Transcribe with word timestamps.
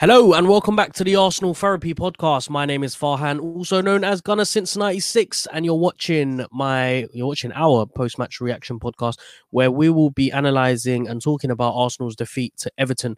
Hello 0.00 0.32
and 0.32 0.48
welcome 0.48 0.76
back 0.76 0.92
to 0.92 1.02
the 1.02 1.16
Arsenal 1.16 1.54
Therapy 1.54 1.92
Podcast. 1.92 2.48
My 2.50 2.64
name 2.64 2.84
is 2.84 2.94
Farhan, 2.94 3.40
also 3.40 3.80
known 3.80 4.04
as 4.04 4.20
Gunner 4.20 4.44
since 4.44 4.76
'96, 4.76 5.48
and 5.52 5.64
you're 5.64 5.74
watching 5.74 6.46
my 6.52 7.08
you're 7.12 7.26
watching 7.26 7.50
our 7.52 7.84
post-match 7.84 8.40
reaction 8.40 8.78
podcast, 8.78 9.18
where 9.50 9.72
we 9.72 9.90
will 9.90 10.10
be 10.10 10.30
analysing 10.30 11.08
and 11.08 11.20
talking 11.20 11.50
about 11.50 11.74
Arsenal's 11.74 12.14
defeat 12.14 12.56
to 12.58 12.70
Everton 12.78 13.16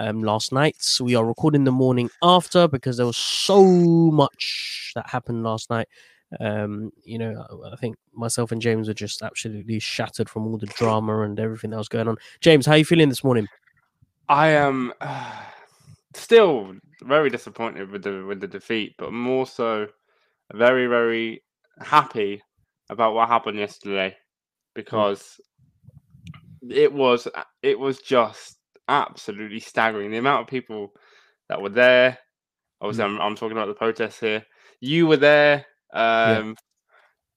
um, 0.00 0.22
last 0.22 0.52
night. 0.52 0.76
So 0.78 1.04
we 1.04 1.14
are 1.16 1.26
recording 1.26 1.64
the 1.64 1.70
morning 1.70 2.08
after 2.22 2.66
because 2.66 2.96
there 2.96 3.04
was 3.04 3.18
so 3.18 3.62
much 3.62 4.92
that 4.94 5.10
happened 5.10 5.42
last 5.42 5.68
night. 5.68 5.88
Um, 6.40 6.92
you 7.04 7.18
know, 7.18 7.44
I 7.70 7.76
think 7.76 7.96
myself 8.14 8.52
and 8.52 8.62
James 8.62 8.88
were 8.88 8.94
just 8.94 9.20
absolutely 9.20 9.80
shattered 9.80 10.30
from 10.30 10.46
all 10.46 10.56
the 10.56 10.64
drama 10.64 11.24
and 11.24 11.38
everything 11.38 11.72
that 11.72 11.76
was 11.76 11.90
going 11.90 12.08
on. 12.08 12.16
James, 12.40 12.64
how 12.64 12.72
are 12.72 12.78
you 12.78 12.86
feeling 12.86 13.10
this 13.10 13.22
morning? 13.22 13.48
I 14.30 14.48
am. 14.48 14.94
Uh 15.02 15.42
still 16.14 16.74
very 17.02 17.30
disappointed 17.30 17.90
with 17.90 18.02
the 18.02 18.24
with 18.24 18.40
the 18.40 18.46
defeat, 18.46 18.94
but 18.98 19.12
more 19.12 19.46
so 19.46 19.86
very 20.54 20.86
very 20.86 21.42
happy 21.80 22.42
about 22.90 23.14
what 23.14 23.28
happened 23.28 23.58
yesterday 23.58 24.10
hmm. 24.10 24.14
because 24.74 25.40
mm. 26.64 26.72
it 26.72 26.92
was 26.92 27.28
it 27.62 27.78
was 27.78 28.00
just 28.00 28.58
absolutely 28.88 29.60
staggering 29.60 30.10
the 30.10 30.18
amount 30.18 30.42
of 30.42 30.48
people 30.48 30.92
that 31.48 31.60
were 31.60 31.70
there. 31.70 32.18
Obviously, 32.80 33.04
mm. 33.04 33.14
I'm, 33.14 33.20
I'm 33.20 33.36
talking 33.36 33.56
about 33.56 33.68
the 33.68 33.74
protests 33.74 34.20
here. 34.20 34.44
You 34.80 35.06
were 35.06 35.16
there. 35.16 35.66
Um, 35.92 36.48
yeah. 36.48 36.54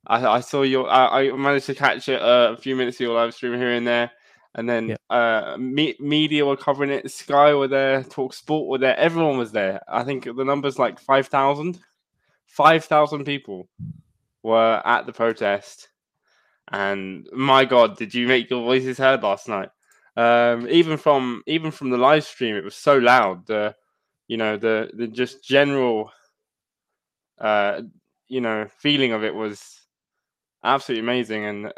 I, 0.07 0.35
I 0.37 0.39
saw 0.39 0.63
your. 0.63 0.89
I, 0.89 1.29
I 1.29 1.31
managed 1.31 1.67
to 1.67 1.75
catch 1.75 2.09
it 2.09 2.21
uh, 2.21 2.55
a 2.57 2.57
few 2.57 2.75
minutes 2.75 2.97
of 2.97 3.01
your 3.01 3.15
live 3.15 3.33
stream 3.33 3.53
here 3.53 3.71
and 3.71 3.87
there 3.87 4.11
and 4.55 4.69
then 4.69 4.89
yep. 4.89 5.01
uh, 5.09 5.57
me- 5.59 5.97
media 5.99 6.45
were 6.45 6.57
covering 6.57 6.89
it. 6.89 7.11
Sky 7.11 7.53
were 7.53 7.67
there, 7.67 8.03
Talk 8.03 8.33
Sport 8.33 8.67
were 8.67 8.77
there. 8.77 8.97
Everyone 8.97 9.37
was 9.37 9.51
there. 9.51 9.81
I 9.87 10.03
think 10.03 10.23
the 10.23 10.45
number's 10.45 10.79
like 10.79 10.97
5,000. 10.99 11.79
5,000 12.47 13.25
people 13.25 13.67
were 14.43 14.81
at 14.85 15.05
the 15.05 15.13
protest. 15.13 15.89
And 16.71 17.27
my 17.33 17.65
God, 17.65 17.97
did 17.97 18.13
you 18.13 18.27
make 18.27 18.49
your 18.49 18.63
voices 18.63 18.97
heard 18.97 19.23
last 19.23 19.49
night? 19.49 19.69
Um, 20.17 20.67
even 20.69 20.95
from 20.95 21.43
even 21.45 21.71
from 21.71 21.89
the 21.89 21.97
live 21.97 22.23
stream, 22.23 22.55
it 22.55 22.63
was 22.63 22.75
so 22.75 22.97
loud. 22.97 23.45
The 23.45 23.75
you 24.27 24.37
know 24.37 24.55
the 24.57 24.89
the 24.93 25.07
just 25.07 25.43
general 25.43 26.09
uh, 27.37 27.81
you 28.29 28.39
know 28.39 28.67
feeling 28.79 29.11
of 29.11 29.23
it 29.25 29.35
was 29.35 29.81
absolutely 30.63 31.03
amazing. 31.05 31.45
And 31.45 31.73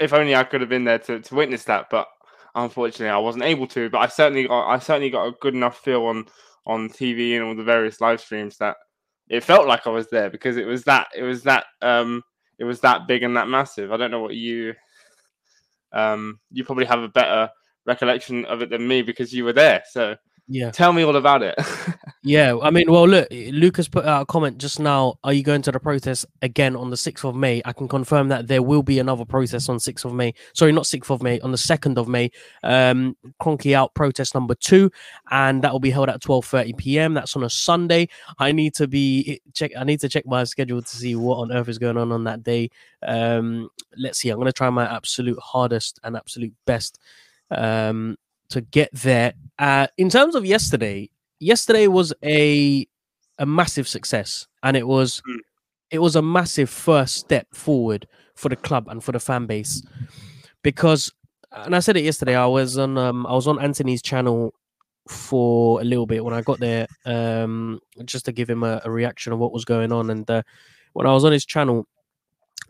if 0.00 0.12
only 0.12 0.34
I 0.34 0.44
could 0.44 0.60
have 0.60 0.70
been 0.70 0.84
there 0.84 0.98
to, 1.00 1.20
to 1.20 1.34
witness 1.34 1.64
that, 1.64 1.86
but 1.90 2.06
unfortunately 2.54 3.08
I 3.08 3.18
wasn't 3.18 3.44
able 3.44 3.66
to. 3.68 3.90
But 3.90 3.98
I 3.98 4.06
certainly 4.06 4.46
got 4.46 4.68
I 4.68 4.78
certainly 4.78 5.10
got 5.10 5.26
a 5.26 5.32
good 5.40 5.54
enough 5.54 5.78
feel 5.78 6.04
on 6.06 6.26
on 6.66 6.88
TV 6.88 7.34
and 7.34 7.44
all 7.44 7.54
the 7.56 7.64
various 7.64 8.00
live 8.00 8.20
streams 8.20 8.58
that 8.58 8.76
it 9.28 9.44
felt 9.44 9.66
like 9.66 9.86
I 9.86 9.90
was 9.90 10.08
there 10.10 10.30
because 10.30 10.56
it 10.56 10.66
was 10.66 10.84
that 10.84 11.08
it 11.16 11.22
was 11.22 11.42
that 11.44 11.66
um 11.82 12.22
it 12.58 12.64
was 12.64 12.80
that 12.80 13.06
big 13.06 13.22
and 13.22 13.36
that 13.36 13.48
massive. 13.48 13.92
I 13.92 13.96
don't 13.96 14.10
know 14.10 14.20
what 14.20 14.34
you 14.34 14.74
um 15.92 16.38
you 16.50 16.64
probably 16.64 16.84
have 16.84 17.02
a 17.02 17.08
better 17.08 17.50
recollection 17.86 18.44
of 18.44 18.62
it 18.62 18.70
than 18.70 18.86
me 18.86 19.02
because 19.02 19.32
you 19.32 19.44
were 19.44 19.52
there. 19.52 19.82
So 19.90 20.16
yeah. 20.48 20.70
Tell 20.70 20.94
me 20.94 21.02
all 21.02 21.16
about 21.16 21.42
it. 21.42 21.54
yeah. 22.22 22.56
I 22.62 22.70
mean, 22.70 22.90
well, 22.90 23.06
look, 23.06 23.28
Lucas 23.30 23.86
put 23.86 24.06
out 24.06 24.22
a 24.22 24.26
comment 24.26 24.56
just 24.56 24.80
now. 24.80 25.18
Are 25.22 25.32
you 25.32 25.42
going 25.42 25.60
to 25.62 25.72
the 25.72 25.78
protest 25.78 26.24
again 26.40 26.74
on 26.74 26.88
the 26.88 26.96
6th 26.96 27.28
of 27.28 27.36
May? 27.36 27.60
I 27.66 27.74
can 27.74 27.86
confirm 27.86 28.28
that 28.28 28.48
there 28.48 28.62
will 28.62 28.82
be 28.82 28.98
another 28.98 29.26
protest 29.26 29.68
on 29.68 29.76
6th 29.76 30.06
of 30.06 30.14
May. 30.14 30.32
Sorry, 30.54 30.72
not 30.72 30.84
6th 30.84 31.10
of 31.10 31.22
May, 31.22 31.38
on 31.40 31.50
the 31.50 31.58
2nd 31.58 31.98
of 31.98 32.08
May. 32.08 32.30
Um, 32.62 33.14
Kroenke 33.42 33.74
out 33.74 33.94
protest 33.94 34.34
number 34.34 34.54
two, 34.54 34.90
and 35.30 35.62
that 35.62 35.72
will 35.72 35.80
be 35.80 35.90
held 35.90 36.08
at 36.08 36.22
12:30 36.22 36.78
p.m. 36.78 37.12
That's 37.12 37.36
on 37.36 37.44
a 37.44 37.50
Sunday. 37.50 38.08
I 38.38 38.52
need 38.52 38.74
to 38.76 38.88
be 38.88 39.42
check. 39.52 39.72
I 39.76 39.84
need 39.84 40.00
to 40.00 40.08
check 40.08 40.24
my 40.26 40.44
schedule 40.44 40.80
to 40.80 40.96
see 40.96 41.14
what 41.14 41.36
on 41.36 41.52
earth 41.52 41.68
is 41.68 41.78
going 41.78 41.98
on 41.98 42.10
on 42.10 42.24
that 42.24 42.42
day. 42.42 42.70
Um, 43.06 43.68
let's 43.98 44.18
see. 44.18 44.30
I'm 44.30 44.38
going 44.38 44.46
to 44.46 44.52
try 44.52 44.70
my 44.70 44.86
absolute 44.86 45.38
hardest 45.40 46.00
and 46.02 46.16
absolute 46.16 46.54
best. 46.64 46.98
Um, 47.50 48.16
to 48.50 48.60
get 48.60 48.90
there. 48.92 49.34
Uh, 49.58 49.86
in 49.96 50.08
terms 50.08 50.34
of 50.34 50.44
yesterday, 50.44 51.10
yesterday 51.40 51.86
was 51.86 52.12
a 52.24 52.86
a 53.38 53.46
massive 53.46 53.86
success, 53.86 54.46
and 54.62 54.76
it 54.76 54.86
was 54.86 55.22
mm. 55.28 55.38
it 55.90 55.98
was 56.00 56.16
a 56.16 56.22
massive 56.22 56.70
first 56.70 57.16
step 57.16 57.46
forward 57.52 58.06
for 58.34 58.48
the 58.48 58.56
club 58.56 58.88
and 58.88 59.02
for 59.02 59.12
the 59.12 59.20
fan 59.20 59.46
base 59.46 59.82
because 60.62 61.12
and 61.52 61.74
I 61.74 61.80
said 61.80 61.96
it 61.96 62.04
yesterday. 62.04 62.36
I 62.36 62.46
was 62.46 62.78
on 62.78 62.98
um, 62.98 63.26
I 63.26 63.32
was 63.32 63.46
on 63.46 63.60
Anthony's 63.60 64.02
channel 64.02 64.54
for 65.08 65.80
a 65.80 65.84
little 65.84 66.06
bit 66.06 66.24
when 66.24 66.34
I 66.34 66.42
got 66.42 66.60
there, 66.60 66.86
um, 67.06 67.80
just 68.04 68.26
to 68.26 68.32
give 68.32 68.48
him 68.48 68.62
a, 68.62 68.80
a 68.84 68.90
reaction 68.90 69.32
of 69.32 69.38
what 69.38 69.52
was 69.52 69.64
going 69.64 69.90
on. 69.92 70.10
And 70.10 70.30
uh, 70.30 70.42
when 70.92 71.06
I 71.06 71.12
was 71.12 71.24
on 71.24 71.32
his 71.32 71.46
channel, 71.46 71.86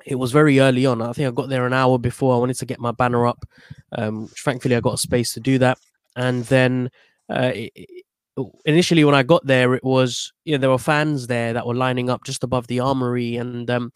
it 0.06 0.16
was 0.16 0.32
very 0.32 0.60
early 0.60 0.86
on. 0.86 1.02
I 1.02 1.12
think 1.12 1.28
I 1.28 1.30
got 1.30 1.48
there 1.48 1.66
an 1.66 1.72
hour 1.72 1.98
before. 1.98 2.34
I 2.34 2.38
wanted 2.38 2.58
to 2.58 2.66
get 2.66 2.80
my 2.80 2.92
banner 2.92 3.26
up. 3.26 3.44
Um, 3.92 4.28
thankfully, 4.44 4.76
I 4.76 4.80
got 4.80 4.94
a 4.94 4.98
space 4.98 5.32
to 5.34 5.40
do 5.40 5.58
that. 5.58 5.78
And 6.16 6.44
then 6.44 6.90
uh, 7.28 7.52
it, 7.54 7.72
it, 7.74 8.04
initially, 8.64 9.04
when 9.04 9.14
I 9.14 9.22
got 9.22 9.46
there, 9.46 9.74
it 9.74 9.84
was 9.84 10.32
you 10.44 10.52
know 10.52 10.58
there 10.58 10.70
were 10.70 10.78
fans 10.78 11.26
there 11.26 11.52
that 11.52 11.66
were 11.66 11.74
lining 11.74 12.10
up 12.10 12.24
just 12.24 12.44
above 12.44 12.66
the 12.66 12.80
armory, 12.80 13.36
and 13.36 13.70
um, 13.70 13.92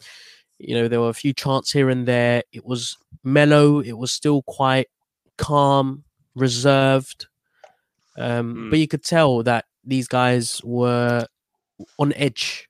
you 0.59 0.75
know 0.75 0.87
there 0.87 1.01
were 1.01 1.09
a 1.09 1.13
few 1.13 1.33
chants 1.33 1.71
here 1.71 1.89
and 1.89 2.07
there. 2.07 2.43
It 2.51 2.65
was 2.65 2.97
mellow. 3.23 3.79
It 3.79 3.97
was 3.97 4.11
still 4.11 4.43
quite 4.43 4.87
calm, 5.37 6.03
reserved. 6.35 7.27
Um, 8.17 8.55
mm. 8.55 8.69
But 8.69 8.79
you 8.79 8.87
could 8.87 9.03
tell 9.03 9.43
that 9.43 9.65
these 9.83 10.07
guys 10.07 10.61
were 10.63 11.25
on 11.97 12.13
edge. 12.13 12.69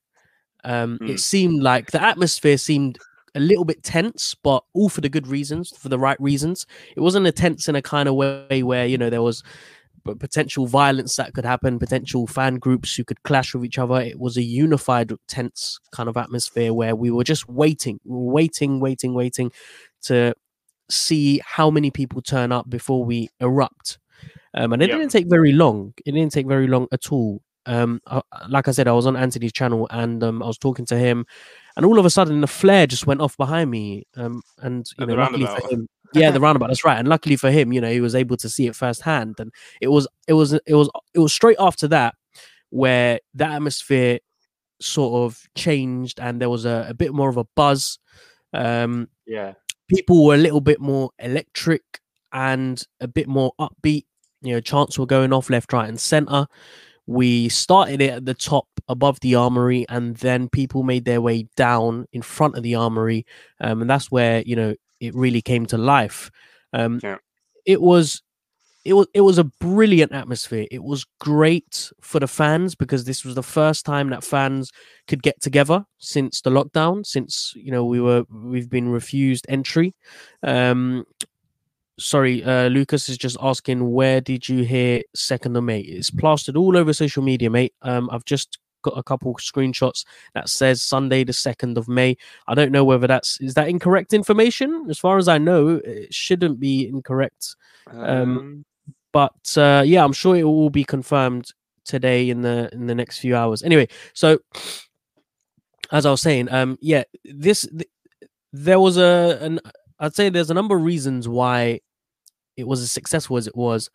Um, 0.64 0.98
mm. 1.00 1.10
It 1.10 1.14
hmm. 1.14 1.18
seemed 1.18 1.62
like 1.62 1.92
the 1.92 2.02
atmosphere 2.02 2.58
seemed 2.58 2.98
a 3.36 3.40
little 3.40 3.66
bit 3.66 3.84
tense, 3.84 4.36
but 4.36 4.64
all 4.74 4.90
for 4.90 5.02
the 5.02 5.10
good 5.10 5.28
reasons, 5.28 5.76
for 5.76 5.90
the 5.90 6.00
right 6.00 6.20
reasons. 6.22 6.66
It 6.96 7.02
wasn't 7.02 7.28
a 7.28 7.32
tense 7.32 7.68
in 7.68 7.76
a 7.76 7.82
kind 7.82 8.08
of 8.08 8.16
way 8.16 8.64
where 8.64 8.86
you 8.86 8.98
know 8.98 9.10
there 9.10 9.22
was 9.22 9.44
potential 10.04 10.68
violence 10.68 11.16
that 11.16 11.34
could 11.34 11.46
happen, 11.46 11.80
potential 11.80 12.28
fan 12.28 12.56
groups 12.56 12.96
who 12.96 13.04
could 13.04 13.24
clash 13.24 13.54
with 13.54 13.64
each 13.64 13.80
other. 13.80 14.02
It 14.02 14.20
was 14.20 14.38
a 14.38 14.44
unified, 14.44 15.14
tense 15.28 15.80
kind 15.92 16.10
of 16.10 16.18
atmosphere 16.18 16.74
where 16.74 16.96
we 16.96 17.10
were 17.10 17.24
just 17.24 17.48
waiting, 17.48 18.00
waiting, 18.04 18.80
waiting, 18.80 19.14
waiting 19.14 19.52
to 20.04 20.36
see 20.90 21.42
how 21.46 21.70
many 21.70 21.90
people 21.90 22.22
turn 22.22 22.52
up 22.52 22.70
before 22.70 23.06
we 23.06 23.30
erupt. 23.40 23.98
Um, 24.54 24.74
and 24.74 24.84
it 24.84 24.88
didn't 24.88 25.10
take 25.10 25.30
very 25.30 25.52
long. 25.54 25.94
It 26.06 26.12
didn't 26.12 26.32
take 26.32 26.48
very 26.48 26.68
long 26.68 26.88
at 26.92 27.12
all. 27.12 27.42
Um, 27.66 28.02
I, 28.08 28.22
like 28.50 28.68
I 28.68 28.72
said, 28.72 28.88
I 28.88 28.92
was 28.92 29.08
on 29.08 29.16
Anthony's 29.16 29.54
channel 29.54 29.88
and 29.90 30.24
um, 30.24 30.44
I 30.44 30.48
was 30.48 30.58
talking 30.58 30.86
to 30.88 30.98
him, 30.98 31.26
and 31.75 31.85
all 31.85 32.00
of 32.00 32.06
a 32.06 32.09
sudden 32.09 32.41
the 32.41 32.47
flare 32.47 32.88
just 32.88 33.07
went 33.07 33.22
off 33.22 33.38
behind 33.38 33.72
me. 33.72 34.06
Um, 34.16 34.41
and 34.59 34.89
you 35.00 35.06
know, 35.06 35.16
luckily 35.16 35.45
for 35.45 35.67
him, 35.69 35.88
yeah, 36.13 36.31
the 36.31 36.39
roundabout. 36.41 36.67
That's 36.67 36.85
right. 36.85 36.97
And 36.97 37.07
luckily 37.07 37.35
for 37.35 37.51
him, 37.51 37.73
you 37.73 37.81
know, 37.81 37.91
he 37.91 38.01
was 38.01 38.16
able 38.16 38.38
to 38.38 38.50
see 38.50 38.67
it 38.67 38.75
firsthand. 38.75 39.35
And 39.39 39.51
it 39.81 39.88
was, 39.88 40.07
it 40.28 40.34
was, 40.34 40.53
it 40.53 40.75
was, 40.75 40.89
it 41.13 41.19
was 41.19 41.34
straight 41.34 41.57
after 41.59 41.88
that 41.89 42.16
where 42.69 43.19
the 43.34 43.45
atmosphere 43.45 44.19
sort 44.81 45.25
of 45.25 45.41
changed 45.56 46.19
and 46.19 46.41
there 46.41 46.50
was 46.50 46.66
a, 46.66 46.88
a 46.89 46.94
bit 46.94 47.13
more 47.13 47.29
of 47.29 47.38
a 47.38 47.45
buzz. 47.56 48.00
Um, 48.53 49.09
yeah, 49.25 49.53
people 49.88 50.25
were 50.25 50.35
a 50.35 50.40
little 50.40 50.61
bit 50.61 50.79
more 50.79 51.11
electric 51.19 51.81
and 52.31 52.84
a 53.00 53.07
bit 53.07 53.28
more 53.28 53.53
upbeat. 53.59 54.05
You 54.41 54.53
know, 54.55 54.59
chants 54.59 55.00
were 55.00 55.05
going 55.05 55.34
off 55.34 55.50
left, 55.50 55.72
right, 55.73 55.88
and 55.88 56.00
center. 56.00 56.47
We 57.05 57.50
started 57.50 58.01
it 58.01 58.11
at 58.11 58.25
the 58.25 58.34
top 58.34 58.67
above 58.88 59.20
the 59.22 59.36
armory, 59.36 59.86
and 59.90 60.18
then 60.18 60.50
people 60.50 60.84
made 60.84 61.06
their 61.06 61.22
way 61.22 61.48
down 61.56 62.06
in 62.12 62.22
front 62.22 62.56
of 62.56 62.64
the 62.64 62.76
armory, 62.76 63.26
um, 63.62 63.82
and 63.82 63.90
that's 63.90 64.12
where 64.12 64.42
you 64.42 64.56
know 64.56 64.76
it 65.00 65.16
really 65.16 65.42
came 65.42 65.66
to 65.68 65.78
life. 65.78 66.32
Um, 66.74 67.00
yeah. 67.04 67.18
It 67.66 67.82
was 67.82 68.22
it 68.86 68.94
was 68.94 69.08
it 69.14 69.22
was 69.22 69.38
a 69.38 69.46
brilliant 69.46 70.12
atmosphere. 70.12 70.68
It 70.70 70.84
was 70.84 71.06
great 71.20 71.92
for 72.02 72.20
the 72.20 72.28
fans 72.28 72.76
because 72.76 73.06
this 73.06 73.24
was 73.24 73.35
the 73.35 73.44
first 73.44 73.85
time 73.85 74.09
that 74.09 74.24
fans 74.24 74.72
could 75.08 75.24
get 75.24 75.41
together 75.41 75.86
since 76.00 76.41
the 76.41 76.50
lockdown. 76.50 77.06
Since 77.06 77.53
you 77.56 77.72
know 77.72 77.86
we 77.86 78.02
were 78.02 78.26
we've 78.29 78.70
been 78.70 78.90
refused 78.90 79.46
entry. 79.47 79.96
Um, 80.41 81.06
sorry, 81.97 82.44
uh, 82.44 82.68
Lucas 82.68 83.08
is 83.08 83.18
just 83.18 83.38
asking, 83.41 83.91
where 83.91 84.20
did 84.20 84.50
you 84.50 84.64
hear 84.64 85.02
Second 85.16 85.56
of 85.56 85.64
May? 85.64 85.79
It's 85.79 86.12
plastered 86.12 86.58
all 86.58 86.76
over 86.76 86.91
social 86.91 87.24
media, 87.24 87.50
mate. 87.50 87.74
Um, 87.84 88.09
I've 88.12 88.26
just 88.26 88.58
got 88.84 88.97
a 88.97 89.03
couple 89.03 89.34
screenshots 89.35 90.06
that 90.34 90.50
says 90.50 90.84
Sunday 90.84 91.24
the 91.24 91.34
second 91.34 91.78
of 91.78 91.88
May. 91.88 92.16
I 92.47 92.53
don't 92.53 92.72
know 92.72 92.85
whether 92.85 93.08
that's 93.08 93.41
is 93.41 93.56
that 93.56 93.68
incorrect 93.68 94.14
information. 94.14 94.85
As 94.90 95.00
far 95.00 95.18
as 95.18 95.28
I 95.28 95.40
know, 95.40 95.82
it 95.84 96.14
shouldn't 96.14 96.59
be 96.59 96.88
incorrect. 96.88 97.56
Um, 97.88 98.03
um 98.03 98.66
but 99.12 99.58
uh, 99.58 99.84
yeah, 99.85 100.03
I'm 100.03 100.14
sure 100.14 100.35
it 100.35 100.44
will 100.44 100.70
be 100.70 100.84
confirmed 100.84 101.52
today 101.85 102.30
in 102.30 102.41
the 102.41 102.70
in 102.74 102.88
the 102.88 102.96
next 102.96 103.20
few 103.20 103.35
hours. 103.35 103.64
Anyway, 103.64 103.88
so 104.14 104.40
as 105.91 106.06
I 106.06 106.12
was 106.12 106.22
saying, 106.22 106.52
um, 106.52 106.78
yeah, 106.82 107.03
this 107.24 107.62
th- 107.62 107.90
there 108.52 108.79
was 108.79 108.97
a 108.97 109.38
an 109.41 109.59
I'd 110.00 110.16
say 110.16 110.29
there's 110.29 110.50
a 110.50 110.56
number 110.56 110.76
of 110.76 110.84
reasons 110.84 111.29
why 111.29 111.79
it 112.58 112.68
was 112.68 112.82
as 112.82 112.91
successful 112.91 113.38
as 113.38 113.47
it 113.47 113.56
was, 113.56 113.90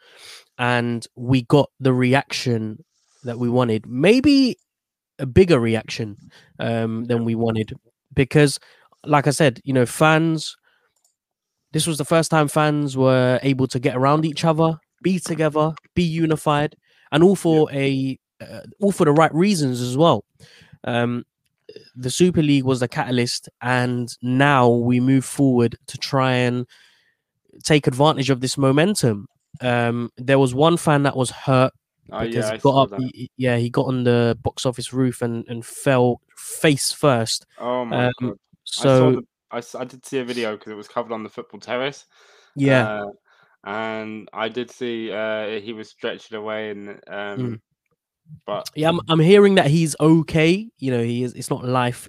and 0.56 1.06
we 1.16 1.42
got 1.42 1.70
the 1.80 1.92
reaction 1.92 2.84
that 3.24 3.38
we 3.38 3.48
wanted. 3.48 3.86
Maybe 3.86 4.56
a 5.18 5.26
bigger 5.26 5.58
reaction 5.58 6.16
um, 6.58 7.04
than 7.04 7.24
we 7.24 7.34
wanted 7.34 7.72
because, 8.14 8.58
like 9.04 9.26
I 9.26 9.30
said, 9.30 9.60
you 9.64 9.72
know, 9.72 9.86
fans. 9.86 10.56
This 11.72 11.86
was 11.86 11.98
the 11.98 12.04
first 12.04 12.30
time 12.30 12.48
fans 12.48 12.96
were 12.96 13.38
able 13.42 13.66
to 13.66 13.78
get 13.78 13.94
around 13.94 14.24
each 14.24 14.42
other, 14.42 14.78
be 15.02 15.18
together, 15.18 15.74
be 15.94 16.02
unified, 16.02 16.74
and 17.12 17.22
all 17.22 17.36
for 17.36 17.70
a 17.72 18.18
uh, 18.40 18.60
all 18.80 18.92
for 18.92 19.04
the 19.04 19.12
right 19.12 19.34
reasons 19.34 19.80
as 19.80 19.96
well. 19.96 20.24
Um, 20.84 21.24
the 21.94 22.10
Super 22.10 22.42
League 22.42 22.64
was 22.64 22.80
the 22.80 22.88
catalyst, 22.88 23.48
and 23.60 24.08
now 24.22 24.68
we 24.68 25.00
move 25.00 25.24
forward 25.24 25.76
to 25.88 25.98
try 25.98 26.32
and 26.32 26.66
take 27.64 27.86
advantage 27.86 28.30
of 28.30 28.40
this 28.40 28.56
momentum. 28.56 29.26
Um, 29.60 30.10
there 30.16 30.38
was 30.38 30.54
one 30.54 30.76
fan 30.76 31.02
that 31.02 31.16
was 31.16 31.30
hurt 31.30 31.72
Oh 32.10 32.20
because 32.20 32.46
yeah, 32.46 32.52
he 32.52 32.58
got 32.58 32.92
up. 32.92 33.00
he- 33.12 33.30
yeah, 33.36 33.56
he 33.56 33.70
got 33.70 33.86
on 33.86 34.04
the 34.04 34.38
box 34.42 34.64
office 34.64 34.92
roof 34.92 35.22
and, 35.22 35.46
and 35.48 35.64
fell 35.64 36.20
face 36.36 36.92
first. 36.92 37.46
Oh 37.58 37.84
my 37.84 38.06
um, 38.06 38.12
god! 38.20 38.30
I 38.30 38.34
So 38.64 38.98
saw 39.50 39.62
the, 39.62 39.78
I, 39.78 39.82
I 39.82 39.84
did 39.84 40.06
see 40.06 40.18
a 40.18 40.24
video 40.24 40.56
because 40.56 40.72
it 40.72 40.76
was 40.76 40.88
covered 40.88 41.12
on 41.12 41.22
the 41.22 41.28
football 41.28 41.60
terrace. 41.60 42.06
yeah, 42.56 42.84
uh, 42.84 43.06
and 43.64 44.28
I 44.32 44.48
did 44.48 44.70
see 44.70 45.12
uh, 45.12 45.60
he 45.60 45.72
was 45.72 45.90
stretched 45.90 46.32
away, 46.32 46.70
and 46.70 46.88
um, 47.08 47.38
Mm. 47.38 47.60
but 48.46 48.70
yeah, 48.74 48.88
I'm, 48.88 49.00
I'm 49.08 49.20
hearing 49.20 49.56
that 49.56 49.66
he's 49.66 49.96
okay. 50.00 50.68
You 50.78 50.90
know, 50.90 51.02
he 51.02 51.22
is. 51.24 51.34
It's 51.34 51.50
not 51.50 51.64
life 51.64 52.08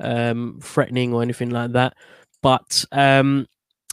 um, 0.00 0.58
threatening 0.62 1.12
or 1.12 1.22
anything 1.22 1.50
like 1.50 1.72
that. 1.72 1.94
But 2.42 2.84
um, 2.92 3.46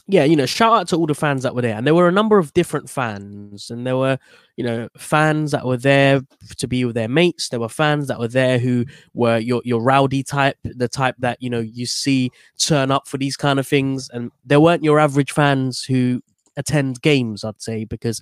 yeah, 0.08 0.24
you 0.24 0.34
know, 0.34 0.46
shout 0.46 0.72
out 0.72 0.88
to 0.88 0.96
all 0.96 1.06
the 1.06 1.14
fans 1.14 1.44
that 1.44 1.54
were 1.54 1.62
there, 1.62 1.76
and 1.76 1.86
there 1.86 1.94
were 1.94 2.08
a 2.08 2.12
number 2.12 2.38
of 2.38 2.52
different 2.54 2.90
fans, 2.90 3.70
and 3.70 3.86
there 3.86 3.96
were 3.96 4.18
you 4.56 4.64
know 4.64 4.88
fans 4.96 5.52
that 5.52 5.64
were 5.64 5.76
there 5.76 6.22
to 6.56 6.66
be 6.66 6.84
with 6.84 6.94
their 6.94 7.08
mates. 7.08 7.48
There 7.48 7.60
were 7.60 7.68
fans 7.68 8.08
that 8.08 8.18
were 8.18 8.28
there 8.28 8.58
who 8.58 8.84
were 9.14 9.38
your 9.38 9.62
your 9.64 9.80
rowdy 9.80 10.24
type, 10.24 10.56
the 10.64 10.88
type 10.88 11.14
that 11.20 11.40
you 11.40 11.48
know 11.48 11.60
you 11.60 11.86
see 11.86 12.30
turn 12.58 12.90
up 12.90 13.06
for 13.06 13.16
these 13.16 13.36
kind 13.36 13.60
of 13.60 13.66
things, 13.66 14.08
and 14.12 14.32
there 14.44 14.60
weren't 14.60 14.82
your 14.82 14.98
average 14.98 15.30
fans 15.30 15.84
who 15.84 16.20
attend 16.56 17.00
games. 17.02 17.44
I'd 17.44 17.62
say 17.62 17.84
because 17.84 18.20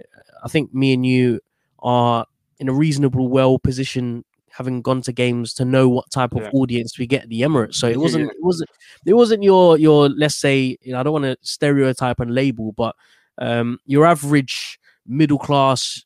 uh, 0.00 0.04
I 0.44 0.48
think 0.48 0.74
me 0.74 0.92
and 0.92 1.06
you 1.06 1.40
are 1.78 2.26
in 2.58 2.68
a 2.68 2.74
reasonable 2.74 3.28
well 3.28 3.58
position 3.58 4.24
having 4.52 4.82
gone 4.82 5.02
to 5.02 5.12
games 5.12 5.54
to 5.54 5.64
know 5.64 5.88
what 5.88 6.10
type 6.10 6.34
of 6.34 6.42
Yeah. 6.42 6.50
audience 6.54 6.98
we 6.98 7.06
get 7.06 7.22
at 7.22 7.28
the 7.28 7.42
Emirates. 7.42 7.74
So 7.76 7.88
it 7.88 7.98
wasn't 7.98 8.24
yeah. 8.24 8.30
it 8.30 8.42
wasn't 8.42 8.70
it 9.06 9.14
wasn't 9.14 9.42
your 9.42 9.78
your 9.78 10.08
let's 10.10 10.36
say 10.36 10.76
you 10.82 10.92
know 10.92 11.00
I 11.00 11.02
don't 11.02 11.12
want 11.12 11.24
to 11.24 11.36
stereotype 11.42 12.20
and 12.20 12.34
label, 12.34 12.72
but 12.72 12.94
um 13.38 13.78
your 13.86 14.06
average 14.06 14.78
middle 15.06 15.38
class 15.38 16.02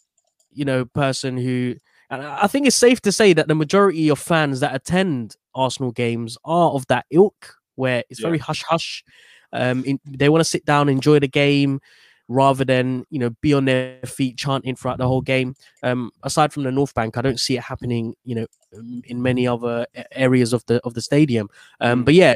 you 0.52 0.64
know 0.64 0.84
person 0.84 1.36
who 1.36 1.74
and 2.10 2.22
I 2.22 2.46
think 2.46 2.66
it's 2.66 2.76
safe 2.76 3.00
to 3.02 3.12
say 3.12 3.32
that 3.32 3.48
the 3.48 3.54
majority 3.54 4.08
of 4.08 4.18
fans 4.18 4.60
that 4.60 4.74
attend 4.74 5.36
Arsenal 5.54 5.90
games 5.90 6.36
are 6.44 6.70
of 6.70 6.86
that 6.88 7.06
ilk 7.10 7.54
where 7.76 8.04
it's 8.10 8.20
Yeah. 8.20 8.26
very 8.28 8.38
hush 8.38 8.62
hush. 8.62 9.04
Um, 9.52 9.84
in, 9.84 10.00
they 10.04 10.28
want 10.28 10.40
to 10.40 10.48
sit 10.48 10.64
down, 10.64 10.88
enjoy 10.88 11.18
the 11.20 11.28
game, 11.28 11.80
rather 12.28 12.64
than 12.64 13.04
you 13.10 13.18
know 13.18 13.30
be 13.42 13.52
on 13.52 13.64
their 13.66 13.98
feet 14.06 14.36
chanting 14.36 14.74
throughout 14.74 14.98
the 14.98 15.06
whole 15.06 15.20
game. 15.20 15.54
Um, 15.82 16.10
aside 16.22 16.52
from 16.52 16.62
the 16.62 16.72
North 16.72 16.94
Bank, 16.94 17.16
I 17.16 17.22
don't 17.22 17.40
see 17.40 17.56
it 17.56 17.62
happening. 17.62 18.14
You 18.24 18.34
know, 18.36 18.46
um, 18.76 19.02
in 19.06 19.22
many 19.22 19.46
other 19.46 19.86
areas 20.12 20.52
of 20.52 20.64
the 20.66 20.80
of 20.84 20.94
the 20.94 21.02
stadium. 21.02 21.48
Um, 21.80 22.02
Mm. 22.02 22.04
but 22.06 22.14
yeah, 22.14 22.34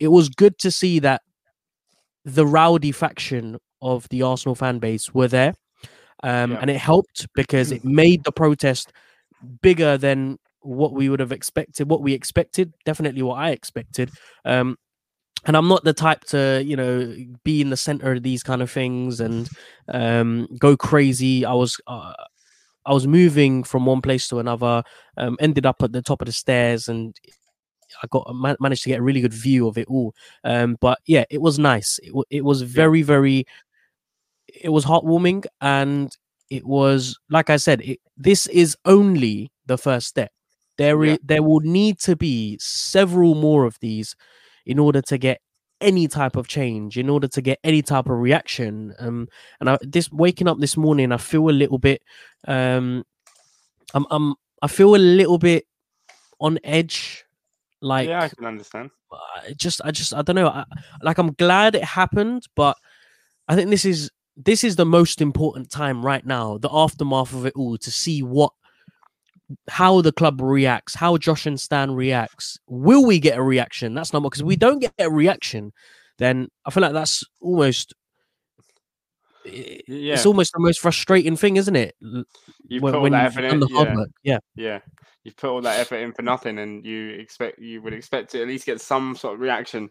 it 0.00 0.08
was 0.08 0.28
good 0.28 0.58
to 0.58 0.70
see 0.70 0.98
that 1.00 1.22
the 2.24 2.46
rowdy 2.46 2.92
faction 2.92 3.58
of 3.80 4.08
the 4.08 4.22
Arsenal 4.22 4.54
fan 4.54 4.78
base 4.78 5.14
were 5.14 5.28
there, 5.28 5.54
um, 6.22 6.52
Yeah. 6.52 6.58
and 6.60 6.70
it 6.70 6.78
helped 6.78 7.26
because 7.34 7.72
it 7.72 7.84
made 7.84 8.24
the 8.24 8.32
protest 8.32 8.92
bigger 9.62 9.96
than 9.96 10.38
what 10.60 10.92
we 10.92 11.08
would 11.08 11.20
have 11.20 11.32
expected. 11.32 11.88
What 11.88 12.02
we 12.02 12.12
expected, 12.12 12.74
definitely 12.84 13.22
what 13.22 13.38
I 13.38 13.50
expected. 13.50 14.10
Um, 14.44 14.76
and 15.46 15.56
I'm 15.56 15.68
not 15.68 15.84
the 15.84 15.92
type 15.92 16.24
to, 16.26 16.62
you 16.64 16.76
know, 16.76 17.14
be 17.44 17.60
in 17.60 17.70
the 17.70 17.76
center 17.76 18.12
of 18.12 18.22
these 18.22 18.42
kind 18.42 18.60
of 18.62 18.70
things 18.70 19.20
and 19.20 19.48
um, 19.88 20.48
go 20.58 20.76
crazy. 20.76 21.44
I 21.44 21.52
was, 21.54 21.80
uh, 21.86 22.12
I 22.84 22.92
was 22.92 23.06
moving 23.06 23.64
from 23.64 23.86
one 23.86 24.00
place 24.02 24.28
to 24.28 24.38
another. 24.38 24.82
Um, 25.16 25.36
ended 25.40 25.66
up 25.66 25.82
at 25.82 25.92
the 25.92 26.02
top 26.02 26.22
of 26.22 26.26
the 26.26 26.32
stairs, 26.32 26.88
and 26.88 27.14
I 28.02 28.06
got 28.10 28.26
ma- 28.34 28.56
managed 28.60 28.82
to 28.84 28.88
get 28.88 29.00
a 29.00 29.02
really 29.02 29.20
good 29.20 29.34
view 29.34 29.68
of 29.68 29.78
it 29.78 29.86
all. 29.88 30.14
Um, 30.44 30.76
but 30.80 30.98
yeah, 31.06 31.24
it 31.30 31.40
was 31.40 31.58
nice. 31.58 31.98
It, 32.02 32.14
wa- 32.14 32.24
it 32.30 32.44
was 32.44 32.62
very, 32.62 33.02
very. 33.02 33.46
It 34.48 34.70
was 34.70 34.84
heartwarming, 34.84 35.44
and 35.60 36.14
it 36.50 36.66
was 36.66 37.18
like 37.30 37.50
I 37.50 37.56
said. 37.56 37.82
It, 37.82 38.00
this 38.16 38.46
is 38.48 38.76
only 38.84 39.50
the 39.66 39.78
first 39.78 40.08
step. 40.08 40.32
There, 40.78 41.04
Yeah. 41.04 41.12
i- 41.14 41.18
there 41.22 41.42
will 41.42 41.60
need 41.60 41.98
to 42.00 42.16
be 42.16 42.56
several 42.60 43.34
more 43.34 43.64
of 43.64 43.76
these 43.80 44.16
in 44.66 44.78
order 44.78 45.02
to 45.02 45.18
get 45.18 45.40
any 45.80 46.08
type 46.08 46.36
of 46.36 46.48
change, 46.48 46.98
in 46.98 47.08
order 47.08 47.28
to 47.28 47.40
get 47.40 47.58
any 47.62 47.82
type 47.82 48.06
of 48.06 48.18
reaction. 48.18 48.94
Um, 48.98 49.28
and 49.60 49.70
I, 49.70 49.78
this 49.82 50.10
waking 50.10 50.48
up 50.48 50.58
this 50.58 50.76
morning, 50.76 51.12
I 51.12 51.18
feel 51.18 51.48
a 51.48 51.52
little 51.52 51.78
bit. 51.78 52.02
Um, 52.46 53.04
I'm, 53.94 54.06
I'm, 54.10 54.34
I 54.60 54.66
feel 54.66 54.94
a 54.94 54.98
little 54.98 55.38
bit 55.38 55.66
on 56.40 56.58
edge. 56.64 57.24
Like, 57.80 58.08
yeah, 58.08 58.24
I 58.24 58.28
can 58.28 58.44
understand. 58.44 58.90
I 59.12 59.52
just, 59.56 59.80
I 59.84 59.92
just, 59.92 60.12
I 60.12 60.22
don't 60.22 60.36
know. 60.36 60.48
I, 60.48 60.64
like, 61.02 61.18
I'm 61.18 61.32
glad 61.34 61.76
it 61.76 61.84
happened, 61.84 62.42
but 62.56 62.76
I 63.46 63.54
think 63.54 63.70
this 63.70 63.84
is 63.84 64.10
this 64.36 64.62
is 64.62 64.76
the 64.76 64.86
most 64.86 65.20
important 65.20 65.70
time 65.70 66.04
right 66.04 66.24
now, 66.24 66.58
the 66.58 66.68
aftermath 66.72 67.32
of 67.32 67.46
it 67.46 67.54
all, 67.56 67.76
to 67.78 67.90
see 67.90 68.22
what 68.22 68.52
how 69.68 70.00
the 70.00 70.12
club 70.12 70.40
reacts, 70.40 70.94
how 70.94 71.16
Josh 71.16 71.46
and 71.46 71.60
Stan 71.60 71.92
reacts. 71.92 72.58
Will 72.66 73.04
we 73.04 73.18
get 73.18 73.38
a 73.38 73.42
reaction? 73.42 73.94
That's 73.94 74.12
not 74.12 74.22
because 74.22 74.42
we 74.42 74.56
don't 74.56 74.80
get 74.80 74.92
a 74.98 75.10
reaction, 75.10 75.72
then 76.18 76.48
I 76.66 76.70
feel 76.70 76.82
like 76.82 76.92
that's 76.92 77.24
almost 77.40 77.94
yeah. 79.44 80.14
it's 80.14 80.26
almost 80.26 80.52
the 80.52 80.60
most 80.60 80.80
frustrating 80.80 81.36
thing, 81.36 81.56
isn't 81.56 81.76
it? 81.76 81.94
You 82.00 82.80
When, 82.80 82.92
put 82.92 82.96
all 82.96 83.02
when 83.02 83.12
that 83.12 83.26
effort 83.26 83.44
in. 83.44 83.62
Yeah. 83.70 83.94
Yeah. 84.22 84.38
yeah, 84.56 84.78
you've 85.24 85.36
put 85.36 85.50
all 85.50 85.62
that 85.62 85.80
effort 85.80 85.96
in 85.96 86.12
for 86.12 86.22
nothing, 86.22 86.58
and 86.58 86.84
you 86.84 87.10
expect 87.10 87.58
you 87.58 87.80
would 87.82 87.94
expect 87.94 88.32
to 88.32 88.42
at 88.42 88.48
least 88.48 88.66
get 88.66 88.80
some 88.80 89.16
sort 89.16 89.34
of 89.34 89.40
reaction. 89.40 89.90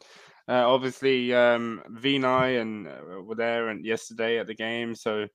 Uh, 0.50 0.66
obviously, 0.66 1.34
um, 1.34 1.82
Vinai 1.92 2.62
and 2.62 2.88
uh, 2.88 3.22
were 3.22 3.36
there 3.36 3.70
and 3.70 3.86
yesterday 3.86 4.40
at 4.40 4.48
the 4.48 4.56
game, 4.56 4.96
so 4.96 5.28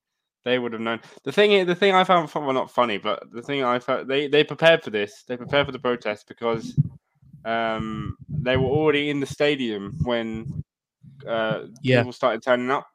they 0.45 0.59
would 0.59 0.73
have 0.73 0.83
known. 0.83 1.01
The 1.25 1.33
thing, 1.33 1.53
i- 1.55 1.65
the 1.65 1.75
thing 1.75 1.95
I 1.95 2.05
found, 2.05 2.31
well, 2.35 2.53
not 2.53 2.71
funny, 2.71 2.99
but 2.99 3.23
the 3.33 3.43
thing 3.43 3.63
I 3.65 3.79
felt 3.79 4.09
they 4.09 4.29
they 4.29 4.45
prepared 4.45 4.83
for 4.83 4.91
this. 4.91 5.25
They 5.27 5.37
prepared 5.37 5.67
for 5.67 5.73
the 5.73 5.79
protest 5.79 6.27
because 6.29 6.77
um, 7.45 8.17
they 8.43 8.57
were 8.57 8.67
already 8.69 9.11
in 9.11 9.21
the 9.21 9.27
stadium 9.27 9.95
when 10.05 10.47
uh, 11.27 11.63
Yeah. 11.83 11.99
people 12.01 12.13
started 12.13 12.43
turning 12.43 12.71
up. 12.71 12.87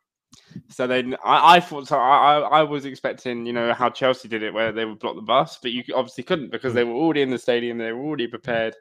So 0.69 0.85
they, 0.85 0.99
I, 1.23 1.55
I 1.55 1.59
thought, 1.61 1.87
so 1.87 1.97
I, 1.97 2.39
I, 2.39 2.63
was 2.63 2.85
expecting, 2.85 3.45
you 3.45 3.53
know, 3.53 3.73
how 3.73 3.89
Chelsea 3.89 4.27
did 4.27 4.43
it, 4.43 4.53
where 4.53 4.73
they 4.73 4.83
would 4.83 4.99
block 4.99 5.15
the 5.15 5.21
bus, 5.21 5.59
but 5.61 5.71
you 5.71 5.83
obviously 5.95 6.25
couldn't 6.25 6.51
because 6.51 6.73
they 6.73 6.83
were 6.83 6.93
already 6.93 7.21
in 7.21 7.29
the 7.29 7.37
stadium, 7.37 7.77
they 7.77 7.91
were 7.93 8.03
already 8.03 8.27
prepared. 8.27 8.75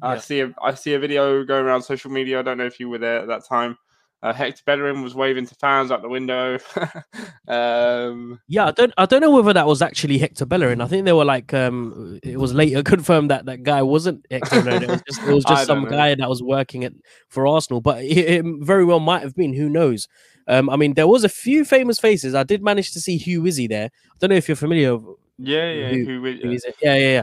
I 0.00 0.18
see, 0.18 0.40
a, 0.40 0.54
I 0.62 0.74
see 0.74 0.94
a 0.94 0.98
video 0.98 1.42
going 1.44 1.64
around 1.64 1.82
social 1.82 2.10
media. 2.10 2.38
I 2.38 2.42
don't 2.42 2.58
know 2.58 2.66
if 2.66 2.78
you 2.78 2.88
were 2.88 2.98
there 2.98 3.18
at 3.20 3.28
that 3.28 3.46
time. 3.48 3.76
Uh, 4.24 4.32
Hector 4.32 4.62
Bellerin 4.64 5.02
was 5.02 5.14
waving 5.14 5.46
to 5.46 5.54
fans 5.56 5.90
out 5.90 6.00
the 6.00 6.08
window. 6.08 6.58
um, 7.48 8.40
Yeah, 8.48 8.66
I 8.66 8.70
don't 8.70 8.92
I 8.96 9.06
don't 9.06 9.20
know 9.20 9.30
whether 9.30 9.52
that 9.52 9.66
was 9.66 9.82
actually 9.82 10.18
Hector 10.18 10.46
Bellerin. 10.46 10.80
I 10.80 10.86
think 10.86 11.04
they 11.04 11.12
were 11.12 11.26
like 11.26 11.52
um 11.52 12.18
it 12.22 12.38
was 12.38 12.54
later 12.54 12.82
confirmed 12.94 13.30
that 13.30 13.44
that 13.46 13.62
guy 13.62 13.82
wasn't 13.82 14.24
Hector 14.30 14.62
Bellerin. 14.62 14.82
It 14.84 14.88
was 14.90 15.02
just 15.06 15.22
it 15.22 15.34
was 15.34 15.44
just 15.48 15.66
some 15.66 15.84
know. 15.84 15.90
guy 15.90 16.14
that 16.14 16.28
was 16.28 16.42
working 16.42 16.84
at 16.84 16.94
for 17.28 17.46
Arsenal, 17.46 17.80
but 17.80 18.02
it, 18.02 18.18
it 18.18 18.44
very 18.60 18.84
well 18.84 19.00
might 19.00 19.22
have 19.22 19.34
been. 19.34 19.52
Who 19.52 19.68
knows? 19.68 20.08
Um, 20.48 20.68
I 20.70 20.76
mean, 20.76 20.94
there 20.94 21.08
was 21.08 21.24
a 21.24 21.28
few 21.28 21.64
famous 21.64 21.98
faces. 21.98 22.34
I 22.34 22.42
did 22.42 22.62
manage 22.62 22.92
to 22.92 23.00
see 23.00 23.16
Hugh 23.16 23.42
Wizzy 23.42 23.68
there. 23.68 23.86
I 23.86 24.16
don't 24.18 24.30
know 24.30 24.36
if 24.36 24.48
you're 24.48 24.56
familiar 24.56 24.98
yeah, 25.38 25.70
yeah. 25.72 25.88
Who- 25.88 26.04
Who, 26.04 26.36
who 26.42 26.50
is 26.52 26.64
it? 26.64 26.76
Yeah, 26.80 26.94
yeah, 26.96 27.08
yeah. 27.08 27.22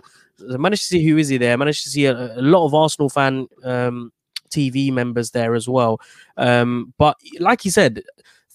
I 0.54 0.58
managed 0.58 0.84
to 0.84 0.88
see 0.90 1.10
is 1.20 1.28
he 1.28 1.38
there. 1.38 1.54
I 1.54 1.56
managed 1.56 1.84
to 1.84 1.90
see 1.90 2.06
a, 2.06 2.14
a 2.38 2.42
lot 2.42 2.66
of 2.66 2.74
Arsenal 2.74 3.10
fan 3.10 3.48
um, 3.64 4.12
TV 4.52 4.92
members 4.92 5.32
there 5.32 5.56
as 5.56 5.68
well. 5.68 6.00
Um, 6.38 6.94
but 6.98 7.18
like 7.40 7.66
you 7.66 7.72
said, 7.72 8.04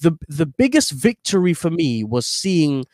the 0.00 0.16
the 0.28 0.46
biggest 0.46 0.92
victory 0.92 1.54
for 1.54 1.70
me 1.70 2.04
was 2.04 2.26
seeing 2.26 2.84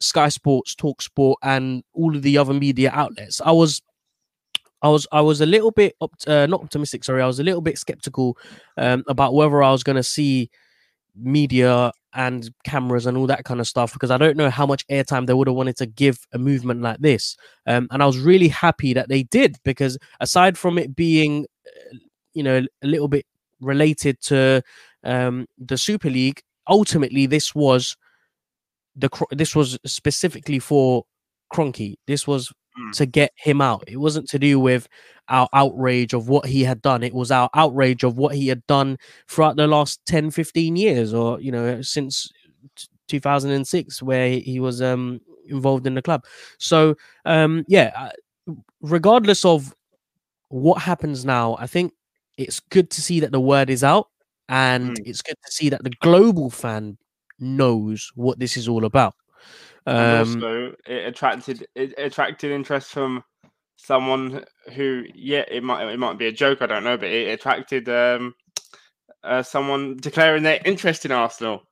Sky 0.00 0.28
Sports, 0.28 0.74
Talk 0.74 1.02
Sport, 1.02 1.38
and 1.42 1.84
all 1.92 2.16
of 2.16 2.22
the 2.22 2.38
other 2.38 2.54
media 2.54 2.90
outlets. 2.92 3.40
I 3.40 3.52
was. 3.52 3.82
I 4.82 4.88
was 4.88 5.06
I 5.12 5.20
was 5.20 5.42
a 5.42 5.46
little 5.46 5.72
bit 5.72 5.94
uh, 6.00 6.46
not 6.46 6.62
optimistic. 6.62 7.04
Sorry, 7.04 7.20
I 7.20 7.26
was 7.26 7.38
a 7.38 7.42
little 7.42 7.60
bit 7.60 7.76
skeptical 7.76 8.38
um, 8.78 9.04
about 9.08 9.34
whether 9.34 9.62
I 9.62 9.70
was 9.72 9.82
going 9.82 9.96
to 9.96 10.02
see 10.02 10.50
media 11.14 11.92
and 12.14 12.50
cameras 12.64 13.06
and 13.06 13.16
all 13.16 13.26
that 13.26 13.44
kind 13.44 13.60
of 13.60 13.68
stuff 13.68 13.92
because 13.92 14.10
I 14.10 14.18
don't 14.18 14.36
know 14.36 14.50
how 14.50 14.66
much 14.66 14.86
airtime 14.88 15.26
they 15.26 15.34
would 15.34 15.46
have 15.46 15.56
wanted 15.56 15.76
to 15.76 15.86
give 15.86 16.26
a 16.32 16.38
movement 16.38 16.82
like 16.82 16.98
this. 16.98 17.36
Um, 17.66 17.88
and 17.90 18.02
I 18.02 18.06
was 18.06 18.18
really 18.18 18.48
happy 18.48 18.92
that 18.94 19.08
they 19.08 19.24
did 19.24 19.56
because 19.64 19.96
aside 20.20 20.58
from 20.58 20.78
it 20.78 20.96
being, 20.96 21.46
you 22.34 22.42
know, 22.42 22.62
a 22.82 22.86
little 22.86 23.08
bit 23.08 23.26
related 23.60 24.20
to 24.22 24.62
um, 25.04 25.46
the 25.58 25.76
Super 25.78 26.10
League, 26.10 26.42
ultimately 26.68 27.26
this 27.26 27.54
was 27.54 27.96
the 28.96 29.08
this 29.32 29.54
was 29.54 29.78
specifically 29.86 30.58
for 30.58 31.04
Kroenke. 31.52 31.96
This 32.06 32.26
was 32.26 32.52
Mm. 32.78 32.92
to 32.98 33.04
get 33.04 33.32
him 33.34 33.60
out. 33.60 33.82
It 33.88 33.96
wasn't 33.96 34.28
to 34.28 34.38
do 34.38 34.60
with 34.60 34.86
our 35.28 35.48
outrage 35.52 36.12
of 36.14 36.28
what 36.28 36.46
he 36.46 36.62
had 36.62 36.80
done. 36.82 37.02
It 37.02 37.12
was 37.12 37.32
our 37.32 37.50
outrage 37.52 38.04
of 38.04 38.16
what 38.16 38.36
he 38.36 38.46
had 38.46 38.64
done 38.68 38.96
throughout 39.28 39.56
the 39.56 39.66
last 39.66 40.00
10, 40.06 40.30
15 40.30 40.76
years, 40.76 41.12
or 41.12 41.40
you 41.40 41.50
know, 41.50 41.82
since 41.82 42.30
2006, 43.08 44.00
where 44.02 44.30
he 44.30 44.60
was 44.60 44.80
um 44.80 45.20
involved 45.46 45.84
in 45.86 45.94
the 45.94 46.02
club. 46.02 46.24
So 46.58 46.94
um 47.24 47.64
yeah, 47.66 47.90
uh, 47.96 48.54
regardless 48.82 49.44
of 49.44 49.74
what 50.48 50.82
happens 50.82 51.24
now, 51.24 51.56
I 51.58 51.66
think 51.66 51.92
it's 52.40 52.60
good 52.60 52.90
to 52.90 53.00
see 53.00 53.20
that 53.20 53.32
the 53.32 53.40
word 53.40 53.70
is 53.70 53.84
out, 53.84 54.08
and 54.48 54.96
Mm. 54.96 55.06
it's 55.06 55.22
good 55.22 55.36
to 55.44 55.52
see 55.52 55.68
that 55.68 55.84
the 55.84 55.92
global 56.00 56.50
fan 56.50 56.96
knows 57.38 58.10
what 58.14 58.38
this 58.38 58.56
is 58.56 58.68
all 58.68 58.84
about. 58.84 59.14
Um, 59.86 60.26
also 60.42 60.74
it 60.86 61.06
attracted 61.06 61.66
it 61.74 61.94
attracted 61.98 62.50
interest 62.52 62.90
from 62.90 63.24
someone 63.76 64.44
who 64.74 65.04
yeah 65.14 65.44
it 65.48 65.62
might 65.64 65.88
it 65.88 65.98
might 65.98 66.18
be 66.18 66.26
a 66.26 66.32
joke 66.32 66.60
I 66.60 66.66
don't 66.66 66.84
know 66.84 66.98
but 66.98 67.08
it 67.08 67.28
attracted 67.32 67.88
um 67.88 68.34
uh, 69.24 69.42
someone 69.42 69.96
declaring 69.96 70.42
their 70.42 70.60
interest 70.64 71.06
in 71.06 71.12
Arsenal 71.12 71.62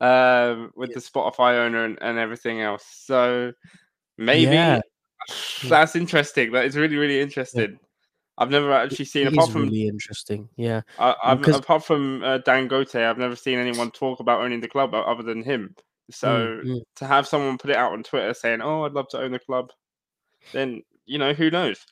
um 0.00 0.72
with 0.74 0.92
the 0.92 1.00
Spotify 1.00 1.64
owner 1.64 1.84
and, 1.84 1.98
and 2.02 2.18
everything 2.18 2.60
else 2.60 2.84
so 3.04 3.52
maybe 4.18 4.44
Yeah. 4.56 4.80
that's 5.68 5.94
interesting 5.94 6.50
that 6.52 6.64
is 6.64 6.76
really 6.76 6.96
really 6.96 7.20
interesting 7.20 7.78
I've 8.38 8.50
never 8.50 8.72
actually 8.72 9.04
seen 9.04 9.26
it 9.26 9.32
apart 9.34 9.50
from 9.50 9.64
really 9.64 9.86
interesting. 9.86 10.48
Yeah. 10.56 10.80
I, 10.98 11.14
apart 11.32 11.84
from 11.84 12.24
uh, 12.24 12.38
Dan 12.38 12.66
Gote 12.66 12.94
I've 12.94 13.18
never 13.18 13.36
seen 13.36 13.58
anyone 13.58 13.90
talk 13.90 14.20
about 14.20 14.40
owning 14.40 14.60
the 14.60 14.68
club 14.68 14.94
other 14.94 15.22
than 15.22 15.42
him 15.42 15.74
so 16.10 16.28
Mm, 16.28 16.64
mm. 16.64 16.80
to 16.96 17.06
have 17.06 17.26
someone 17.26 17.58
put 17.58 17.70
it 17.70 17.76
out 17.76 17.92
on 17.92 18.02
Twitter 18.02 18.34
saying, 18.34 18.60
"Oh, 18.60 18.84
I'd 18.84 18.92
love 18.92 19.08
to 19.08 19.18
own 19.18 19.32
the 19.32 19.38
club," 19.38 19.70
then 20.52 20.82
you 21.06 21.18
know 21.18 21.32
who 21.32 21.50
knows. 21.50 21.84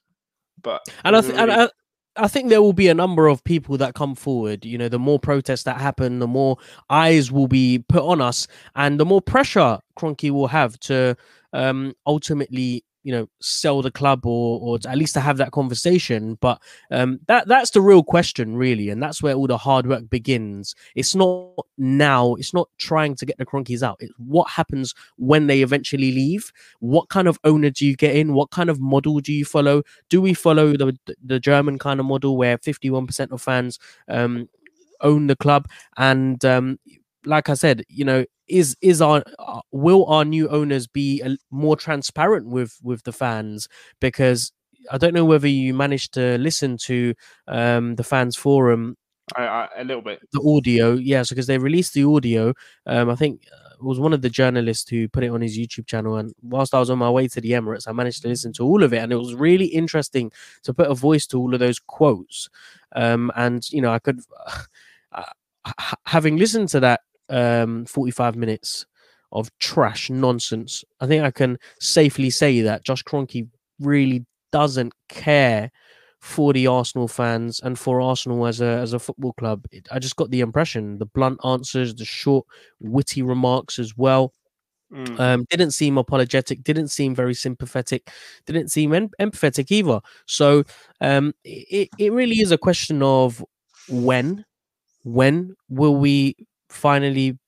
But 0.63 0.83
and 1.05 1.17
I, 1.17 1.21
th- 1.21 1.35
and 1.35 1.51
I, 1.51 1.69
I 2.17 2.29
think 2.29 2.49
there 2.49 2.63
will 2.63 2.75
be 2.75 2.89
a 2.89 2.95
number 2.95 3.29
of 3.29 3.43
people 3.45 3.77
that 3.79 3.95
come 3.95 4.15
forward. 4.15 4.65
You 4.65 4.77
know, 4.79 4.89
the 4.89 4.99
more 4.99 5.19
protests 5.19 5.63
that 5.65 5.81
happen, 5.81 6.19
the 6.19 6.27
more 6.27 6.59
eyes 6.91 7.33
will 7.33 7.49
be 7.49 7.85
put 7.89 8.03
on 8.03 8.21
us, 8.21 8.47
and 8.75 9.01
the 9.01 9.07
more 9.07 9.23
pressure 9.23 9.79
Kroenke 9.97 10.31
will 10.31 10.49
have 10.49 10.79
to 10.81 11.17
um, 11.53 11.95
ultimately, 12.07 12.85
you 13.03 13.13
know, 13.13 13.29
sell 13.41 13.83
the 13.83 13.91
club 13.91 14.27
or 14.27 14.61
or 14.61 14.79
at 14.89 14.99
least 14.99 15.15
to 15.15 15.21
have 15.21 15.37
that 15.39 15.53
conversation. 15.53 16.37
But 16.41 16.61
um, 16.91 17.21
that 17.27 17.49
that's 17.49 17.71
the 17.71 17.81
real 17.81 18.03
question, 18.03 18.57
really, 18.57 18.91
and 18.91 19.03
that's 19.03 19.23
where 19.23 19.35
all 19.35 19.47
the 19.47 19.59
hard 19.59 19.87
work 19.87 20.09
begins. 20.11 20.75
It's 20.95 21.15
not 21.15 21.55
now. 21.79 22.35
It's 22.35 22.55
not 22.55 22.69
trying 22.79 23.15
to 23.17 23.27
get 23.27 23.39
the 23.39 23.47
Kroenkes 23.47 23.83
out. 23.83 23.97
It's 24.01 24.13
what 24.19 24.49
happens 24.49 24.95
when 25.17 25.47
they 25.47 25.63
eventually 25.63 26.13
leave. 26.13 26.53
What 26.81 27.09
kind 27.09 27.29
of 27.29 27.39
owner 27.45 27.71
do 27.71 27.87
you 27.87 27.97
get 27.97 28.17
in? 28.17 28.35
What 28.35 28.51
kind 28.51 28.71
of 28.71 28.81
model 28.81 29.21
do 29.21 29.33
you 29.33 29.45
follow? 29.45 29.83
do 30.09 30.21
we 30.21 30.35
follow 30.35 30.77
the 30.77 30.97
the 31.25 31.41
German 31.41 31.79
kind 31.79 32.01
of 32.01 32.07
model 32.07 32.37
where 32.37 32.59
51% 32.59 33.33
of 33.33 33.41
fans 33.41 33.79
um, 34.09 34.49
own 35.01 35.27
the 35.27 35.37
club 35.37 35.69
and 35.97 36.45
um, 36.45 36.79
like 37.25 37.49
I 37.49 37.55
said 37.55 37.85
you 37.89 38.05
know 38.05 38.25
is 38.51 38.77
is 38.81 39.01
our 39.01 39.23
uh, 39.39 39.61
will 39.73 40.05
our 40.07 40.25
new 40.25 40.49
owners 40.49 40.87
be 40.87 41.23
a, 41.23 41.37
more 41.51 41.77
transparent 41.77 42.47
with 42.47 42.79
with 42.83 43.03
the 43.05 43.13
fans? 43.13 43.69
Because 44.01 44.53
I 44.91 44.99
don't 44.99 45.15
know 45.15 45.25
whether 45.25 45.49
you 45.49 45.75
managed 45.75 46.15
to 46.15 46.39
listen 46.39 46.77
to 46.85 47.15
um, 47.49 47.97
the 47.97 48.05
fans 48.05 48.37
forum. 48.37 48.97
I, 49.37 49.45
I, 49.45 49.69
a 49.79 49.85
little 49.85 50.03
bit. 50.03 50.21
the 50.33 50.41
audio 50.41 50.95
yes 50.95 51.29
because 51.29 51.47
they 51.47 51.57
released 51.57 51.95
the 51.95 52.03
audio. 52.03 52.53
Um 52.87 53.09
i 53.11 53.15
think 53.15 53.47
uh, 53.53 53.75
it 53.75 53.85
was 53.85 54.01
one 54.01 54.13
of 54.13 54.23
the 54.23 54.29
journalists 54.29 54.91
who 54.91 55.09
put 55.09 55.23
it 55.23 55.29
on 55.29 55.41
his 55.41 55.57
youtube 55.57 55.87
channel 55.87 56.17
and 56.17 56.35
whilst 56.43 56.75
i 56.75 56.81
was 56.81 56.91
on 56.91 56.99
my 56.99 57.09
way 57.09 57.29
to 57.29 57.41
the 57.41 57.53
emirates 57.53 57.87
i 57.87 57.93
managed 57.93 58.23
to 58.23 58.29
listen 58.29 58.53
to 58.55 58.65
all 58.65 58.83
of 58.83 58.93
it 58.93 58.99
and 58.99 59.13
it 59.13 59.17
was 59.17 59.37
really 59.37 59.67
interesting 59.67 60.33
to 60.65 60.75
put 60.75 60.91
a 60.91 60.95
voice 60.95 61.29
to 61.29 61.39
all 61.39 61.55
of 61.55 61.61
those 61.61 61.79
quotes. 61.79 62.49
Um 62.97 63.31
and 63.37 63.63
you 63.71 63.81
know 63.81 63.93
i 63.93 64.01
could 64.01 64.19
uh, 65.13 65.23
having 66.07 66.37
listened 66.37 66.69
to 66.71 66.81
that 66.81 67.03
um 67.31 67.85
45 67.87 68.37
minutes 68.37 68.87
of 69.33 69.51
trash 69.59 70.11
nonsense 70.11 70.85
i 71.01 71.07
think 71.07 71.25
i 71.25 71.31
can 71.31 71.59
safely 71.79 72.31
say 72.31 72.61
that 72.61 72.85
josh 72.85 73.03
Kroenke 73.05 73.49
really 73.79 74.25
doesn't 74.53 74.93
care 75.09 75.71
for 76.21 76.53
the 76.53 76.67
Arsenal 76.67 77.09
fans 77.09 77.61
and 77.61 77.79
for 77.79 78.01
Arsenal 78.01 78.47
as 78.47 78.61
a 78.61 78.67
as 78.67 78.93
a 78.93 78.99
football 78.99 79.33
club. 79.33 79.65
It, 79.73 79.89
I 79.91 79.99
just 79.99 80.17
got 80.17 80.31
the 80.31 80.41
impression 80.41 80.99
the 80.99 81.07
blunt 81.07 81.41
answers, 81.45 81.95
the 81.95 82.05
short, 82.05 82.47
witty 82.79 83.23
remarks 83.23 83.79
as 83.79 83.97
well. 83.97 84.33
Mm. 84.93 85.21
Um, 85.21 85.47
didn't 85.49 85.71
seem 85.71 85.99
apologetic, 85.99 86.65
didn't 86.65 86.89
seem 86.89 87.15
very 87.15 87.35
sympathetic, 87.35 88.11
didn't 88.45 88.69
seem 88.69 88.93
em- 88.93 89.11
empathetic 89.21 89.71
either. 89.71 90.01
So 90.27 90.65
um, 91.01 91.33
it, 91.45 91.89
it 91.97 92.13
really 92.13 92.41
is 92.41 92.51
a 92.51 92.59
question 92.59 93.01
of 93.01 93.45
when, 93.89 94.45
when 95.05 95.55
will 95.69 95.95
we 95.95 96.35
finally 96.71 97.39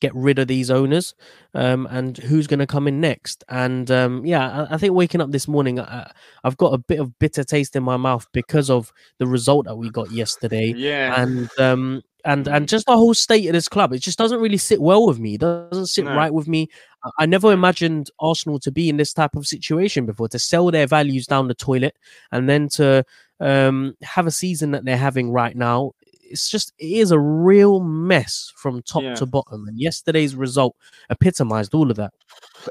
get 0.00 0.14
rid 0.14 0.38
of 0.38 0.48
these 0.48 0.70
owners 0.70 1.14
um, 1.52 1.86
and 1.90 2.16
who's 2.16 2.46
going 2.46 2.58
to 2.58 2.66
come 2.66 2.88
in 2.88 3.00
next. 3.02 3.44
And 3.50 3.90
um, 3.90 4.24
yeah, 4.24 4.66
I, 4.70 4.74
I 4.74 4.78
think 4.78 4.94
waking 4.94 5.20
up 5.20 5.30
this 5.30 5.46
morning, 5.46 5.78
I, 5.78 6.10
I've 6.42 6.56
got 6.56 6.72
a 6.72 6.78
bit 6.78 7.00
of 7.00 7.18
bitter 7.18 7.44
taste 7.44 7.76
in 7.76 7.82
my 7.82 7.98
mouth 7.98 8.26
because 8.32 8.70
of 8.70 8.92
the 9.18 9.26
result 9.26 9.66
that 9.66 9.76
we 9.76 9.90
got 9.90 10.10
yesterday, 10.10 10.72
yeah, 10.76 11.20
and 11.22 11.50
um, 11.58 12.02
and 12.24 12.48
and 12.48 12.66
just 12.68 12.86
the 12.86 12.96
whole 12.96 13.12
state 13.14 13.46
of 13.46 13.52
this 13.52 13.68
club. 13.68 13.92
It 13.92 13.98
just 13.98 14.18
doesn't 14.18 14.40
really 14.40 14.56
sit 14.56 14.80
well 14.80 15.06
with 15.06 15.18
me. 15.18 15.34
It 15.34 15.40
doesn't 15.40 15.86
sit 15.86 16.06
No. 16.06 16.14
right 16.14 16.32
with 16.32 16.48
me. 16.48 16.68
I- 17.04 17.10
I 17.20 17.26
never 17.26 17.52
imagined 17.52 18.10
Arsenal 18.20 18.58
to 18.60 18.70
be 18.72 18.88
in 18.88 18.96
this 18.96 19.12
type 19.12 19.34
of 19.36 19.46
situation 19.46 20.06
before 20.06 20.28
to 20.28 20.38
sell 20.38 20.70
their 20.70 20.86
values 20.86 21.26
down 21.26 21.48
the 21.48 21.54
toilet 21.54 21.96
and 22.32 22.48
then 22.48 22.68
to 22.70 23.04
um, 23.40 23.96
have 24.02 24.26
a 24.26 24.30
season 24.30 24.70
that 24.72 24.84
they're 24.84 24.96
having 24.98 25.30
right 25.30 25.56
now. 25.56 25.92
It's 26.30 26.48
just 26.48 26.72
it 26.78 26.86
is 26.92 27.10
a 27.10 27.18
real 27.18 27.80
mess 27.80 28.52
from 28.56 28.80
top 28.82 29.02
Yeah. 29.02 29.14
to 29.16 29.26
bottom, 29.26 29.66
and 29.68 29.78
yesterday's 29.78 30.34
result 30.36 30.76
epitomized 31.10 31.74
all 31.74 31.90
of 31.90 31.96
that. 31.96 32.12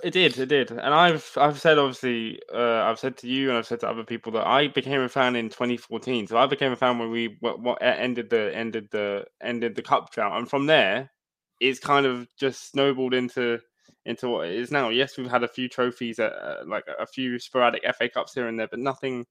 it 0.04 0.12
did, 0.12 0.38
it 0.40 0.46
did. 0.48 0.72
And 0.72 0.94
I've 0.94 1.30
I've 1.38 1.60
said 1.60 1.78
obviously, 1.78 2.40
uh, 2.54 2.84
I've 2.84 3.00
said 3.00 3.18
to 3.18 3.28
you 3.28 3.50
and 3.50 3.58
I've 3.58 3.68
said 3.68 3.82
to 3.82 3.90
other 3.90 4.04
people 4.04 4.32
that 4.34 4.48
I 4.48 4.68
became 4.70 5.02
a 5.02 5.10
fan 5.10 5.36
in 5.36 5.50
2014. 5.50 6.28
So 6.28 6.38
I 6.38 6.46
became 6.48 6.72
a 6.72 6.76
fan 6.78 6.98
when 7.00 7.12
we 7.12 7.38
what, 7.42 7.60
what 7.60 7.78
ended 7.82 8.30
the 8.30 8.56
ended 8.56 8.88
the 8.92 9.26
ended 9.42 9.76
the 9.76 9.82
cup 9.82 10.12
drought, 10.12 10.38
and 10.38 10.50
from 10.50 10.66
there, 10.66 11.12
it's 11.60 11.80
kind 11.80 12.06
of 12.06 12.28
just 12.40 12.72
snowballed 12.72 13.14
into 13.14 13.60
into 14.06 14.30
what 14.30 14.48
it 14.48 14.56
is 14.56 14.72
now. 14.72 14.90
Yes, 14.90 15.18
we've 15.18 15.30
had 15.30 15.44
a 15.44 15.48
few 15.48 15.68
trophies, 15.68 16.20
at, 16.20 16.32
uh, 16.32 16.64
like 16.66 16.86
a 16.98 17.06
few 17.06 17.38
sporadic 17.38 17.84
FA 17.98 18.08
Cups 18.08 18.34
here 18.34 18.48
and 18.48 18.58
there, 18.58 18.68
but 18.70 18.80
nothing 18.80 19.26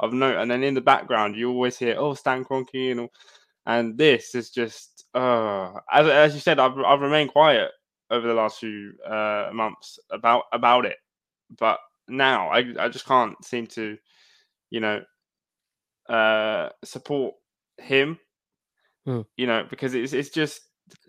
of 0.00 0.12
note. 0.12 0.36
And 0.38 0.50
then 0.50 0.64
in 0.64 0.74
the 0.74 0.80
background, 0.80 1.36
you 1.36 1.48
always 1.50 1.78
hear, 1.78 1.94
"Oh, 1.96 2.14
Stan 2.14 2.44
Kroenke," 2.44 2.90
and 2.90 3.00
all. 3.00 3.12
And 3.66 3.96
this 3.96 4.34
is 4.34 4.50
just, 4.50 5.04
uh, 5.14 5.72
as 5.92 6.06
as 6.06 6.34
you 6.34 6.40
said, 6.40 6.58
I've 6.58 6.78
I've 6.78 7.00
remained 7.00 7.30
quiet 7.30 7.70
over 8.10 8.26
the 8.26 8.34
last 8.34 8.58
few 8.60 8.92
uh, 9.06 9.50
months 9.52 9.98
about 10.10 10.44
about 10.52 10.84
it, 10.86 10.96
but 11.58 11.78
now 12.08 12.48
I 12.48 12.64
I 12.78 12.88
just 12.88 13.06
can't 13.06 13.42
seem 13.44 13.66
to, 13.68 13.96
you 14.70 14.80
know, 14.80 15.02
uh, 16.08 16.68
support 16.84 17.34
him. 17.78 18.18
Hmm. 19.06 19.22
You 19.36 19.46
know, 19.46 19.64
because 19.68 19.94
it's 19.94 20.12
it's 20.12 20.30
just 20.30 20.60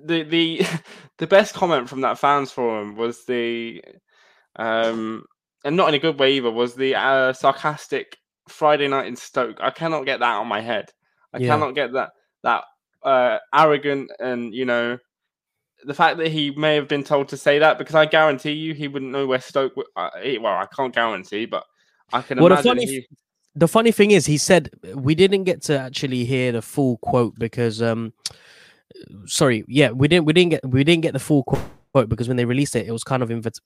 the 0.03 0.23
the 0.23 0.61
the 1.17 1.27
best 1.27 1.53
comment 1.53 1.89
from 1.89 2.01
that 2.01 2.19
fans 2.19 2.51
forum 2.51 2.95
was 2.95 3.25
the 3.25 3.83
um 4.57 5.25
and 5.65 5.75
not 5.75 5.89
in 5.89 5.95
a 5.95 5.99
good 5.99 6.19
way 6.19 6.33
either 6.33 6.51
was 6.51 6.75
the 6.75 6.95
uh, 6.95 7.33
sarcastic 7.33 8.17
Friday 8.47 8.87
night 8.87 9.07
in 9.07 9.15
Stoke. 9.15 9.57
I 9.59 9.71
cannot 9.71 10.05
get 10.05 10.19
that 10.19 10.35
on 10.35 10.47
my 10.47 10.61
head. 10.61 10.91
I 11.33 11.39
Yeah. 11.39 11.47
cannot 11.47 11.75
get 11.75 11.93
that 11.93 12.11
that 12.45 12.63
uh, 13.03 13.39
arrogant 13.53 14.09
and 14.19 14.53
you 14.53 14.65
know 14.65 14.97
the 15.83 15.93
fact 15.93 16.17
that 16.17 16.29
he 16.29 16.51
may 16.51 16.75
have 16.75 16.87
been 16.87 17.03
told 17.03 17.27
to 17.29 17.37
say 17.37 17.59
that 17.59 17.77
because 17.77 17.93
I 17.95 18.05
guarantee 18.05 18.53
you 18.53 18.73
he 18.73 18.87
wouldn't 18.87 19.11
know 19.11 19.27
where 19.27 19.39
Stoke. 19.41 19.73
Uh, 19.95 20.09
he- 20.23 20.37
well, 20.39 20.53
I 20.57 20.65
can't 20.75 20.95
guarantee, 20.95 21.45
but 21.45 21.63
I 22.13 22.21
can 22.21 22.39
Well, 22.39 22.47
the 22.49 22.53
imagine. 22.55 22.69
funny 22.71 22.85
he, 22.85 23.07
the 23.55 23.67
funny 23.67 23.91
thing 23.91 24.11
is 24.11 24.25
he 24.25 24.37
said 24.37 24.69
we 24.95 25.13
didn't 25.15 25.43
get 25.43 25.61
to 25.63 25.77
actually 25.77 26.25
hear 26.25 26.51
the 26.53 26.61
full 26.61 26.97
quote 26.97 27.37
because 27.37 27.81
um 27.81 28.13
sorry 29.25 29.63
yeah 29.67 29.91
we 29.91 30.07
didn't 30.07 30.25
we 30.25 30.33
didn't 30.33 30.51
get 30.51 30.65
we 30.67 30.83
didn't 30.83 31.01
get 31.03 31.13
the 31.13 31.19
full 31.19 31.43
quote 31.43 32.09
because 32.09 32.27
when 32.27 32.37
they 32.37 32.45
released 32.45 32.75
it 32.75 32.87
it 32.87 32.91
was 32.91 33.03
kind 33.03 33.21
of 33.23 33.29
invet- 33.29 33.59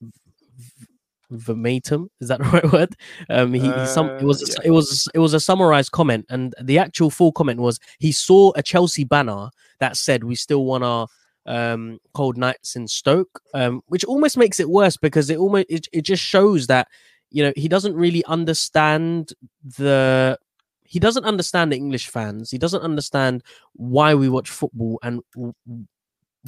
verbatim 1.30 2.10
is 2.20 2.28
that 2.28 2.38
the 2.42 2.44
right 2.44 2.72
word? 2.72 2.96
Um 3.28 3.52
he, 3.54 3.72
he 3.72 3.86
some 3.86 4.10
it 4.18 4.24
was 4.24 4.42
a, 4.42 4.46
Uh, 4.46 4.60
s- 4.60 4.64
it 4.64 4.70
was 4.70 5.08
it 5.14 5.18
was 5.18 5.34
a 5.34 5.40
summarized 5.40 5.92
comment 5.92 6.26
and 6.30 6.54
the 6.62 6.78
actual 6.78 7.10
full 7.10 7.32
comment 7.32 7.60
was 7.60 7.78
he 7.98 8.12
saw 8.12 8.52
a 8.56 8.62
chelsea 8.62 9.04
banner 9.04 9.48
that 9.80 9.96
said 9.96 10.24
we 10.24 10.34
still 10.34 10.64
want 10.64 10.84
our 10.84 11.06
um 11.46 11.98
cold 12.14 12.36
nights 12.36 12.76
in 12.76 12.86
stoke 12.86 13.40
um 13.54 13.80
which 13.86 14.04
almost 14.04 14.36
makes 14.36 14.60
it 14.60 14.68
worse 14.68 14.96
because 14.96 15.30
it 15.30 15.38
almost 15.38 15.66
it, 15.70 15.86
it 15.92 16.02
just 16.02 16.22
shows 16.22 16.66
that 16.66 16.86
you 17.30 17.42
know 17.42 17.52
he 17.56 17.68
doesn't 17.68 17.94
really 17.94 18.24
understand 18.26 19.32
the 19.78 20.38
he 20.84 20.98
doesn't 20.98 21.24
understand 21.24 21.70
the 21.72 21.76
english 21.76 22.08
fans. 22.08 22.50
He 22.50 22.58
doesn't 22.58 22.82
understand 22.82 23.44
why 23.74 24.14
we 24.14 24.28
watch 24.28 24.50
football 24.50 24.98
and 25.04 25.20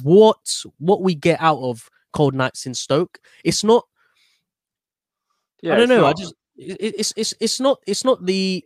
what 0.03 0.63
what 0.79 1.01
we 1.01 1.15
get 1.15 1.39
out 1.41 1.59
of 1.59 1.89
cold 2.11 2.33
nights 2.33 2.65
in 2.65 2.73
stoke. 2.73 3.19
It's 3.43 3.63
not 3.63 3.85
Yeah, 5.63 5.73
I 5.73 5.77
don't 5.77 5.89
know. 5.89 6.05
I 6.05 6.11
just 6.11 6.33
it, 6.57 6.77
it's 6.97 7.13
it's 7.15 7.33
it's 7.39 7.59
not 7.61 7.79
it's 7.87 8.03
not 8.03 8.25
the 8.25 8.63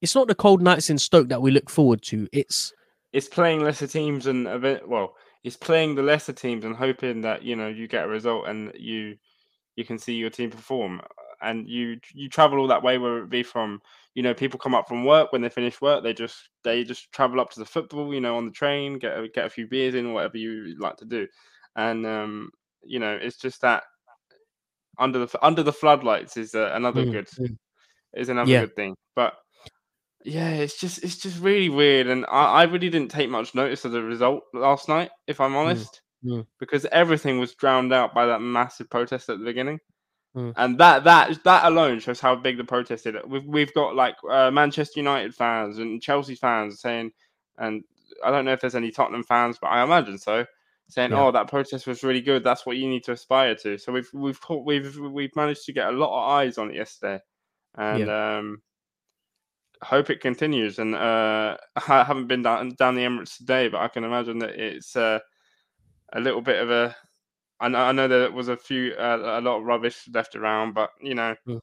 it's 0.00 0.14
not 0.14 0.28
the 0.28 0.36
cold 0.36 0.62
nights 0.62 0.88
in 0.88 0.98
Stoke 0.98 1.28
that 1.28 1.42
we 1.42 1.50
look 1.50 1.68
forward 1.68 2.00
to. 2.04 2.28
It's 2.32 2.72
it's 3.12 3.28
playing 3.28 3.64
lesser 3.64 3.88
teams 3.88 4.26
and 4.26 4.46
a 4.46 4.58
bit 4.58 4.88
well 4.88 5.16
it's 5.42 5.56
playing 5.56 5.96
the 5.96 6.02
lesser 6.02 6.32
teams 6.32 6.64
and 6.64 6.76
hoping 6.76 7.22
that 7.22 7.42
you 7.42 7.56
know 7.56 7.66
you 7.66 7.88
get 7.88 8.04
a 8.04 8.08
result 8.08 8.46
and 8.46 8.72
you 8.78 9.16
you 9.74 9.84
can 9.84 9.98
see 9.98 10.14
your 10.14 10.30
team 10.30 10.48
perform 10.48 11.00
and 11.42 11.68
you 11.68 11.98
you 12.14 12.28
travel 12.28 12.60
all 12.60 12.68
that 12.68 12.84
way 12.84 12.98
whether 12.98 13.24
it 13.24 13.30
be 13.30 13.42
from 13.42 13.82
you 14.14 14.22
know 14.22 14.32
people 14.32 14.60
come 14.60 14.76
up 14.76 14.86
from 14.86 15.04
work 15.04 15.32
when 15.32 15.42
they 15.42 15.48
finish 15.48 15.80
work 15.80 16.04
they 16.04 16.12
just 16.12 16.50
they 16.62 16.84
just 16.84 17.10
travel 17.10 17.40
up 17.40 17.50
to 17.50 17.58
the 17.58 17.66
football 17.66 18.14
you 18.14 18.20
know 18.20 18.36
on 18.36 18.44
the 18.44 18.52
train 18.52 18.96
get 18.96 19.18
a, 19.18 19.28
get 19.28 19.46
a 19.46 19.50
few 19.50 19.66
beers 19.66 19.96
in 19.96 20.12
whatever 20.12 20.36
you 20.36 20.76
like 20.78 20.96
to 20.96 21.04
do 21.04 21.26
and 21.74 22.06
um 22.06 22.48
you 22.84 23.00
know 23.00 23.18
it's 23.20 23.38
just 23.38 23.60
that 23.60 23.82
under 24.98 25.26
the 25.26 25.38
under 25.44 25.62
the 25.62 25.72
floodlights 25.72 26.36
is 26.36 26.54
uh, 26.54 26.70
another 26.74 27.04
Mm, 27.04 27.12
good 27.12 27.28
mm. 27.38 27.56
is 28.14 28.28
another 28.28 28.50
Yeah. 28.50 28.60
good 28.60 28.76
thing. 28.76 28.96
But 29.16 29.34
yeah, 30.24 30.50
it's 30.50 30.78
just 30.78 31.02
it's 31.02 31.16
just 31.16 31.40
really 31.40 31.68
weird, 31.68 32.06
and 32.06 32.26
I, 32.26 32.44
I 32.44 32.62
really 32.64 32.90
didn't 32.90 33.10
take 33.10 33.30
much 33.30 33.54
notice 33.54 33.84
of 33.84 33.92
the 33.92 34.02
result 34.02 34.42
last 34.52 34.88
night, 34.88 35.10
if 35.26 35.40
I'm 35.40 35.56
honest, 35.56 36.02
mm. 36.24 36.46
because 36.58 36.84
everything 36.86 37.38
was 37.38 37.54
drowned 37.54 37.92
out 37.92 38.14
by 38.14 38.26
that 38.26 38.40
massive 38.40 38.90
protest 38.90 39.28
at 39.30 39.38
the 39.38 39.44
beginning. 39.44 39.78
Mm. 40.36 40.52
And 40.56 40.78
that 40.78 41.04
that 41.04 41.42
that 41.44 41.64
alone 41.64 42.00
shows 42.00 42.20
how 42.20 42.36
big 42.36 42.56
the 42.58 42.64
protest 42.64 43.06
is. 43.06 43.14
We've 43.26 43.46
we've 43.46 43.74
got 43.74 43.96
like 43.96 44.16
uh, 44.30 44.50
Manchester 44.50 45.00
United 45.00 45.34
fans 45.34 45.78
and 45.78 46.02
Chelsea 46.02 46.34
fans 46.36 46.80
saying, 46.80 47.12
and 47.58 47.82
I 48.24 48.30
don't 48.30 48.44
know 48.44 48.52
if 48.52 48.60
there's 48.60 48.74
any 48.76 48.90
Tottenham 48.90 49.24
fans, 49.24 49.58
but 49.60 49.68
I 49.68 49.82
imagine 49.82 50.18
so, 50.18 50.44
saying, 50.90 51.12
Yeah. 51.12 51.18
"Oh, 51.18 51.30
that 51.32 51.48
protest 51.48 51.86
was 51.86 52.02
really 52.04 52.20
good. 52.20 52.44
That's 52.44 52.66
what 52.66 52.76
you 52.76 52.88
need 52.88 53.04
to 53.04 53.12
aspire 53.12 53.54
to." 53.56 53.78
So 53.78 53.92
we've 53.92 54.10
we've 54.12 54.40
we've 54.64 54.96
we've 54.98 55.36
managed 55.36 55.64
to 55.66 55.72
get 55.72 55.88
a 55.88 55.96
lot 55.96 56.10
of 56.16 56.30
eyes 56.30 56.58
on 56.58 56.70
it 56.70 56.76
yesterday, 56.76 57.20
and 57.76 58.08
um, 58.10 58.62
hope 59.82 60.10
it 60.10 60.20
continues. 60.20 60.78
And 60.78 60.94
uh, 60.94 61.56
I 61.88 62.04
haven't 62.04 62.26
been 62.28 62.42
down 62.42 62.70
down 62.70 62.94
the 62.94 63.02
Emirates 63.02 63.36
today, 63.38 63.68
but 63.68 63.80
I 63.80 63.88
can 63.88 64.04
imagine 64.04 64.38
that 64.40 64.50
it's 64.50 64.96
uh, 64.96 65.20
a 66.12 66.20
little 66.20 66.42
bit 66.42 66.60
of 66.62 66.70
a. 66.70 66.96
I 67.60 67.68
know, 67.68 67.78
I 67.78 67.92
know 67.92 68.08
there 68.08 68.30
was 68.32 68.48
a 68.48 68.56
few 68.56 68.94
uh, 68.94 69.38
a 69.38 69.42
lot 69.42 69.58
of 69.58 69.64
rubbish 69.64 70.08
left 70.12 70.34
around, 70.36 70.74
but 70.74 70.90
you 71.00 71.14
know, 71.14 71.34
Mm. 71.46 71.60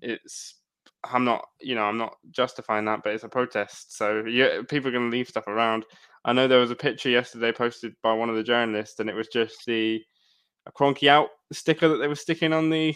it's. 0.00 0.54
I'm 1.04 1.24
not, 1.24 1.46
you 1.60 1.76
know, 1.76 1.84
I'm 1.84 1.96
not 1.96 2.16
justifying 2.32 2.84
that, 2.86 3.02
but 3.04 3.14
it's 3.14 3.22
a 3.22 3.28
protest, 3.28 3.96
so 3.96 4.24
yeah, 4.24 4.62
people 4.68 4.88
are 4.88 4.92
going 4.92 5.10
to 5.10 5.16
leave 5.16 5.28
stuff 5.28 5.46
around. 5.46 5.84
I 6.24 6.32
know 6.32 6.48
there 6.48 6.60
was 6.60 6.70
a 6.70 6.76
picture 6.76 7.08
yesterday 7.08 7.52
posted 7.52 7.94
by 8.02 8.12
one 8.12 8.28
of 8.28 8.36
the 8.36 8.42
journalists, 8.42 8.98
and 9.00 9.08
it 9.08 9.14
was 9.14 9.28
just 9.28 9.64
the 9.66 10.02
a 10.66 10.72
Kroenke 10.72 11.08
out 11.08 11.28
sticker 11.52 11.88
that 11.88 11.96
they 11.98 12.08
were 12.08 12.14
sticking 12.14 12.52
on 12.52 12.68
the, 12.70 12.94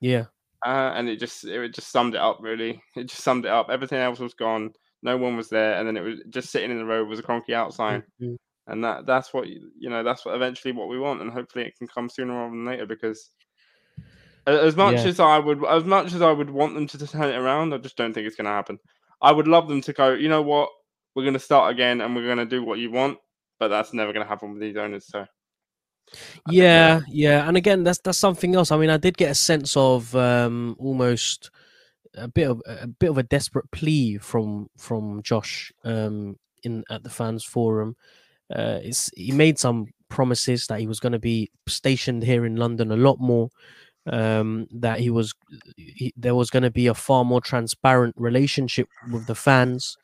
Yeah. 0.00 0.24
uh, 0.64 0.92
and 0.94 1.08
it 1.08 1.18
just 1.18 1.44
it 1.44 1.74
just 1.74 1.90
summed 1.90 2.14
it 2.14 2.20
up. 2.20 2.38
Really, 2.40 2.80
it 2.96 3.04
just 3.04 3.22
summed 3.22 3.44
it 3.44 3.50
up. 3.50 3.68
Everything 3.70 3.98
else 3.98 4.18
was 4.18 4.34
gone. 4.34 4.72
No 5.02 5.16
one 5.16 5.36
was 5.36 5.48
there, 5.50 5.74
and 5.74 5.86
then 5.86 5.96
it 5.96 6.00
was 6.02 6.20
just 6.30 6.50
sitting 6.50 6.70
in 6.70 6.78
the 6.78 6.84
road 6.84 7.08
was 7.08 7.18
a 7.18 7.22
Kroenke 7.22 7.52
out 7.52 7.74
sign, 7.74 8.02
Mm, 8.22 8.36
and 8.68 8.82
that 8.84 9.04
that's 9.06 9.34
what 9.34 9.48
you 9.48 9.70
you 9.78 9.90
know 9.90 10.02
that's 10.02 10.24
what 10.24 10.34
eventually 10.34 10.72
what 10.72 10.88
we 10.88 10.98
want, 10.98 11.20
and 11.20 11.30
hopefully 11.30 11.66
it 11.66 11.76
can 11.76 11.86
come 11.88 12.08
sooner 12.08 12.32
rather 12.34 12.50
than 12.50 12.64
later 12.64 12.86
because. 12.86 13.30
As 14.46 14.76
much 14.76 14.96
Yeah. 14.96 15.06
as 15.06 15.20
I 15.20 15.38
would, 15.38 15.64
as 15.64 15.84
much 15.84 16.12
as 16.12 16.20
I 16.20 16.30
would 16.30 16.50
want 16.50 16.74
them 16.74 16.86
to 16.88 17.06
turn 17.06 17.30
it 17.30 17.34
around, 17.38 17.72
I 17.72 17.78
just 17.78 17.96
don't 17.96 18.12
think 18.12 18.26
it's 18.26 18.36
going 18.36 18.44
to 18.44 18.50
happen. 18.50 18.78
I 19.22 19.32
would 19.32 19.48
love 19.48 19.68
them 19.68 19.80
to 19.80 19.92
go. 19.94 20.12
You 20.12 20.28
know 20.28 20.42
what? 20.42 20.68
We're 21.14 21.22
going 21.22 21.34
to 21.34 21.40
start 21.40 21.72
again, 21.72 22.00
and 22.00 22.14
we're 22.14 22.26
going 22.26 22.38
to 22.38 22.46
do 22.46 22.64
what 22.64 22.78
you 22.78 22.90
want. 22.90 23.18
But 23.58 23.68
that's 23.68 23.92
never 23.92 24.12
going 24.12 24.24
to 24.24 24.28
happen 24.28 24.52
with 24.52 24.60
these 24.60 24.76
owners. 24.76 25.06
So 25.08 25.20
I 25.20 25.26
Yeah, 26.50 27.00
yeah, 27.08 27.48
and 27.48 27.56
again, 27.56 27.84
that's 27.84 27.98
that's 27.98 28.18
something 28.18 28.54
else. 28.54 28.70
I 28.70 28.76
mean, 28.76 28.90
I 28.90 28.96
did 28.96 29.16
get 29.16 29.30
a 29.30 29.34
sense 29.34 29.76
of 29.76 30.14
um, 30.16 30.76
almost 30.78 31.50
a 32.16 32.28
bit 32.28 32.48
of 32.48 32.62
a 32.66 32.86
bit 32.86 33.10
of 33.10 33.18
a 33.18 33.22
desperate 33.22 33.70
plea 33.70 34.18
from 34.18 34.68
from 34.76 35.22
Josh 35.22 35.72
um, 35.84 36.36
in 36.62 36.84
at 36.90 37.02
the 37.02 37.10
fans 37.10 37.44
forum. 37.44 37.96
Uh, 38.54 38.78
it's 38.82 39.10
he 39.16 39.32
made 39.32 39.58
some 39.58 39.86
promises 40.08 40.66
that 40.66 40.80
he 40.80 40.86
was 40.86 41.00
going 41.00 41.12
to 41.12 41.18
be 41.18 41.50
stationed 41.66 42.22
here 42.22 42.46
in 42.46 42.56
London 42.56 42.92
a 42.92 42.96
lot 42.96 43.18
more. 43.18 43.50
Um, 44.06 44.66
that 44.70 45.00
he 45.00 45.08
was 45.08 45.32
he, 45.76 46.12
there 46.16 46.34
was 46.34 46.50
going 46.50 46.62
to 46.62 46.70
be 46.70 46.88
a 46.88 46.94
far 46.94 47.24
more 47.24 47.40
transparent 47.40 48.14
relationship 48.18 48.88
with 49.10 49.26
the 49.26 49.34
fans. 49.34 49.96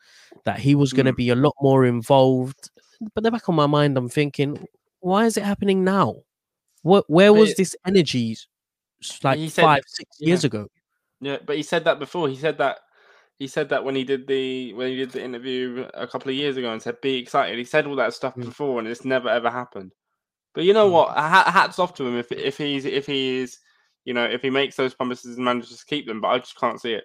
That 0.45 0.59
he 0.59 0.73
was 0.73 0.91
going 0.93 1.05
to 1.05 1.13
Mm. 1.13 1.17
be 1.17 1.29
a 1.29 1.35
lot 1.35 1.53
more 1.61 1.85
involved. 1.85 2.71
But 3.13 3.23
the 3.23 3.29
back 3.31 3.47
of 3.47 3.53
my 3.55 3.67
mind, 3.67 3.97
I'm 3.97 4.09
thinking, 4.09 4.65
why 5.01 5.25
is 5.25 5.37
it 5.37 5.43
happening 5.43 5.83
now? 5.83 6.15
What 6.81 7.07
where 7.09 7.31
But 7.31 7.39
was 7.39 7.49
it- 7.51 7.57
this 7.57 7.75
energy 7.85 8.35
like 9.23 9.49
said- 9.51 9.61
five, 9.63 9.83
six 9.87 10.09
yeah. 10.19 10.27
years 10.29 10.43
ago? 10.43 10.67
Yeah, 11.19 11.37
but 11.45 11.57
he 11.57 11.63
said 11.63 11.83
that 11.83 11.99
before. 11.99 12.27
He 12.27 12.35
said 12.37 12.57
that 12.57 12.79
he 13.37 13.47
said 13.47 13.69
that 13.69 13.83
when 13.83 13.95
he 13.95 14.03
did 14.03 14.25
the 14.27 14.73
when 14.73 14.87
he 14.89 14.95
did 14.95 15.11
the 15.11 15.23
interview 15.23 15.87
a 15.93 16.07
couple 16.07 16.29
of 16.31 16.35
years 16.35 16.57
ago 16.57 16.71
and 16.71 16.81
said 16.81 16.99
be 17.01 17.17
excited. 17.17 17.57
He 17.59 17.65
said 17.65 17.85
all 17.85 17.95
that 17.97 18.13
stuff 18.15 18.35
Mm. 18.35 18.45
before, 18.45 18.79
and 18.79 18.87
it's 18.87 19.05
never 19.05 19.29
ever 19.29 19.51
happened. 19.51 19.91
But 20.55 20.63
you 20.63 20.73
know 20.73 20.89
Mm. 20.89 20.93
what? 20.93 21.09
Ha- 21.15 21.51
hats 21.51 21.77
off 21.77 21.93
to 21.95 22.07
him 22.07 22.17
if 22.17 22.31
if 22.31 22.57
he's 22.57 22.85
if 22.85 23.05
he 23.05 23.37
is 23.41 23.59
you 24.05 24.13
know 24.13 24.25
if 24.25 24.41
he 24.41 24.49
makes 24.49 24.75
those 24.75 24.93
promises 24.93 25.35
and 25.35 25.45
manages 25.45 25.79
to 25.79 25.85
keep 25.85 26.07
them. 26.07 26.21
But 26.21 26.29
I 26.29 26.39
just 26.39 26.59
can't 26.59 26.81
see 26.81 26.93
it. 26.93 27.03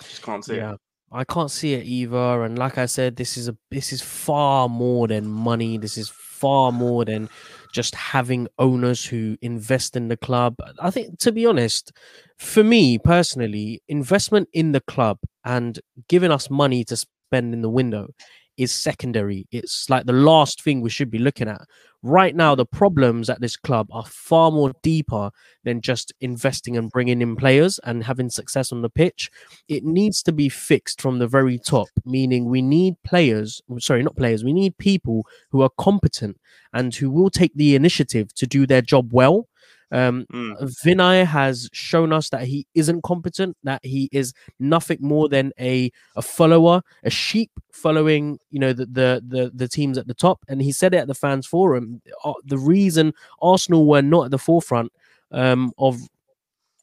I 0.00 0.04
Just 0.04 0.22
can't 0.22 0.44
see 0.44 0.56
Yeah. 0.56 0.74
it. 0.74 0.80
I 1.12 1.22
can't 1.24 1.50
see 1.50 1.74
it 1.74 1.84
either. 1.86 2.42
And 2.42 2.58
like 2.58 2.78
I 2.78 2.86
said, 2.86 3.16
this 3.16 3.36
is 3.36 3.48
a 3.48 3.56
this 3.70 3.92
is 3.92 4.02
far 4.02 4.68
more 4.68 5.06
than 5.06 5.26
money. 5.28 5.78
This 5.78 5.96
is 5.96 6.08
far 6.08 6.72
more 6.72 7.04
than 7.04 7.28
just 7.72 7.94
having 7.94 8.48
owners 8.58 9.04
who 9.04 9.36
invest 9.40 9.96
in 9.96 10.08
the 10.08 10.16
club. 10.16 10.56
I 10.80 10.90
think 10.90 11.18
to 11.20 11.30
be 11.32 11.46
honest, 11.46 11.92
for 12.38 12.64
me 12.64 12.98
personally, 12.98 13.82
investment 13.88 14.48
in 14.52 14.72
the 14.72 14.80
club 14.80 15.18
and 15.44 15.78
giving 16.08 16.32
us 16.32 16.50
money 16.50 16.84
to 16.84 16.96
spend 16.96 17.54
in 17.54 17.62
the 17.62 17.70
window 17.70 18.08
is 18.56 18.72
secondary. 18.72 19.46
It's 19.50 19.88
like 19.90 20.06
the 20.06 20.12
last 20.12 20.62
thing 20.62 20.80
we 20.80 20.90
should 20.90 21.10
be 21.10 21.18
looking 21.18 21.48
at. 21.48 21.62
Right 22.02 22.36
now, 22.36 22.54
the 22.54 22.66
problems 22.66 23.28
at 23.28 23.40
this 23.40 23.56
club 23.56 23.88
are 23.90 24.04
far 24.04 24.50
more 24.52 24.72
deeper 24.82 25.30
than 25.64 25.80
just 25.80 26.12
investing 26.20 26.76
and 26.76 26.90
bringing 26.90 27.20
in 27.20 27.36
players 27.36 27.80
and 27.84 28.04
having 28.04 28.30
success 28.30 28.72
on 28.72 28.80
the 28.80 28.88
pitch 28.88 29.30
it 29.68 29.84
needs 29.84 30.22
to 30.22 30.32
be 30.32 30.48
fixed 30.48 31.00
from 31.00 31.18
the 31.18 31.26
very 31.26 31.58
top 31.58 31.88
meaning 32.04 32.48
we 32.48 32.62
need 32.62 32.94
players 33.02 33.60
sorry 33.78 34.02
not 34.02 34.16
players 34.16 34.44
we 34.44 34.52
need 34.52 34.78
people 34.78 35.26
who 35.50 35.60
are 35.60 35.70
competent 35.78 36.38
and 36.72 36.94
who 36.94 37.10
will 37.10 37.30
take 37.30 37.52
the 37.54 37.74
initiative 37.74 38.32
to 38.34 38.46
do 38.46 38.66
their 38.66 38.80
job 38.80 39.12
well 39.12 39.48
um 39.92 40.26
Mm. 40.32 40.60
Vinai 40.84 41.24
has 41.24 41.68
shown 41.72 42.12
us 42.12 42.28
that 42.30 42.42
he 42.42 42.66
isn't 42.74 43.02
competent, 43.02 43.56
that 43.62 43.84
he 43.84 44.08
is 44.12 44.32
nothing 44.58 44.98
more 45.00 45.28
than 45.28 45.52
a, 45.60 45.90
a 46.16 46.22
follower, 46.22 46.82
a 47.04 47.10
sheep 47.10 47.50
following, 47.72 48.38
you 48.50 48.58
know, 48.58 48.72
the, 48.72 48.86
the 48.86 49.22
the 49.26 49.52
the 49.54 49.68
teams 49.68 49.96
at 49.98 50.06
the 50.08 50.14
top. 50.14 50.40
And 50.48 50.60
he 50.60 50.72
said 50.72 50.92
it 50.94 50.98
at 50.98 51.06
the 51.06 51.14
fans 51.14 51.46
forum. 51.46 52.02
uh, 52.24 52.32
The 52.44 52.58
reason 52.58 53.12
Arsenal 53.40 53.86
were 53.86 54.02
not 54.02 54.24
at 54.26 54.30
the 54.32 54.38
forefront 54.38 54.92
um, 55.30 55.72
of 55.78 55.98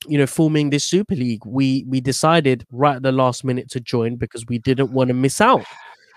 you 0.08 0.18
know 0.18 0.28
forming 0.28 0.70
this 0.70 0.84
Super 0.84 1.16
League, 1.16 1.46
we 1.46 1.86
we 1.88 2.02
decided 2.02 2.66
right 2.72 2.98
at 2.98 3.04
the 3.04 3.12
last 3.12 3.44
minute 3.44 3.70
to 3.72 3.80
join 3.80 4.16
because 4.16 4.46
we 4.48 4.60
didn't 4.60 4.92
want 4.92 5.08
to 5.10 5.14
miss 5.14 5.42
out. 5.42 5.64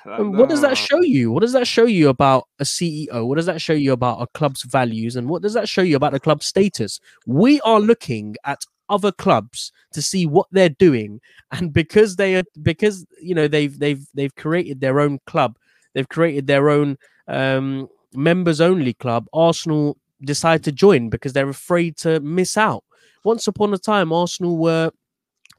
And 0.06 0.36
what 0.36 0.48
does 0.48 0.60
that 0.60 0.76
show 0.76 1.00
you? 1.00 1.32
What 1.32 1.40
does 1.40 1.52
that 1.52 1.66
show 1.66 1.84
you 1.84 2.08
about 2.08 2.48
a 2.58 2.64
CEO? 2.64 3.26
What 3.26 3.36
does 3.36 3.46
that 3.46 3.60
show 3.60 3.72
you 3.72 3.92
about 3.92 4.22
a 4.22 4.26
club's 4.28 4.62
values? 4.62 5.16
And 5.16 5.28
what 5.28 5.42
does 5.42 5.54
that 5.54 5.68
show 5.68 5.82
you 5.82 5.96
about 5.96 6.12
the 6.12 6.20
club's 6.20 6.46
status? 6.46 7.00
We 7.26 7.60
are 7.62 7.80
looking 7.80 8.36
at 8.44 8.64
other 8.88 9.10
clubs 9.10 9.72
to 9.92 10.00
see 10.00 10.26
what 10.26 10.46
they're 10.52 10.68
doing, 10.68 11.20
and 11.52 11.72
because 11.72 12.16
they 12.16 12.36
are 12.36 12.44
because 12.62 13.06
you 13.20 13.34
know 13.34 13.48
they've 13.48 13.78
they've 13.78 14.06
they've 14.14 14.34
created 14.36 14.80
their 14.80 15.00
own 15.00 15.18
club, 15.26 15.58
they've 15.94 16.08
created 16.08 16.46
their 16.46 16.70
own 16.70 16.96
um, 17.28 17.88
members 18.14 18.60
only 18.60 18.94
club. 18.94 19.26
Arsenal 19.32 19.96
decide 20.22 20.64
to 20.64 20.72
join 20.72 21.08
because 21.08 21.32
they're 21.32 21.48
afraid 21.48 21.96
to 21.98 22.20
miss 22.20 22.56
out. 22.56 22.84
Once 23.24 23.46
upon 23.46 23.74
a 23.74 23.78
time, 23.78 24.12
Arsenal 24.12 24.56
were 24.56 24.90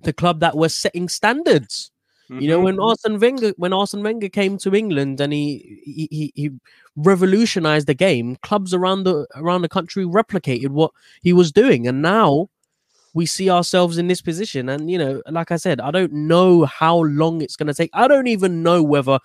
the 0.02 0.14
club 0.14 0.40
that 0.40 0.56
were 0.56 0.70
setting 0.70 1.10
standards. 1.10 1.92
You 2.30 2.50
know, 2.50 2.60
when 2.60 2.76
mm-hmm. 2.76 2.84
Arsene 2.84 3.20
Wenger 3.20 3.54
when 3.58 3.72
Arsene 3.72 4.04
Wenger 4.04 4.28
came 4.28 4.58
to 4.58 4.76
England 4.76 5.22
and 5.22 5.32
he 5.32 5.80
he, 5.86 6.08
he, 6.12 6.32
he 6.36 6.50
revolutionized 6.98 7.88
the 7.88 7.94
game, 7.94 8.36
clubs 8.44 8.74
around 8.74 9.04
the 9.04 9.26
around 9.36 9.62
the 9.62 9.70
country 9.70 10.04
replicated 10.04 10.70
what 10.70 10.92
he 11.22 11.32
was 11.32 11.54
doing, 11.54 11.88
and 11.88 12.02
now 12.02 12.50
we 13.13 13.26
see 13.26 13.50
ourselves 13.50 13.98
in 13.98 14.08
this 14.08 14.22
position. 14.22 14.68
And 14.68 14.92
you 14.92 14.98
know, 14.98 15.22
like 15.30 15.52
I 15.52 15.56
said, 15.56 15.80
I 15.80 15.92
don't 15.92 16.12
know 16.12 16.66
how 16.66 16.98
long 17.04 17.42
it's 17.42 17.56
going 17.56 17.68
to 17.68 17.74
take. 17.74 17.92
I 17.94 18.08
don't 18.10 18.28
even 18.28 18.62
know 18.62 18.84
whether 18.84 19.20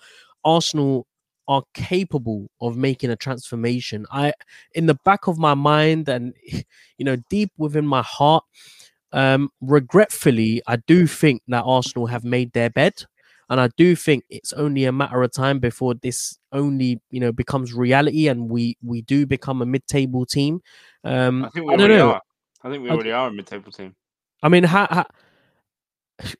Arsenal 0.45 1.05
are 1.47 1.63
capable 1.73 2.49
of 2.61 2.77
making 2.77 3.09
a 3.09 3.17
transformation. 3.17 4.05
I, 4.11 4.33
in 4.73 4.85
the 4.85 4.97
back 5.03 5.27
of 5.27 5.37
my 5.37 5.53
mind, 5.55 6.07
and 6.07 6.33
you 6.97 7.05
know, 7.05 7.17
deep 7.29 7.51
within 7.57 7.85
my 7.85 8.01
heart, 8.01 8.45
um, 9.13 9.49
regretfully, 9.61 10.61
I 10.67 10.77
do 10.77 11.07
think 11.07 11.41
that 11.47 11.63
Arsenal 11.63 12.07
have 12.07 12.23
made 12.23 12.51
their 12.53 12.69
bed, 12.69 13.05
and 13.49 13.61
I 13.61 13.69
do 13.77 13.95
think 13.95 14.23
it's 14.29 14.51
only 14.53 14.85
a 14.85 14.91
matter 14.91 15.21
of 15.21 15.31
time 15.31 15.59
before 15.59 15.93
this 15.93 16.37
only 16.51 16.99
you 17.11 17.19
know 17.19 17.31
becomes 17.31 17.73
reality, 17.73 18.27
and 18.27 18.49
we 18.49 18.77
we 18.83 19.01
do 19.03 19.25
become 19.25 19.61
a 19.61 19.65
mid-table 19.65 20.25
team. 20.25 20.61
Um, 21.03 21.45
I 21.45 21.49
think 21.49 21.65
we 21.67 21.73
I 21.73 21.77
already 21.77 21.95
know. 21.95 22.11
are. 22.11 22.21
I 22.63 22.69
think 22.69 22.83
we 22.83 22.89
I- 22.89 22.93
already 22.93 23.11
are 23.11 23.29
a 23.29 23.31
mid-table 23.31 23.71
team. 23.71 23.95
I 24.41 24.49
mean, 24.49 24.63
how, 24.63 24.87
how 24.89 25.05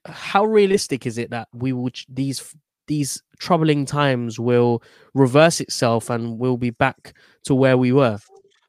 how 0.05 0.45
realistic 0.45 1.05
is 1.05 1.17
it 1.17 1.29
that 1.29 1.47
we 1.53 1.73
will 1.73 1.89
these 2.09 2.55
these 2.88 3.21
troubling 3.39 3.86
times 3.86 4.39
will 4.39 4.83
reverse 5.13 5.62
itself 5.62 6.09
and 6.09 6.38
we'll 6.38 6.57
be 6.57 6.69
back 6.69 7.13
to 7.45 7.55
where 7.55 7.77
we 7.77 7.91
were? 7.91 8.17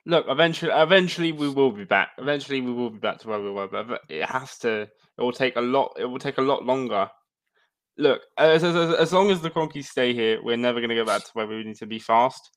Look, 0.06 0.26
eventually, 0.28 0.70
eventually 0.74 1.32
we 1.32 1.48
will 1.48 1.72
be 1.72 1.84
back. 1.84 2.10
Eventually, 2.18 2.60
we 2.60 2.72
will 2.72 2.90
be 2.90 2.98
back 2.98 3.18
to 3.20 3.28
where 3.28 3.40
we 3.40 3.50
were, 3.50 3.68
but 3.68 4.02
it 4.08 4.24
has 4.26 4.58
to. 4.58 4.82
It 4.82 5.22
will 5.22 5.32
take 5.32 5.56
a 5.56 5.60
lot. 5.60 5.96
It 5.98 6.04
will 6.04 6.18
take 6.18 6.38
a 6.38 6.42
lot 6.42 6.64
longer. 6.64 7.08
Look, 7.96 8.22
as, 8.36 8.64
as, 8.64 8.74
as 8.74 9.12
long 9.12 9.30
as 9.30 9.40
the 9.40 9.50
Kroenkes 9.50 9.84
stay 9.84 10.12
here, 10.12 10.42
we're 10.42 10.56
never 10.56 10.80
going 10.80 10.90
to 10.90 10.96
go 10.96 11.04
back 11.04 11.24
to 11.24 11.30
where 11.34 11.46
we 11.46 11.62
need 11.62 11.76
to 11.76 11.86
be 11.86 12.00
fast 12.00 12.50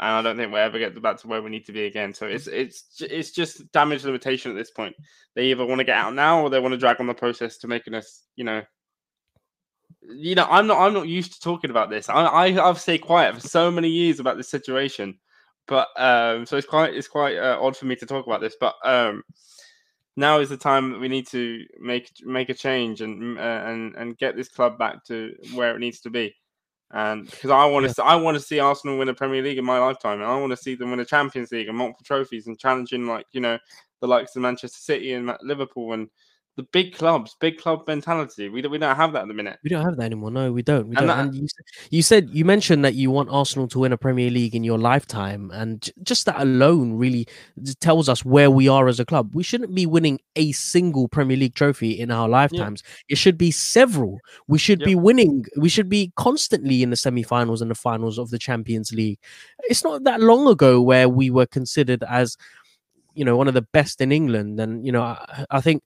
and 0.00 0.08
I 0.08 0.22
don't 0.22 0.38
think 0.38 0.50
we'll 0.50 0.62
ever 0.62 0.78
get 0.78 1.00
back 1.02 1.18
to 1.18 1.28
where 1.28 1.42
we 1.42 1.50
need 1.50 1.66
to 1.66 1.72
be 1.72 1.84
again. 1.84 2.14
So 2.14 2.26
it's 2.26 2.46
it's 2.46 2.84
it's 3.00 3.32
just 3.32 3.70
damage 3.72 4.02
limitation 4.02 4.50
at 4.50 4.56
this 4.56 4.70
point. 4.70 4.96
They 5.36 5.46
either 5.46 5.66
want 5.66 5.80
to 5.80 5.84
get 5.84 5.96
out 5.96 6.14
now 6.14 6.40
or 6.40 6.48
they 6.48 6.58
want 6.58 6.72
to 6.72 6.78
drag 6.78 7.00
on 7.00 7.06
the 7.06 7.14
process 7.14 7.58
to 7.58 7.68
making 7.68 7.94
us, 7.94 8.24
you 8.34 8.44
know. 8.44 8.62
You 10.02 10.34
know, 10.34 10.46
I'm 10.48 10.66
not 10.66 10.78
I'm 10.78 10.94
not 10.94 11.06
used 11.06 11.34
to 11.34 11.40
talking 11.40 11.70
about 11.70 11.90
this. 11.90 12.08
I, 12.08 12.22
I 12.22 12.68
I've 12.68 12.80
stayed 12.80 13.02
quiet 13.02 13.34
for 13.34 13.46
so 13.46 13.70
many 13.70 13.90
years 13.90 14.20
about 14.20 14.38
this 14.38 14.50
situation, 14.50 15.18
but 15.70 15.88
um, 15.96 16.44
so 16.44 16.58
it's 16.58 16.66
quite 16.66 16.92
it's 16.92 17.08
quite 17.08 17.38
uh, 17.38 17.56
odd 17.58 17.76
for 17.76 17.86
me 17.86 17.96
to 17.96 18.04
talk 18.04 18.26
about 18.26 18.42
this. 18.42 18.56
But 18.60 18.74
um, 18.84 19.22
now 20.16 20.40
is 20.40 20.50
the 20.50 20.58
time 20.58 20.92
that 20.92 21.00
we 21.00 21.08
need 21.08 21.26
to 21.28 21.64
make 21.80 22.10
make 22.22 22.50
a 22.50 22.54
change 22.54 23.00
and 23.00 23.38
uh, 23.38 23.62
and 23.64 23.96
and 23.96 24.18
get 24.18 24.36
this 24.36 24.48
club 24.48 24.76
back 24.76 25.02
to 25.06 25.34
where 25.54 25.74
it 25.74 25.78
needs 25.78 26.00
to 26.00 26.10
be 26.10 26.34
and 26.92 27.30
because 27.30 27.50
I 27.50 27.64
want 27.66 27.88
to, 27.88 27.94
yeah. 27.96 28.04
I 28.04 28.16
want 28.16 28.36
to 28.36 28.42
see 28.42 28.58
Arsenal 28.58 28.98
win 28.98 29.08
a 29.08 29.14
Premier 29.14 29.42
League 29.42 29.58
in 29.58 29.64
my 29.64 29.78
lifetime, 29.78 30.20
and 30.20 30.30
I 30.30 30.36
want 30.36 30.50
to 30.50 30.56
see 30.56 30.74
them 30.74 30.90
win 30.90 31.00
a 31.00 31.04
Champions 31.04 31.52
League 31.52 31.68
and 31.68 31.78
multiple 31.78 32.04
trophies 32.04 32.48
and 32.48 32.58
challenging 32.58 33.06
like 33.06 33.26
you 33.32 33.40
know 33.40 33.58
the 34.00 34.08
likes 34.08 34.34
of 34.34 34.42
Manchester 34.42 34.80
City 34.80 35.12
and 35.12 35.32
Liverpool 35.42 35.92
and 35.92 36.08
the 36.60 36.68
big 36.72 36.94
clubs, 36.94 37.36
big 37.40 37.58
club 37.58 37.84
mentality. 37.86 38.50
We 38.50 38.60
don't, 38.60 38.70
we 38.70 38.76
don't 38.76 38.94
have 38.94 39.14
that 39.14 39.22
at 39.22 39.28
the 39.28 39.34
minute. 39.34 39.58
We 39.64 39.70
don't 39.70 39.82
have 39.82 39.96
that 39.96 40.04
anymore. 40.04 40.30
No, 40.30 40.52
we 40.52 40.62
don't. 40.62 40.88
We 40.88 40.96
and, 40.96 41.06
don't. 41.06 41.16
That, 41.16 41.18
and 41.26 41.34
you, 41.34 41.46
you, 41.90 42.02
said 42.02 42.28
you 42.30 42.44
mentioned 42.44 42.84
that 42.84 42.94
you 42.94 43.10
want 43.10 43.30
Arsenal 43.30 43.66
to 43.68 43.78
win 43.78 43.92
a 43.92 43.96
Premier 43.96 44.30
League 44.30 44.54
in 44.54 44.62
your 44.62 44.76
lifetime, 44.76 45.50
and 45.54 45.88
just 46.02 46.26
that 46.26 46.38
alone 46.38 46.92
really 46.92 47.26
tells 47.80 48.08
us 48.10 48.24
where 48.24 48.50
we 48.50 48.68
are 48.68 48.88
as 48.88 49.00
a 49.00 49.06
club. 49.06 49.34
We 49.34 49.42
shouldn't 49.42 49.74
be 49.74 49.86
winning 49.86 50.20
a 50.36 50.52
single 50.52 51.08
Premier 51.08 51.36
League 51.36 51.54
trophy 51.54 51.92
in 51.92 52.10
our 52.10 52.28
lifetimes. 52.28 52.82
Yeah. 52.84 53.14
It 53.14 53.18
should 53.18 53.38
be 53.38 53.50
several. 53.50 54.18
We 54.46 54.58
should 54.58 54.80
be 54.80 54.94
winning. 54.94 55.46
We 55.56 55.70
should 55.70 55.88
be 55.88 56.12
constantly 56.16 56.82
in 56.82 56.90
the 56.90 56.96
semi-finals 56.96 57.62
and 57.62 57.70
the 57.70 57.74
finals 57.74 58.18
of 58.18 58.28
the 58.28 58.38
Champions 58.38 58.92
League. 58.92 59.18
It's 59.60 59.82
not 59.82 60.04
that 60.04 60.20
long 60.20 60.46
ago 60.46 60.82
where 60.82 61.08
we 61.08 61.30
were 61.30 61.46
considered 61.46 62.04
as 62.04 62.36
you 63.14 63.24
know 63.24 63.36
one 63.36 63.48
of 63.48 63.54
the 63.54 63.62
best 63.62 64.00
in 64.00 64.12
England, 64.12 64.60
and 64.60 64.84
you 64.84 64.92
know 64.92 65.02
I, 65.02 65.44
I 65.50 65.60
think 65.60 65.82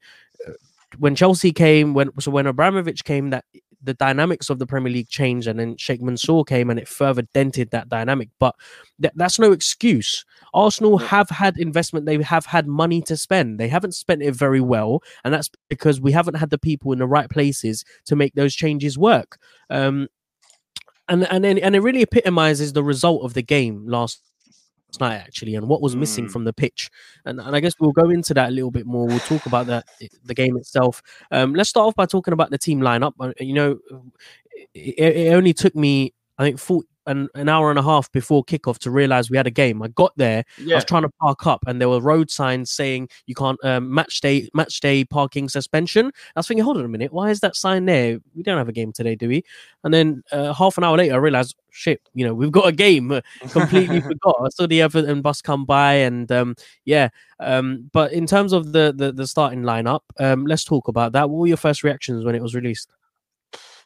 when 0.99 1.15
Chelsea 1.15 1.53
came, 1.53 1.95
when 1.95 2.11
so 2.21 2.31
when 2.31 2.47
Abramovich 2.47 3.05
came, 3.05 3.31
that 3.31 3.45
the 3.83 3.95
dynamics 3.95 4.49
of 4.49 4.59
the 4.59 4.67
Premier 4.67 4.93
League 4.93 5.09
changed, 5.09 5.47
and 5.47 5.59
then 5.59 5.77
Sheikh 5.77 6.01
Mansour 6.01 6.43
came, 6.45 6.71
and 6.71 6.79
it 6.79 6.89
further 6.89 7.23
dented 7.35 7.71
that 7.71 7.89
dynamic. 7.89 8.31
But 8.39 8.55
th- 9.01 9.13
that's 9.15 9.39
no 9.39 9.53
excuse. 9.53 10.25
Arsenal 10.55 10.99
have 10.99 11.29
had 11.29 11.59
investment; 11.59 12.07
they 12.07 12.21
have 12.23 12.47
had 12.47 12.67
money 12.67 13.03
to 13.03 13.17
spend. 13.17 13.61
They 13.61 13.69
haven't 13.69 13.95
spent 13.95 14.23
it 14.23 14.35
very 14.35 14.61
well, 14.61 15.03
and 15.25 15.33
that's 15.33 15.51
because 15.69 16.01
we 16.01 16.13
haven't 16.13 16.37
had 16.37 16.51
the 16.51 16.59
people 16.59 16.93
in 16.93 16.99
the 16.99 17.07
right 17.07 17.29
places 17.29 17.85
to 18.07 18.17
make 18.17 18.35
those 18.35 18.55
changes 18.55 18.99
work. 18.99 19.39
Um, 19.71 20.09
and 21.09 21.31
and 21.31 21.45
and 21.45 21.77
it 21.77 21.81
really 21.81 22.03
epitomizes 22.03 22.73
the 22.73 22.83
result 22.83 23.25
of 23.25 23.35
the 23.35 23.43
game 23.43 23.87
last 23.87 24.23
night 25.01 25.17
actually 25.17 25.55
and 25.55 25.69
what 25.69 25.81
was 25.81 25.97
missing 25.97 26.27
mm. 26.27 26.31
from 26.31 26.45
the 26.45 26.53
pitch. 26.53 26.91
And, 27.25 27.41
and 27.41 27.55
i 27.57 27.61
guess 27.61 27.75
we'll 27.79 27.93
go 27.93 28.11
into 28.11 28.35
that 28.35 28.49
a 28.49 28.53
little 28.53 28.71
bit 28.71 28.87
more. 28.87 29.07
We'll 29.07 29.19
talk 29.21 29.47
about 29.47 29.67
that 29.67 29.87
the 30.25 30.35
game 30.35 30.57
itself. 30.57 31.03
Um, 31.31 31.55
let's 31.55 31.71
start 31.71 31.89
off 31.89 31.95
by 31.95 32.07
talking 32.07 32.33
about 32.33 32.51
the 32.51 32.59
team 32.59 32.81
lineup. 32.81 33.13
Uh, 33.19 33.33
you 33.39 33.55
know 33.55 33.79
it, 34.75 34.99
it 34.99 35.35
only 35.35 35.53
took 35.53 35.75
me 35.75 36.15
i 36.39 36.45
think 36.45 36.59
40, 36.59 36.89
an, 37.07 37.29
an 37.35 37.49
hour 37.49 37.71
and 37.71 37.79
a 37.79 37.83
half 37.83 38.11
before 38.13 38.45
kickoff 38.45 38.79
to 38.79 38.91
realize 38.91 39.31
we 39.31 39.37
had 39.37 39.47
a 39.47 39.51
game. 39.51 39.83
I 39.83 39.89
got 39.89 40.13
there, 40.17 40.45
yeah. 40.59 40.75
I 40.75 40.77
was 40.77 40.85
trying 40.85 41.03
to 41.03 41.11
park 41.21 41.47
up, 41.47 41.65
and 41.67 41.81
there 41.81 41.89
were 41.89 42.01
road 42.01 42.31
signs 42.31 42.71
saying 42.71 43.09
you 43.27 43.35
can't 43.35 43.63
um, 43.65 43.93
match 43.93 44.21
day 44.21 44.49
match 44.55 44.81
day 44.81 45.05
parking 45.05 45.49
suspension. 45.49 46.13
I 46.37 46.39
was 46.39 46.49
thinking, 46.49 46.65
hold 46.65 46.79
on 46.79 46.85
a 46.85 46.89
minute, 46.89 47.13
why 47.13 47.31
is 47.31 47.41
that 47.41 47.57
sign 47.57 47.87
there? 47.87 48.19
We 48.35 48.43
don't 48.43 48.59
have 48.59 48.69
a 48.69 48.73
game 48.73 48.93
today, 48.93 49.15
do 49.15 49.29
we? 49.29 49.45
And 49.83 49.93
then 49.93 50.23
uh, 50.33 50.53
half 50.53 50.79
an 50.79 50.85
hour 50.85 50.97
later, 50.97 51.15
I 51.15 51.19
realized, 51.19 51.57
shit, 51.71 52.01
you 52.15 52.27
know, 52.27 52.35
we've 52.35 52.53
got 52.53 52.67
a 52.67 52.73
game. 52.73 53.21
Completely 53.51 54.01
forgot. 54.01 54.37
I 54.45 54.49
saw 54.49 54.67
the 54.67 54.83
Everton 54.83 55.23
bus 55.23 55.43
come 55.43 55.65
by, 55.65 55.95
and 55.95 56.31
um, 56.33 56.57
yeah. 56.85 57.09
Um, 57.41 57.91
but 57.93 58.13
in 58.13 58.27
terms 58.27 58.53
of 58.53 58.73
the 58.73 58.95
the, 58.97 59.13
the 59.13 59.27
starting 59.27 59.63
lineup, 59.63 60.01
um, 60.19 60.47
let's 60.47 60.65
talk 60.65 60.89
about 60.89 61.13
that. 61.13 61.31
What 61.31 61.41
were 61.41 61.47
your 61.47 61.57
first 61.57 61.83
reactions 61.83 62.25
when 62.25 62.35
it 62.35 62.43
was 62.43 62.55
released? 62.55 62.91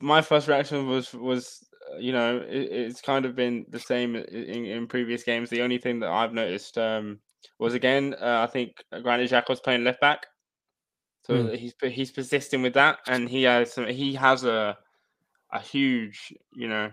My 0.01 0.23
first 0.23 0.47
reaction 0.47 0.87
was 0.87 1.13
was 1.13 1.68
you 1.99 2.13
know, 2.13 2.39
it, 2.39 2.69
it's 2.71 3.01
kind 3.01 3.25
of 3.25 3.35
been 3.35 3.67
the 3.71 3.79
same 3.79 4.17
in, 4.17 4.65
in 4.65 4.87
previous 4.87 5.23
games. 5.23 5.51
The 5.51 5.63
only 5.63 5.79
thing 5.79 6.01
that 6.01 6.11
I've 6.11 6.33
noticed 6.33 6.79
um, 6.79 7.21
was 7.59 7.75
again, 7.75 8.15
uh, 8.21 8.47
I 8.49 8.51
think 8.51 8.83
Granit 9.03 9.31
Xhaka 9.31 9.49
was 9.49 9.61
playing 9.61 9.85
left 9.85 10.01
back, 10.01 10.27
so 11.25 11.35
mm. 11.35 11.57
he's 11.57 11.75
he's 11.83 12.11
persisting 12.11 12.63
with 12.63 12.75
that, 12.75 12.99
and 13.07 13.29
he 13.29 13.43
has 13.45 13.73
some, 13.73 13.87
he 13.87 14.15
has 14.15 14.45
a 14.45 14.77
a 15.53 15.61
huge, 15.61 16.33
you 16.53 16.69
know, 16.69 16.91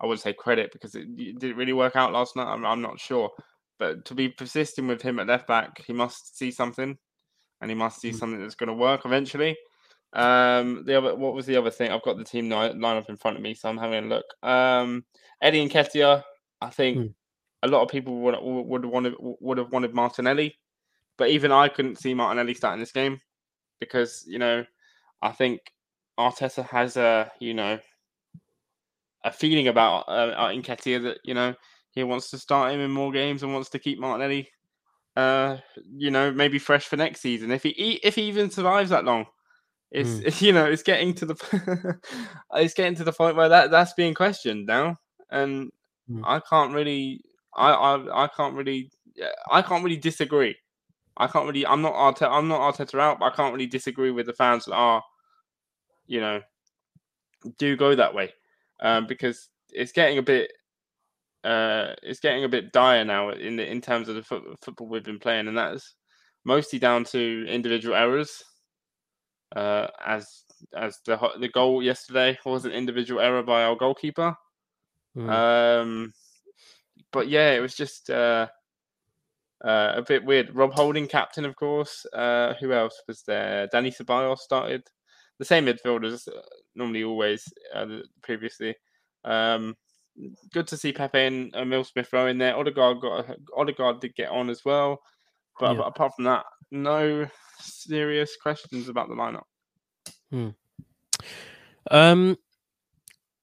I 0.00 0.06
would 0.06 0.20
say 0.20 0.32
credit 0.32 0.72
because 0.72 0.94
it, 0.94 1.08
it 1.16 1.38
didn't 1.38 1.56
really 1.56 1.72
work 1.72 1.96
out 1.96 2.12
last 2.12 2.36
night. 2.36 2.46
I'm, 2.46 2.64
I'm 2.64 2.80
not 2.80 3.00
sure, 3.00 3.30
but 3.78 4.04
to 4.04 4.14
be 4.14 4.28
persisting 4.28 4.86
with 4.86 5.02
him 5.02 5.18
at 5.18 5.26
left 5.26 5.46
back, 5.46 5.82
he 5.86 5.92
must 5.92 6.38
see 6.38 6.50
something, 6.50 6.96
and 7.60 7.70
he 7.70 7.74
must 7.74 8.00
see 8.00 8.10
mm. 8.10 8.14
something 8.14 8.40
that's 8.40 8.54
going 8.54 8.68
to 8.68 8.74
work 8.74 9.02
eventually. 9.04 9.56
Um, 10.12 10.84
the 10.86 10.98
other, 10.98 11.14
what 11.14 11.34
was 11.34 11.46
the 11.46 11.56
other 11.56 11.70
thing? 11.70 11.90
I've 11.90 12.02
got 12.02 12.18
the 12.18 12.24
team 12.24 12.48
lineup 12.48 13.08
in 13.08 13.16
front 13.16 13.36
of 13.36 13.42
me, 13.42 13.54
so 13.54 13.68
I'm 13.68 13.78
having 13.78 14.04
a 14.04 14.08
look. 14.08 14.24
Um, 14.42 15.04
Eddie 15.40 15.68
Nketiah, 15.68 16.22
I 16.60 16.70
think 16.70 16.98
mm. 16.98 17.14
a 17.62 17.68
lot 17.68 17.82
of 17.82 17.88
people 17.88 18.20
would 18.20 18.36
would 18.40 18.84
have 18.84 18.92
wanted 18.92 19.14
would 19.18 19.58
have 19.58 19.72
wanted 19.72 19.94
Martinelli, 19.94 20.56
but 21.16 21.30
even 21.30 21.52
I 21.52 21.68
couldn't 21.68 21.98
see 21.98 22.14
Martinelli 22.14 22.54
starting 22.54 22.80
this 22.80 22.92
game 22.92 23.20
because 23.78 24.24
you 24.26 24.38
know 24.38 24.64
I 25.22 25.30
think 25.30 25.60
Arteta 26.18 26.66
has 26.66 26.96
a 26.96 27.30
you 27.38 27.54
know 27.54 27.78
a 29.24 29.30
feeling 29.30 29.68
about 29.68 30.04
uh, 30.08 30.50
Nketiah 30.50 31.02
that 31.04 31.18
you 31.24 31.34
know 31.34 31.54
he 31.92 32.04
wants 32.04 32.30
to 32.30 32.38
start 32.38 32.72
him 32.72 32.80
in 32.80 32.90
more 32.90 33.12
games 33.12 33.42
and 33.42 33.52
wants 33.52 33.70
to 33.70 33.78
keep 33.78 33.98
Martinelli, 33.98 34.48
uh, 35.16 35.56
you 35.96 36.10
know, 36.10 36.30
maybe 36.30 36.58
fresh 36.58 36.86
for 36.86 36.96
next 36.96 37.20
season 37.20 37.50
if 37.50 37.62
he 37.62 37.70
if 38.02 38.14
he 38.14 38.22
even 38.22 38.50
survives 38.50 38.90
that 38.90 39.04
long. 39.04 39.26
It's 39.90 40.10
mm. 40.10 40.40
you 40.46 40.52
know 40.52 40.64
it's 40.64 40.82
getting 40.82 41.14
to 41.14 41.26
the 41.26 41.98
it's 42.54 42.74
getting 42.74 42.94
to 42.96 43.04
the 43.04 43.12
point 43.12 43.36
where 43.36 43.48
that 43.48 43.70
that's 43.70 43.92
being 43.94 44.14
questioned 44.14 44.66
now, 44.66 44.96
and 45.30 45.70
mm. 46.10 46.22
I 46.24 46.40
can't 46.40 46.72
really 46.72 47.22
I, 47.56 47.70
I 47.72 48.24
I 48.24 48.28
can't 48.28 48.54
really 48.54 48.90
I 49.50 49.62
can't 49.62 49.84
really 49.84 49.96
disagree. 49.96 50.56
I 51.16 51.26
can't 51.26 51.46
really 51.46 51.66
I'm 51.66 51.82
not 51.82 51.94
Arteta 51.94 52.30
I'm 52.30 52.48
not 52.48 52.60
Arteta 52.60 53.00
out, 53.00 53.18
but 53.18 53.32
I 53.32 53.36
can't 53.36 53.52
really 53.52 53.66
disagree 53.66 54.10
with 54.10 54.26
the 54.26 54.32
fans 54.32 54.64
that 54.66 54.74
are 54.74 55.02
you 56.06 56.20
know 56.20 56.40
do 57.58 57.76
go 57.76 57.94
that 57.94 58.14
way 58.14 58.32
um, 58.80 59.06
because 59.06 59.48
it's 59.70 59.92
getting 59.92 60.18
a 60.18 60.22
bit 60.22 60.52
uh, 61.42 61.94
it's 62.02 62.20
getting 62.20 62.44
a 62.44 62.48
bit 62.48 62.72
dire 62.72 63.04
now 63.04 63.30
in 63.30 63.56
the, 63.56 63.66
in 63.68 63.80
terms 63.80 64.08
of 64.08 64.14
the 64.14 64.22
fo- 64.22 64.54
football 64.60 64.88
we've 64.88 65.02
been 65.02 65.18
playing, 65.18 65.48
and 65.48 65.56
that's 65.56 65.94
mostly 66.44 66.78
down 66.78 67.02
to 67.04 67.46
individual 67.48 67.94
errors 67.94 68.42
uh, 69.56 69.88
as 70.04 70.44
as 70.76 70.98
the 71.06 71.18
the 71.38 71.48
goal 71.48 71.82
yesterday 71.82 72.38
was 72.44 72.64
an 72.64 72.72
individual 72.72 73.20
error 73.20 73.42
by 73.42 73.64
our 73.64 73.76
goalkeeper. 73.76 74.34
Mm. 75.16 75.28
Um, 75.28 76.12
but 77.12 77.28
yeah, 77.28 77.52
it 77.52 77.60
was 77.60 77.74
just 77.74 78.10
uh, 78.10 78.46
uh, 79.64 79.92
a 79.96 80.02
bit 80.02 80.24
weird. 80.24 80.54
Rob 80.54 80.72
Holding, 80.72 81.06
captain, 81.06 81.44
of 81.44 81.56
course. 81.56 82.06
Uh, 82.12 82.54
who 82.60 82.72
else 82.72 83.02
was 83.08 83.22
there? 83.22 83.68
Dani 83.68 83.94
Ceballos 83.94 84.38
started. 84.38 84.82
The 85.38 85.44
same 85.44 85.66
midfielders, 85.66 86.28
uh, 86.28 86.40
normally 86.74 87.04
always 87.04 87.44
uh, 87.74 87.86
previously. 88.22 88.74
Um, 89.24 89.76
good 90.52 90.66
to 90.68 90.76
see 90.76 90.92
Pepe 90.92 91.18
and 91.18 91.54
Emil 91.54 91.84
Smith 91.84 92.12
Rowe 92.12 92.26
in 92.26 92.38
there. 92.38 92.56
Odegaard 92.56 93.00
got 93.00 93.36
Odegaard 93.56 94.00
did 94.00 94.14
get 94.14 94.30
on 94.30 94.50
as 94.50 94.64
well, 94.64 95.00
but, 95.60 95.72
yeah. 95.72 95.78
but 95.78 95.86
apart 95.88 96.12
from 96.16 96.24
that, 96.24 96.44
no 96.70 97.26
serious 97.60 98.36
questions 98.42 98.88
about 98.88 99.08
the 99.08 99.14
lineup. 99.14 99.42
Hmm. 100.30 100.48
Um. 101.90 102.36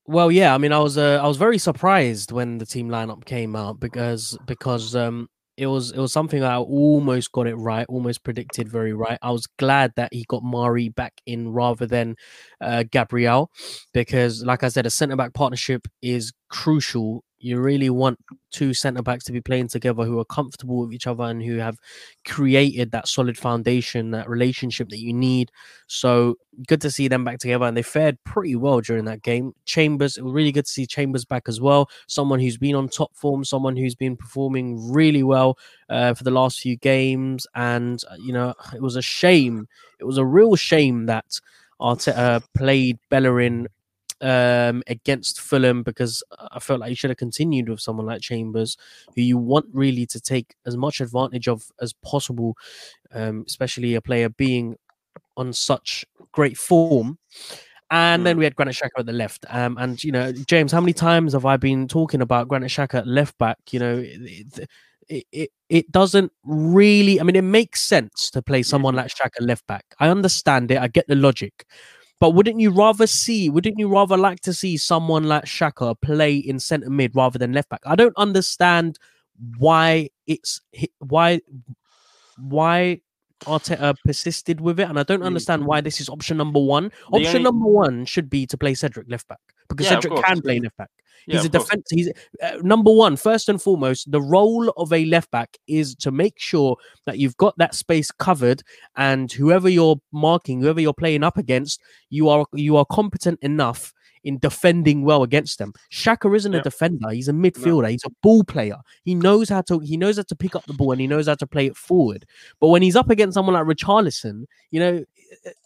Well, 0.05 0.31
yeah. 0.31 0.55
I 0.55 0.57
mean, 0.57 0.71
I 0.71 0.79
was 0.79 0.97
uh, 0.97 1.19
I 1.21 1.27
was 1.27 1.37
very 1.37 1.57
surprised 1.57 2.31
when 2.31 2.57
the 2.57 2.65
team 2.65 2.89
lineup 2.89 3.25
came 3.25 3.55
out 3.55 3.79
because 3.79 4.37
because 4.45 4.95
um 4.95 5.27
it 5.57 5.65
was 5.65 5.91
it 5.91 5.97
was 5.97 6.13
something 6.13 6.43
I 6.43 6.57
almost 6.57 7.31
got 7.31 7.47
it 7.47 7.55
right, 7.55 7.85
almost 7.89 8.23
predicted 8.23 8.69
very 8.69 8.93
right. 8.93 9.17
I 9.21 9.31
was 9.31 9.47
glad 9.57 9.93
that 9.95 10.13
he 10.13 10.23
got 10.27 10.43
Mari 10.43 10.89
back 10.89 11.13
in 11.25 11.49
rather 11.49 11.87
than 11.87 12.15
uh, 12.61 12.83
Gabriel 12.89 13.49
because, 13.91 14.43
like 14.43 14.63
I 14.63 14.69
said, 14.69 14.85
a 14.85 14.91
centre 14.91 15.15
back 15.15 15.33
partnership 15.33 15.87
is 16.01 16.31
crucial 16.49 17.23
You 17.39 17.59
really 17.59 17.89
want 17.89 18.19
two 18.51 18.73
centre 18.73 19.03
backs 19.03 19.23
to 19.25 19.31
be 19.31 19.41
playing 19.41 19.67
together 19.67 20.03
who 20.03 20.19
are 20.19 20.25
comfortable 20.25 20.79
with 20.79 20.93
each 20.93 21.05
other 21.05 21.25
and 21.25 21.43
who 21.43 21.57
have 21.57 21.77
created 22.25 22.91
that 22.91 23.07
solid 23.07 23.37
foundation, 23.37 24.11
that 24.11 24.29
relationship 24.29 24.89
that 24.89 24.99
you 24.99 25.13
need. 25.13 25.51
So 25.87 26.37
good 26.67 26.81
to 26.81 26.89
see 26.89 27.07
them 27.07 27.23
back 27.23 27.39
together, 27.39 27.65
and 27.65 27.77
they 27.77 27.83
fared 27.83 28.17
pretty 28.23 28.55
well 28.55 28.81
during 28.81 29.05
that 29.05 29.21
game. 29.21 29.53
Chambers, 29.65 30.17
it 30.17 30.23
was 30.23 30.33
really 30.33 30.51
good 30.51 30.65
to 30.65 30.71
see 30.71 30.87
Chambers 30.87 31.25
back 31.25 31.43
as 31.47 31.61
well. 31.61 31.89
Someone 32.07 32.39
who's 32.39 32.57
been 32.57 32.75
on 32.75 32.89
top 32.89 33.15
form, 33.15 33.43
someone 33.43 33.75
who's 33.77 33.95
been 33.95 34.17
performing 34.17 34.91
really 34.91 35.23
well 35.23 35.57
uh, 35.89 36.13
for 36.15 36.23
the 36.23 36.31
last 36.31 36.59
few 36.59 36.75
games, 36.75 37.45
and 37.53 38.03
uh, 38.09 38.15
you 38.19 38.33
know 38.33 38.53
it 38.73 38.81
was 38.81 38.95
a 38.95 39.01
shame. 39.01 39.67
It 39.99 40.05
was 40.05 40.17
a 40.17 40.25
real 40.25 40.55
shame 40.55 41.05
that 41.05 41.39
Arteta 41.79 42.43
played 42.55 42.97
Bellerin 43.09 43.67
um, 44.21 44.83
against 44.87 45.41
Fulham 45.41 45.83
because 45.83 46.23
I 46.51 46.59
felt 46.59 46.79
like 46.79 46.89
he 46.89 46.95
should 46.95 47.09
have 47.09 47.17
continued 47.17 47.69
with 47.69 47.79
someone 47.79 48.05
like 48.05 48.21
Chambers, 48.21 48.77
who 49.15 49.21
you 49.21 49.37
want 49.37 49.67
really 49.73 50.05
to 50.07 50.19
take 50.19 50.55
as 50.65 50.77
much 50.77 51.01
advantage 51.01 51.47
of 51.47 51.63
as 51.81 51.93
possible, 51.93 52.57
um, 53.13 53.43
especially 53.47 53.95
a 53.95 54.01
player 54.01 54.29
being 54.29 54.75
on 55.35 55.53
such 55.53 56.05
great 56.31 56.57
form. 56.57 57.17
And 57.89 58.25
then 58.25 58.37
we 58.37 58.43
had 58.43 58.55
Granit 58.55 58.75
Xhaka 58.75 58.99
at 58.99 59.05
the 59.05 59.13
left. 59.13 59.45
Um, 59.49 59.77
and 59.77 60.03
you 60.03 60.11
know, 60.11 60.33
James, 60.33 60.73
how 60.73 60.81
many 60.81 60.93
times 60.93 61.33
have 61.33 61.45
I 61.45 61.55
been 61.55 61.87
talking 61.87 62.21
about 62.21 62.49
Granit 62.49 62.69
Xhaka 62.69 62.95
at 62.95 63.07
left 63.07 63.37
back? 63.37 63.57
You 63.71 63.79
know, 63.79 64.03
it, 64.03 64.67
it, 65.07 65.25
it, 65.31 65.49
it 65.69 65.91
doesn't 65.91 66.33
really. 66.43 67.19
I 67.21 67.23
mean, 67.23 67.37
it 67.37 67.43
makes 67.43 67.81
sense 67.81 68.29
to 68.31 68.41
play 68.41 68.63
someone 68.63 68.95
like 68.95 69.07
Xhaka 69.07 69.39
left 69.39 69.65
back. 69.67 69.85
I 69.99 70.09
understand 70.09 70.69
it. 70.71 70.79
I 70.79 70.87
get 70.89 71.07
the 71.07 71.15
logic. 71.15 71.65
But 72.19 72.31
wouldn't 72.31 72.59
you 72.59 72.71
rather 72.71 73.05
see, 73.05 73.49
wouldn't 73.49 73.77
you 73.77 73.87
rather 73.87 74.17
like 74.17 74.39
to 74.41 74.53
see 74.53 74.77
someone 74.77 75.25
like 75.25 75.45
Xhaka 75.45 75.95
play 76.01 76.35
in 76.35 76.59
centre 76.59 76.89
mid 76.89 77.15
rather 77.15 77.37
than 77.37 77.53
left 77.53 77.69
back? 77.69 77.81
I 77.85 77.95
don't 77.95 78.17
understand 78.17 78.97
why 79.59 80.09
it's 80.25 80.59
why 80.99 81.41
why 82.37 83.01
Arteta 83.45 83.95
persisted 84.03 84.61
with 84.61 84.79
it, 84.79 84.89
and 84.89 84.99
I 84.99 85.03
don't 85.03 85.21
mm. 85.21 85.27
understand 85.27 85.65
why 85.65 85.81
this 85.81 86.01
is 86.01 86.09
option 86.09 86.37
number 86.37 86.59
one. 86.59 86.91
Option 87.13 87.27
only... 87.27 87.43
number 87.43 87.67
one 87.67 88.05
should 88.05 88.29
be 88.29 88.47
to 88.47 88.57
play 88.57 88.73
Cedric 88.73 89.07
left 89.09 89.27
back 89.27 89.39
because 89.69 89.85
yeah, 89.85 89.99
Cedric 89.99 90.23
can 90.23 90.41
play 90.41 90.59
left 90.59 90.77
back. 90.77 90.89
He's 91.27 91.41
yeah, 91.41 91.45
a 91.45 91.49
defense. 91.49 91.87
He's 91.89 92.09
uh, 92.41 92.57
number 92.61 92.91
one, 92.91 93.17
first 93.17 93.49
and 93.49 93.61
foremost. 93.61 94.09
The 94.09 94.21
role 94.21 94.69
of 94.77 94.93
a 94.93 95.03
left 95.05 95.29
back 95.29 95.57
is 95.67 95.93
to 95.95 96.09
make 96.09 96.39
sure 96.39 96.77
that 97.05 97.17
you've 97.17 97.35
got 97.35 97.57
that 97.57 97.75
space 97.75 98.11
covered, 98.11 98.63
and 98.95 99.29
whoever 99.29 99.67
you're 99.67 99.97
marking, 100.13 100.61
whoever 100.61 100.79
you're 100.79 100.93
playing 100.93 101.23
up 101.23 101.37
against, 101.37 101.81
you 102.09 102.29
are 102.29 102.45
you 102.53 102.77
are 102.77 102.85
competent 102.89 103.39
enough 103.41 103.93
in 104.23 104.37
defending 104.39 105.03
well 105.03 105.21
against 105.23 105.57
them. 105.57 105.73
Xhaka 105.91 106.33
isn't 106.33 106.55
a 106.55 106.61
defender; 106.61 107.09
he's 107.09 107.27
a 107.27 107.33
midfielder. 107.33 107.83
No. 107.83 107.89
He's 107.89 108.05
a 108.05 108.11
ball 108.23 108.45
player. 108.45 108.77
He 109.03 109.13
knows 109.13 109.49
how 109.49 109.61
to 109.63 109.79
he 109.79 109.97
knows 109.97 110.15
how 110.15 110.23
to 110.23 110.35
pick 110.35 110.55
up 110.55 110.65
the 110.65 110.73
ball 110.73 110.93
and 110.93 111.01
he 111.01 111.07
knows 111.07 111.27
how 111.27 111.35
to 111.35 111.47
play 111.47 111.65
it 111.65 111.75
forward. 111.75 112.25
But 112.61 112.69
when 112.69 112.81
he's 112.81 112.95
up 112.95 113.09
against 113.09 113.33
someone 113.33 113.55
like 113.55 113.65
Richarlison, 113.65 114.45
you 114.71 114.79
know, 114.79 115.03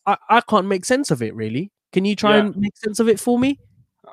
I, 0.07 0.17
I 0.27 0.41
can't 0.41 0.65
make 0.65 0.85
sense 0.85 1.11
of 1.11 1.21
it. 1.21 1.35
Really, 1.35 1.71
can 1.93 2.03
you 2.03 2.15
try 2.15 2.37
yeah. 2.37 2.45
and 2.45 2.57
make 2.57 2.77
sense 2.77 2.99
of 2.99 3.07
it 3.07 3.19
for 3.19 3.37
me? 3.37 3.59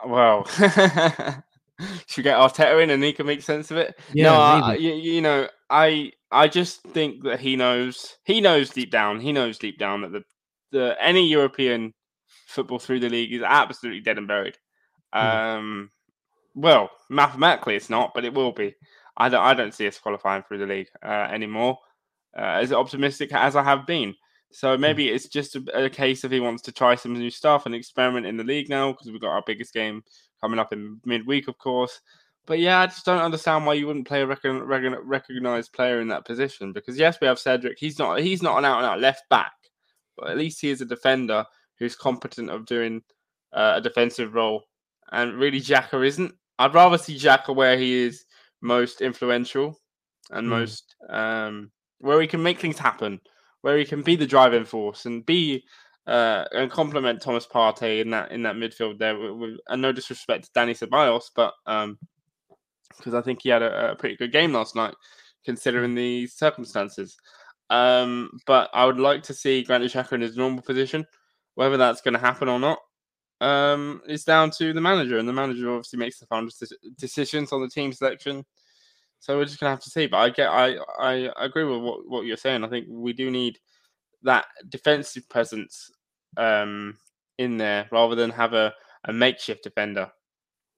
Well, 0.07 0.45
should 2.07 2.17
we 2.17 2.23
get 2.23 2.39
Arteta 2.39 2.83
in 2.83 2.91
and 2.91 3.03
he 3.03 3.13
can 3.13 3.27
make 3.27 3.43
sense 3.43 3.71
of 3.71 3.77
it. 3.77 3.99
Yeah, 4.13 4.25
no, 4.25 4.35
I, 4.35 4.75
you, 4.75 4.95
you 4.95 5.21
know, 5.21 5.49
I 5.71 6.13
I 6.31 6.49
just 6.49 6.83
think 6.83 7.25
that 7.25 7.41
he 7.41 7.57
knows 7.57 8.17
he 8.25 8.41
knows 8.41 8.71
deep 8.71 8.91
down 8.91 9.21
he 9.21 9.33
knows 9.33 9.59
deep 9.59 9.79
down 9.79 10.03
that 10.03 10.13
the 10.13 10.23
the 10.71 10.97
any 11.01 11.29
European 11.29 11.95
football 12.47 12.79
through 12.79 13.01
the 13.01 13.09
league 13.09 13.33
is 13.33 13.43
absolutely 13.43 14.01
dead 14.01 14.19
and 14.19 14.29
buried. 14.29 14.59
Mm. 15.15 15.57
Um, 15.57 15.91
well, 16.55 16.91
mathematically 17.09 17.77
it's 17.77 17.91
not, 17.91 18.13
but 18.15 18.25
it 18.25 18.35
will 18.35 18.53
be. 18.53 18.75
I 19.17 19.29
don't 19.29 19.43
I 19.43 19.55
don't 19.55 19.75
see 19.75 19.87
us 19.87 19.99
qualifying 19.99 20.43
through 20.43 20.59
the 20.59 20.67
league 20.67 20.89
uh, 21.05 21.29
anymore. 21.31 21.79
Uh, 22.37 22.61
as 22.61 22.73
optimistic 22.73 23.33
as 23.33 23.57
I 23.57 23.63
have 23.63 23.87
been. 23.87 24.15
So 24.51 24.75
hmm. 24.75 24.81
maybe 24.81 25.09
it's 25.09 25.29
just 25.29 25.57
a, 25.57 25.85
a, 25.85 25.91
case 25.91 26.25
of 26.25 26.31
he 26.31 26.41
wants 26.41 26.63
to 26.63 26.73
try 26.73 26.95
some 26.95 27.13
new 27.13 27.31
stuff 27.31 27.67
and 27.67 27.75
experiment 27.75 28.27
in 28.27 28.37
the 28.37 28.45
league 28.45 28.69
now 28.69 28.93
because 28.93 29.11
we've 29.11 29.21
got 29.21 29.31
our 29.31 29.43
biggest 29.47 29.73
game 29.73 30.03
coming 30.41 30.59
up 30.59 30.73
in 30.73 31.01
midweek, 31.05 31.49
of 31.49 31.59
course. 31.59 32.01
But 32.47 32.61
yeah, 32.61 32.81
I 32.81 32.87
just 32.87 33.05
don't 33.05 33.21
understand 33.21 33.67
why 33.67 33.75
you 33.75 33.87
wouldn't 33.87 34.09
play 34.09 34.23
a 34.23 34.27
recognized 34.27 35.73
player 35.75 36.01
in 36.01 36.09
that 36.09 36.25
position. 36.25 36.73
Because 36.73 36.99
yes, 36.99 37.19
we 37.21 37.27
have 37.27 37.39
Cedric. 37.39 37.79
He's 37.79 37.99
not 37.99 38.21
he's 38.21 38.43
not 38.43 38.57
an 38.59 38.65
out 38.65 38.79
and 38.79 38.87
out 38.87 39.01
left 39.01 39.29
back, 39.29 39.53
but 40.17 40.31
at 40.31 40.39
least 40.39 40.63
he 40.63 40.71
is 40.71 40.81
a 40.81 40.87
defender 40.87 41.45
who's 41.79 41.95
competent 41.95 42.49
of 42.49 42.65
doing 42.65 43.03
uh, 43.53 43.75
a 43.77 43.81
defensive 43.83 44.35
role. 44.35 44.63
And 45.13 45.35
really, 45.35 45.61
Xhaka 45.61 46.07
isn't. 46.07 46.33
I'd 46.59 46.73
rather 46.73 46.97
see 46.97 47.19
Xhaka 47.19 47.55
where 47.55 47.77
he 47.77 47.95
is 47.95 48.25
most 48.63 49.03
influential 49.03 49.79
and 50.31 50.47
mm. 50.47 50.51
most 50.51 50.97
um, 51.11 51.71
where 51.99 52.21
he 52.21 52.27
can 52.27 52.43
make 52.43 52.59
things 52.59 52.79
happen 52.79 53.21
where 53.63 53.79
he 53.79 53.85
can 53.85 54.03
be 54.03 54.17
the 54.17 54.27
driving 54.27 54.65
force 54.65 55.07
and 55.07 55.25
be 55.27 55.65
uh, 56.07 56.45
and 56.53 56.71
complement 56.71 57.21
Thomas 57.21 57.47
Partey 57.47 58.01
in 58.01 58.11
that 58.11 58.33
in 58.33 58.43
that 58.43 58.57
midfield 58.57 58.99
there. 58.99 59.19
With, 59.19 59.33
with, 59.33 59.61
and 59.69 59.83
no 59.83 59.93
disrespect 59.93 60.45
to 60.45 60.51
Dani 60.59 60.71
Ceballos, 60.71 61.31
but 61.37 61.53
um, 61.67 61.99
because 62.97 63.15
I 63.15 63.21
think 63.21 63.43
he 63.43 63.51
had 63.51 63.63
a, 63.63 63.93
a, 63.93 63.97
pretty 63.97 64.17
good 64.17 64.33
game 64.33 64.53
last 64.53 64.75
night, 64.75 64.95
considering 65.45 65.95
the 65.95 66.27
circumstances. 66.27 67.17
Um, 67.71 68.31
but 68.47 68.71
I 68.73 68.87
would 68.87 68.99
like 68.99 69.23
to 69.25 69.35
see 69.35 69.63
Granit 69.63 69.93
Xhaka 69.93 70.13
in 70.13 70.23
his 70.23 70.37
normal 70.37 70.63
position. 70.63 71.07
Whether 71.55 71.77
that's 71.77 72.01
going 72.01 72.15
to 72.15 72.21
happen 72.21 72.49
or 72.49 72.59
not, 72.59 72.79
um, 73.41 74.01
is 74.09 74.25
down 74.25 74.51
to 74.53 74.73
the 74.73 74.81
manager, 74.81 75.19
and 75.19 75.29
the 75.29 75.33
manager 75.33 75.71
obviously 75.71 75.99
makes 75.99 76.19
the 76.19 76.27
final 76.27 76.49
decisions 76.97 77.53
on 77.53 77.61
the 77.61 77.69
team 77.69 77.93
selection. 77.93 78.45
So 79.21 79.37
we're 79.37 79.45
just 79.45 79.61
gonna 79.61 79.71
have 79.71 79.83
to 79.83 79.91
see. 79.91 80.07
But 80.07 80.19
I 80.19 80.31
get, 80.31 80.49
I, 80.49 80.77
I 80.99 81.31
agree 81.39 81.65
with 81.65 81.81
what, 81.81 82.09
what 82.09 82.27
you're 82.27 82.37
saying. 82.37 82.65
I 82.65 82.69
think 82.69 82.87
we 82.89 83.13
do 83.13 83.31
need 83.31 83.59
that 84.23 84.47
defensive 84.69 85.29
presence 85.29 85.91
um, 86.37 86.97
in 87.39 87.57
there 87.57 87.89
rather 87.91 88.15
than 88.15 88.31
have 88.31 88.53
a, 88.55 88.75
a 89.05 89.13
makeshift 89.13 89.63
defender. 89.63 90.11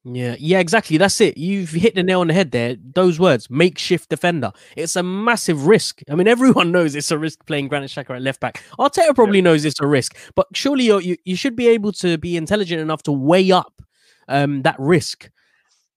Yeah, 0.03 0.37
yeah, 0.39 0.61
exactly. 0.61 0.97
That's 0.97 1.21
it. 1.21 1.37
You've 1.37 1.71
hit 1.71 1.95
the 1.95 2.03
nail 2.03 2.21
on 2.21 2.29
the 2.29 2.33
head 2.33 2.53
there. 2.53 2.77
Those 2.95 3.21
words, 3.21 3.51
makeshift 3.51 4.09
defender. 4.09 4.51
It's 4.75 4.97
a 4.97 5.03
massive 5.03 5.67
risk. 5.67 6.01
I 6.11 6.15
mean, 6.15 6.27
everyone 6.29 6.73
knows 6.73 6.95
it's 6.95 7.11
a 7.11 7.19
risk 7.19 7.45
playing 7.47 7.69
Granit 7.69 7.91
Xhaka 7.91 8.17
at 8.17 8.23
left 8.23 8.41
back. 8.41 8.63
Arteta 8.79 9.15
probably 9.15 9.39
yeah. 9.39 9.45
knows 9.45 9.65
it's 9.67 9.81
a 9.81 9.87
risk, 9.87 10.17
but 10.35 10.47
surely 10.55 10.85
you 10.85 11.17
you 11.25 11.37
should 11.37 11.55
be 11.55 11.69
able 11.69 11.93
to 11.93 12.17
be 12.17 12.37
intelligent 12.37 12.81
enough 12.81 13.03
to 13.05 13.13
weigh 13.13 13.53
up 13.53 13.83
um, 14.29 14.63
that 14.63 14.77
risk 14.79 15.31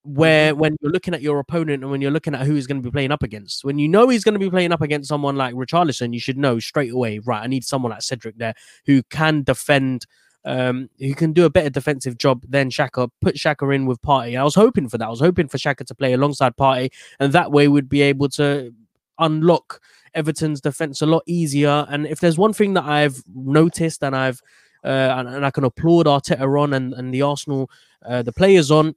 where 0.03 0.51
mm-hmm. 0.51 0.59
when 0.59 0.75
you're 0.81 0.91
looking 0.91 1.13
at 1.13 1.21
your 1.21 1.39
opponent 1.39 1.81
and 1.81 1.91
when 1.91 2.01
you're 2.01 2.11
looking 2.11 2.35
at 2.35 2.45
who 2.45 2.55
he's 2.55 2.67
going 2.67 2.81
to 2.81 2.87
be 2.87 2.91
playing 2.91 3.11
up 3.11 3.23
against, 3.23 3.63
when 3.63 3.79
you 3.79 3.87
know 3.87 4.09
he's 4.09 4.23
going 4.23 4.33
to 4.33 4.39
be 4.39 4.49
playing 4.49 4.71
up 4.71 4.81
against 4.81 5.07
someone 5.09 5.35
like 5.35 5.55
Richarlison, 5.55 6.13
you 6.13 6.19
should 6.19 6.37
know 6.37 6.59
straight 6.59 6.91
away, 6.91 7.19
right? 7.19 7.41
I 7.41 7.47
need 7.47 7.63
someone 7.63 7.91
like 7.91 8.01
Cedric 8.01 8.37
there 8.37 8.53
who 8.85 9.01
can 9.03 9.43
defend, 9.43 10.05
um, 10.45 10.89
who 10.99 11.13
can 11.15 11.31
do 11.31 11.45
a 11.45 11.49
better 11.49 11.69
defensive 11.69 12.17
job 12.17 12.43
than 12.47 12.69
Xhaka. 12.69 13.09
Put 13.21 13.35
Xhaka 13.35 13.73
in 13.73 13.85
with 13.85 14.01
Partey. 14.01 14.37
I 14.37 14.43
was 14.43 14.55
hoping 14.55 14.89
for 14.89 14.97
that. 14.97 15.07
I 15.07 15.11
was 15.11 15.21
hoping 15.21 15.47
for 15.47 15.57
Xhaka 15.57 15.85
to 15.85 15.95
play 15.95 16.13
alongside 16.13 16.57
Partey, 16.57 16.91
and 17.19 17.31
that 17.33 17.51
way 17.51 17.67
we'd 17.67 17.89
be 17.89 18.01
able 18.01 18.29
to 18.29 18.73
unlock 19.19 19.79
Everton's 20.13 20.59
defense 20.59 21.01
a 21.01 21.05
lot 21.05 21.23
easier. 21.25 21.85
And 21.89 22.05
if 22.05 22.19
there's 22.19 22.37
one 22.37 22.53
thing 22.53 22.73
that 22.73 22.83
I've 22.83 23.23
noticed 23.33 24.03
and 24.03 24.15
I've 24.15 24.41
uh, 24.83 25.15
and, 25.17 25.29
and, 25.29 25.45
I 25.45 25.51
can 25.51 25.63
applaud 25.63 26.07
Arteta 26.07 26.61
on 26.61 26.73
and, 26.73 26.93
and 26.93 27.13
the 27.13 27.21
Arsenal, 27.21 27.69
uh, 28.05 28.21
the 28.21 28.33
players 28.33 28.69
on, 28.69 28.93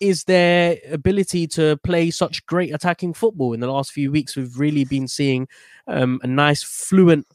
is 0.00 0.24
their 0.24 0.78
ability 0.90 1.46
to 1.46 1.76
play 1.84 2.10
such 2.10 2.44
great 2.46 2.74
attacking 2.74 3.14
football. 3.14 3.52
In 3.52 3.60
the 3.60 3.70
last 3.70 3.92
few 3.92 4.10
weeks, 4.10 4.36
we've 4.36 4.58
really 4.58 4.84
been 4.84 5.08
seeing 5.08 5.48
um, 5.86 6.20
a 6.22 6.26
nice, 6.26 6.62
fluent 6.62 7.26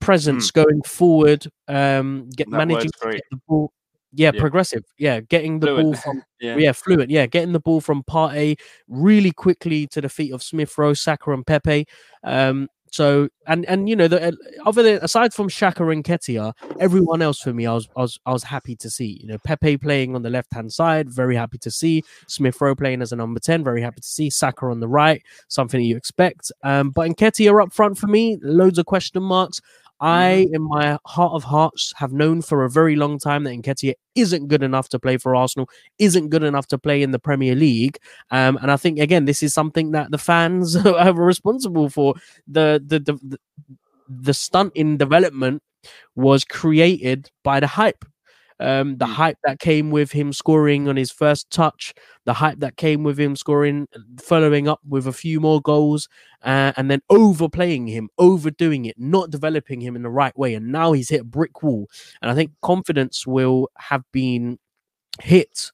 presence 0.00 0.50
mm. 0.50 0.64
going 0.64 0.82
forward, 0.82 1.46
um, 1.68 2.28
get 2.36 2.50
that 2.50 2.56
managing 2.56 2.90
to 3.02 3.12
get 3.12 3.22
the 3.30 3.40
ball. 3.48 3.72
Yeah, 4.16 4.30
yeah, 4.32 4.40
progressive. 4.40 4.84
Yeah, 4.96 5.20
getting 5.20 5.58
the 5.58 5.68
fluent. 5.68 5.82
ball 5.82 5.94
from 6.02 6.22
yeah. 6.40 6.56
yeah, 6.56 6.72
fluent. 6.72 7.10
Yeah, 7.10 7.26
getting 7.26 7.52
the 7.52 7.60
ball 7.60 7.80
from 7.80 8.04
Partey 8.04 8.58
really 8.86 9.32
quickly 9.32 9.86
to 9.88 10.00
the 10.00 10.08
feet 10.08 10.32
of 10.32 10.42
Smith 10.42 10.76
Rowe, 10.78 10.94
Saka, 10.94 11.32
and 11.32 11.46
Pepe. 11.46 11.86
Um, 12.22 12.68
so 12.94 13.28
and 13.48 13.66
and 13.66 13.88
you 13.88 13.96
know 13.96 14.06
the 14.06 14.28
uh, 14.28 14.32
other 14.64 14.84
than 14.84 15.00
aside 15.02 15.34
from 15.34 15.48
Xhaka 15.48 15.92
and 15.92 16.04
Nketiah, 16.04 16.52
everyone 16.78 17.22
else 17.22 17.40
for 17.40 17.52
me, 17.52 17.66
I 17.66 17.72
was 17.74 17.88
I 17.96 18.02
was 18.02 18.20
I 18.24 18.32
was 18.32 18.44
happy 18.44 18.76
to 18.76 18.88
see. 18.88 19.18
You 19.20 19.26
know, 19.26 19.38
Pepe 19.38 19.76
playing 19.78 20.14
on 20.14 20.22
the 20.22 20.30
left 20.30 20.54
hand 20.54 20.72
side, 20.72 21.10
very 21.10 21.34
happy 21.34 21.58
to 21.58 21.72
see. 21.72 22.04
Smith 22.28 22.60
Rowe 22.60 22.76
playing 22.76 23.02
as 23.02 23.10
a 23.10 23.16
number 23.16 23.40
ten, 23.40 23.64
very 23.64 23.82
happy 23.82 24.00
to 24.00 24.06
see. 24.06 24.30
Saka 24.30 24.66
on 24.66 24.78
the 24.78 24.86
right, 24.86 25.20
something 25.48 25.80
that 25.80 25.86
you 25.86 25.96
expect. 25.96 26.52
Um, 26.62 26.90
but 26.90 27.10
Nketiah 27.10 27.64
up 27.64 27.72
front 27.72 27.98
for 27.98 28.06
me, 28.06 28.38
loads 28.42 28.78
of 28.78 28.86
question 28.86 29.24
marks. 29.24 29.60
I, 30.00 30.46
mm-hmm. 30.46 30.54
in 30.54 30.62
my 30.62 30.98
heart 31.06 31.32
of 31.32 31.44
hearts, 31.44 31.92
have 31.96 32.12
known 32.12 32.42
for 32.42 32.64
a 32.64 32.70
very 32.70 32.96
long 32.96 33.18
time 33.18 33.44
that 33.44 33.54
Nketiah 33.54 33.94
isn't 34.14 34.48
good 34.48 34.62
enough 34.62 34.88
to 34.90 34.98
play 34.98 35.16
for 35.16 35.34
Arsenal, 35.34 35.68
isn't 35.98 36.28
good 36.28 36.42
enough 36.42 36.66
to 36.68 36.78
play 36.78 37.02
in 37.02 37.10
the 37.10 37.18
Premier 37.18 37.54
League. 37.54 37.98
Um, 38.30 38.58
and 38.60 38.70
I 38.70 38.76
think 38.76 38.98
again, 38.98 39.24
this 39.24 39.42
is 39.42 39.54
something 39.54 39.92
that 39.92 40.10
the 40.10 40.18
fans 40.18 40.76
are 40.86 41.12
responsible 41.12 41.88
for. 41.88 42.14
The 42.46 42.82
the 42.84 42.98
the, 43.00 43.12
the, 43.22 43.38
the 44.08 44.34
stunt 44.34 44.72
in 44.74 44.96
development 44.96 45.62
was 46.14 46.44
created 46.44 47.30
by 47.42 47.60
the 47.60 47.66
hype. 47.66 48.04
Um, 48.60 48.96
the 48.98 49.06
Mm. 49.06 49.12
hype 49.14 49.38
that 49.44 49.58
came 49.58 49.90
with 49.90 50.12
him 50.12 50.32
scoring 50.32 50.88
on 50.88 50.96
his 50.96 51.10
first 51.10 51.50
touch, 51.50 51.92
the 52.24 52.34
hype 52.34 52.60
that 52.60 52.76
came 52.76 53.02
with 53.02 53.18
him 53.18 53.34
scoring, 53.36 53.88
following 54.20 54.68
up 54.68 54.80
with 54.88 55.06
a 55.08 55.12
few 55.12 55.40
more 55.40 55.60
goals, 55.60 56.08
uh, 56.42 56.72
and 56.76 56.90
then 56.90 57.00
overplaying 57.10 57.88
him, 57.88 58.08
overdoing 58.18 58.84
it, 58.84 58.96
not 58.98 59.30
developing 59.30 59.80
him 59.80 59.96
in 59.96 60.02
the 60.02 60.10
right 60.10 60.36
way, 60.38 60.54
and 60.54 60.70
now 60.70 60.92
he's 60.92 61.08
hit 61.10 61.22
a 61.22 61.24
brick 61.24 61.62
wall. 61.62 61.88
And 62.22 62.30
I 62.30 62.34
think 62.34 62.52
confidence 62.62 63.26
will 63.26 63.70
have 63.78 64.04
been 64.12 64.58
hit 65.22 65.72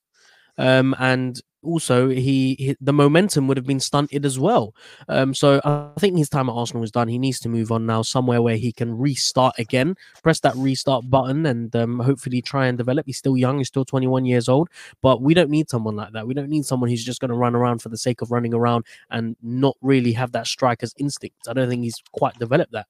um, 0.58 0.94
and 0.98 1.40
also 1.62 2.08
he, 2.08 2.54
he 2.58 2.76
the 2.80 2.92
momentum 2.92 3.46
would 3.48 3.56
have 3.56 3.66
been 3.66 3.80
stunted 3.80 4.24
as 4.24 4.38
well. 4.38 4.74
Um, 5.08 5.34
so 5.34 5.60
I 5.64 5.90
think 5.98 6.16
his 6.16 6.28
time 6.28 6.48
at 6.48 6.52
Arsenal 6.52 6.82
is 6.82 6.90
done. 6.90 7.08
He 7.08 7.18
needs 7.18 7.38
to 7.40 7.48
move 7.48 7.70
on 7.72 7.86
now 7.86 8.02
somewhere 8.02 8.42
where 8.42 8.56
he 8.56 8.72
can 8.72 8.96
restart 8.96 9.58
again, 9.58 9.96
press 10.22 10.40
that 10.40 10.54
restart 10.56 11.08
button, 11.10 11.46
and 11.46 11.74
um, 11.76 11.98
hopefully 12.00 12.42
try 12.42 12.66
and 12.66 12.78
develop. 12.78 13.06
He's 13.06 13.18
still 13.18 13.36
young. 13.36 13.58
He's 13.58 13.68
still 13.68 13.84
21 13.84 14.24
years 14.24 14.48
old, 14.48 14.68
but 15.02 15.22
we 15.22 15.34
don't 15.34 15.50
need 15.50 15.68
someone 15.68 15.96
like 15.96 16.12
that. 16.12 16.26
We 16.26 16.34
don't 16.34 16.48
need 16.48 16.64
someone 16.64 16.90
who's 16.90 17.04
just 17.04 17.20
going 17.20 17.30
to 17.30 17.36
run 17.36 17.54
around 17.54 17.82
for 17.82 17.88
the 17.88 17.98
sake 17.98 18.22
of 18.22 18.30
running 18.30 18.54
around 18.54 18.86
and 19.10 19.36
not 19.42 19.76
really 19.80 20.12
have 20.12 20.32
that 20.32 20.46
striker's 20.46 20.94
instinct. 20.98 21.48
I 21.48 21.52
don't 21.52 21.68
think 21.68 21.82
he's 21.82 22.02
quite 22.12 22.38
developed 22.38 22.72
that. 22.72 22.86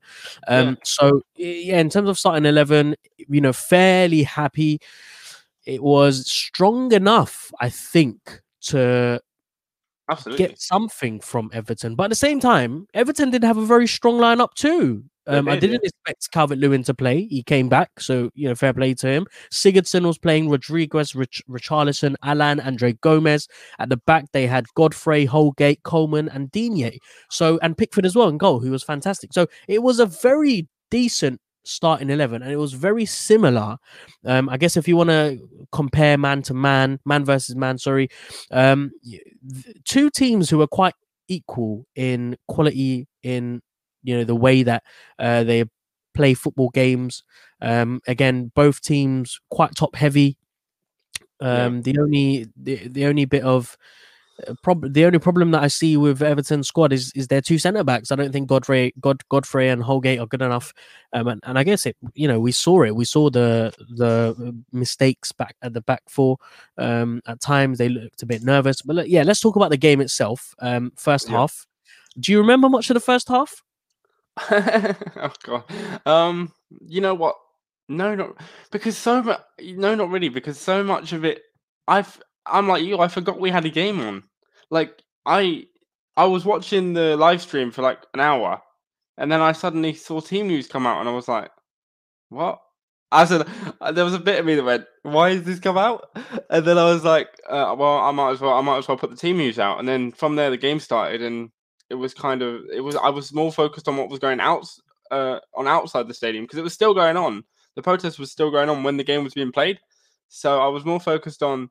Um, 0.48 0.68
Yeah. 0.70 0.74
So 0.84 1.22
yeah, 1.36 1.80
in 1.80 1.90
terms 1.90 2.08
of 2.08 2.18
starting 2.18 2.44
11, 2.44 2.96
you 3.16 3.40
know, 3.40 3.52
fairly 3.52 4.22
happy 4.22 4.80
it 5.66 5.82
was 5.82 6.30
strong 6.30 6.92
enough, 6.92 7.52
I 7.60 7.68
think, 7.68 8.40
to 8.62 9.20
Absolutely. 10.10 10.46
get 10.46 10.60
something 10.60 11.20
from 11.20 11.50
Everton. 11.52 11.94
But 11.94 12.04
at 12.04 12.10
the 12.10 12.16
same 12.16 12.40
time, 12.40 12.86
Everton 12.94 13.30
did 13.30 13.44
have 13.44 13.56
a 13.56 13.66
very 13.66 13.86
strong 13.86 14.18
lineup 14.18 14.54
too. 14.54 15.04
Um, 15.26 15.48
I 15.48 15.54
did, 15.54 15.70
yeah. 15.70 15.76
didn't 15.76 15.84
expect 15.84 16.30
Calvert 16.32 16.58
Lewin 16.58 16.82
to 16.84 16.94
play. 16.94 17.26
He 17.26 17.42
came 17.42 17.68
back, 17.68 18.00
so 18.00 18.30
you 18.34 18.48
know, 18.48 18.54
fair 18.54 18.72
play 18.72 18.94
to 18.94 19.06
him. 19.06 19.26
Sigurdsson 19.52 20.04
was 20.04 20.18
playing 20.18 20.48
Rodriguez, 20.48 21.14
Rich, 21.14 21.42
Richarlison, 21.48 22.16
Allan, 22.24 22.58
Andre 22.58 22.94
Gomes. 22.94 23.46
At 23.78 23.90
the 23.90 23.98
back, 23.98 24.24
they 24.32 24.46
had 24.46 24.66
Godfrey, 24.74 25.26
Holgate, 25.26 25.82
Coleman, 25.84 26.28
and 26.30 26.50
Digne. 26.50 26.98
So 27.30 27.58
and 27.62 27.76
Pickford 27.78 28.06
as 28.06 28.16
well 28.16 28.28
in 28.28 28.38
goal, 28.38 28.58
who 28.58 28.70
was 28.70 28.82
fantastic. 28.82 29.32
So 29.32 29.46
it 29.68 29.82
was 29.82 30.00
a 30.00 30.06
very 30.06 30.66
decent 30.90 31.40
starting 31.64 32.08
11 32.10 32.42
and 32.42 32.50
it 32.50 32.56
was 32.56 32.72
very 32.72 33.04
similar 33.04 33.76
um 34.24 34.48
i 34.48 34.56
guess 34.56 34.76
if 34.76 34.88
you 34.88 34.96
want 34.96 35.10
to 35.10 35.38
compare 35.72 36.16
man 36.16 36.40
to 36.42 36.54
man 36.54 36.98
man 37.04 37.24
versus 37.24 37.54
man 37.54 37.76
sorry 37.76 38.08
um 38.50 38.90
two 39.84 40.08
teams 40.10 40.48
who 40.48 40.60
are 40.62 40.66
quite 40.66 40.94
equal 41.28 41.84
in 41.94 42.36
quality 42.48 43.06
in 43.22 43.60
you 44.02 44.16
know 44.16 44.24
the 44.24 44.34
way 44.34 44.62
that 44.62 44.82
uh 45.18 45.44
they 45.44 45.64
play 46.14 46.32
football 46.34 46.70
games 46.70 47.22
um 47.60 48.00
again 48.06 48.50
both 48.54 48.80
teams 48.80 49.38
quite 49.50 49.74
top 49.74 49.94
heavy 49.94 50.36
Yeah. 51.40 51.64
um 51.66 51.82
the 51.82 51.96
only 51.98 52.46
the, 52.56 52.88
the 52.88 53.06
only 53.06 53.24
bit 53.26 53.42
of 53.42 53.76
prob- 54.62 54.92
the 54.92 55.04
only 55.04 55.18
problem 55.18 55.50
that 55.52 55.62
I 55.62 55.68
see 55.68 55.96
with 55.96 56.22
Everton 56.22 56.62
squad 56.62 56.92
is 56.92 57.12
is 57.14 57.28
their 57.28 57.40
two 57.40 57.58
centre 57.58 57.84
backs. 57.84 58.10
I 58.10 58.16
don't 58.16 58.32
think 58.32 58.48
Godfrey, 58.48 58.92
God, 59.00 59.22
Godfrey 59.28 59.68
and 59.68 59.82
Holgate 59.82 60.18
are 60.20 60.26
good 60.26 60.42
enough. 60.42 60.72
Um, 61.12 61.28
and, 61.28 61.40
and 61.44 61.58
I 61.58 61.64
guess 61.64 61.86
it, 61.86 61.96
you 62.14 62.28
know, 62.28 62.40
we 62.40 62.52
saw 62.52 62.82
it. 62.82 62.94
We 62.94 63.04
saw 63.04 63.30
the 63.30 63.72
the 63.96 64.62
mistakes 64.72 65.32
back 65.32 65.56
at 65.62 65.72
the 65.74 65.80
back 65.82 66.02
four. 66.08 66.36
Um, 66.78 67.20
at 67.26 67.40
times 67.40 67.78
they 67.78 67.88
looked 67.88 68.22
a 68.22 68.26
bit 68.26 68.42
nervous. 68.42 68.82
But 68.82 68.96
look, 68.96 69.08
yeah, 69.08 69.22
let's 69.22 69.40
talk 69.40 69.56
about 69.56 69.70
the 69.70 69.76
game 69.76 70.00
itself. 70.00 70.54
Um, 70.60 70.92
first 70.96 71.28
Yeah. 71.28 71.38
half. 71.38 71.66
Do 72.18 72.32
you 72.32 72.38
remember 72.38 72.68
much 72.68 72.90
of 72.90 72.94
the 72.94 73.00
first 73.00 73.28
half? 73.28 73.62
oh 74.50 75.32
god. 75.42 75.64
Um, 76.06 76.52
you 76.86 77.00
know 77.00 77.14
what? 77.14 77.36
No, 77.88 78.14
not 78.14 78.36
because 78.70 78.96
so 78.96 79.22
much. 79.22 79.40
No, 79.60 79.94
not 79.94 80.10
really. 80.10 80.28
Because 80.28 80.58
so 80.58 80.84
much 80.84 81.12
of 81.12 81.24
it, 81.24 81.42
I've. 81.88 82.20
I'm 82.46 82.66
like 82.68 82.82
you. 82.82 82.98
I 82.98 83.08
forgot 83.08 83.38
we 83.38 83.50
had 83.50 83.64
a 83.64 83.70
game 83.70 84.00
on. 84.00 84.22
Like 84.70 85.02
I, 85.26 85.66
I 86.16 86.24
was 86.24 86.44
watching 86.44 86.92
the 86.94 87.16
live 87.16 87.42
stream 87.42 87.70
for 87.70 87.82
like 87.82 88.00
an 88.14 88.20
hour, 88.20 88.60
and 89.18 89.30
then 89.30 89.40
I 89.40 89.52
suddenly 89.52 89.94
saw 89.94 90.20
team 90.20 90.48
news 90.48 90.68
come 90.68 90.86
out, 90.86 91.00
and 91.00 91.08
I 91.08 91.12
was 91.12 91.28
like, 91.28 91.50
"What?" 92.30 92.60
I 93.12 93.24
said, 93.24 93.46
there 93.94 94.04
was 94.04 94.14
a 94.14 94.18
bit 94.18 94.40
of 94.40 94.46
me 94.46 94.54
that 94.56 94.64
went, 94.64 94.86
"Why 95.02 95.30
has 95.34 95.44
this 95.44 95.60
come 95.60 95.78
out?" 95.78 96.06
And 96.50 96.64
then 96.64 96.78
I 96.78 96.84
was 96.92 97.04
like, 97.04 97.28
uh, 97.48 97.74
"Well, 97.78 97.98
I 97.98 98.10
might 98.12 98.32
as 98.32 98.40
well. 98.40 98.54
I 98.54 98.60
might 98.60 98.78
as 98.78 98.88
well 98.88 98.96
put 98.98 99.10
the 99.10 99.16
team 99.16 99.36
news 99.38 99.58
out." 99.58 99.78
And 99.78 99.88
then 99.88 100.12
from 100.12 100.36
there, 100.36 100.50
the 100.50 100.56
game 100.56 100.80
started, 100.80 101.22
and 101.22 101.50
it 101.90 101.94
was 101.96 102.14
kind 102.14 102.42
of 102.42 102.62
it 102.72 102.80
was 102.80 102.96
I 102.96 103.10
was 103.10 103.32
more 103.32 103.52
focused 103.52 103.88
on 103.88 103.96
what 103.96 104.10
was 104.10 104.18
going 104.20 104.40
out 104.40 104.66
uh, 105.10 105.40
on 105.56 105.66
outside 105.68 106.08
the 106.08 106.14
stadium 106.14 106.44
because 106.44 106.58
it 106.58 106.62
was 106.64 106.74
still 106.74 106.94
going 106.94 107.16
on. 107.16 107.44
The 107.76 107.82
protest 107.82 108.18
was 108.18 108.32
still 108.32 108.50
going 108.50 108.68
on 108.68 108.82
when 108.82 108.96
the 108.96 109.04
game 109.04 109.24
was 109.24 109.34
being 109.34 109.52
played, 109.52 109.80
so 110.28 110.60
I 110.60 110.68
was 110.68 110.84
more 110.84 111.00
focused 111.00 111.42
on 111.42 111.70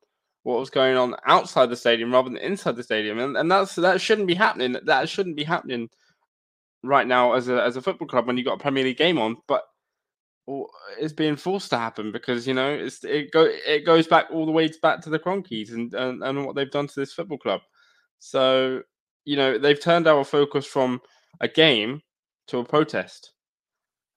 what 0.50 0.60
was 0.60 0.70
going 0.70 0.98
on 0.98 1.16
outside 1.26 1.70
the 1.70 1.76
stadium 1.76 2.12
rather 2.12 2.30
than 2.30 2.38
inside 2.38 2.76
the 2.76 2.84
stadium, 2.84 3.20
and 3.20 3.38
and 3.38 3.52
that's 3.52 3.76
that 3.76 4.02
shouldn't 4.02 4.28
be 4.28 4.34
happening. 4.34 4.76
That 4.84 5.08
shouldn't 5.08 5.36
be 5.36 5.44
happening 5.44 5.90
right 6.84 7.06
now 7.06 7.34
as 7.34 7.50
a 7.50 7.62
as 7.62 7.76
a 7.76 7.82
football 7.82 8.08
club 8.08 8.28
when 8.28 8.38
you 8.38 8.44
got 8.44 8.56
a 8.56 8.62
Premier 8.62 8.84
League 8.84 8.98
game 8.98 9.20
on, 9.20 9.38
but 9.48 9.64
it's 10.98 11.14
being 11.14 11.36
forced 11.36 11.70
to 11.70 11.78
happen 11.78 12.12
because 12.12 12.48
you 12.48 12.54
know 12.56 12.70
it's 12.70 13.04
it 13.04 13.32
go 13.32 13.48
it 13.48 13.86
goes 13.86 14.08
back 14.08 14.26
all 14.32 14.48
the 14.48 14.52
way 14.52 14.70
back 14.82 15.02
to 15.02 15.10
the 15.10 15.20
Kroenkes 15.20 15.72
and, 15.72 15.94
and 15.94 16.24
and 16.24 16.46
what 16.46 16.56
they've 16.56 16.72
done 16.72 16.88
to 16.88 17.00
this 17.00 17.14
football 17.14 17.38
club. 17.38 17.62
So 18.18 18.82
you 19.26 19.36
know 19.36 19.60
they've 19.60 19.80
turned 19.80 20.08
our 20.08 20.24
focus 20.24 20.66
from 20.66 21.02
a 21.42 21.48
game 21.48 22.02
to 22.48 22.58
a 22.58 22.66
protest, 22.66 23.34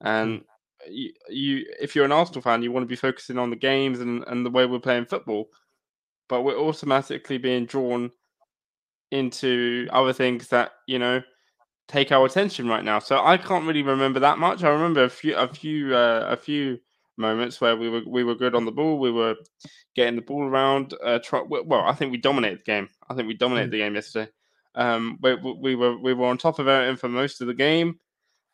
and 0.01 0.39
hmm. 0.39 0.91
you, 0.91 1.11
you 1.29 1.65
if 1.79 1.95
you're 1.95 2.05
an 2.05 2.11
Arsenal 2.11 2.41
fan, 2.41 2.63
you 2.63 2.71
want 2.71 2.83
to 2.83 2.87
be 2.87 2.95
focusing 2.95 3.37
on 3.37 3.51
the 3.51 3.55
games 3.55 3.99
and 3.99 4.23
and 4.27 4.43
the 4.43 4.49
way 4.49 4.65
we're 4.65 4.79
playing 4.79 5.05
football, 5.05 5.49
but 6.29 6.41
we're 6.41 6.59
automatically 6.59 7.37
being 7.37 7.65
drawn 7.65 8.11
into 9.11 9.87
other 9.91 10.13
things 10.13 10.47
that 10.47 10.71
you 10.87 10.97
know 10.97 11.21
take 11.87 12.11
our 12.11 12.25
attention 12.25 12.67
right 12.67 12.83
now. 12.83 12.99
So 12.99 13.23
I 13.23 13.37
can't 13.37 13.65
really 13.65 13.83
remember 13.83 14.19
that 14.21 14.39
much. 14.39 14.63
I 14.63 14.69
remember 14.69 15.03
a 15.03 15.09
few 15.09 15.35
a 15.35 15.47
few 15.47 15.95
uh, 15.95 16.27
a 16.29 16.37
few 16.37 16.79
moments 17.17 17.61
where 17.61 17.75
we 17.75 17.89
were 17.89 18.01
we 18.07 18.23
were 18.23 18.35
good 18.35 18.55
on 18.55 18.65
the 18.65 18.71
ball. 18.71 18.99
We 18.99 19.11
were 19.11 19.35
getting 19.95 20.15
the 20.15 20.21
ball 20.21 20.43
around. 20.43 20.93
Uh, 21.03 21.19
try, 21.19 21.41
well, 21.41 21.81
I 21.81 21.93
think 21.93 22.11
we 22.11 22.17
dominated 22.17 22.59
the 22.59 22.63
game. 22.63 22.89
I 23.09 23.13
think 23.13 23.27
we 23.27 23.35
dominated 23.35 23.71
the 23.71 23.79
game 23.79 23.95
yesterday. 23.95 24.31
Um, 24.75 25.19
we, 25.21 25.35
we 25.35 25.53
we 25.53 25.75
were 25.75 25.97
we 25.97 26.13
were 26.13 26.27
on 26.27 26.37
top 26.37 26.59
of 26.59 26.67
Everton 26.67 26.97
for 26.97 27.09
most 27.09 27.41
of 27.41 27.47
the 27.47 27.53
game. 27.53 27.99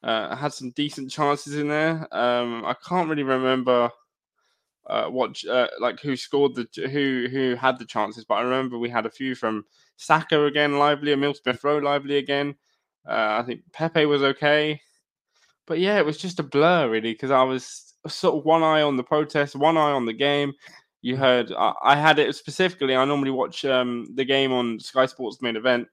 Uh, 0.02 0.36
had 0.36 0.54
some 0.54 0.72
decent 0.72 1.12
chances 1.12 1.56
in 1.56 1.68
there. 1.68 2.08
Um, 2.16 2.64
I 2.66 2.74
can't 2.88 3.10
really 3.10 3.24
remember 3.24 3.92
uh, 4.90 5.08
what 5.08 5.44
uh, 5.46 5.68
like 5.80 6.00
who 6.02 6.16
scored 6.16 6.56
the 6.56 6.68
who 6.90 7.28
who 7.32 7.56
had 7.56 7.78
the 7.80 7.86
chances, 7.86 8.26
but 8.26 8.36
I 8.36 8.42
remember 8.42 8.78
we 8.78 8.90
had 8.90 9.06
a 9.06 9.12
few 9.12 9.36
from 9.36 9.64
Saka 9.98 10.46
again, 10.46 10.80
lively, 10.80 11.12
Emil 11.14 11.34
Smith 11.34 11.64
Rowe, 11.64 11.78
lively 11.78 12.18
again. 12.18 12.56
Uh, 13.08 13.38
I 13.40 13.44
think 13.46 13.62
Pepe 13.72 14.06
was 14.06 14.24
okay, 14.24 14.82
but 15.66 15.80
yeah, 15.80 15.98
it 15.98 16.06
was 16.06 16.18
just 16.18 16.40
a 16.40 16.44
blur 16.44 16.90
really 16.90 17.14
because 17.14 17.32
I 17.32 17.44
was 17.44 17.94
sort 18.08 18.36
of 18.38 18.46
one 18.46 18.64
eye 18.64 18.82
on 18.82 18.98
the 18.98 19.04
protest, 19.04 19.56
one 19.56 19.78
eye 19.78 19.92
on 19.92 20.06
the 20.06 20.14
game. 20.14 20.54
You 21.02 21.16
heard 21.16 21.52
I, 21.52 21.74
I 21.84 21.96
had 21.96 22.20
it 22.20 22.36
specifically. 22.36 22.96
I 22.96 23.06
normally 23.06 23.32
watch 23.32 23.64
um, 23.66 24.08
the 24.16 24.26
game 24.26 24.52
on 24.52 24.80
Sky 24.80 25.06
Sports 25.06 25.42
main 25.42 25.56
event, 25.56 25.88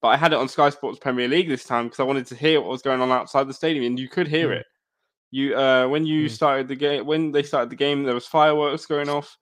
but 0.00 0.08
I 0.08 0.16
had 0.16 0.32
it 0.32 0.38
on 0.38 0.48
Sky 0.48 0.70
Sports 0.70 0.98
Premier 0.98 1.26
League 1.28 1.48
this 1.48 1.64
time 1.64 1.86
because 1.86 2.00
I 2.00 2.04
wanted 2.04 2.26
to 2.26 2.36
hear 2.36 2.60
what 2.60 2.70
was 2.70 2.82
going 2.82 3.00
on 3.00 3.10
outside 3.10 3.48
the 3.48 3.54
stadium, 3.54 3.84
and 3.86 3.98
you 3.98 4.08
could 4.08 4.28
hear 4.28 4.50
Mm. 4.50 4.60
it. 4.60 4.66
You 5.36 5.54
uh, 5.54 5.86
when 5.86 6.06
you 6.06 6.28
Mm. 6.28 6.30
started 6.30 6.66
the 6.66 6.74
game, 6.76 7.04
when 7.04 7.30
they 7.30 7.42
started 7.42 7.68
the 7.68 7.76
game, 7.76 8.04
there 8.04 8.14
was 8.14 8.26
fireworks 8.26 8.86
going 8.86 9.10
off, 9.10 9.36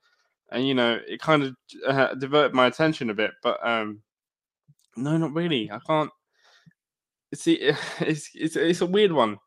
and 0.51 0.67
you 0.67 0.75
know 0.75 0.99
it 1.07 1.21
kind 1.21 1.45
of 1.45 1.57
uh, 1.87 2.15
diverted 2.17 2.53
my 2.53 2.67
attention 2.67 3.11
a 3.11 3.15
bit. 3.15 3.31
But 3.45 3.65
um, 3.65 4.03
no, 4.97 5.17
not 5.17 5.33
really. 5.33 5.71
I 5.71 5.79
can't. 5.87 6.11
See, 7.33 7.55
it's 8.01 8.29
it's 8.35 8.57
it's 8.57 8.81
a 8.81 8.87
weird 8.87 9.13
one 9.13 9.39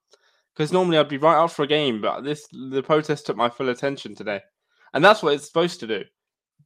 because 0.53 0.71
normally 0.71 0.97
I'd 0.97 1.09
be 1.09 1.17
right 1.17 1.51
for 1.51 1.63
a 1.63 1.67
game, 1.67 1.99
but 1.99 2.21
this 2.21 2.47
the 2.71 2.81
protest 2.81 3.25
took 3.25 3.35
my 3.35 3.49
full 3.49 3.67
attention 3.67 4.15
today, 4.15 4.39
and 4.93 5.03
that's 5.03 5.21
what 5.21 5.33
it's 5.33 5.47
supposed 5.47 5.81
to 5.81 5.87
do. 5.87 6.05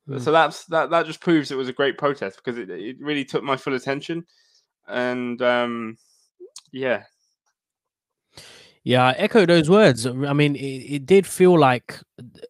Mm. 0.07 0.21
So 0.21 0.31
that's 0.31 0.65
that 0.65 0.91
that 0.91 1.07
just 1.07 1.21
proves 1.21 1.49
it 1.49 1.57
was 1.57 1.69
a 1.69 1.73
great 1.73 1.97
protest 1.97 2.37
because 2.37 2.59
it, 2.59 2.69
it 2.69 2.97
really 2.99 3.25
took 3.25 3.41
my 3.43 3.57
full 3.57 3.73
attention, 3.73 4.27
and 4.87 5.41
um, 5.41 5.97
yeah, 6.71 7.05
Yeah, 8.83 9.05
I 9.07 9.11
echo 9.11 9.45
those 9.45 9.69
words. 9.69 10.07
I 10.07 10.33
mean, 10.33 10.55
it, 10.55 10.59
it 10.59 11.05
did 11.05 11.27
feel 11.27 11.57
like 11.59 11.99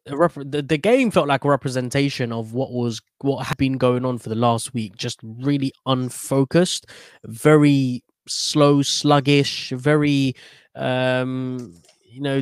rep- 0.10 0.34
the, 0.36 0.62
the 0.62 0.78
game 0.78 1.12
felt 1.12 1.28
like 1.28 1.44
a 1.44 1.50
representation 1.50 2.32
of 2.32 2.54
what 2.54 2.72
was 2.72 3.02
what 3.20 3.46
had 3.48 3.58
been 3.58 3.78
going 3.78 4.06
on 4.06 4.18
for 4.18 4.30
the 4.30 4.36
last 4.36 4.74
week. 4.74 4.96
Just 4.96 5.20
really 5.24 5.74
unfocused, 5.86 6.86
very 7.26 8.02
slow, 8.28 8.82
sluggish, 8.82 9.72
very 9.72 10.34
um, 10.76 11.76
you 12.06 12.22
know, 12.22 12.42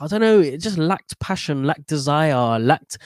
I 0.00 0.06
don't 0.08 0.20
know. 0.20 0.40
It 0.40 0.58
just 0.58 0.78
lacked 0.78 1.18
passion, 1.20 1.62
lacked 1.64 1.86
desire, 1.86 2.58
lacked. 2.58 2.98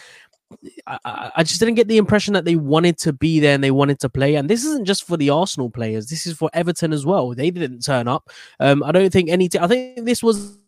I, 0.87 1.31
I 1.37 1.43
just 1.43 1.59
didn't 1.59 1.75
get 1.75 1.89
the 1.89 1.97
impression 1.97 2.35
that 2.35 2.45
they 2.45 2.57
wanted 2.57 2.99
to 2.99 3.13
be 3.13 3.41
there 3.41 3.55
and 3.55 3.65
they 3.65 3.71
wanted 3.71 3.99
to 4.01 4.09
play. 4.09 4.37
And 4.37 4.49
this 4.49 4.65
isn't 4.65 4.85
just 4.85 5.05
for 5.05 5.17
the 5.17 5.31
Arsenal 5.31 5.71
players. 5.71 6.07
This 6.07 6.27
is 6.27 6.37
for 6.37 6.51
Everton 6.53 6.93
as 6.93 7.05
well. 7.05 7.35
They 7.35 7.51
didn't 7.51 7.81
turn 7.81 8.09
up. 8.09 8.31
Um, 8.61 8.83
I 8.83 8.93
don't 8.93 9.13
think 9.13 9.29
any. 9.29 9.49
T- 9.49 9.59
I 9.59 9.67
think 9.67 10.05
this 10.05 10.23
was 10.23 10.59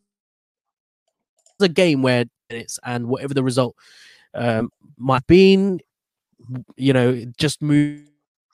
a 1.60 1.68
game 1.68 2.02
where 2.02 2.24
it's 2.50 2.78
and 2.84 3.08
whatever 3.08 3.34
the 3.34 3.44
result 3.44 3.76
um, 4.34 4.70
might 4.96 5.26
been, 5.26 5.80
you 6.76 6.92
know, 6.92 7.24
just 7.38 7.62
move 7.62 8.02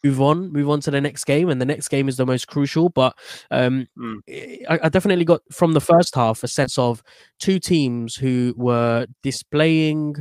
move 0.05 0.21
on, 0.21 0.53
move 0.53 0.69
on 0.69 0.81
to 0.81 0.91
the 0.91 1.01
next 1.01 1.25
game, 1.25 1.49
and 1.49 1.61
the 1.61 1.65
next 1.65 1.89
game 1.89 2.09
is 2.09 2.19
the 2.19 2.27
most 2.27 2.47
crucial. 2.47 2.91
But 2.91 3.17
um, 3.51 3.89
mm. 3.99 4.21
I, 4.69 4.81
I, 4.83 4.89
definitely 4.91 5.25
got 5.25 5.41
from 5.51 5.73
the 5.73 5.81
first 5.81 6.15
half 6.15 6.45
a 6.45 6.49
sense 6.49 6.77
of 6.79 7.03
two 7.39 7.59
teams 7.59 8.15
who 8.15 8.55
were 8.57 9.07
displaying 9.23 10.17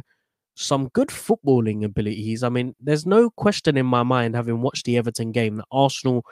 some 0.56 0.90
good 0.90 1.10
footballing 1.10 1.84
abilities. 1.84 2.44
I 2.44 2.50
mean, 2.50 2.76
there's 2.80 3.06
no 3.06 3.30
question 3.30 3.78
in 3.78 3.86
my 3.86 4.04
mind, 4.04 4.36
having 4.36 4.62
watched 4.62 4.86
the 4.86 4.98
Everton 4.98 5.32
game, 5.32 5.58
that 5.58 5.66
Arsenal 5.72 6.26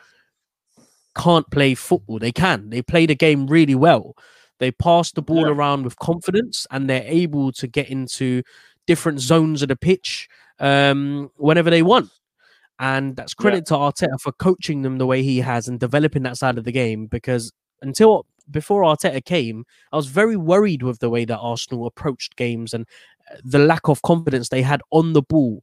can't 1.16 1.50
play 1.52 1.76
football. 1.76 2.20
They 2.20 2.32
can. 2.32 2.70
They 2.70 2.82
play 2.82 3.06
the 3.06 3.16
game 3.16 3.48
really 3.48 3.76
well. 3.76 4.16
They 4.60 4.72
pass 4.72 5.12
the 5.12 5.24
ball 5.24 5.48
yeah. 5.48 5.54
around 5.54 5.84
with 5.84 5.98
confidence, 5.98 6.68
and 6.70 6.90
they're 6.90 7.04
able 7.06 7.52
to 7.54 7.68
get 7.68 7.90
into 7.90 8.44
different 8.86 9.20
zones 9.20 9.62
of 9.62 9.70
the 9.70 9.76
pitch 9.76 10.30
um, 10.60 11.32
whenever 11.38 11.70
they 11.70 11.82
want. 11.82 12.12
And 12.80 13.16
that's 13.16 13.34
credit 13.34 13.66
yeah. 13.70 13.78
to 13.78 13.82
Arteta 13.82 14.20
for 14.20 14.32
coaching 14.32 14.82
them 14.82 14.98
the 14.98 15.06
way 15.06 15.24
he 15.24 15.40
has 15.40 15.68
and 15.68 15.80
developing 15.80 16.24
that 16.24 16.38
side 16.38 16.58
of 16.58 16.64
the 16.64 16.72
game. 16.72 17.08
Because 17.08 17.52
until 17.82 18.26
before 18.50 18.84
Arteta 18.84 19.24
came, 19.24 19.66
I 19.92 19.98
was 19.98 20.08
very 20.08 20.36
worried 20.36 20.84
with 20.84 21.00
the 21.00 21.10
way 21.10 21.26
that 21.26 21.38
Arsenal 21.38 21.86
approached 21.86 22.36
games 22.36 22.74
and 22.74 22.88
the 23.44 23.60
lack 23.60 23.88
of 23.88 24.02
confidence 24.02 24.50
they 24.50 24.62
had 24.62 24.82
on 24.92 25.14
the 25.14 25.22
ball 25.22 25.62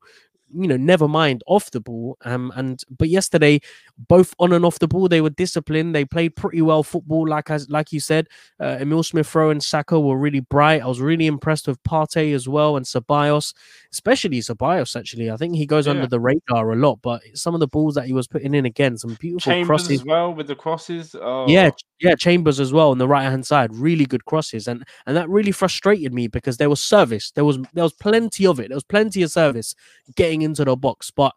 you 0.54 0.66
know, 0.66 0.76
never 0.76 1.08
mind 1.08 1.42
off 1.46 1.70
the 1.70 1.80
ball. 1.80 2.16
Um, 2.24 2.52
and 2.56 2.82
but 2.96 3.08
yesterday, 3.08 3.60
both 4.08 4.34
on 4.38 4.52
and 4.52 4.64
off 4.64 4.78
the 4.78 4.88
ball, 4.88 5.08
they 5.08 5.20
were 5.20 5.30
disciplined. 5.30 5.94
They 5.94 6.04
played 6.04 6.36
pretty 6.36 6.62
well 6.62 6.82
football, 6.82 7.28
like 7.28 7.50
as 7.50 7.68
like 7.68 7.92
you 7.92 8.00
said. 8.00 8.28
Uh, 8.60 8.78
Emil 8.80 9.02
Smith 9.02 9.34
Rowe 9.34 9.50
and 9.50 9.62
Saka 9.62 9.98
were 9.98 10.16
really 10.16 10.40
bright. 10.40 10.82
I 10.82 10.86
was 10.86 11.00
really 11.00 11.26
impressed 11.26 11.66
with 11.68 11.82
Partey 11.82 12.34
as 12.34 12.48
well 12.48 12.76
and 12.76 12.86
Ceballos, 12.86 13.52
especially 13.92 14.40
Ceballos. 14.40 14.98
Actually, 14.98 15.30
I 15.30 15.36
think 15.36 15.56
he 15.56 15.66
goes 15.66 15.86
yeah. 15.86 15.92
under 15.92 16.06
the 16.06 16.20
radar 16.20 16.72
a 16.72 16.76
lot, 16.76 17.00
but 17.02 17.22
some 17.34 17.54
of 17.54 17.60
the 17.60 17.68
balls 17.68 17.94
that 17.96 18.06
he 18.06 18.12
was 18.12 18.26
putting 18.26 18.54
in 18.54 18.64
again, 18.64 18.96
some 18.96 19.14
beautiful 19.20 19.52
Chambers 19.52 19.66
crosses 19.66 20.00
as 20.00 20.06
well 20.06 20.32
with 20.32 20.46
the 20.46 20.56
crosses. 20.56 21.14
Oh. 21.20 21.46
Yeah, 21.48 21.70
yeah, 22.00 22.14
Chambers 22.14 22.60
as 22.60 22.72
well 22.72 22.90
on 22.90 22.98
the 22.98 23.08
right 23.08 23.24
hand 23.24 23.46
side, 23.46 23.74
really 23.74 24.06
good 24.06 24.24
crosses, 24.24 24.68
and 24.68 24.84
and 25.06 25.16
that 25.16 25.28
really 25.28 25.52
frustrated 25.52 26.14
me 26.14 26.28
because 26.28 26.56
there 26.56 26.70
was 26.70 26.80
service. 26.80 27.32
There 27.32 27.44
was 27.44 27.58
there 27.74 27.84
was 27.84 27.92
plenty 27.92 28.46
of 28.46 28.60
it. 28.60 28.68
There 28.68 28.76
was 28.76 28.84
plenty 28.84 29.22
of 29.22 29.30
service 29.30 29.74
getting 30.14 30.38
getting 30.38 30.42
into 30.42 30.64
the 30.64 30.76
box, 30.76 31.10
but 31.10 31.34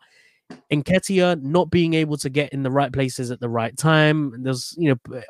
Nketiah 0.72 1.42
not 1.42 1.70
being 1.70 1.94
able 1.94 2.18
to 2.18 2.30
get 2.30 2.54
in 2.54 2.64
the 2.64 2.72
right 2.72 2.92
places 2.92 3.32
at 3.32 3.40
the 3.40 3.50
right 3.50 3.76
time. 3.78 4.44
There's 4.44 4.76
you 4.78 4.98
know 5.06 5.22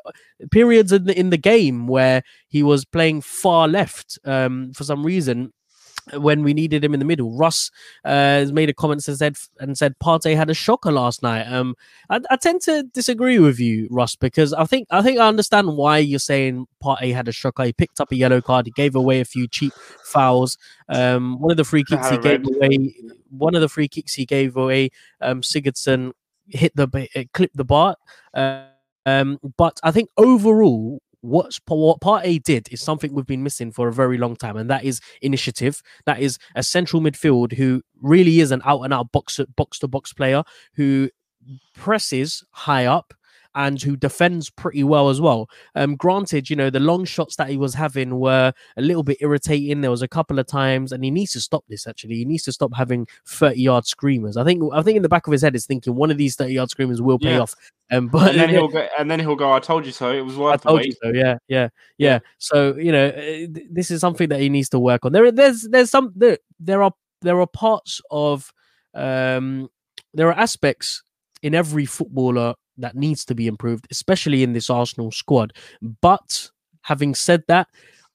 periods 0.50 0.92
in 0.92 1.04
the 1.04 1.18
in 1.18 1.30
the 1.30 1.38
game 1.38 1.86
where 1.86 2.22
he 2.48 2.62
was 2.62 2.84
playing 2.84 3.22
far 3.22 3.68
left 3.68 4.18
um, 4.24 4.72
for 4.72 4.84
some 4.84 5.04
reason, 5.04 5.52
when 6.14 6.42
we 6.42 6.52
needed 6.52 6.84
him 6.84 6.94
in 6.94 7.00
the 7.00 7.06
middle. 7.06 7.36
Russ 7.36 7.70
uh, 8.04 8.10
has 8.10 8.52
made 8.52 8.68
a 8.68 8.74
comment 8.74 9.06
and 9.06 9.16
said 9.16 9.36
and 9.58 9.78
said 9.78 9.94
Partey 10.02 10.36
had 10.36 10.50
a 10.50 10.54
shocker 10.54 10.90
last 10.90 11.22
night. 11.22 11.44
Um, 11.44 11.74
I, 12.10 12.20
I, 12.30 12.36
tend 12.36 12.60
to 12.62 12.82
disagree 12.82 13.38
with 13.38 13.60
you, 13.60 13.88
Russ, 13.90 14.16
because 14.16 14.52
I 14.52 14.64
think 14.64 14.88
I 14.90 15.02
think 15.02 15.18
I 15.18 15.28
understand 15.28 15.76
why 15.76 15.98
you're 15.98 16.18
saying 16.18 16.66
Partey 16.82 17.14
had 17.14 17.28
a 17.28 17.32
shocker. 17.32 17.64
He 17.64 17.72
picked 17.72 18.00
up 18.00 18.12
a 18.12 18.16
yellow 18.16 18.40
card. 18.40 18.66
He 18.66 18.72
gave 18.72 18.94
away 18.94 19.20
a 19.20 19.24
few 19.24 19.46
cheap 19.46 19.72
fouls. 20.04 20.58
Um, 20.88 21.40
one 21.40 21.50
of 21.50 21.56
the 21.56 21.64
free 21.64 21.84
kicks 21.84 22.10
he 22.10 22.18
gave 22.18 22.44
away. 22.46 22.94
One 23.36 23.54
of 23.54 23.60
the 23.60 23.68
free 23.68 23.88
kicks 23.88 24.14
he 24.14 24.26
gave 24.26 24.56
away. 24.56 24.90
Um, 25.20 25.40
Sigurdsson 25.40 26.12
hit 26.46 26.74
the 26.74 27.08
clipped 27.32 27.56
the 27.56 27.64
bar. 27.64 27.96
Uh, 28.34 28.64
um, 29.06 29.38
but 29.56 29.80
I 29.82 29.90
think 29.90 30.10
overall, 30.16 31.00
what 31.22 31.52
Partey 31.68 32.42
did 32.42 32.68
is 32.72 32.80
something 32.80 33.12
we've 33.12 33.26
been 33.26 33.42
missing 33.42 33.72
for 33.72 33.88
a 33.88 33.92
very 33.92 34.18
long 34.18 34.36
time, 34.36 34.56
and 34.56 34.68
that 34.70 34.84
is 34.84 35.00
initiative. 35.22 35.82
That 36.04 36.20
is 36.20 36.38
a 36.54 36.62
central 36.62 37.00
midfield 37.00 37.52
who 37.52 37.82
really 38.00 38.40
is 38.40 38.50
an 38.50 38.62
out 38.64 38.82
and 38.82 38.92
out 38.92 39.12
box 39.12 39.40
box 39.56 39.78
to 39.80 39.88
box 39.88 40.12
player 40.12 40.42
who 40.74 41.10
presses 41.74 42.44
high 42.50 42.86
up 42.86 43.14
and 43.54 43.80
who 43.80 43.96
defends 43.96 44.50
pretty 44.50 44.84
well 44.84 45.08
as 45.08 45.20
well. 45.20 45.48
Um, 45.74 45.96
granted, 45.96 46.48
you 46.48 46.56
know, 46.56 46.70
the 46.70 46.80
long 46.80 47.04
shots 47.04 47.36
that 47.36 47.48
he 47.48 47.56
was 47.56 47.74
having 47.74 48.18
were 48.18 48.52
a 48.76 48.82
little 48.82 49.02
bit 49.02 49.18
irritating. 49.20 49.80
There 49.80 49.90
was 49.90 50.02
a 50.02 50.08
couple 50.08 50.38
of 50.38 50.46
times, 50.46 50.92
and 50.92 51.04
he 51.04 51.10
needs 51.10 51.32
to 51.32 51.40
stop 51.40 51.64
this 51.68 51.86
actually. 51.86 52.16
He 52.16 52.24
needs 52.24 52.44
to 52.44 52.52
stop 52.52 52.74
having 52.74 53.06
30 53.26 53.60
yard 53.60 53.86
screamers. 53.86 54.36
I 54.36 54.44
think 54.44 54.62
I 54.72 54.82
think 54.82 54.96
in 54.96 55.02
the 55.02 55.08
back 55.08 55.26
of 55.26 55.32
his 55.32 55.42
head 55.42 55.54
is 55.54 55.66
thinking 55.66 55.94
one 55.94 56.10
of 56.10 56.18
these 56.18 56.36
30 56.36 56.52
yard 56.52 56.70
screamers 56.70 57.02
will 57.02 57.18
pay 57.18 57.32
yeah. 57.32 57.40
off. 57.40 57.54
Um, 57.90 58.08
but 58.08 58.30
and 58.30 58.40
then 58.40 58.48
he'll 58.50 58.68
go, 58.68 58.86
and 58.98 59.10
then 59.10 59.20
he'll 59.20 59.36
go. 59.36 59.52
I 59.52 59.60
told 59.60 59.84
you 59.84 59.92
so. 59.92 60.10
It 60.10 60.22
was 60.22 60.36
worth. 60.36 60.66
I 60.66 60.70
told 60.70 60.84
you 60.84 60.92
so. 60.92 61.10
Yeah, 61.12 61.36
yeah, 61.48 61.68
yeah. 61.98 62.20
So 62.38 62.74
you 62.76 62.92
know, 62.92 63.08
uh, 63.08 63.60
this 63.70 63.90
is 63.90 64.00
something 64.00 64.28
that 64.30 64.40
he 64.40 64.48
needs 64.48 64.70
to 64.70 64.78
work 64.78 65.04
on. 65.04 65.12
There, 65.12 65.30
there's, 65.30 65.68
there's 65.68 65.90
some 65.90 66.12
there, 66.16 66.38
there 66.58 66.82
are 66.82 66.92
there 67.20 67.40
are 67.40 67.46
parts 67.46 68.00
of 68.10 68.52
um 68.94 69.68
there 70.12 70.28
are 70.28 70.38
aspects 70.38 71.02
in 71.42 71.54
every 71.54 71.84
footballer 71.84 72.54
that 72.78 72.96
needs 72.96 73.24
to 73.26 73.34
be 73.34 73.46
improved, 73.46 73.86
especially 73.90 74.42
in 74.42 74.52
this 74.52 74.70
Arsenal 74.70 75.10
squad. 75.10 75.52
But 76.00 76.50
having 76.82 77.14
said 77.14 77.44
that, 77.48 77.68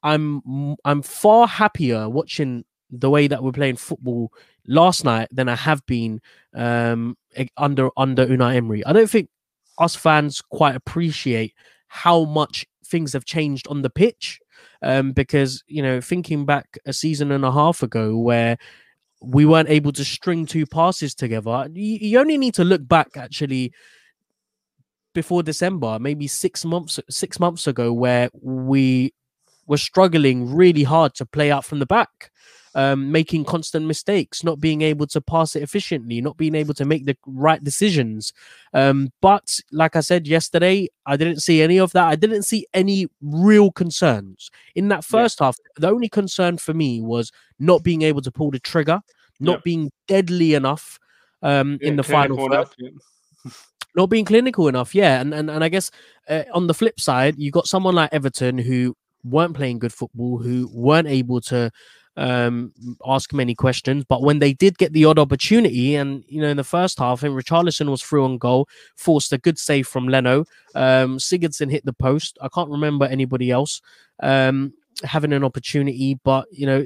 I'm 0.04 0.76
I'm 0.86 1.02
far 1.02 1.48
happier 1.48 2.10
watching 2.10 2.66
the 2.90 3.10
way 3.10 3.28
that 3.28 3.44
we're 3.44 3.52
playing 3.52 3.76
football 3.76 4.32
last 4.68 5.04
night 5.04 5.28
than 5.32 5.50
I 5.50 5.56
have 5.56 5.86
been 5.86 6.22
um, 6.54 7.18
under 7.58 7.90
under 7.98 8.26
Unai 8.26 8.56
Emery. 8.56 8.86
I 8.86 8.94
don't 8.94 9.10
think 9.10 9.30
us 9.78 9.96
fans 9.96 10.42
quite 10.42 10.76
appreciate 10.76 11.54
how 11.88 12.26
much 12.26 12.66
things 12.86 13.14
have 13.14 13.26
changed 13.26 13.68
on 13.68 13.82
the 13.82 13.90
pitch. 13.90 14.40
Um, 14.82 15.12
because 15.12 15.64
you 15.68 15.82
know, 15.82 16.02
thinking 16.02 16.46
back 16.46 16.78
a 16.86 16.94
season 16.94 17.32
and 17.32 17.44
a 17.44 17.52
half 17.52 17.82
ago, 17.82 18.18
where 18.18 18.58
we 19.22 19.46
weren't 19.46 19.70
able 19.70 19.92
to 19.94 20.06
string 20.06 20.46
two 20.46 20.66
passes 20.66 21.16
together, 21.16 21.68
you, 21.74 21.98
you 22.00 22.20
only 22.20 22.38
need 22.38 22.54
to 22.56 22.64
look 22.64 22.88
back 22.88 23.10
actually 23.16 23.72
before 25.14 25.42
December, 25.42 25.98
maybe 26.00 26.28
six 26.28 26.64
months 26.64 27.00
six 27.10 27.40
months 27.40 27.66
ago, 27.66 27.92
where 27.92 28.30
we 28.42 29.14
were 29.66 29.78
struggling 29.78 30.54
really 30.54 30.84
hard 30.84 31.14
to 31.16 31.26
play 31.26 31.52
out 31.52 31.66
from 31.66 31.80
the 31.80 31.86
back, 31.86 32.32
um, 32.76 33.12
making 33.12 33.46
constant 33.46 33.86
mistakes, 33.86 34.44
not 34.44 34.60
being 34.60 34.82
able 34.82 35.08
to 35.08 35.22
pass 35.22 35.56
it 35.56 35.64
efficiently, 35.64 36.22
not 36.22 36.38
being 36.38 36.56
able 36.56 36.74
to 36.76 36.86
make 36.86 37.06
the 37.06 37.18
right 37.26 37.64
decisions. 37.64 38.34
Um, 38.74 39.10
but 39.22 39.60
like 39.72 39.96
I 39.96 40.02
said 40.02 40.28
yesterday, 40.28 40.88
I 41.06 41.18
didn't 41.18 41.42
see 41.42 41.62
any 41.62 41.80
of 41.80 41.92
that. 41.94 42.08
I 42.08 42.16
didn't 42.16 42.44
see 42.44 42.66
any 42.74 43.08
real 43.22 43.72
concerns 43.72 44.50
in 44.76 44.90
that 44.90 45.04
first 45.04 45.40
yeah. 45.40 45.48
half. 45.48 45.58
The 45.78 45.90
only 45.90 46.10
concern 46.10 46.58
for 46.58 46.74
me 46.74 47.02
was 47.02 47.32
not 47.60 47.84
being 47.84 48.02
able 48.04 48.22
to 48.22 48.32
pull 48.32 48.52
the 48.52 48.60
trigger, 48.60 49.02
not 49.40 49.58
yeah. 49.58 49.62
being 49.64 49.92
deadly 50.08 50.54
enough 50.54 51.00
um, 51.42 51.78
yeah, 51.82 51.90
in 51.90 51.96
the 51.96 52.04
final 52.04 52.50
third 52.50 52.68
not 53.96 54.10
being 54.10 54.26
clinical 54.26 54.68
enough. 54.68 54.96
Yeah, 54.96 55.20
and 55.20 55.34
and, 55.34 55.50
and 55.50 55.64
I 55.64 55.70
guess 55.70 55.92
uh, 56.30 56.44
on 56.54 56.68
the 56.68 56.74
flip 56.74 57.00
side, 57.00 57.36
you 57.38 57.52
got 57.52 57.68
someone 57.68 57.96
like 57.96 58.14
Everton 58.14 58.58
who 58.58 58.96
weren't 59.24 59.56
playing 59.56 59.80
good 59.80 59.94
football, 59.94 60.38
who 60.38 60.70
weren't 60.72 61.08
able 61.08 61.42
to 61.42 61.72
um, 62.18 62.74
ask 63.06 63.32
many 63.32 63.56
questions. 63.56 64.04
But 64.04 64.24
when 64.24 64.40
they 64.40 64.54
did 64.54 64.78
get 64.78 64.92
the 64.92 65.06
odd 65.06 65.20
opportunity, 65.20 65.96
and 65.96 66.24
you 66.28 66.42
know, 66.42 66.50
in 66.50 66.58
the 66.58 66.64
first 66.64 67.00
half, 67.00 67.24
and 67.24 67.36
Richarlison 67.36 67.90
was 67.90 68.02
through 68.02 68.26
on 68.26 68.38
goal, 68.38 68.68
forced 68.98 69.32
a 69.32 69.38
good 69.38 69.58
save 69.58 69.88
from 69.88 70.08
Leno. 70.08 70.44
Um, 70.76 71.18
Sigurdsson 71.20 71.72
hit 71.72 71.86
the 71.86 71.94
post. 71.94 72.38
I 72.42 72.50
can't 72.50 72.70
remember 72.70 73.06
anybody 73.06 73.52
else 73.52 73.82
um, 74.22 74.74
having 75.04 75.32
an 75.32 75.44
opportunity, 75.44 76.20
but 76.24 76.48
you 76.52 76.66
know, 76.66 76.86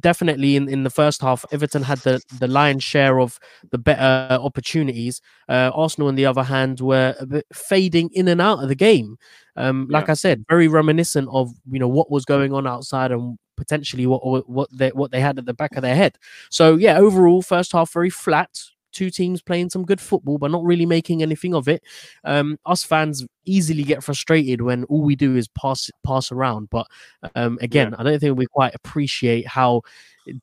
definitely 0.00 0.56
in, 0.56 0.68
in 0.68 0.84
the 0.84 0.90
first 0.90 1.20
half, 1.20 1.44
Everton 1.52 1.82
had 1.82 1.98
the, 1.98 2.22
the 2.38 2.48
lion's 2.48 2.84
share 2.84 3.20
of 3.20 3.38
the 3.70 3.78
better 3.78 4.28
opportunities. 4.34 5.20
Uh, 5.48 5.70
Arsenal, 5.74 6.08
on 6.08 6.14
the 6.14 6.26
other 6.26 6.42
hand, 6.42 6.80
were 6.80 7.14
a 7.20 7.26
bit 7.26 7.46
fading 7.52 8.10
in 8.12 8.28
and 8.28 8.40
out 8.40 8.62
of 8.62 8.68
the 8.68 8.74
game. 8.74 9.18
Um, 9.56 9.86
like 9.90 10.06
yeah. 10.06 10.12
I 10.12 10.14
said, 10.14 10.44
very 10.48 10.68
reminiscent 10.68 11.28
of 11.30 11.52
you 11.70 11.78
know 11.78 11.88
what 11.88 12.10
was 12.10 12.24
going 12.24 12.52
on 12.52 12.66
outside 12.66 13.12
and 13.12 13.38
potentially 13.56 14.06
what 14.06 14.48
what 14.48 14.68
they 14.72 14.90
what 14.90 15.10
they 15.10 15.20
had 15.20 15.38
at 15.38 15.46
the 15.46 15.54
back 15.54 15.76
of 15.76 15.82
their 15.82 15.96
head. 15.96 16.18
So 16.50 16.76
yeah, 16.76 16.98
overall, 16.98 17.42
first 17.42 17.72
half 17.72 17.92
very 17.92 18.10
flat 18.10 18.50
two 18.96 19.10
teams 19.10 19.42
playing 19.42 19.68
some 19.68 19.84
good 19.84 20.00
football, 20.00 20.38
but 20.38 20.50
not 20.50 20.64
really 20.64 20.86
making 20.86 21.22
anything 21.22 21.54
of 21.54 21.68
it. 21.68 21.82
Um, 22.24 22.58
us 22.64 22.82
fans 22.82 23.26
easily 23.44 23.82
get 23.82 24.02
frustrated 24.02 24.62
when 24.62 24.84
all 24.84 25.02
we 25.02 25.14
do 25.14 25.36
is 25.36 25.48
pass 25.48 25.90
pass 26.04 26.32
around. 26.32 26.70
But 26.70 26.86
um, 27.34 27.58
again, 27.60 27.90
yeah. 27.90 27.96
I 27.98 28.02
don't 28.02 28.18
think 28.18 28.38
we 28.38 28.46
quite 28.46 28.74
appreciate 28.74 29.46
how 29.46 29.82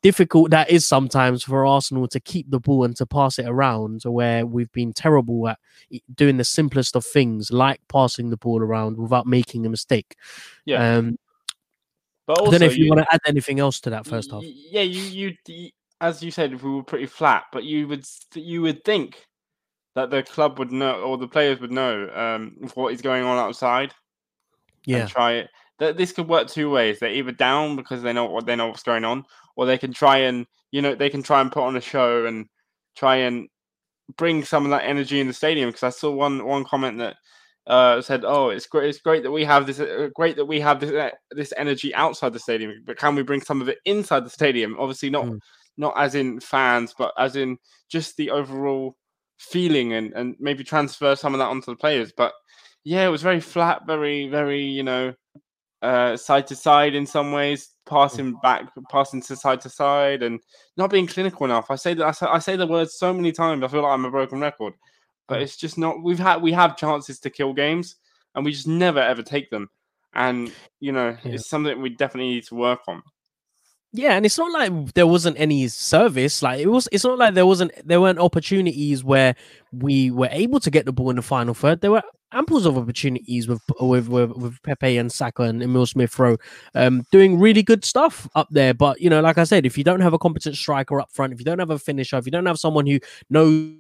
difficult 0.02 0.52
that 0.52 0.70
is 0.70 0.88
sometimes 0.88 1.44
for 1.44 1.66
Arsenal 1.66 2.08
to 2.08 2.20
keep 2.20 2.50
the 2.50 2.60
ball 2.60 2.86
and 2.86 2.96
to 2.98 3.06
pass 3.06 3.40
it 3.40 3.48
around, 3.48 4.04
where 4.04 4.46
we've 4.46 4.72
been 4.72 4.94
terrible 4.94 5.50
at 5.50 5.58
doing 6.14 6.38
the 6.38 6.44
simplest 6.44 6.96
of 6.96 7.04
things, 7.04 7.52
like 7.52 7.82
passing 7.90 8.30
the 8.30 8.38
ball 8.38 8.62
around 8.62 8.98
without 8.98 9.26
making 9.26 9.66
a 9.66 9.70
mistake. 9.70 10.16
Yeah. 10.66 10.98
Um, 10.98 11.18
but 12.26 12.40
also, 12.40 12.50
I 12.50 12.52
don't 12.52 12.62
know 12.62 12.66
if 12.68 12.78
you, 12.78 12.86
you, 12.86 12.90
want 12.90 13.02
to 13.02 13.14
add 13.14 13.22
anything 13.26 13.60
else 13.60 13.80
to 13.82 13.90
that 13.90 14.06
first 14.06 14.32
half. 14.32 14.44
Yeah, 14.44 14.82
you 14.82 15.36
you 15.46 15.72
as 16.02 16.22
you 16.22 16.32
said, 16.32 16.62
we 16.62 16.70
were 16.70 16.84
pretty 16.84 17.06
flat, 17.06 17.46
but 17.52 17.64
you 17.64 17.88
would 17.88 18.06
you 18.36 18.62
would 18.62 18.84
think 18.84 19.26
that 19.96 20.10
the 20.10 20.24
club 20.24 20.60
would 20.60 20.72
know 20.72 21.02
or 21.02 21.18
the 21.18 21.28
players 21.28 21.60
would 21.60 21.72
know 21.72 22.10
um, 22.14 22.58
what 22.74 22.94
is 22.94 23.02
going 23.02 23.24
on 23.24 23.38
outside. 23.38 23.94
Yeah, 24.86 25.06
try 25.08 25.34
it. 25.34 25.50
that 25.80 25.98
this 25.98 26.12
could 26.12 26.28
work 26.28 26.48
two 26.48 26.70
ways. 26.70 27.00
They're 27.00 27.10
either 27.10 27.32
down 27.32 27.76
because 27.76 28.02
they 28.02 28.12
know 28.12 28.26
what 28.26 28.46
they 28.46 28.56
know 28.56 28.68
what's 28.68 28.84
going 28.84 29.06
on, 29.06 29.24
or 29.56 29.66
they 29.66 29.78
can 29.78 29.94
try 29.94 30.18
and 30.18 30.46
you 30.72 30.82
know 30.82 30.96
they 30.96 31.10
can 31.10 31.24
try 31.24 31.42
and 31.42 31.52
put 31.52 31.64
on 31.64 31.78
a 31.78 31.82
show 31.82 32.26
and 32.26 32.48
try 32.96 33.18
and 33.18 33.48
bring 34.18 34.44
some 34.44 34.66
of 34.66 34.72
that 34.72 34.84
energy 34.84 35.22
in 35.22 35.28
the 35.28 35.34
stadium. 35.34 35.70
Because 35.70 35.84
I 35.84 35.90
saw 35.90 36.12
one 36.12 36.46
one 36.46 36.66
comment 36.66 36.98
that 36.98 37.16
uh, 37.68 38.02
said, 38.02 38.26
"Oh, 38.26 38.50
it's 38.50 38.66
great. 38.66 38.90
It's 38.90 39.00
great 39.00 39.24
that 39.24 39.32
we 39.32 39.46
have 39.46 39.66
this. 39.66 39.80
Uh, 39.80 40.10
great 40.14 40.36
that 40.36 40.46
we 40.46 40.60
have 40.60 40.80
this 40.80 40.92
uh, 40.92 41.12
this 41.32 41.54
energy 41.58 41.94
outside 41.96 42.34
the 42.34 42.40
stadium. 42.40 42.84
But 42.86 42.98
can 42.98 43.16
we 43.16 43.24
bring 43.24 43.42
some 43.42 43.62
of 43.62 43.70
it 43.70 43.80
inside 43.86 44.26
the 44.26 44.30
stadium? 44.30 44.76
Obviously, 44.80 45.10
not 45.10 45.26
mm. 45.26 45.40
not 45.78 45.94
as 45.98 46.16
in 46.16 46.40
fans, 46.40 46.94
but 46.98 47.14
as 47.18 47.36
in 47.36 47.58
just 47.90 48.18
the 48.18 48.32
overall 48.32 48.96
feeling 49.38 49.94
and 49.94 50.14
and 50.14 50.36
maybe 50.40 50.64
transfer 50.64 51.16
some 51.16 51.34
of 51.34 51.40
that 51.40 51.48
onto 51.48 51.72
the 51.72 51.78
players. 51.78 52.12
But 52.16 52.34
yeah, 52.84 53.06
it 53.06 53.12
was 53.12 53.22
very 53.22 53.40
flat, 53.40 53.88
very 53.88 54.28
very 54.28 54.62
you 54.62 54.84
know 54.84 55.14
uh, 55.82 56.18
side 56.18 56.48
to 56.48 56.56
side 56.56 56.96
in 56.96 57.06
some 57.06 57.32
ways, 57.32 57.70
passing 57.86 58.36
back, 58.42 58.70
passing 58.90 59.22
to 59.22 59.36
side 59.38 59.62
to 59.62 59.70
side, 59.70 60.22
and 60.22 60.42
not 60.76 60.90
being 60.90 61.08
clinical 61.08 61.46
enough. 61.46 61.72
I 61.72 61.76
say 61.76 61.94
that 61.94 62.06
I 62.06 62.12
say, 62.12 62.26
I 62.26 62.40
say 62.40 62.56
the 62.58 62.68
words 62.68 62.96
so 62.96 63.14
many 63.14 63.32
times. 63.32 63.64
I 63.64 63.70
feel 63.70 63.84
like 63.84 63.94
I'm 63.94 64.04
a 64.04 64.12
broken 64.12 64.42
record 64.42 64.74
but 65.28 65.42
it's 65.42 65.58
just 65.58 65.78
not. 65.78 66.02
We've 66.02 66.20
had 66.20 66.42
we 66.42 66.52
have 66.54 66.78
chances 66.78 67.20
to 67.20 67.30
kill 67.30 67.54
games, 67.54 67.96
and 68.36 68.46
we 68.46 68.52
just 68.52 68.68
never 68.68 69.00
ever 69.00 69.24
take 69.24 69.50
them. 69.50 69.70
And 70.14 70.52
you 70.80 70.92
know, 70.92 71.18
yeah. 71.24 71.34
it's 71.34 71.50
something 71.50 71.82
we 71.82 71.90
definitely 71.90 72.34
need 72.34 72.46
to 72.46 72.56
work 72.56 72.82
on. 72.88 73.02
Yeah, 73.96 74.14
and 74.14 74.26
it's 74.26 74.40
not 74.40 74.52
like 74.52 74.94
there 74.96 75.06
wasn't 75.06 75.40
any 75.40 75.68
service. 75.68 76.42
Like 76.42 76.60
it 76.60 76.68
was, 76.68 76.90
it's 76.92 77.04
not 77.04 77.20
like 77.20 77.36
there 77.36 77.46
wasn't 77.46 77.72
there 77.88 78.02
weren't 78.02 78.18
opportunities 78.18 79.04
where 79.04 79.36
we 79.72 80.10
were 80.10 80.30
able 80.32 80.60
to 80.62 80.72
get 80.72 80.86
the 80.86 80.92
ball 80.92 81.12
in 81.12 81.18
the 81.18 81.22
final 81.22 81.54
third. 81.54 81.82
There 81.82 81.92
were 81.92 82.02
amples 82.34 82.66
of 82.66 82.76
opportunities 82.76 83.48
with 83.48 83.62
with 83.80 84.10
with, 84.10 84.32
with 84.32 84.64
Pepe 84.64 84.98
and 84.98 85.12
Saka 85.12 85.44
and 85.44 85.62
Emil 85.62 85.86
Smith 85.86 86.18
Rowe 86.18 86.38
um, 86.74 87.06
doing 87.12 87.40
really 87.40 87.62
good 87.62 87.86
stuff 87.86 88.28
up 88.34 88.48
there. 88.50 88.74
But 88.74 89.00
you 89.00 89.12
know, 89.12 89.22
like 89.22 89.38
I 89.38 89.44
said, 89.44 89.64
if 89.64 89.78
you 89.78 89.84
don't 89.84 90.02
have 90.02 90.14
a 90.14 90.20
competent 90.20 90.56
striker 90.56 91.00
up 91.00 91.12
front, 91.12 91.32
if 91.32 91.40
you 91.40 91.46
don't 91.46 91.60
have 91.60 91.70
a 91.70 91.78
finisher, 91.78 92.18
if 92.18 92.26
you 92.26 92.32
don't 92.32 92.48
have 92.48 92.58
someone 92.58 92.88
who 92.88 93.00
knows 93.30 93.74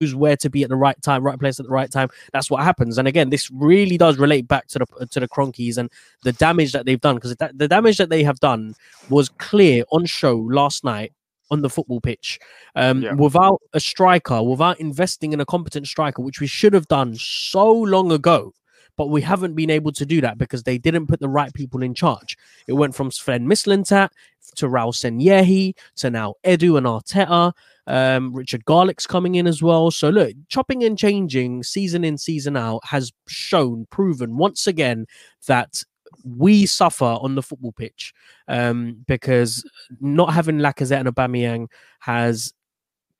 who's 0.00 0.14
where 0.14 0.36
to 0.36 0.50
be 0.50 0.62
at 0.62 0.68
the 0.68 0.76
right 0.76 1.00
time, 1.02 1.22
right 1.22 1.38
place 1.38 1.58
at 1.60 1.66
the 1.66 1.72
right 1.72 1.90
time. 1.90 2.08
That's 2.32 2.50
what 2.50 2.62
happens. 2.62 2.98
And 2.98 3.08
again, 3.08 3.30
this 3.30 3.50
really 3.50 3.96
does 3.96 4.18
relate 4.18 4.48
back 4.48 4.66
to 4.68 4.78
the 4.78 5.06
to 5.06 5.20
the 5.20 5.28
Kroenkes 5.28 5.78
and 5.78 5.90
the 6.22 6.32
damage 6.32 6.72
that 6.72 6.86
they've 6.86 7.00
done 7.00 7.16
because 7.16 7.36
the 7.36 7.68
damage 7.68 7.98
that 7.98 8.10
they 8.10 8.22
have 8.22 8.40
done 8.40 8.74
was 9.08 9.28
clear 9.28 9.84
on 9.92 10.06
show 10.06 10.36
last 10.36 10.84
night 10.84 11.12
on 11.50 11.62
the 11.62 11.70
football 11.70 12.00
pitch. 12.00 12.38
Um, 12.74 13.02
yeah. 13.02 13.12
Without 13.14 13.60
a 13.72 13.80
striker, 13.80 14.42
without 14.42 14.80
investing 14.80 15.32
in 15.32 15.40
a 15.40 15.46
competent 15.46 15.86
striker, 15.86 16.22
which 16.22 16.40
we 16.40 16.46
should 16.46 16.72
have 16.72 16.88
done 16.88 17.14
so 17.16 17.70
long 17.72 18.12
ago. 18.12 18.52
But 18.96 19.10
we 19.10 19.20
haven't 19.20 19.54
been 19.54 19.68
able 19.68 19.92
to 19.92 20.06
do 20.06 20.22
that 20.22 20.38
because 20.38 20.62
they 20.62 20.78
didn't 20.78 21.06
put 21.06 21.20
the 21.20 21.28
right 21.28 21.52
people 21.52 21.82
in 21.82 21.92
charge. 21.92 22.38
It 22.66 22.72
went 22.72 22.94
from 22.94 23.10
Sven 23.10 23.46
Mislintat 23.46 24.08
to 24.54 24.68
Raul 24.68 24.94
Sanllehi 24.94 25.74
to 25.96 26.10
now 26.10 26.34
Edu 26.44 26.78
and 26.78 26.86
Arteta. 26.86 27.52
Um, 27.86 28.34
Richard 28.34 28.64
Garlick's 28.64 29.06
coming 29.06 29.36
in 29.36 29.46
as 29.46 29.62
well. 29.62 29.90
So 29.90 30.08
look, 30.08 30.32
chopping 30.48 30.82
and 30.84 30.98
changing 30.98 31.62
season 31.62 32.04
in, 32.04 32.18
season 32.18 32.56
out 32.56 32.80
has 32.84 33.12
shown, 33.28 33.86
proven 33.90 34.36
once 34.36 34.66
again 34.66 35.06
that 35.46 35.82
we 36.24 36.66
suffer 36.66 37.04
on 37.04 37.34
the 37.34 37.42
football 37.42 37.72
pitch 37.72 38.12
um, 38.48 39.04
because 39.06 39.64
not 40.00 40.32
having 40.32 40.58
Lacazette 40.58 41.00
and 41.00 41.14
Aubameyang 41.14 41.68
has 42.00 42.52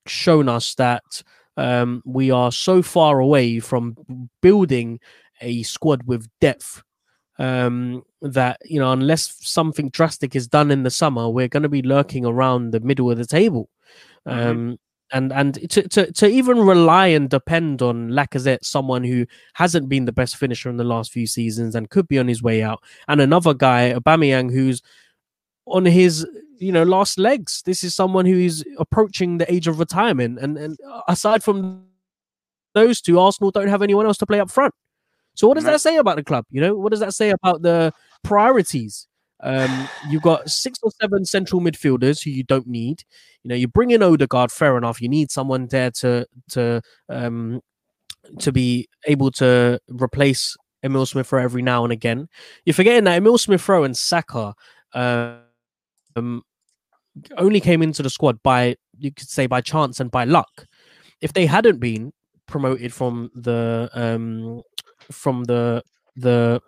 shown 0.06 0.48
us 0.48 0.74
that 0.74 1.22
um, 1.56 2.02
we 2.04 2.30
are 2.30 2.52
so 2.52 2.82
far 2.82 3.20
away 3.20 3.60
from 3.60 3.96
building 4.42 5.00
a 5.40 5.62
squad 5.62 6.02
with 6.04 6.28
depth 6.40 6.82
um, 7.38 8.02
that 8.22 8.58
you 8.64 8.78
know 8.78 8.92
unless 8.92 9.36
something 9.46 9.90
drastic 9.90 10.34
is 10.34 10.48
done 10.48 10.70
in 10.70 10.82
the 10.82 10.90
summer, 10.90 11.28
we're 11.28 11.48
going 11.48 11.62
to 11.62 11.68
be 11.68 11.82
lurking 11.82 12.24
around 12.24 12.70
the 12.70 12.80
middle 12.80 13.10
of 13.10 13.18
the 13.18 13.26
table. 13.26 13.68
Mm-hmm. 14.26 14.48
Um, 14.48 14.78
and 15.12 15.32
and 15.32 15.70
to, 15.70 15.88
to 15.88 16.12
to 16.12 16.26
even 16.26 16.58
rely 16.58 17.06
and 17.08 17.30
depend 17.30 17.80
on 17.80 18.10
Lacazette, 18.10 18.64
someone 18.64 19.04
who 19.04 19.26
hasn't 19.54 19.88
been 19.88 20.04
the 20.04 20.12
best 20.12 20.36
finisher 20.36 20.68
in 20.68 20.78
the 20.78 20.84
last 20.84 21.12
few 21.12 21.26
seasons 21.26 21.74
and 21.74 21.90
could 21.90 22.08
be 22.08 22.18
on 22.18 22.28
his 22.28 22.42
way 22.42 22.62
out, 22.62 22.82
and 23.06 23.20
another 23.20 23.54
guy, 23.54 23.92
Aubameyang, 23.92 24.52
who's 24.52 24.82
on 25.66 25.84
his 25.84 26.26
you 26.58 26.72
know 26.72 26.82
last 26.82 27.18
legs. 27.18 27.62
This 27.64 27.84
is 27.84 27.94
someone 27.94 28.26
who 28.26 28.36
is 28.36 28.64
approaching 28.78 29.38
the 29.38 29.52
age 29.52 29.68
of 29.68 29.78
retirement, 29.78 30.38
and 30.40 30.58
and 30.58 30.78
aside 31.06 31.44
from 31.44 31.84
those 32.74 33.00
two, 33.00 33.18
Arsenal 33.20 33.52
don't 33.52 33.68
have 33.68 33.82
anyone 33.82 34.06
else 34.06 34.18
to 34.18 34.26
play 34.26 34.40
up 34.40 34.50
front. 34.50 34.74
So 35.36 35.46
what 35.46 35.54
does 35.54 35.64
that 35.64 35.80
say 35.80 35.96
about 35.96 36.16
the 36.16 36.24
club? 36.24 36.44
You 36.50 36.60
know, 36.60 36.74
what 36.74 36.90
does 36.90 37.00
that 37.00 37.14
say 37.14 37.30
about 37.30 37.62
the 37.62 37.92
priorities? 38.24 39.06
Um, 39.40 39.86
you've 40.02 40.22
got 40.22 40.48
six 40.48 40.78
or 40.82 40.90
seven 41.00 41.24
central 41.26 41.60
midfielders 41.60 42.24
who 42.24 42.30
you 42.30 42.42
don't 42.42 42.66
need. 42.66 43.04
You 43.42 43.50
know, 43.50 43.54
you 43.54 43.68
bring 43.68 43.90
in 43.90 44.02
Odegaard, 44.02 44.50
fair 44.50 44.76
enough. 44.78 45.00
You 45.00 45.08
need 45.10 45.30
someone 45.30 45.66
there 45.66 45.90
to 45.92 46.26
to 46.50 46.80
um 47.08 47.60
to 48.40 48.50
be 48.50 48.88
able 49.06 49.30
to 49.32 49.78
replace 49.88 50.56
Emil 50.82 51.06
Smith 51.06 51.30
Rowe 51.30 51.42
every 51.42 51.62
now 51.62 51.84
and 51.84 51.92
again. 51.92 52.28
You're 52.64 52.74
forgetting 52.74 53.04
that 53.04 53.18
Emil 53.18 53.38
Smith 53.38 53.68
Rowe 53.68 53.84
and 53.84 53.96
Saka 53.96 54.54
um 54.94 56.42
only 57.36 57.60
came 57.60 57.82
into 57.82 58.02
the 58.02 58.10
squad 58.10 58.42
by 58.42 58.76
you 58.98 59.12
could 59.12 59.28
say 59.28 59.46
by 59.46 59.60
chance 59.60 60.00
and 60.00 60.10
by 60.10 60.24
luck. 60.24 60.66
If 61.20 61.34
they 61.34 61.46
hadn't 61.46 61.78
been 61.78 62.12
promoted 62.46 62.92
from 62.92 63.30
the 63.34 63.90
um 63.92 64.62
from 65.10 65.44
the 65.44 65.82
the 66.16 66.60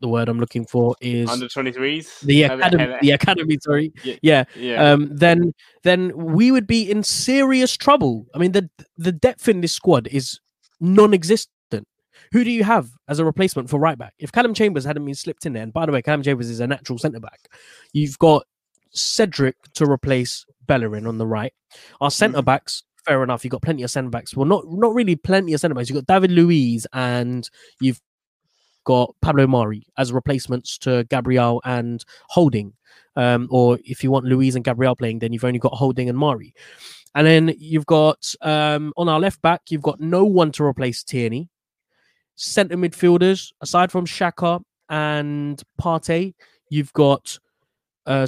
the 0.00 0.08
word 0.08 0.28
I'm 0.28 0.38
looking 0.38 0.64
for 0.64 0.94
is 1.00 1.28
under 1.28 1.46
23s. 1.46 2.20
The 2.20 2.44
academy, 2.44 2.94
the 3.00 3.10
academy. 3.12 3.58
Sorry, 3.60 3.92
yeah, 4.04 4.14
yeah. 4.22 4.44
yeah. 4.56 4.92
Um, 4.92 5.10
then 5.12 5.52
then 5.82 6.12
we 6.16 6.52
would 6.52 6.66
be 6.66 6.88
in 6.90 7.02
serious 7.02 7.76
trouble. 7.76 8.26
I 8.34 8.38
mean, 8.38 8.52
the 8.52 8.70
the 8.96 9.12
depth 9.12 9.48
in 9.48 9.60
this 9.60 9.72
squad 9.72 10.06
is 10.08 10.40
non-existent. 10.80 11.86
Who 12.32 12.44
do 12.44 12.50
you 12.50 12.64
have 12.64 12.90
as 13.08 13.18
a 13.18 13.24
replacement 13.24 13.70
for 13.70 13.80
right 13.80 13.98
back? 13.98 14.14
If 14.18 14.32
Callum 14.32 14.54
Chambers 14.54 14.84
hadn't 14.84 15.04
been 15.04 15.14
slipped 15.14 15.46
in 15.46 15.54
there, 15.54 15.62
and 15.62 15.72
by 15.72 15.86
the 15.86 15.92
way, 15.92 16.02
Callum 16.02 16.22
Chambers 16.22 16.50
is 16.50 16.60
a 16.60 16.66
natural 16.66 16.98
centre 16.98 17.20
back. 17.20 17.48
You've 17.92 18.18
got 18.18 18.44
Cedric 18.90 19.56
to 19.74 19.84
replace 19.84 20.44
Bellerin 20.66 21.06
on 21.06 21.18
the 21.18 21.26
right. 21.26 21.52
Our 22.00 22.10
centre 22.10 22.38
mm-hmm. 22.38 22.44
backs 22.44 22.82
fair 23.08 23.22
enough. 23.22 23.44
You've 23.44 23.52
got 23.52 23.62
plenty 23.62 23.82
of 23.82 23.90
centre 23.90 24.10
backs. 24.10 24.36
Well, 24.36 24.46
not 24.46 24.64
not 24.68 24.94
really 24.94 25.16
plenty 25.16 25.54
of 25.54 25.60
centre 25.60 25.74
backs. 25.74 25.88
You've 25.88 26.04
got 26.04 26.14
David 26.14 26.30
Luiz 26.30 26.86
and 26.92 27.48
you've 27.80 28.00
got 28.84 29.14
Pablo 29.22 29.46
Mari 29.46 29.86
as 29.96 30.12
replacements 30.12 30.78
to 30.78 31.04
Gabriel 31.04 31.60
and 31.64 32.04
Holding. 32.28 32.74
Um, 33.16 33.48
or 33.50 33.78
if 33.84 34.04
you 34.04 34.10
want 34.10 34.26
Luiz 34.26 34.54
and 34.54 34.64
Gabriel 34.64 34.94
playing, 34.94 35.18
then 35.18 35.32
you've 35.32 35.44
only 35.44 35.58
got 35.58 35.74
Holding 35.74 36.08
and 36.08 36.16
Mari. 36.16 36.54
And 37.14 37.26
then 37.26 37.54
you've 37.58 37.86
got 37.86 38.32
um, 38.42 38.92
on 38.96 39.08
our 39.08 39.18
left 39.18 39.42
back, 39.42 39.62
you've 39.70 39.82
got 39.82 39.98
no 39.98 40.24
one 40.24 40.52
to 40.52 40.62
replace 40.62 41.02
Tierney. 41.02 41.48
Centre 42.36 42.76
midfielders, 42.76 43.52
aside 43.60 43.90
from 43.90 44.06
Xhaka 44.06 44.62
and 44.88 45.60
Partey, 45.80 46.34
you've 46.70 46.92
got 46.92 47.38
uh, 48.06 48.26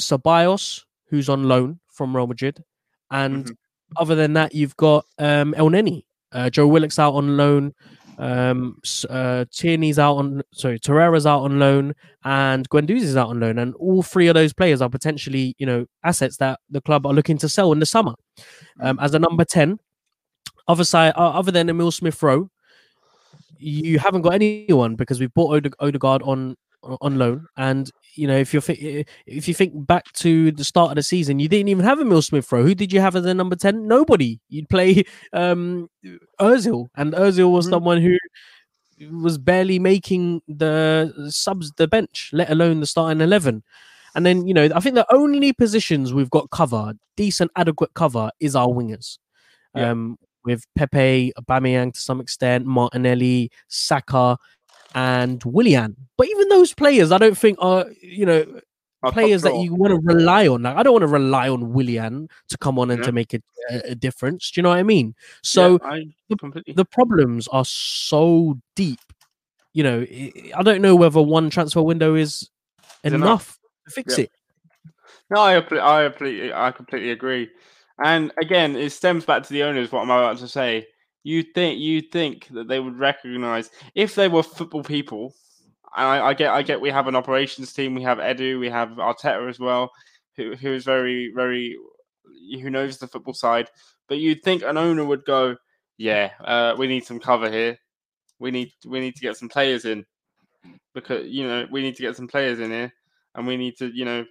who's 1.09 1.29
on 1.29 1.45
loan 1.45 1.81
from 1.89 2.17
Real 2.17 2.27
Madrid, 2.27 2.65
and 3.11 3.45
mm-hmm 3.45 3.53
other 3.97 4.15
than 4.15 4.33
that, 4.35 4.55
you've 4.55 4.77
got 4.77 5.07
um, 5.19 5.55
Elneny, 5.55 6.05
uh, 6.33 6.51
Joe 6.51 6.67
Willock's 6.67 6.99
out 6.99 7.15
on 7.15 7.37
loan. 7.37 7.75
Um, 8.19 8.79
uh, 9.09 9.47
Tierney's 9.51 9.99
out 9.99 10.17
on 10.17 10.43
sorry, 10.53 10.79
Torreira's 10.79 11.25
out 11.27 11.41
on 11.41 11.59
loan, 11.59 11.95
and 12.25 12.69
Guendouzi's 12.69 13.17
out 13.17 13.31
on 13.31 13.41
loan, 13.41 13.59
and 13.59 13.75
all 13.77 14.03
three 14.03 14.29
of 14.29 14.35
those 14.35 14.53
players 14.53 14.83
are 14.83 14.91
potentially 14.91 15.55
you 15.59 15.65
know 15.65 15.87
assets 16.05 16.37
that 16.37 16.61
the 16.69 16.83
club 16.83 17.07
are 17.07 17.15
looking 17.15 17.39
to 17.39 17.49
sell 17.49 17.73
in 17.73 17.81
the 17.81 17.87
summer. 17.87 18.15
Um, 18.81 18.99
as 19.01 19.15
a 19.15 19.19
number 19.19 19.45
ten, 19.45 19.79
other 20.69 20.85
side, 20.85 21.15
uh, 21.17 21.31
other 21.31 21.51
than 21.51 21.71
Emil 21.71 21.91
Smith 21.91 22.23
Rowe, 22.23 22.51
you 23.57 23.99
haven't 23.99 24.23
got 24.23 24.35
anyone 24.35 24.97
because 24.97 25.19
we've 25.19 25.33
bought 25.33 25.55
Ode- 25.55 25.75
Odegaard 25.81 26.23
on 26.23 26.57
on 26.83 27.19
loan, 27.19 27.47
and 27.57 27.91
you 28.15 28.27
know, 28.27 28.37
if 28.37 28.53
you 28.55 28.61
if 28.67 29.49
you 29.49 29.55
think 29.55 29.87
back 29.87 30.13
to 30.13 30.53
the 30.53 30.65
start 30.65 30.91
of 30.91 30.97
the 30.97 31.03
season, 31.03 31.39
you 31.39 31.49
didn't 31.49 31.69
even 31.69 31.85
have 31.85 32.01
Emil 32.01 32.23
Smith 32.23 32.51
Rowe. 32.51 32.63
Who 32.63 32.75
did 32.75 32.93
you 32.93 33.01
have 33.01 33.17
as 33.17 33.25
a 33.25 33.35
number 33.35 33.57
ten? 33.57 33.87
Nobody. 33.87 34.41
You'd 34.49 34.69
play 34.69 35.05
um 35.33 35.89
Özil, 36.41 36.89
and 36.97 37.13
Özil 37.13 37.51
was 37.51 37.67
mm-hmm. 37.67 37.73
someone 37.73 38.01
who 38.01 38.17
was 39.23 39.39
barely 39.39 39.79
making 39.79 40.43
the 40.49 41.13
subs 41.31 41.73
the 41.77 41.89
bench, 41.89 42.31
let 42.33 42.51
alone 42.51 42.81
the 42.81 42.87
starting 42.87 43.21
eleven. 43.21 43.63
And 44.15 44.27
then 44.27 44.47
you 44.47 44.55
know, 44.55 44.69
I 44.75 44.81
think 44.81 44.95
the 44.97 45.07
only 45.15 45.53
positions 45.53 46.13
we've 46.13 46.31
got 46.31 46.51
cover, 46.51 46.95
decent, 47.17 47.51
adequate 47.57 47.95
cover, 47.95 48.31
is 48.41 48.57
our 48.57 48.69
wingers. 48.69 49.19
Yeah. 49.75 49.91
Um, 49.91 50.19
with 50.45 50.65
Pepe, 50.75 51.33
Aubameyang 51.39 51.93
to 51.93 52.01
some 52.01 52.21
extent, 52.21 52.65
Martinelli, 52.67 53.51
Saka, 53.69 54.39
and 54.95 55.43
Willian. 55.45 55.97
But 56.17 56.29
even 56.29 56.49
those 56.49 56.75
players, 56.75 57.13
I 57.13 57.19
don't 57.19 57.39
think 57.39 57.59
are 57.61 57.87
you 58.01 58.27
know 58.27 58.61
players 59.07 59.43
that 59.43 59.57
you 59.57 59.75
want 59.75 59.93
to 59.93 60.01
rely 60.03 60.47
on. 60.47 60.63
Like, 60.63 60.77
I 60.77 60.83
don't 60.83 60.93
want 60.93 61.03
to 61.03 61.09
rely 61.09 61.49
on 61.49 61.73
Willian 61.73 62.29
to 62.49 62.59
come 62.59 62.79
on 62.79 62.91
and 62.91 63.01
yeah. 63.01 63.07
to 63.07 63.13
make 63.13 63.33
a, 63.33 63.41
a, 63.71 63.95
difference. 63.95 64.51
Do 64.51 64.61
you 64.61 64.63
know 64.63 64.69
what 64.69 64.79
I 64.79 64.83
mean? 64.83 65.15
So 65.43 65.79
yeah, 65.83 65.89
I 65.89 66.05
the, 66.29 66.63
the, 66.75 66.85
problems 66.85 67.49
are 67.49 67.65
so 67.65 68.59
deep 68.77 69.01
you 69.73 69.83
know, 69.83 70.01
I 70.11 70.53
I 70.57 70.63
don't 70.63 70.83
know 70.83 70.97
whether 70.97 71.23
one 71.23 71.51
transfer 71.51 71.83
window 71.83 72.15
is 72.15 72.51
enough, 73.05 73.21
enough. 73.21 73.59
to 73.87 73.91
fix 73.93 74.19
Yep. 74.19 74.27
it. 74.27 74.33
No, 75.31 75.41
I 75.41 75.61
completely, 75.61 75.83
I 75.83 76.09
completely, 76.09 76.53
I 76.53 76.71
completely 76.73 77.11
agree. 77.13 77.51
And 78.03 78.33
again, 78.41 78.75
it 78.75 78.91
stems 78.91 79.25
back 79.25 79.45
to 79.45 79.53
the 79.53 79.63
owners. 79.63 79.93
What 79.93 80.03
am 80.03 80.11
I'm 80.11 80.19
about 80.19 80.39
to 80.39 80.49
say. 80.49 80.87
You 81.23 81.43
think 81.43 81.79
you 81.79 82.01
think 82.01 82.49
that 82.49 82.69
they 82.69 82.81
would 82.81 82.99
recognise 82.99 83.71
if 83.95 84.15
they 84.15 84.29
were 84.29 84.43
football 84.43 84.83
people. 84.83 85.35
and 85.97 86.07
I, 86.07 86.29
I 86.29 86.35
get, 86.35 86.51
I 86.51 86.63
get. 86.63 86.81
We 86.81 86.91
have 86.91 87.09
an 87.09 87.17
operations 87.17 87.73
team. 87.73 87.95
We 87.95 88.03
have 88.03 88.19
Edu. 88.19 88.59
We 88.59 88.71
have 88.71 88.91
Arteta 88.91 89.49
as 89.49 89.59
well, 89.59 89.91
who 90.37 90.57
who 90.57 90.73
is 90.73 90.85
very, 90.85 91.31
very, 91.35 91.77
who 92.63 92.71
knows 92.71 92.99
the 92.99 93.09
football 93.09 93.35
side. 93.35 93.69
But 94.09 94.19
you'd 94.19 94.43
think 94.43 94.63
an 94.63 94.79
owner 94.79 95.05
would 95.05 95.25
go, 95.25 95.57
yeah, 95.99 96.31
uh, 96.45 96.75
we 96.79 96.87
need 96.87 97.05
some 97.05 97.21
cover 97.21 97.51
here. 97.51 97.79
We 98.39 98.51
need, 98.51 98.73
we 98.87 99.01
need 99.01 99.15
to 99.17 99.21
get 99.21 99.37
some 99.37 99.51
players 99.51 99.85
in 99.85 100.07
because 100.95 101.27
you 101.29 101.47
know 101.47 101.67
we 101.71 101.83
need 101.83 101.97
to 101.97 102.03
get 102.03 102.17
some 102.17 102.29
players 102.29 102.61
in 102.61 102.71
here, 102.71 102.93
and 103.35 103.47
we 103.47 103.57
need 103.59 103.77
to, 103.79 103.95
you 103.95 104.07
know, 104.07 104.25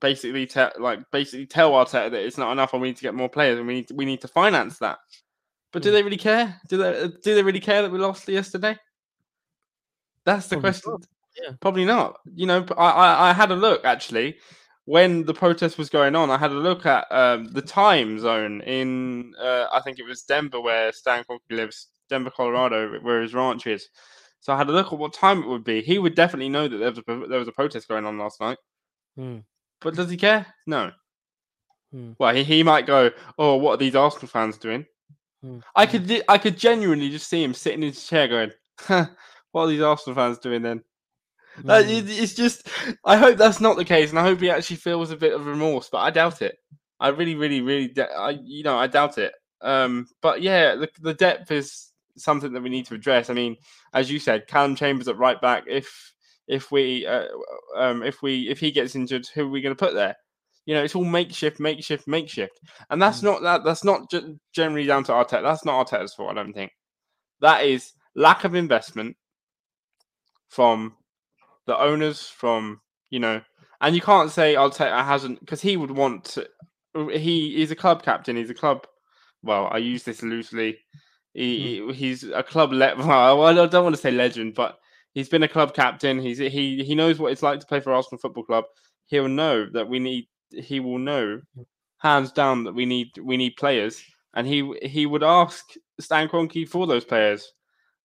basically 0.00 0.46
tell 0.46 0.70
like 0.78 1.00
basically 1.10 1.46
tell 1.46 1.72
Arteta 1.72 2.10
that 2.10 2.24
it's 2.24 2.38
not 2.38 2.52
enough 2.52 2.72
and 2.72 2.82
we 2.82 2.88
need 2.88 2.96
to 2.96 3.02
get 3.02 3.14
more 3.14 3.28
players 3.28 3.58
and 3.58 3.66
we 3.66 3.74
need 3.74 3.88
to, 3.88 3.94
we 3.94 4.04
need 4.04 4.20
to 4.20 4.28
finance 4.28 4.78
that. 4.78 4.98
But 5.72 5.82
do 5.82 5.90
Mm. 5.90 5.92
they 5.92 6.02
really 6.02 6.16
care? 6.16 6.60
Do 6.68 6.76
they 6.78 7.08
do 7.22 7.34
they 7.34 7.42
really 7.42 7.60
care 7.60 7.82
that 7.82 7.90
we 7.90 7.98
lost 7.98 8.28
yesterday? 8.28 8.76
That's 10.24 10.48
the 10.48 10.56
Probably 10.56 10.70
question. 10.70 10.92
not, 10.92 11.06
yeah. 11.42 11.52
Probably 11.60 11.84
not. 11.84 12.18
You 12.34 12.46
know, 12.46 12.66
I, 12.76 12.90
I 12.90 13.30
I 13.30 13.32
had 13.32 13.50
a 13.50 13.56
look 13.56 13.84
actually 13.84 14.38
when 14.84 15.24
the 15.24 15.34
protest 15.34 15.78
was 15.78 15.90
going 15.90 16.16
on. 16.16 16.30
I 16.30 16.38
had 16.38 16.50
a 16.50 16.54
look 16.54 16.86
at 16.86 17.06
um, 17.10 17.48
the 17.52 17.62
time 17.62 18.18
zone 18.18 18.60
in 18.62 19.34
uh, 19.38 19.66
I 19.72 19.80
think 19.82 19.98
it 19.98 20.06
was 20.06 20.22
Denver 20.22 20.60
where 20.60 20.92
Stan 20.92 21.24
Kroenke 21.24 21.50
lives, 21.50 21.88
Denver, 22.08 22.30
Colorado, 22.30 22.98
where 23.00 23.20
his 23.22 23.34
ranch 23.34 23.66
is. 23.66 23.88
So 24.40 24.52
I 24.52 24.56
had 24.56 24.68
a 24.68 24.72
look 24.72 24.92
at 24.92 24.98
what 24.98 25.12
time 25.12 25.42
it 25.42 25.48
would 25.48 25.64
be. 25.64 25.82
He 25.82 25.98
would 25.98 26.14
definitely 26.14 26.48
know 26.48 26.68
that 26.68 26.78
there 26.78 26.90
was 26.90 26.98
a, 26.98 27.28
there 27.28 27.38
was 27.40 27.48
a 27.48 27.52
protest 27.52 27.88
going 27.88 28.06
on 28.06 28.18
last 28.18 28.40
night. 28.40 28.58
Mm, 29.18 29.42
But 29.80 29.96
does 29.96 30.08
he 30.10 30.16
care? 30.16 30.46
No. 30.66 30.92
Hmm. 31.92 32.12
Well, 32.18 32.34
he, 32.34 32.44
he 32.44 32.62
might 32.62 32.86
go, 32.86 33.10
"Oh, 33.38 33.56
what 33.56 33.72
are 33.74 33.76
these 33.78 33.96
Arsenal 33.96 34.28
fans 34.28 34.58
doing?" 34.58 34.86
Mm, 35.44 35.62
I 35.74 35.86
mm. 35.86 35.90
could 35.90 36.24
I 36.28 36.38
could 36.38 36.56
genuinely 36.58 37.10
just 37.10 37.28
see 37.28 37.42
him 37.42 37.54
sitting 37.54 37.82
in 37.82 37.88
his 37.88 38.06
chair 38.06 38.28
going, 38.28 38.52
huh, 38.80 39.06
"What 39.52 39.62
are 39.64 39.68
these 39.68 39.80
Arsenal 39.82 40.16
fans 40.16 40.38
doing 40.38 40.62
then?" 40.62 40.82
Mm. 41.62 41.88
it- 41.88 42.10
it's 42.22 42.34
just 42.34 42.68
I 43.04 43.16
hope 43.16 43.36
that's 43.36 43.60
not 43.60 43.76
the 43.76 43.84
case, 43.84 44.10
and 44.10 44.18
I 44.18 44.22
hope 44.22 44.40
he 44.40 44.50
actually 44.50 44.76
feels 44.76 45.10
a 45.10 45.16
bit 45.16 45.34
of 45.34 45.46
remorse, 45.46 45.88
but 45.90 45.98
I 45.98 46.10
doubt 46.10 46.42
it. 46.42 46.58
I 47.00 47.08
really, 47.08 47.34
really, 47.34 47.60
really, 47.60 47.92
I 48.00 48.38
you 48.42 48.62
know 48.62 48.76
I 48.78 48.86
doubt 48.86 49.18
it. 49.18 49.32
Um, 49.60 50.08
but 50.22 50.42
yeah, 50.42 50.74
the 50.76 50.88
the 51.00 51.14
depth 51.14 51.50
is 51.50 51.92
something 52.16 52.52
that 52.52 52.62
we 52.62 52.68
need 52.68 52.86
to 52.86 52.94
address. 52.94 53.30
I 53.30 53.34
mean, 53.34 53.56
as 53.94 54.10
you 54.10 54.18
said, 54.18 54.46
Callum 54.46 54.74
Chambers 54.76 55.08
at 55.08 55.18
right 55.18 55.40
back. 55.40 55.64
If 55.66 56.12
if 56.48 56.70
we 56.72 57.06
uh, 57.06 57.26
um 57.76 58.02
if 58.02 58.22
we 58.22 58.48
if 58.48 58.58
he 58.60 58.70
gets 58.70 58.94
injured, 58.96 59.26
who 59.34 59.46
are 59.46 59.50
we 59.50 59.60
going 59.60 59.74
to 59.74 59.84
put 59.84 59.94
there? 59.94 60.16
You 60.68 60.74
know, 60.74 60.84
it's 60.84 60.94
all 60.94 61.04
makeshift, 61.04 61.60
makeshift, 61.60 62.06
makeshift, 62.06 62.60
and 62.90 63.00
that's 63.00 63.20
Mm. 63.20 63.24
not 63.24 63.42
that. 63.42 63.64
That's 63.64 63.84
not 63.84 64.10
ge- 64.10 64.36
generally 64.54 64.84
down 64.86 65.02
to 65.04 65.12
Arteta. 65.12 65.40
That's 65.42 65.64
not 65.64 65.86
Arteta's 65.86 66.12
fault. 66.12 66.30
I 66.30 66.34
don't 66.34 66.52
think 66.52 66.72
that 67.40 67.64
is 67.64 67.94
lack 68.14 68.44
of 68.44 68.54
investment 68.54 69.16
from 70.50 70.94
the 71.66 71.78
owners, 71.78 72.28
from 72.28 72.82
you 73.08 73.18
know, 73.18 73.40
and 73.80 73.94
you 73.94 74.02
can't 74.02 74.30
say 74.30 74.56
Arteta 74.56 75.02
hasn't 75.04 75.40
because 75.40 75.62
he 75.62 75.78
would 75.78 75.90
want 75.90 76.24
to. 76.26 76.46
He 77.12 77.62
is 77.62 77.70
a 77.70 77.76
club 77.76 78.02
captain. 78.02 78.36
He's 78.36 78.50
a 78.50 78.54
club. 78.54 78.86
Well, 79.42 79.68
I 79.70 79.78
use 79.78 80.02
this 80.02 80.22
loosely. 80.22 80.78
He, 81.32 81.78
he- 81.86 81.92
he's 81.94 82.24
a 82.24 82.42
club. 82.42 82.72
Le- 82.72 82.96
well, 82.98 83.42
I 83.42 83.66
don't 83.66 83.84
want 83.84 83.94
to 83.96 84.02
say 84.02 84.10
legend, 84.10 84.54
but 84.54 84.78
he's 85.14 85.28
been 85.30 85.44
a 85.44 85.48
club 85.48 85.74
captain. 85.74 86.18
He's 86.18 86.36
he 86.38 86.84
he 86.84 86.94
knows 86.94 87.18
what 87.18 87.32
it's 87.32 87.42
like 87.42 87.60
to 87.60 87.66
play 87.66 87.80
for 87.80 87.94
Arsenal 87.94 88.18
Football 88.20 88.44
Club. 88.44 88.64
He'll 89.06 89.28
know 89.28 89.66
that 89.72 89.88
we 89.88 89.98
need. 89.98 90.26
He 90.50 90.80
will 90.80 90.98
know, 90.98 91.40
hands 91.98 92.32
down, 92.32 92.64
that 92.64 92.74
we 92.74 92.86
need 92.86 93.10
we 93.22 93.36
need 93.36 93.56
players, 93.56 94.02
and 94.34 94.46
he 94.46 94.72
he 94.82 95.06
would 95.06 95.22
ask 95.22 95.64
Stan 96.00 96.28
Kroenke 96.28 96.68
for 96.68 96.86
those 96.86 97.04
players, 97.04 97.52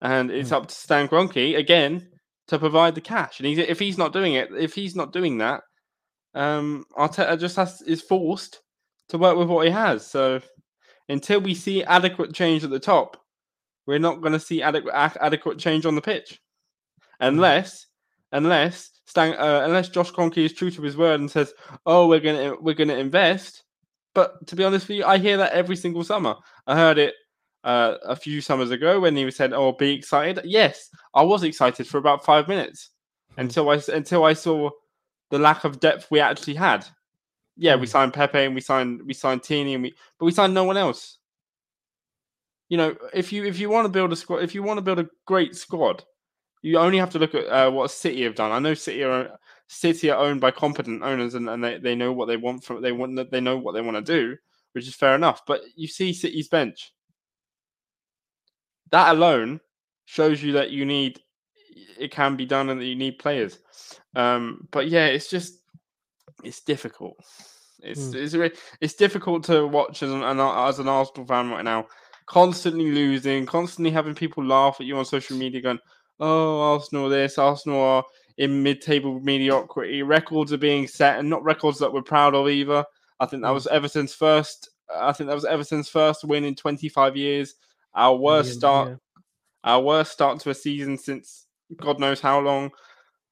and 0.01 0.31
it's 0.31 0.49
Hmm. 0.49 0.55
up 0.55 0.67
to 0.67 0.75
Stan 0.75 1.07
Kroenke 1.07 1.57
again 1.57 2.09
to 2.47 2.59
provide 2.59 2.95
the 2.95 3.01
cash. 3.01 3.39
And 3.39 3.47
he's, 3.47 3.57
if 3.57 3.79
he's 3.79 3.97
not 3.97 4.13
doing 4.13 4.33
it, 4.33 4.49
if 4.57 4.73
he's 4.73 4.95
not 4.95 5.13
doing 5.13 5.37
that, 5.37 5.61
um, 6.35 6.85
Arteta 6.97 7.39
just 7.39 7.55
has 7.55 7.81
is 7.83 8.01
forced 8.01 8.61
to 9.09 9.17
work 9.17 9.37
with 9.37 9.47
what 9.47 9.65
he 9.65 9.71
has. 9.71 10.05
So 10.05 10.41
until 11.09 11.39
we 11.41 11.53
see 11.53 11.83
adequate 11.83 12.33
change 12.33 12.63
at 12.63 12.69
the 12.69 12.79
top, 12.79 13.17
we're 13.85 13.99
not 13.99 14.21
going 14.21 14.33
to 14.33 14.39
see 14.39 14.61
adequate 14.61 14.93
adequate 14.95 15.59
change 15.59 15.85
on 15.85 15.95
the 15.95 16.01
pitch, 16.01 16.39
unless 17.19 17.85
unless 18.31 18.92
Stan, 19.05 19.33
uh, 19.33 19.61
unless 19.65 19.89
Josh 19.89 20.11
Kroenke 20.11 20.37
is 20.37 20.53
true 20.53 20.71
to 20.71 20.81
his 20.81 20.95
word 20.97 21.19
and 21.19 21.29
says, 21.29 21.53
"Oh, 21.85 22.07
we're 22.07 22.19
gonna 22.19 22.55
we're 22.59 22.73
gonna 22.75 22.95
invest." 22.95 23.63
But 24.15 24.45
to 24.47 24.55
be 24.55 24.63
honest 24.63 24.87
with 24.87 24.97
you, 24.97 25.05
I 25.05 25.17
hear 25.17 25.37
that 25.37 25.53
every 25.53 25.75
single 25.75 26.03
summer. 26.03 26.35
I 26.67 26.75
heard 26.75 26.97
it 26.97 27.13
uh, 27.63 27.97
a 28.03 28.15
few 28.15 28.41
summers 28.41 28.71
ago 28.71 28.99
when 28.99 29.15
he 29.15 29.29
said, 29.31 29.53
"Oh, 29.53 29.73
be 29.73 29.93
excited." 29.93 30.43
Yes, 30.45 30.89
I 31.13 31.21
was 31.23 31.43
excited 31.43 31.87
for 31.87 31.97
about 31.97 32.23
five 32.23 32.47
minutes 32.47 32.91
until 33.37 33.69
I 33.69 33.81
until 33.91 34.23
I 34.23 34.33
saw 34.33 34.69
the 35.31 35.39
lack 35.39 35.63
of 35.63 35.79
depth 35.79 36.09
we 36.09 36.19
actually 36.19 36.55
had. 36.55 36.85
Yeah, 37.57 37.75
we 37.75 37.85
Mm. 37.85 37.89
signed 37.91 38.13
Pepe 38.13 38.45
and 38.45 38.55
we 38.55 38.61
signed 38.61 39.01
we 39.05 39.13
signed 39.13 39.43
Tierney 39.43 39.73
and 39.73 39.83
we 39.83 39.93
but 40.17 40.25
we 40.25 40.31
signed 40.31 40.53
no 40.53 40.63
one 40.63 40.77
else. 40.77 41.17
You 42.69 42.77
know, 42.77 42.95
if 43.13 43.31
you 43.33 43.43
if 43.45 43.59
you 43.59 43.69
want 43.69 43.85
to 43.85 43.89
build 43.89 44.13
a 44.13 44.15
squad, 44.15 44.43
if 44.43 44.55
you 44.55 44.63
want 44.63 44.77
to 44.77 44.81
build 44.81 44.99
a 44.99 45.09
great 45.25 45.55
squad, 45.55 46.03
you 46.63 46.79
only 46.79 46.97
have 46.97 47.11
to 47.11 47.19
look 47.19 47.35
at 47.35 47.45
uh, 47.47 47.69
what 47.69 47.91
City 47.91 48.23
have 48.23 48.35
done. 48.35 48.51
I 48.51 48.57
know 48.57 48.73
City 48.73 49.03
are 49.03 49.37
City 49.67 50.09
are 50.09 50.17
owned 50.17 50.41
by 50.41 50.49
competent 50.49 51.03
owners 51.03 51.35
and, 51.35 51.49
and 51.49 51.63
they, 51.63 51.77
they 51.77 51.93
know 51.93 52.13
what 52.13 52.27
they 52.27 52.37
want 52.37 52.63
from 52.63 52.81
they 52.81 52.93
want 52.93 53.29
they 53.29 53.41
know 53.41 53.57
what 53.57 53.73
they 53.73 53.81
want 53.81 53.97
to 53.97 54.01
do, 54.01 54.37
which 54.71 54.87
is 54.87 54.95
fair 54.95 55.13
enough. 55.13 55.45
But 55.45 55.61
you 55.75 55.87
see 55.87 56.13
City's 56.13 56.47
bench. 56.47 56.93
That 58.91 59.15
alone 59.15 59.59
shows 60.05 60.41
you 60.41 60.53
that 60.53 60.71
you 60.71 60.85
need 60.85 61.19
it 61.99 62.11
can 62.11 62.35
be 62.35 62.45
done 62.45 62.69
and 62.69 62.79
that 62.79 62.85
you 62.85 62.95
need 62.95 63.19
players. 63.19 63.59
Um, 64.15 64.67
but 64.71 64.87
yeah, 64.87 65.07
it's 65.07 65.29
just 65.29 65.59
it's 66.43 66.61
difficult. 66.61 67.17
It's 67.81 67.99
Mm. 67.99 68.15
it's 68.15 68.33
re- 68.33 68.57
it's 68.79 68.93
difficult 68.93 69.43
to 69.45 69.67
watch 69.67 70.01
as 70.01 70.11
an, 70.11 70.23
an 70.23 70.39
as 70.39 70.79
an 70.79 70.87
Arsenal 70.87 71.25
fan 71.25 71.49
right 71.49 71.65
now. 71.65 71.87
Constantly 72.25 72.89
losing, 72.89 73.45
constantly 73.45 73.91
having 73.91 74.15
people 74.15 74.45
laugh 74.45 74.77
at 74.79 74.85
you 74.85 74.97
on 74.97 75.03
social 75.03 75.35
media, 75.35 75.59
going, 75.59 75.79
"Oh, 76.19 76.61
Arsenal 76.73 77.09
this, 77.09 77.37
Arsenal 77.37 77.81
are 77.81 78.03
in 78.37 78.63
mid-table 78.63 79.19
mediocrity." 79.21 80.03
Records 80.03 80.53
are 80.53 80.57
being 80.57 80.87
set, 80.87 81.19
and 81.19 81.29
not 81.29 81.43
records 81.43 81.79
that 81.79 81.91
we're 81.93 82.01
proud 82.01 82.35
of 82.35 82.49
either. 82.49 82.85
I 83.19 83.25
think 83.25 83.41
that 83.43 83.49
Mm. 83.49 83.53
was 83.55 83.67
Everton's 83.67 84.13
first. 84.13 84.69
I 84.93 85.11
think 85.13 85.27
that 85.27 85.35
was 85.35 85.45
Everton's 85.45 85.89
first 85.89 86.23
win 86.23 86.43
in 86.43 86.55
25 86.55 87.15
years. 87.17 87.55
Our 87.95 88.15
worst 88.15 88.49
Yeah, 88.49 88.57
start 88.57 88.89
yeah. 88.89 88.95
our 89.63 89.81
worst 89.81 90.11
start 90.11 90.39
to 90.41 90.49
a 90.49 90.53
season 90.55 90.97
since 90.97 91.47
God 91.77 91.99
knows 91.99 92.19
how 92.19 92.39
long. 92.39 92.71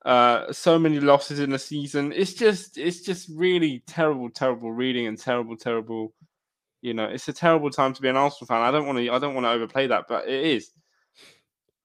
Uh, 0.06 0.52
so 0.52 0.80
many 0.80 1.00
losses 1.00 1.40
in 1.40 1.54
a 1.54 1.60
season. 1.60 2.12
It's 2.16 2.34
just, 2.34 2.78
it's 2.78 3.02
just 3.02 3.30
really 3.36 3.84
terrible, 3.86 4.30
terrible 4.32 4.72
reading 4.72 5.06
and 5.08 5.18
terrible, 5.20 5.56
terrible. 5.56 6.14
You 6.82 6.96
know, 6.96 7.06
it's 7.06 7.28
a 7.28 7.34
terrible 7.34 7.70
time 7.70 7.94
to 7.94 8.02
be 8.02 8.08
an 8.08 8.18
Arsenal 8.18 8.48
fan. 8.48 8.62
I 8.62 8.72
don't 8.72 8.88
want 8.88 8.98
to, 8.98 9.10
I 9.12 9.20
don't 9.20 9.36
want 9.36 9.46
to 9.46 9.52
overplay 9.52 9.86
that, 9.88 10.06
but 10.08 10.28
it 10.28 10.44
is. 10.44 10.72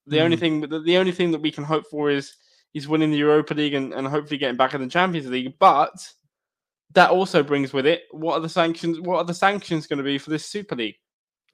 The 0.07 0.21
only 0.21 0.37
Mm. 0.37 0.41
thing, 0.41 0.61
the, 0.61 0.81
the 0.81 0.97
only 0.99 1.13
thing 1.13 1.31
that 1.33 1.41
we 1.41 1.51
can 1.51 1.65
hope 1.65 1.87
for 1.91 2.11
is 2.11 2.35
is 2.75 2.87
winning 2.89 3.11
the 3.11 3.17
Europa 3.17 3.55
League 3.55 3.75
and, 3.75 3.95
and 3.95 4.07
hopefully 4.07 4.37
getting 4.39 4.57
back 4.57 4.75
in 4.75 4.83
the 4.83 4.89
Champions 4.89 5.29
League. 5.29 5.55
But 5.59 5.95
that 6.93 7.11
also 7.11 7.43
brings 7.43 7.73
with 7.73 7.87
it 7.87 8.03
what 8.11 8.35
are 8.35 8.41
the 8.41 8.49
sanctions? 8.49 9.01
What 9.01 9.17
are 9.19 9.25
the 9.25 9.35
sanctions 9.35 9.87
going 9.87 9.99
to 9.99 10.05
be 10.05 10.19
for 10.19 10.31
this 10.31 10.45
Super 10.47 10.77
League? 10.77 10.97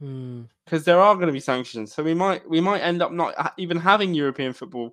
Mm. 0.02 0.48
because 0.64 0.84
there 0.84 0.98
are 0.98 1.14
going 1.14 1.28
to 1.28 1.32
be 1.32 1.38
sanctions. 1.38 1.94
So 1.94 2.02
we 2.02 2.12
might 2.14 2.48
we 2.48 2.60
might 2.60 2.80
end 2.80 3.02
up 3.02 3.12
not 3.12 3.54
even 3.56 3.76
having 3.76 4.14
European 4.14 4.52
football 4.52 4.90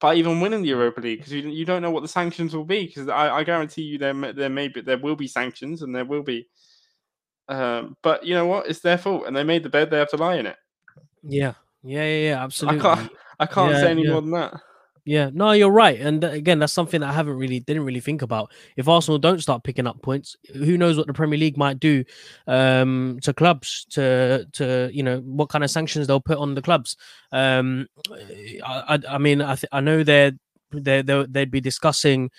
by 0.00 0.14
even 0.14 0.40
winning 0.40 0.62
the 0.62 0.68
Europa 0.68 1.00
League 1.00 1.18
because 1.18 1.32
you, 1.32 1.48
you 1.48 1.64
don't 1.64 1.82
know 1.82 1.92
what 1.92 2.02
the 2.02 2.08
sanctions 2.08 2.54
will 2.54 2.64
be. 2.64 2.86
Because 2.86 3.08
I, 3.08 3.30
I 3.30 3.44
guarantee 3.44 3.82
you 3.82 3.96
there 3.96 4.32
there 4.32 4.48
may 4.48 4.68
be 4.68 4.80
there 4.80 4.98
will 4.98 5.14
be 5.14 5.28
sanctions 5.28 5.82
and 5.82 5.94
there 5.94 6.04
will 6.04 6.24
be. 6.24 6.48
Um, 7.48 7.96
but 8.02 8.24
you 8.24 8.34
know 8.34 8.46
what? 8.46 8.66
It's 8.66 8.80
their 8.80 8.98
fault, 8.98 9.26
and 9.26 9.36
they 9.36 9.44
made 9.44 9.62
the 9.62 9.68
bed. 9.68 9.90
They 9.90 9.98
have 9.98 10.10
to 10.10 10.16
lie 10.16 10.36
in 10.36 10.46
it. 10.46 10.56
Yeah, 11.22 11.52
yeah, 11.84 12.04
yeah, 12.04 12.28
yeah, 12.28 12.44
absolutely. 12.44 12.80
I 12.80 12.94
can't 12.94 13.12
I 13.40 13.46
can't 13.46 13.72
yeah, 13.72 13.80
say 13.80 13.90
any 13.90 14.04
yeah. 14.04 14.12
more 14.12 14.20
than 14.22 14.30
that. 14.32 14.60
Yeah, 15.06 15.28
no, 15.34 15.52
you're 15.52 15.70
right, 15.70 16.00
and 16.00 16.24
again, 16.24 16.58
that's 16.58 16.72
something 16.72 17.02
that 17.02 17.10
I 17.10 17.12
haven't 17.12 17.36
really 17.36 17.60
didn't 17.60 17.84
really 17.84 18.00
think 18.00 18.22
about. 18.22 18.50
If 18.76 18.88
Arsenal 18.88 19.18
don't 19.18 19.42
start 19.42 19.62
picking 19.62 19.86
up 19.86 20.00
points, 20.00 20.34
who 20.54 20.78
knows 20.78 20.96
what 20.96 21.06
the 21.06 21.12
Premier 21.12 21.38
League 21.38 21.58
might 21.58 21.78
do 21.78 22.04
um, 22.46 23.18
to 23.22 23.34
clubs 23.34 23.84
to 23.90 24.46
to 24.52 24.88
you 24.94 25.02
know 25.02 25.18
what 25.18 25.50
kind 25.50 25.62
of 25.62 25.70
sanctions 25.70 26.06
they'll 26.06 26.20
put 26.20 26.38
on 26.38 26.54
the 26.54 26.62
clubs. 26.62 26.96
Um, 27.32 27.86
I, 28.64 28.96
I, 28.96 28.98
I 29.16 29.18
mean, 29.18 29.42
I 29.42 29.56
th- 29.56 29.68
I 29.72 29.80
know 29.80 30.04
they're 30.04 30.32
they 30.72 31.02
they 31.02 31.26
they'd 31.28 31.50
be 31.50 31.60
discussing 31.60 32.30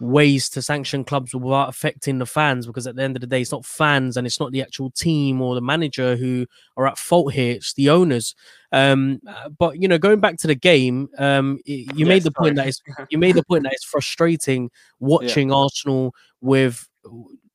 ways 0.00 0.48
to 0.48 0.62
sanction 0.62 1.04
clubs 1.04 1.34
without 1.34 1.68
affecting 1.68 2.18
the 2.18 2.26
fans 2.26 2.66
because 2.66 2.86
at 2.86 2.96
the 2.96 3.02
end 3.02 3.16
of 3.16 3.20
the 3.20 3.26
day 3.26 3.42
it's 3.42 3.52
not 3.52 3.66
fans 3.66 4.16
and 4.16 4.26
it's 4.26 4.40
not 4.40 4.50
the 4.50 4.62
actual 4.62 4.90
team 4.90 5.40
or 5.42 5.54
the 5.54 5.60
manager 5.60 6.16
who 6.16 6.46
are 6.76 6.86
at 6.86 6.96
fault 6.98 7.32
here 7.32 7.52
it's 7.52 7.74
the 7.74 7.90
owners. 7.90 8.34
Um 8.72 9.20
uh, 9.26 9.50
but 9.50 9.80
you 9.80 9.88
know 9.88 9.98
going 9.98 10.20
back 10.20 10.38
to 10.38 10.46
the 10.46 10.54
game 10.54 11.08
um 11.18 11.58
you 11.66 12.06
Yes, 12.06 12.06
made 12.06 12.22
the 12.24 12.30
point 12.32 12.56
that 12.56 12.66
it's 12.66 12.80
you 13.10 13.18
made 13.18 13.34
the 13.36 13.44
point 13.44 13.64
that 13.64 13.72
it's 13.72 13.84
frustrating 13.84 14.70
watching 15.00 15.52
Arsenal 15.52 16.14
with 16.40 16.88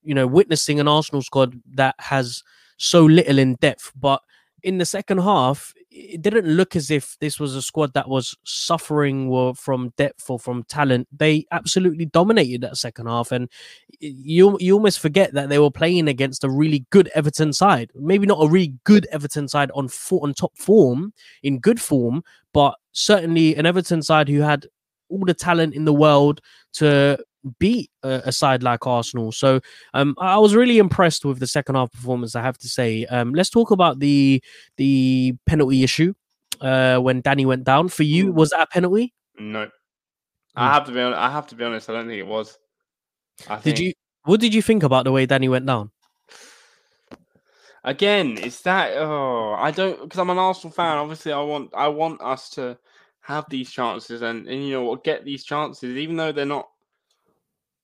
you 0.04 0.14
know 0.14 0.28
witnessing 0.28 0.80
an 0.80 0.88
Arsenal 0.88 1.22
squad 1.22 1.60
that 1.74 1.96
has 2.00 2.44
so 2.78 3.04
little 3.06 3.40
in 3.40 3.56
depth. 3.56 3.92
But 3.96 4.22
in 4.64 4.78
the 4.78 4.86
second 4.86 5.20
half 5.20 5.74
it 5.98 6.22
didn't 6.22 6.46
look 6.46 6.76
as 6.76 6.92
if 6.92 7.16
this 7.22 7.40
was 7.40 7.56
a 7.56 7.62
squad 7.62 7.94
that 7.94 8.10
was 8.10 8.36
suffering 8.44 9.54
from 9.56 9.94
depth 9.96 10.30
or 10.30 10.38
from 10.38 10.64
talent. 10.64 11.08
They 11.16 11.46
absolutely 11.54 12.04
dominated 12.06 12.62
that 12.62 12.76
second 12.76 13.08
half 13.08 13.32
and 13.32 13.50
you 14.02 14.58
you 14.60 14.74
almost 14.74 15.00
forget 15.00 15.34
that 15.34 15.48
they 15.48 15.58
were 15.58 15.72
playing 15.72 16.10
against 16.10 16.44
a 16.44 16.50
really 16.50 16.86
good 16.90 17.10
Everton 17.16 17.54
side. 17.54 17.92
Maybe 17.96 18.28
not 18.28 18.44
a 18.44 18.50
really 18.50 18.74
good 18.84 19.08
Everton 19.10 19.48
side 19.48 19.72
on 19.74 19.88
on 20.12 20.34
top 20.34 20.58
form 20.58 21.14
in 21.44 21.60
good 21.60 21.80
form 21.80 22.24
but 22.52 22.76
certainly 22.92 23.56
an 23.56 23.66
Everton 23.66 24.02
side 24.02 24.28
who 24.28 24.42
had 24.42 24.68
all 25.10 25.24
the 25.24 25.34
talent 25.34 25.74
in 25.76 25.86
the 25.86 25.94
world 25.94 26.42
to 26.74 27.18
beat 27.60 27.92
a, 28.04 28.24
a 28.26 28.32
side 28.32 28.64
like 28.64 28.86
Arsenal. 28.88 29.32
So 29.32 29.60
um, 29.94 30.16
I 30.20 30.38
was 30.38 30.56
really 30.56 30.78
impressed 30.78 31.26
with 31.26 31.40
the 31.40 31.48
second 31.48 31.76
half 31.76 31.92
performance. 31.92 32.36
I 32.36 32.42
have 32.42 32.58
to 32.60 32.68
say. 32.68 33.06
Um, 33.06 33.34
let's 33.34 33.50
talk 33.50 33.72
about 33.72 34.00
the 34.00 34.42
the 34.78 35.34
penalty 35.46 35.84
issue 35.84 36.14
uh, 36.62 36.98
when 37.00 37.22
Dani 37.22 37.46
went 37.46 37.64
down. 37.64 37.90
For 37.90 38.04
you, 38.04 38.28
Mm. 38.28 38.34
was 38.34 38.50
that 38.52 38.62
a 38.62 38.68
penalty? 38.68 39.14
No. 39.38 39.70
I 40.56 40.74
have 40.74 40.86
to 40.86 40.92
be. 40.92 41.00
Honest, 41.02 41.20
I 41.20 41.30
have 41.32 41.48
to 41.48 41.56
be 41.56 41.64
honest. 41.66 41.90
I 41.90 41.94
don't 41.94 42.08
think 42.08 42.20
it 42.20 42.28
was. 42.28 42.58
I 43.50 43.60
Did 43.60 43.78
you? 43.80 43.94
What 44.24 44.40
did 44.40 44.54
you 44.54 44.62
think 44.62 44.84
about 44.84 45.04
the 45.04 45.12
way 45.12 45.28
Dani 45.28 45.50
went 45.50 45.66
down? 45.66 45.92
Again, 47.84 48.40
it's 48.42 48.62
that. 48.62 48.94
Oh, 48.98 49.54
I 49.54 49.70
don't 49.72 50.02
because 50.02 50.18
I'm 50.18 50.30
an 50.32 50.38
Arsenal 50.40 50.72
fan. 50.74 50.98
Obviously, 50.98 51.32
I 51.32 51.42
want. 51.42 51.72
I 51.76 51.88
want 51.90 52.22
us 52.22 52.50
to 52.52 52.78
have 53.22 53.46
these 53.50 53.70
chances 53.70 54.22
and 54.22 54.48
and 54.48 54.66
you 54.66 54.74
know 54.74 54.96
get 54.96 55.24
these 55.26 55.44
chances, 55.44 55.96
even 55.96 56.16
though 56.16 56.32
they're 56.32 56.46
not. 56.46 56.68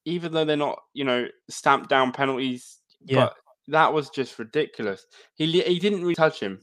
Even 0.05 0.31
though 0.33 0.45
they're 0.45 0.57
not, 0.57 0.79
you 0.93 1.03
know, 1.03 1.27
stamped 1.49 1.89
down 1.89 2.11
penalties. 2.11 2.77
Yeah. 3.05 3.15
But 3.25 3.35
that 3.67 3.93
was 3.93 4.09
just 4.09 4.37
ridiculous. 4.39 5.05
He 5.35 5.45
he 5.61 5.79
didn't 5.79 6.01
really 6.01 6.15
touch 6.15 6.39
him, 6.39 6.61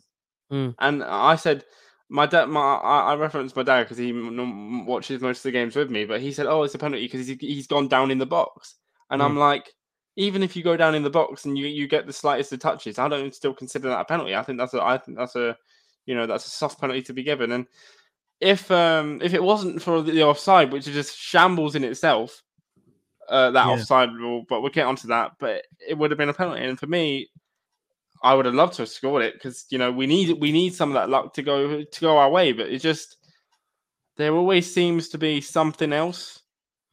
Mm. 0.53 0.75
and 0.79 1.05
I 1.05 1.37
said. 1.37 1.65
My 2.11 2.25
dad, 2.25 2.47
my 2.49 2.59
I, 2.77 3.13
I 3.13 3.17
referenced 3.17 3.55
my 3.55 3.63
dad 3.63 3.83
because 3.83 3.99
he 3.99 4.09
m- 4.09 4.87
watches 4.87 5.21
most 5.21 5.41
of 5.41 5.43
the 5.43 5.51
games 5.51 5.77
with 5.77 5.91
me. 5.91 6.07
But 6.07 6.23
he 6.23 6.33
said, 6.33 6.47
"Oh, 6.47 6.63
it's 6.63 6.75
a 6.75 6.79
penalty 6.79 7.05
because 7.05 7.27
he's, 7.27 7.37
he's 7.39 7.67
gone 7.67 7.87
down 7.87 8.11
in 8.11 8.17
the 8.17 8.25
box." 8.25 8.77
And 9.11 9.21
Mm. 9.21 9.27
I'm 9.27 9.37
like, 9.37 9.71
even 10.17 10.43
if 10.43 10.57
you 10.57 10.63
go 10.63 10.75
down 10.75 10.95
in 10.95 11.03
the 11.03 11.11
box 11.11 11.45
and 11.45 11.59
you 11.59 11.67
you 11.67 11.87
get 11.87 12.07
the 12.07 12.13
slightest 12.15 12.51
of 12.55 12.61
touches, 12.61 12.99
I 12.99 13.09
don't 13.09 13.35
still 13.35 13.53
consider 13.53 13.91
that 13.91 14.01
a 14.01 14.05
penalty. 14.07 14.35
I 14.35 14.43
think 14.43 14.59
that's 14.59 14.73
a 14.73 14.83
I 14.83 14.97
think 14.97 15.19
that's 15.19 15.37
a 15.37 15.55
you 16.07 16.15
know 16.15 16.25
that's 16.27 16.47
a 16.47 16.51
soft 16.51 16.81
penalty 16.81 17.03
to 17.03 17.13
be 17.13 17.23
given. 17.23 17.53
And 17.53 17.67
if 18.41 18.71
um 18.71 19.21
if 19.23 19.35
it 19.35 19.43
wasn't 19.43 19.83
for 19.83 20.01
the 20.01 20.23
offside, 20.23 20.73
which 20.73 20.89
is 20.89 20.95
just 20.95 21.15
shambles 21.19 21.75
in 21.75 21.85
itself, 21.85 22.43
uh, 23.29 23.51
that 23.53 23.67
Yeah. 23.67 23.73
offside 23.73 24.13
rule, 24.13 24.45
but 24.49 24.61
we'll 24.63 24.71
get 24.73 24.87
onto 24.87 25.09
that. 25.09 25.33
But 25.39 25.65
it 25.87 25.97
would 25.97 26.11
have 26.11 26.19
been 26.19 26.29
a 26.29 26.35
penalty, 26.35 26.65
and 26.65 26.79
for 26.79 26.87
me, 26.87 27.29
I 28.23 28.35
would 28.35 28.47
have 28.47 28.55
loved 28.55 28.75
to 28.75 28.83
have 28.83 28.89
scored 28.89 29.23
it 29.23 29.35
because 29.35 29.67
you 29.71 29.79
know 29.79 29.93
we 29.93 30.07
need 30.07 30.39
we 30.41 30.53
need 30.53 30.75
some 30.75 30.91
of 30.91 30.95
that 30.95 31.09
luck 31.11 31.35
to 31.35 31.43
go 31.43 31.83
to 31.83 32.01
go 32.01 32.17
our 32.19 32.31
way. 32.31 32.53
But 32.53 32.69
it 32.69 32.81
just 32.81 33.17
there 34.17 34.35
always 34.35 34.73
seems 34.73 35.09
to 35.11 35.19
be 35.19 35.41
something 35.41 35.93
else 35.93 36.41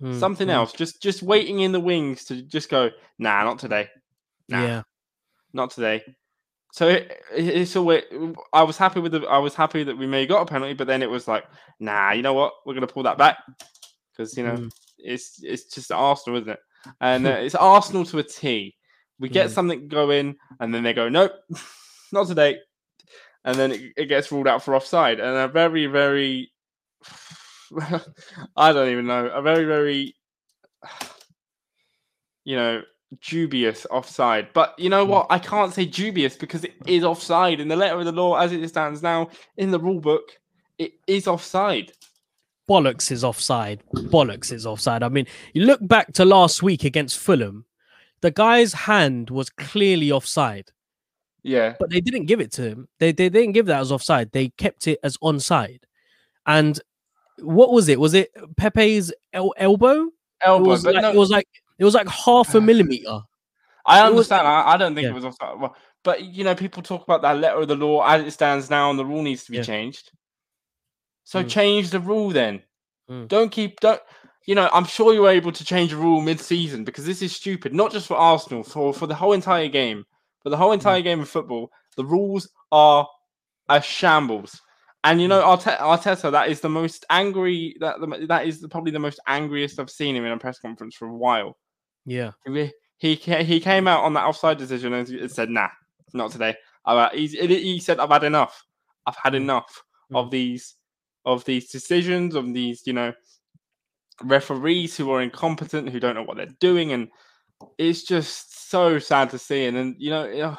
Mm, 0.02 0.20
something 0.20 0.50
mm. 0.50 0.52
else 0.52 0.74
just 0.74 1.02
just 1.02 1.24
waiting 1.24 1.62
in 1.62 1.72
the 1.72 1.80
wings 1.80 2.26
to 2.26 2.42
just 2.42 2.70
go 2.70 2.90
nah 3.18 3.46
not 3.46 3.58
today 3.58 3.88
nah 4.50 4.62
Yeah. 4.62 4.82
not 5.54 5.72
today 5.72 6.04
so 6.74 6.90
it, 6.90 7.18
it- 7.34 7.48
it's 7.48 7.78
always 7.78 8.04
i 8.52 8.62
was 8.62 8.78
happy 8.78 9.00
with 9.00 9.14
the 9.14 9.22
i 9.22 9.38
was 9.38 9.56
happy 9.56 9.86
that 9.86 9.98
we 9.98 10.06
may 10.06 10.26
got 10.26 10.42
a 10.42 10.46
penalty 10.46 10.74
but 10.74 10.86
then 10.86 11.02
it 11.02 11.10
was 11.10 11.30
like 11.30 11.46
nah 11.80 12.12
you 12.12 12.22
know 12.22 12.34
what 12.34 12.56
we're 12.66 12.74
gonna 12.74 12.86
pull 12.86 13.04
that 13.04 13.18
back 13.18 13.38
because 14.12 14.36
you 14.36 14.44
know 14.44 14.58
Mm. 14.58 14.70
It's 14.98 15.39
it's 15.43 15.66
just 15.74 15.91
arsenal 15.91 16.39
isn't 16.39 16.52
it? 16.54 16.60
And 17.02 17.26
uh, 17.26 17.30
it's 17.41 17.56
arsenal 17.56 18.06
to 18.06 18.20
a 18.20 18.24
t. 18.24 18.76
We 19.20 19.30
get 19.30 19.48
Mm. 19.48 19.54
something 19.54 19.88
going 19.88 20.36
and 20.60 20.74
then 20.74 20.84
they 20.84 20.93
go 20.93 21.10
nope 21.10 21.32
not 22.12 22.28
today. 22.28 22.58
And 23.46 23.56
then 23.56 23.72
it, 23.72 23.82
it 23.98 24.06
gets 24.08 24.32
ruled 24.32 24.48
out 24.48 24.64
for 24.64 24.76
offside 24.76 25.20
and 25.20 25.38
a 25.38 25.48
very 25.48 25.86
very 25.86 26.52
i 28.58 28.72
don't 28.72 28.89
even 28.89 29.08
know 29.08 29.26
a 29.28 29.41
very 29.41 29.66
very 29.66 30.16
you 32.43 32.56
know 32.56 32.82
dubious 33.30 33.86
offside. 33.91 34.50
But 34.54 34.78
you 34.78 34.89
know 34.89 35.06
Mm. 35.06 35.10
what? 35.10 35.28
I 35.30 35.39
can't 35.39 35.74
say 35.74 35.86
dubious 35.86 36.36
because 36.36 36.64
it 36.64 36.74
is 36.88 37.04
offside. 37.04 37.60
In 37.60 37.68
the 37.68 37.76
letter 37.76 37.98
of 38.00 38.06
the 38.06 38.12
law 38.12 38.36
as 38.36 38.52
it 38.52 38.68
stands 38.68 39.02
now 39.02 39.30
in 39.58 39.72
the 39.72 39.80
rule 39.80 40.00
book 40.02 40.24
it 40.78 40.93
is 41.08 41.26
offside 41.28 41.93
bollocks 42.70 43.11
is 43.11 43.24
offside. 43.24 43.84
Bollocks 43.93 44.51
is 44.51 44.66
offside. 44.66 45.03
I 45.03 45.09
mean, 45.09 45.28
you 45.53 45.66
look 45.66 45.80
back 45.88 46.13
to 46.13 46.26
last 46.26 46.63
week 46.63 46.84
against 46.84 47.18
Fulham, 47.20 47.66
the 48.22 48.32
guy's 48.32 48.74
hand 48.74 49.30
was 49.30 49.49
clearly 49.49 50.11
offside, 50.11 50.72
yeah 51.43 51.76
but 51.80 51.89
they 51.91 52.01
didn't 52.01 52.26
give 52.26 52.39
it 52.41 52.51
to 52.53 52.63
him. 52.63 52.88
They, 52.99 53.11
they 53.11 53.30
didn't 53.30 53.51
give 53.51 53.68
that 53.68 53.82
as 53.82 53.91
offside. 53.91 54.32
They 54.32 54.49
kept 54.49 54.88
it 54.88 54.99
as 55.03 55.18
onside. 55.18 55.82
And 56.47 56.80
what 57.39 57.72
was 57.72 57.88
it? 57.89 57.99
Was 57.99 58.13
it 58.13 58.32
Pepe's 58.57 59.11
el- 59.34 59.53
elbow? 59.57 60.05
It 60.05 60.11
elbow 60.41 60.66
was, 60.70 60.86
like, 60.86 61.01
no, 61.01 61.11
it 61.11 61.16
was 61.16 61.30
like 61.30 61.47
it 61.78 61.84
was 61.86 61.93
like 61.93 62.07
half 62.07 62.55
a 62.55 62.61
millimeter. 62.61 63.20
I 63.86 63.99
it 63.99 64.03
was- 64.03 64.32
understand. 64.32 64.47
I, 64.47 64.74
I 64.74 64.78
don't 64.78 64.95
think 64.95 65.05
Yeah. 65.05 65.11
it 65.11 65.16
was 65.16 65.26
offside. 65.26 65.59
Well, 65.59 65.76
but 66.03 66.24
you 66.24 66.43
know, 66.43 66.55
people 66.55 66.82
talk 66.82 67.03
about 67.03 67.22
that 67.24 67.38
letter 67.38 67.59
of 67.59 67.68
the 67.68 67.76
law 67.76 68.03
as 68.07 68.24
it 68.26 68.32
stands 68.32 68.70
now, 68.70 68.89
and 68.89 68.97
the 68.97 69.05
rule 69.05 69.22
needs 69.22 69.43
to 69.45 69.51
be 69.51 69.57
Yeah. 69.57 69.63
changed. 69.63 70.11
So 71.26 71.44
Mm. 71.44 71.50
change 71.50 71.90
the 71.90 72.00
rule 72.00 72.30
then. 72.30 72.64
Mm. 73.10 73.28
Don't 73.28 73.52
keep 73.52 73.80
don't. 73.82 74.02
You 74.48 74.56
know, 74.56 74.70
I'm 74.72 74.86
sure 74.86 75.14
you're 75.14 75.30
able 75.30 75.52
to 75.52 75.66
change 75.66 75.92
a 75.92 75.98
rule 75.98 76.22
mid-season 76.22 76.84
because 76.84 77.06
this 77.06 77.22
is 77.24 77.36
stupid. 77.36 77.74
Not 77.74 77.92
just 77.92 78.08
for 78.08 78.16
Arsenal, 78.16 78.64
for 78.64 78.94
for 78.94 79.08
the 79.08 79.16
whole 79.16 79.34
entire 79.34 79.68
game, 79.68 80.06
for 80.44 80.50
the 80.50 80.58
whole 80.58 80.70
Mm. 80.70 80.76
entire 80.76 81.02
game 81.02 81.20
of 81.20 81.28
football. 81.30 81.70
The 81.98 82.06
rules 82.06 82.48
are 82.72 83.08
a 83.70 83.82
shambles. 83.82 84.62
And 85.04 85.22
you 85.22 85.28
know, 85.28 85.42
Mm. 85.42 85.48
Arte- 85.48 85.80
Arteta, 85.80 86.32
that 86.32 86.50
is 86.50 86.62
the 86.62 86.70
most 86.70 87.06
angry. 87.10 87.76
That 87.80 88.00
the, 88.00 88.26
that 88.28 88.48
is 88.48 88.66
probably 88.70 88.92
the 88.92 89.00
most 89.00 89.20
angriest 89.28 89.80
I've 89.80 89.90
seen 89.90 90.16
him 90.16 90.26
in 90.26 90.32
a 90.32 90.38
press 90.38 90.60
conference 90.60 90.96
for 90.96 91.08
a 91.08 91.14
while. 91.16 91.58
Yeah. 92.06 92.32
He 92.46 92.72
he 92.98 93.16
he 93.16 93.60
came 93.60 93.88
out 93.88 94.04
on 94.04 94.14
that 94.14 94.26
offside 94.26 94.58
decision 94.60 94.94
and 94.94 95.32
said, 95.32 95.50
"Nah, 95.50 95.70
not 96.14 96.32
today." 96.32 96.56
He's, 97.14 97.32
he 97.34 97.48
he 97.48 97.80
said, 97.80 98.00
"I've 98.00 98.10
had 98.12 98.24
enough. 98.24 98.64
I've 99.08 99.18
had 99.24 99.34
Mm. 99.34 99.38
enough 99.38 99.84
Mm. 100.12 100.18
of 100.20 100.30
these 100.32 100.76
of 101.26 101.46
these 101.46 101.70
decisions 101.72 102.36
of 102.36 102.54
these 102.54 102.84
you 102.86 102.94
know 102.94 103.14
referees 104.24 104.96
who 104.98 105.12
are 105.12 105.22
incompetent, 105.22 105.90
who 105.90 106.00
don't 106.00 106.16
know 106.16 106.24
what 106.24 106.38
they're 106.38 106.48
doing, 106.60 106.92
and 106.92 107.10
it's 107.78 108.04
just 108.04 108.70
so 108.70 109.00
sad 109.00 109.30
to 109.32 109.40
see. 109.40 109.66
And 109.66 109.76
then 109.78 109.96
you 109.98 110.10
know, 110.12 110.58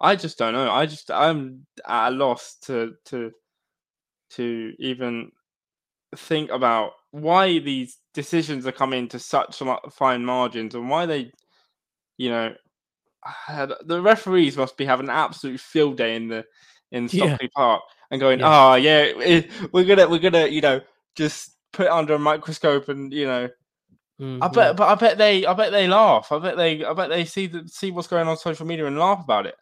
I 0.00 0.16
just 0.16 0.38
don't 0.38 0.54
know. 0.54 0.70
I 0.70 0.86
just 0.86 1.10
I'm 1.10 1.66
at 1.86 2.08
a 2.08 2.10
loss 2.10 2.56
to 2.66 2.94
to 3.06 3.32
to 4.30 4.72
even 4.78 5.30
think 6.16 6.50
about 6.50 6.92
why 7.12 7.58
these 7.58 7.98
decisions 8.14 8.66
are 8.66 8.72
coming 8.72 9.08
to 9.08 9.18
such 9.18 9.62
fine 9.92 10.24
margins 10.24 10.74
and 10.74 10.90
why 10.90 11.06
they, 11.06 11.32
you 12.18 12.30
know, 12.30 12.54
the 13.84 14.00
referees 14.02 14.56
must 14.56 14.76
be 14.76 14.84
having 14.84 15.06
an 15.08 15.14
absolute 15.14 15.60
field 15.60 15.96
day 15.96 16.16
in 16.16 16.28
the 16.28 16.44
in 16.92 17.08
Yeah. 17.12 17.36
Stockley 17.36 17.48
Park 17.54 17.82
and 18.10 18.20
going, 18.20 18.40
Yeah. 18.40 18.72
oh 18.72 18.74
yeah, 18.74 19.42
we're 19.72 19.84
gonna 19.84 20.08
we're 20.08 20.18
gonna 20.18 20.46
you 20.46 20.60
know 20.60 20.80
just 21.16 21.56
put 21.72 21.86
it 21.86 21.92
under 21.92 22.14
a 22.14 22.18
microscope 22.18 22.88
and 22.88 23.12
you 23.12 23.26
know 23.26 23.48
Mm, 24.20 24.42
I 24.42 24.48
mm. 24.48 24.52
bet 24.52 24.76
but 24.76 24.88
I 24.88 24.96
bet 24.96 25.16
they 25.16 25.46
I 25.46 25.52
bet 25.52 25.70
they 25.70 25.86
laugh 25.86 26.32
I 26.32 26.40
bet 26.40 26.56
they 26.56 26.84
I 26.84 26.92
bet 26.92 27.08
they 27.08 27.24
see 27.24 27.46
the, 27.46 27.62
see 27.68 27.92
what's 27.92 28.08
going 28.08 28.26
on 28.26 28.36
social 28.36 28.66
media 28.66 28.86
and 28.86 28.98
laugh 28.98 29.22
about 29.22 29.46
it 29.46 29.54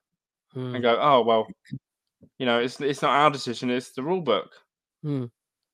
Mm, 0.56 0.74
and 0.76 0.82
go 0.82 0.98
oh 0.98 1.20
well 1.20 1.46
you 2.38 2.46
know 2.46 2.60
it's 2.60 2.80
it's 2.80 3.02
not 3.02 3.10
our 3.10 3.30
decision 3.30 3.68
it's 3.68 3.92
the 3.92 4.02
rule 4.02 4.22
book 4.22 4.48
mm. 5.04 5.28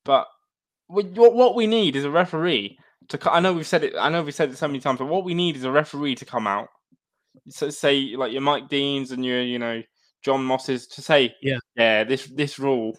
but 0.04 0.26
we, 0.88 1.04
what 1.04 1.32
what 1.34 1.54
we 1.54 1.68
need 1.68 1.94
is 1.94 2.04
a 2.04 2.10
referee 2.10 2.76
to. 3.08 3.32
I 3.32 3.40
know 3.40 3.52
we've 3.52 3.66
said 3.66 3.84
it. 3.84 3.94
I 3.98 4.08
know 4.08 4.22
we've 4.22 4.34
said 4.34 4.50
it 4.50 4.58
so 4.58 4.66
many 4.68 4.80
times, 4.80 4.98
but 4.98 5.06
what 5.06 5.24
we 5.24 5.34
need 5.34 5.56
is 5.56 5.64
a 5.64 5.70
referee 5.70 6.16
to 6.16 6.24
come 6.24 6.46
out. 6.46 6.68
So 7.48 7.70
say 7.70 8.14
like 8.16 8.32
your 8.32 8.42
Mike 8.42 8.68
Deans 8.68 9.12
and 9.12 9.24
your 9.24 9.42
you 9.42 9.58
know 9.58 9.82
John 10.22 10.44
Mosses 10.44 10.86
to 10.88 11.02
say 11.02 11.34
Yeah. 11.42 11.58
yeah 11.76 12.04
this 12.04 12.26
this 12.26 12.58
rule 12.58 12.96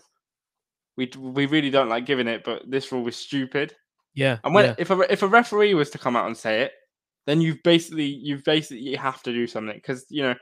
we 0.98 1.12
we 1.18 1.46
really 1.48 1.70
don't 1.70 1.90
like 1.90 2.06
giving 2.06 2.28
it, 2.28 2.44
but 2.44 2.70
this 2.70 2.92
rule 2.92 3.04
was 3.04 3.16
stupid. 3.16 3.76
Yeah. 4.14 4.38
And 4.44 4.54
when 4.54 4.66
yeah. 4.66 4.76
if 4.78 4.90
a 4.92 5.00
if 5.12 5.24
a 5.24 5.28
referee 5.28 5.74
was 5.74 5.90
to 5.92 5.98
come 5.98 6.16
out 6.16 6.28
and 6.28 6.38
say 6.38 6.62
it, 6.62 6.72
then 7.26 7.42
you've 7.42 7.64
basically 7.64 8.06
you've 8.06 8.44
basically 8.44 8.84
you 8.84 8.98
have 8.98 9.24
to 9.24 9.34
do 9.34 9.48
something 9.48 9.76
because 9.76 10.06
you 10.10 10.24
know 10.24 10.36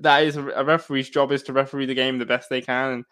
that 0.00 0.22
is 0.24 0.36
a, 0.36 0.46
a 0.50 0.64
referee's 0.64 1.10
job 1.10 1.32
is 1.32 1.42
to 1.42 1.52
referee 1.52 1.86
the 1.86 1.94
game 1.94 2.18
the 2.18 2.26
best 2.26 2.48
they 2.48 2.60
can 2.60 2.90
and 2.92 3.04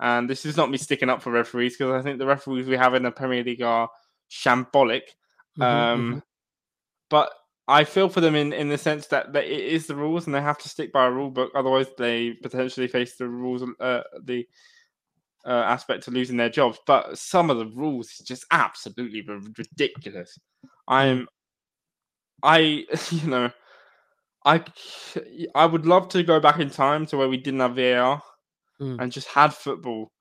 and 0.00 0.30
this 0.30 0.46
is 0.46 0.56
not 0.56 0.70
me 0.70 0.78
sticking 0.78 1.10
up 1.10 1.22
for 1.22 1.32
referees 1.32 1.76
because 1.76 1.92
I 1.92 2.02
think 2.02 2.18
the 2.18 2.26
referees 2.26 2.68
we 2.68 2.76
have 2.76 2.94
in 2.94 3.02
the 3.02 3.10
Premier 3.10 3.42
League 3.42 3.62
are 3.62 3.88
shambolic. 4.30 5.02
Mhm, 5.58 5.62
Um, 5.64 6.14
mhm. 6.14 6.22
but 7.10 7.32
I 7.68 7.84
feel 7.84 8.08
for 8.08 8.20
them 8.22 8.34
in, 8.34 8.52
in 8.52 8.68
the 8.70 8.78
sense 8.78 9.06
that, 9.08 9.34
that 9.34 9.44
it 9.44 9.60
is 9.60 9.86
the 9.86 9.94
rules 9.94 10.26
and 10.26 10.34
they 10.34 10.40
have 10.40 10.58
to 10.58 10.68
stick 10.68 10.90
by 10.92 11.06
a 11.06 11.10
rule 11.10 11.30
book. 11.30 11.52
Otherwise, 11.54 11.86
they 11.98 12.32
potentially 12.32 12.88
face 12.88 13.16
the 13.16 13.28
rules, 13.28 13.62
uh, 13.78 14.02
the 14.24 14.48
uh, 15.46 15.50
aspect 15.50 16.08
of 16.08 16.14
losing 16.14 16.38
their 16.38 16.48
jobs. 16.48 16.78
But 16.86 17.18
some 17.18 17.50
of 17.50 17.58
the 17.58 17.66
rules 17.66 18.08
is 18.18 18.26
just 18.26 18.46
absolutely 18.50 19.22
ridiculous. 19.22 20.38
I'm, 20.88 21.28
I, 22.42 22.86
you 23.10 23.28
know, 23.28 23.50
I, 24.46 24.64
I 25.54 25.66
would 25.66 25.84
love 25.84 26.08
to 26.10 26.22
go 26.22 26.40
back 26.40 26.58
in 26.60 26.70
time 26.70 27.04
to 27.06 27.18
where 27.18 27.28
we 27.28 27.36
didn't 27.36 27.60
have 27.60 27.76
VAR 27.76 28.22
Mm. 28.80 29.00
and 29.00 29.10
just 29.10 29.26
had 29.26 29.52
football 29.52 30.12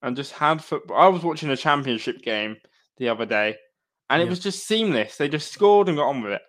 and 0.00 0.16
just 0.16 0.32
had 0.32 0.64
football. 0.64 0.96
I 0.96 1.08
was 1.08 1.22
watching 1.22 1.50
a 1.50 1.56
championship 1.58 2.22
game 2.22 2.56
the 2.96 3.10
other 3.10 3.26
day 3.26 3.56
and 4.08 4.22
it 4.22 4.28
was 4.30 4.38
just 4.38 4.66
seamless. 4.66 5.18
They 5.18 5.28
just 5.28 5.52
scored 5.52 5.88
and 5.88 5.98
got 5.98 6.08
on 6.08 6.22
with 6.22 6.32
it. 6.32 6.40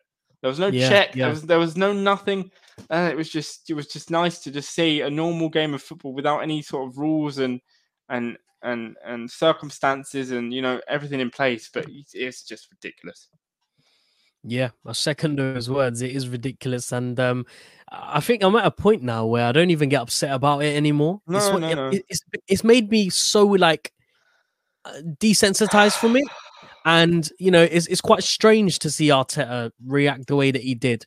There 0.41 0.49
was 0.49 0.59
no 0.59 0.67
Yeah, 0.67 0.89
check. 0.89 1.15
yeah. 1.15 1.25
There 1.25 1.29
was 1.31 1.41
there 1.43 1.59
was 1.59 1.77
no 1.77 1.93
nothing. 1.93 2.51
And 2.89 3.11
it 3.11 3.17
was 3.17 3.29
just 3.29 3.69
it 3.69 3.73
was 3.73 3.87
just 3.87 4.09
nice 4.09 4.39
to 4.39 4.51
just 4.51 4.73
see 4.73 5.01
a 5.01 5.09
normal 5.09 5.49
game 5.49 5.73
of 5.73 5.81
football 5.83 6.13
without 6.13 6.39
any 6.39 6.61
sort 6.61 6.87
of 6.87 6.97
rules 6.97 7.37
and 7.39 7.59
and 8.07 8.37
and 8.63 8.95
and 9.05 9.29
circumstances 9.29 10.31
and 10.31 10.53
you 10.53 10.61
know 10.61 10.79
everything 10.87 11.19
in 11.19 11.29
place. 11.29 11.69
But 11.73 11.85
it's, 11.89 12.13
it's 12.13 12.43
just 12.43 12.69
ridiculous. 12.71 13.27
Yeah, 14.41 14.69
I 14.85 14.93
second 14.93 15.35
those 15.37 15.69
words. 15.69 16.01
It 16.01 16.15
is 16.15 16.29
ridiculous, 16.29 16.93
and 16.93 17.19
um, 17.19 17.45
I 17.91 18.21
think 18.21 18.41
I'm 18.41 18.55
at 18.55 18.65
a 18.65 18.71
point 18.71 19.03
now 19.03 19.25
where 19.25 19.45
I 19.45 19.51
don't 19.51 19.69
even 19.71 19.89
get 19.89 20.01
upset 20.01 20.31
about 20.31 20.63
it 20.63 20.77
anymore. 20.77 21.21
it's, 21.27 21.47
No, 21.47 21.51
what- 21.53 21.59
no, 21.59 21.67
it- 21.69 21.75
no. 21.75 21.91
it's 22.07 22.21
it's 22.47 22.63
made 22.63 22.89
me 22.89 23.09
so 23.09 23.45
like 23.45 23.91
uh, 24.85 24.93
desensitized 25.19 25.97
from 25.99 26.15
it, 26.15 26.23
and 26.85 27.29
you 27.39 27.51
know, 27.51 27.63
it's 27.63 27.87
it's 27.87 28.01
quite 28.01 28.23
strange 28.23 28.79
to 28.79 28.89
see 28.89 29.07
Arteta 29.09 29.71
react 29.85 30.27
the 30.27 30.35
way 30.35 30.51
that 30.51 30.61
he 30.61 30.75
did, 30.75 31.05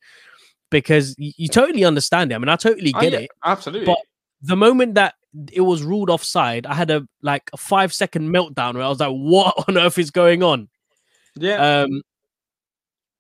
because 0.71 1.15
you, 1.19 1.33
you 1.37 1.49
totally 1.49 1.85
understand 1.85 2.33
it. 2.33 2.35
I 2.35 2.39
mean, 2.39 2.49
I 2.49 2.57
totally 2.57 2.93
Oh, 2.97 3.01
get 3.01 3.13
yeah, 3.13 3.19
it. 3.21 3.31
Absolutely. 3.45 3.87
But 3.87 3.99
the 4.43 4.57
moment 4.57 4.95
that 4.97 5.15
it 5.53 5.63
was 5.63 5.83
ruled 5.83 6.11
offside, 6.11 6.67
I 6.67 6.75
had 6.75 6.91
a 6.91 7.07
like 7.23 7.49
a 7.53 7.57
five 7.57 7.93
second 7.93 8.29
meltdown 8.29 8.75
where 8.75 8.83
I 8.85 8.89
was 8.89 9.01
like, 9.01 9.13
"What 9.13 9.55
on 9.69 9.79
earth 9.79 9.99
is 9.99 10.11
going 10.11 10.43
on?" 10.43 10.69
yeah, 11.37 11.83
Um, 11.83 12.03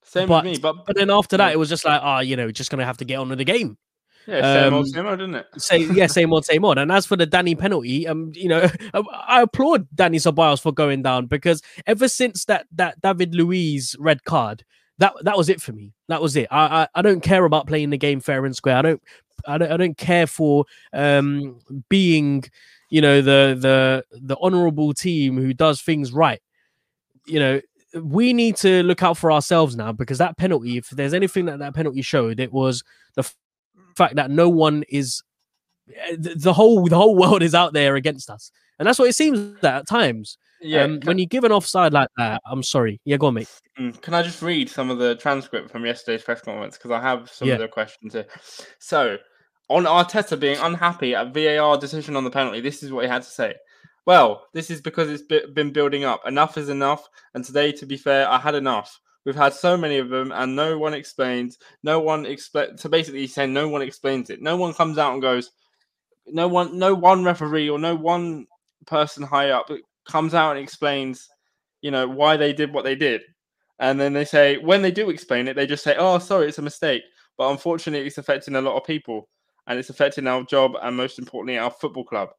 same 0.04 0.28
but- 0.28 0.44
with 0.44 0.52
me. 0.54 0.58
But 0.60 0.84
but 0.86 0.96
then 0.96 1.10
after 1.10 1.36
that, 1.38 1.52
it 1.52 1.58
was 1.58 1.68
just 1.68 1.84
like, 1.84 2.00
"Ah, 2.02 2.20
you 2.20 2.36
know, 2.36 2.50
just 2.50 2.70
gonna 2.70 2.84
have 2.84 2.98
to 2.98 3.04
get 3.04 3.16
on 3.16 3.28
with 3.28 3.38
the 3.38 3.44
game." 3.44 3.78
Yeah, 4.26 4.64
same 4.64 4.74
old, 4.74 4.86
um, 4.86 4.92
same 4.92 5.06
old, 5.06 5.18
didn't 5.18 5.34
it? 5.34 5.46
say 5.58 5.78
yeah, 5.78 6.06
same 6.06 6.32
old, 6.32 6.44
same 6.44 6.64
old. 6.64 6.78
And 6.78 6.92
as 6.92 7.06
for 7.06 7.16
the 7.16 7.26
Dani 7.26 7.58
penalty, 7.58 8.06
um, 8.06 8.32
you 8.34 8.48
know, 8.48 8.68
I 9.26 9.42
applaud 9.42 9.88
Dani 9.94 10.16
Ceballos 10.16 10.60
for 10.60 10.72
going 10.72 11.02
down 11.02 11.26
because 11.26 11.62
ever 11.86 12.08
since 12.08 12.44
that 12.44 12.66
that 12.72 13.00
David 13.00 13.34
Luiz 13.34 13.96
red 13.98 14.24
card, 14.24 14.64
that 14.98 15.14
that 15.22 15.36
was 15.36 15.48
it 15.48 15.60
for 15.60 15.72
me. 15.72 15.92
That 16.08 16.22
was 16.22 16.36
it. 16.36 16.48
I 16.50 16.82
I, 16.82 16.88
I 16.94 17.02
don't 17.02 17.22
care 17.22 17.44
about 17.44 17.66
playing 17.66 17.90
the 17.90 17.98
game 17.98 18.20
fair 18.20 18.44
and 18.44 18.54
square. 18.54 18.76
I 18.76 18.82
don't 18.82 19.02
I 19.46 19.58
don't 19.58 19.72
I 19.72 19.76
don't 19.76 19.96
care 19.96 20.26
for 20.26 20.66
um 20.92 21.58
being, 21.88 22.44
you 22.90 23.00
know, 23.00 23.22
the 23.22 23.56
the 23.58 24.04
the 24.12 24.36
honourable 24.36 24.94
team 24.94 25.36
who 25.36 25.52
does 25.52 25.82
things 25.82 26.12
right. 26.12 26.40
You 27.26 27.38
know, 27.40 27.60
we 28.00 28.32
need 28.32 28.56
to 28.56 28.82
look 28.82 29.02
out 29.02 29.18
for 29.18 29.30
ourselves 29.32 29.76
now 29.76 29.92
because 29.92 30.18
that 30.18 30.36
penalty, 30.36 30.78
if 30.78 30.90
there's 30.90 31.14
anything 31.14 31.46
that 31.46 31.58
that 31.58 31.74
penalty 31.74 32.02
showed, 32.02 32.40
it 32.40 32.52
was 32.52 32.82
the 33.14 33.30
fact 33.96 34.16
that 34.16 34.30
no 34.30 34.48
one 34.48 34.84
is 34.88 35.22
eh, 35.94 36.16
the, 36.18 36.34
the 36.34 36.52
whole 36.52 36.86
the 36.86 36.96
whole 36.96 37.16
world 37.16 37.42
is 37.42 37.54
out 37.54 37.72
there 37.72 37.96
against 37.96 38.30
us, 38.30 38.50
and 38.78 38.86
that's 38.86 38.98
what 38.98 39.08
it 39.08 39.14
seems 39.14 39.60
that 39.60 39.74
at 39.76 39.86
times. 39.88 40.38
Yeah. 40.64 40.82
um, 40.84 41.00
can, 41.00 41.06
when 41.08 41.18
you 41.18 41.26
give 41.26 41.42
an 41.42 41.50
offside 41.50 41.92
like 41.92 42.08
that, 42.18 42.40
I'm 42.46 42.62
sorry. 42.62 43.00
Yeah, 43.04 43.16
go 43.16 43.26
on, 43.26 43.34
mate. 43.34 43.48
mm, 43.78 44.00
can 44.00 44.14
I 44.14 44.22
just 44.22 44.42
read 44.42 44.70
some 44.70 44.90
of 44.90 44.98
the 44.98 45.16
transcript 45.16 45.70
from 45.70 45.84
yesterday's 45.84 46.22
press 46.22 46.40
conference 46.40 46.76
because 46.78 46.92
I 46.92 47.00
have 47.00 47.28
some 47.30 47.48
Yeah. 47.48 47.54
of 47.54 47.60
the 47.60 47.68
questions 47.68 48.12
here. 48.12 48.26
So, 48.78 49.16
on 49.68 49.84
Arteta 49.84 50.38
being 50.38 50.58
unhappy 50.58 51.16
at 51.16 51.34
VAR 51.34 51.76
decision 51.78 52.14
on 52.14 52.22
the 52.22 52.30
penalty, 52.30 52.60
this 52.60 52.84
is 52.84 52.92
what 52.92 53.04
he 53.04 53.10
had 53.10 53.22
to 53.24 53.28
say. 53.28 53.54
Well, 54.06 54.46
this 54.52 54.70
is 54.70 54.80
because 54.80 55.08
it's 55.10 55.22
been 55.52 55.72
building 55.72 56.04
up. 56.04 56.22
Enough 56.26 56.58
is 56.58 56.68
enough, 56.68 57.08
and 57.34 57.44
today, 57.44 57.72
to 57.72 57.86
be 57.86 57.96
fair, 57.96 58.28
I 58.28 58.38
had 58.38 58.54
enough. 58.54 59.00
We've 59.24 59.36
had 59.36 59.54
so 59.54 59.76
many 59.76 59.98
of 59.98 60.08
them, 60.08 60.32
and 60.32 60.56
no 60.56 60.78
one 60.78 60.94
explains. 60.94 61.58
No 61.82 62.00
one 62.00 62.26
explain. 62.26 62.76
So 62.76 62.88
basically, 62.88 63.20
he's 63.20 63.34
saying 63.34 63.52
no 63.52 63.68
one 63.68 63.82
explains 63.82 64.30
it. 64.30 64.42
No 64.42 64.56
one 64.56 64.74
comes 64.74 64.98
out 64.98 65.12
and 65.12 65.22
goes. 65.22 65.52
No 66.26 66.48
one, 66.48 66.78
no 66.78 66.94
one 66.94 67.24
referee 67.24 67.68
or 67.68 67.78
no 67.78 67.94
one 67.94 68.46
person 68.86 69.22
high 69.22 69.50
up 69.50 69.70
comes 70.08 70.34
out 70.34 70.56
and 70.56 70.62
explains, 70.62 71.28
you 71.80 71.90
know, 71.90 72.08
why 72.08 72.36
they 72.36 72.52
did 72.52 72.72
what 72.72 72.84
they 72.84 72.94
did. 72.94 73.22
And 73.78 74.00
then 74.00 74.12
they 74.12 74.24
say, 74.24 74.58
when 74.58 74.82
they 74.82 74.90
do 74.90 75.10
explain 75.10 75.48
it, 75.48 75.56
they 75.56 75.66
just 75.66 75.84
say, 75.84 75.96
"Oh, 75.98 76.18
sorry, 76.18 76.48
it's 76.48 76.58
a 76.58 76.62
mistake." 76.62 77.02
But 77.38 77.50
unfortunately, 77.50 78.06
it's 78.06 78.18
affecting 78.18 78.56
a 78.56 78.60
lot 78.60 78.76
of 78.76 78.84
people, 78.84 79.28
and 79.66 79.78
it's 79.78 79.90
affecting 79.90 80.26
our 80.26 80.44
job, 80.44 80.72
and 80.82 80.96
most 80.96 81.18
importantly, 81.18 81.58
our 81.58 81.70
football 81.70 82.04
club. 82.04 82.30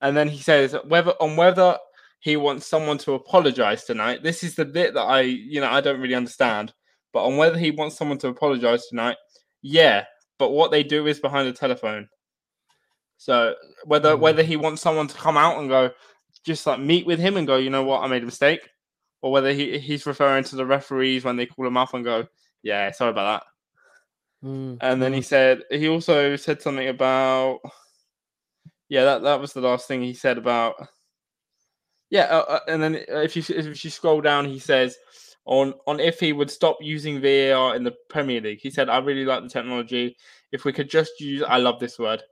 And 0.00 0.16
then 0.16 0.28
he 0.28 0.38
says 0.38 0.74
whether 0.86 1.12
on 1.20 1.36
whether 1.36 1.76
he 2.20 2.36
wants 2.36 2.66
someone 2.66 2.98
to 2.98 3.14
apologize 3.14 3.84
tonight. 3.84 4.22
This 4.22 4.44
is 4.44 4.54
the 4.54 4.64
bit 4.64 4.94
that 4.94 5.02
I, 5.02 5.22
you 5.22 5.60
know, 5.60 5.70
I 5.70 5.80
don't 5.80 6.00
really 6.00 6.14
understand. 6.14 6.72
But 7.12 7.24
on 7.24 7.36
whether 7.36 7.58
he 7.58 7.70
wants 7.70 7.96
someone 7.96 8.18
to 8.18 8.28
apologize 8.28 8.86
tonight, 8.86 9.16
yeah. 9.62 10.04
But 10.38 10.52
what 10.52 10.70
they 10.70 10.82
do 10.82 11.06
is 11.06 11.18
behind 11.18 11.48
the 11.48 11.52
telephone. 11.52 12.08
So 13.16 13.54
whether 13.84 14.16
Mm. 14.16 14.20
whether 14.20 14.42
he 14.42 14.56
wants 14.56 14.80
someone 14.82 15.08
to 15.08 15.14
come 15.16 15.36
out 15.36 15.58
and 15.58 15.68
go, 15.68 15.90
just 16.44 16.66
like 16.66 16.78
meet 16.80 17.06
with 17.06 17.18
him 17.18 17.36
and 17.36 17.46
go, 17.46 17.56
you 17.56 17.70
know 17.70 17.84
what, 17.84 18.02
I 18.02 18.06
made 18.06 18.22
a 18.22 18.26
mistake, 18.26 18.68
or 19.22 19.32
whether 19.32 19.52
he, 19.52 19.78
he's 19.78 20.06
referring 20.06 20.44
to 20.44 20.56
the 20.56 20.64
referees 20.64 21.24
when 21.24 21.36
they 21.36 21.46
call 21.46 21.66
him 21.66 21.76
up 21.76 21.92
and 21.94 22.04
go, 22.04 22.26
yeah, 22.62 22.90
sorry 22.92 23.10
about 23.10 23.42
that. 24.42 24.46
Mm, 24.46 24.78
And 24.80 25.02
then 25.02 25.12
he 25.12 25.20
mm. 25.20 25.24
said 25.24 25.62
he 25.70 25.88
also 25.88 26.36
said 26.36 26.62
something 26.62 26.88
about 26.88 27.60
yeah 28.88 29.04
that 29.04 29.22
that 29.22 29.40
was 29.40 29.52
the 29.52 29.60
last 29.60 29.86
thing 29.86 30.02
he 30.02 30.14
said 30.14 30.38
about 30.38 30.74
yeah 32.10 32.24
uh, 32.24 32.44
uh, 32.48 32.60
and 32.68 32.82
then 32.82 32.94
if 33.08 33.36
you 33.36 33.42
if 33.48 33.84
you 33.84 33.90
scroll 33.90 34.20
down 34.20 34.44
he 34.44 34.58
says 34.58 34.96
on 35.46 35.74
on 35.86 36.00
if 36.00 36.20
he 36.20 36.32
would 36.32 36.50
stop 36.50 36.76
using 36.80 37.20
VAR 37.20 37.74
in 37.74 37.82
the 37.82 37.94
Premier 38.08 38.40
League. 38.40 38.60
He 38.62 38.70
said 38.70 38.88
I 38.88 38.98
really 38.98 39.24
like 39.24 39.42
the 39.42 39.48
technology. 39.48 40.16
If 40.52 40.64
we 40.64 40.72
could 40.72 40.90
just 40.90 41.20
use 41.20 41.42
I 41.46 41.58
love 41.58 41.80
this 41.80 41.98
word. 41.98 42.22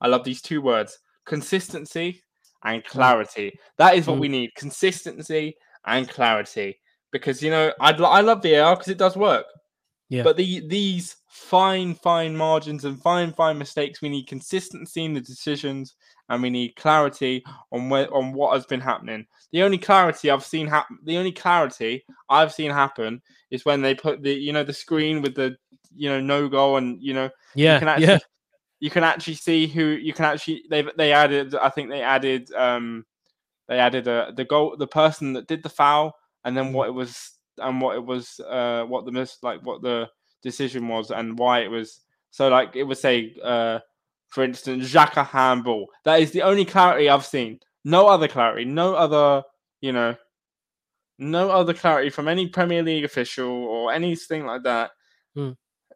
I 0.00 0.08
love 0.08 0.24
these 0.24 0.40
two 0.42 0.60
words 0.60 0.98
consistency 1.26 2.22
and 2.64 2.84
clarity. 2.84 3.58
That 3.78 3.96
is 3.96 4.06
what 4.06 4.16
Mm. 4.16 4.20
we 4.20 4.28
need 4.28 4.54
consistency 4.54 5.56
and 5.86 6.08
clarity. 6.08 6.80
Because 7.12 7.42
you 7.42 7.50
know 7.50 7.72
I'd 7.80 8.00
I 8.00 8.20
love 8.20 8.42
VAR 8.42 8.76
because 8.76 8.88
it 8.88 8.98
does 8.98 9.16
work 9.16 9.46
Yeah. 10.08 10.22
but 10.22 10.36
the 10.36 10.66
these 10.66 11.16
fine, 11.28 11.94
fine 11.94 12.36
margins 12.36 12.84
and 12.84 13.00
fine, 13.00 13.32
fine 13.32 13.58
mistakes, 13.58 14.00
we 14.02 14.08
need 14.08 14.26
consistency 14.28 15.04
in 15.04 15.14
the 15.14 15.20
decisions 15.20 15.94
and 16.28 16.42
we 16.42 16.50
need 16.50 16.76
clarity 16.76 17.44
on 17.72 17.88
where 17.90 18.12
on 18.14 18.32
what 18.32 18.54
has 18.54 18.66
been 18.66 18.80
happening. 18.80 19.26
The 19.52 19.62
only 19.62 19.78
clarity 19.78 20.30
I've 20.30 20.44
seen 20.44 20.66
happen, 20.66 20.98
the 21.04 21.16
only 21.16 21.32
clarity 21.32 22.04
I've 22.28 22.52
seen 22.52 22.70
happen 22.70 23.22
is 23.50 23.64
when 23.64 23.82
they 23.82 23.94
put 23.94 24.22
the 24.22 24.32
you 24.32 24.52
know 24.52 24.64
the 24.64 24.72
screen 24.72 25.22
with 25.22 25.34
the 25.34 25.56
you 25.96 26.08
know 26.08 26.20
no 26.20 26.48
goal 26.48 26.76
and 26.76 27.00
you 27.02 27.14
know 27.14 27.30
yeah, 27.54 27.74
you 27.74 27.78
can 27.80 27.88
actually 27.88 28.06
yeah, 28.06 28.18
you 28.80 28.90
can 28.90 29.04
actually 29.04 29.34
see 29.34 29.66
who 29.66 29.84
you 29.84 30.12
can 30.12 30.24
actually 30.24 30.64
they 30.70 30.84
they 30.96 31.12
added 31.12 31.54
I 31.54 31.68
think 31.68 31.88
they 31.90 32.02
added 32.02 32.52
um 32.54 33.04
they 33.68 33.78
added 33.78 34.08
uh, 34.08 34.32
the 34.34 34.44
goal 34.44 34.76
the 34.76 34.86
person 34.86 35.32
that 35.34 35.46
did 35.46 35.62
the 35.62 35.68
foul 35.68 36.14
and 36.44 36.56
then 36.56 36.66
Mhm. 36.66 36.72
what 36.72 36.88
it 36.88 36.92
was 36.92 37.30
and 37.58 37.80
what 37.80 37.96
it 37.96 38.04
was 38.04 38.40
uh 38.48 38.84
what 38.84 39.04
the 39.04 39.12
mis 39.12 39.38
like 39.42 39.60
what 39.64 39.82
the 39.82 40.08
decision 40.42 40.88
was 40.88 41.10
and 41.10 41.38
why 41.38 41.60
it 41.60 41.68
was 41.68 42.00
so 42.30 42.48
like 42.48 42.76
it 42.76 42.82
would 42.84 42.98
say 42.98 43.34
uh 43.42 43.78
for 44.28 44.44
instance 44.44 44.92
Xhaka 44.92 45.26
handball 45.26 45.86
that 46.04 46.20
is 46.20 46.32
the 46.32 46.42
only 46.42 46.64
clarity 46.64 47.08
I've 47.08 47.24
seen 47.24 47.60
no 47.84 48.06
other 48.06 48.28
clarity 48.28 48.64
no 48.64 48.94
other 48.94 49.42
you 49.80 49.92
know 49.92 50.16
no 51.18 51.50
other 51.50 51.72
clarity 51.72 52.10
from 52.10 52.28
any 52.28 52.48
Premier 52.48 52.82
League 52.82 53.04
official 53.04 53.48
or 53.48 53.92
anything 53.92 54.44
like 54.44 54.64
that 54.64 54.90
Hmm. 55.34 55.50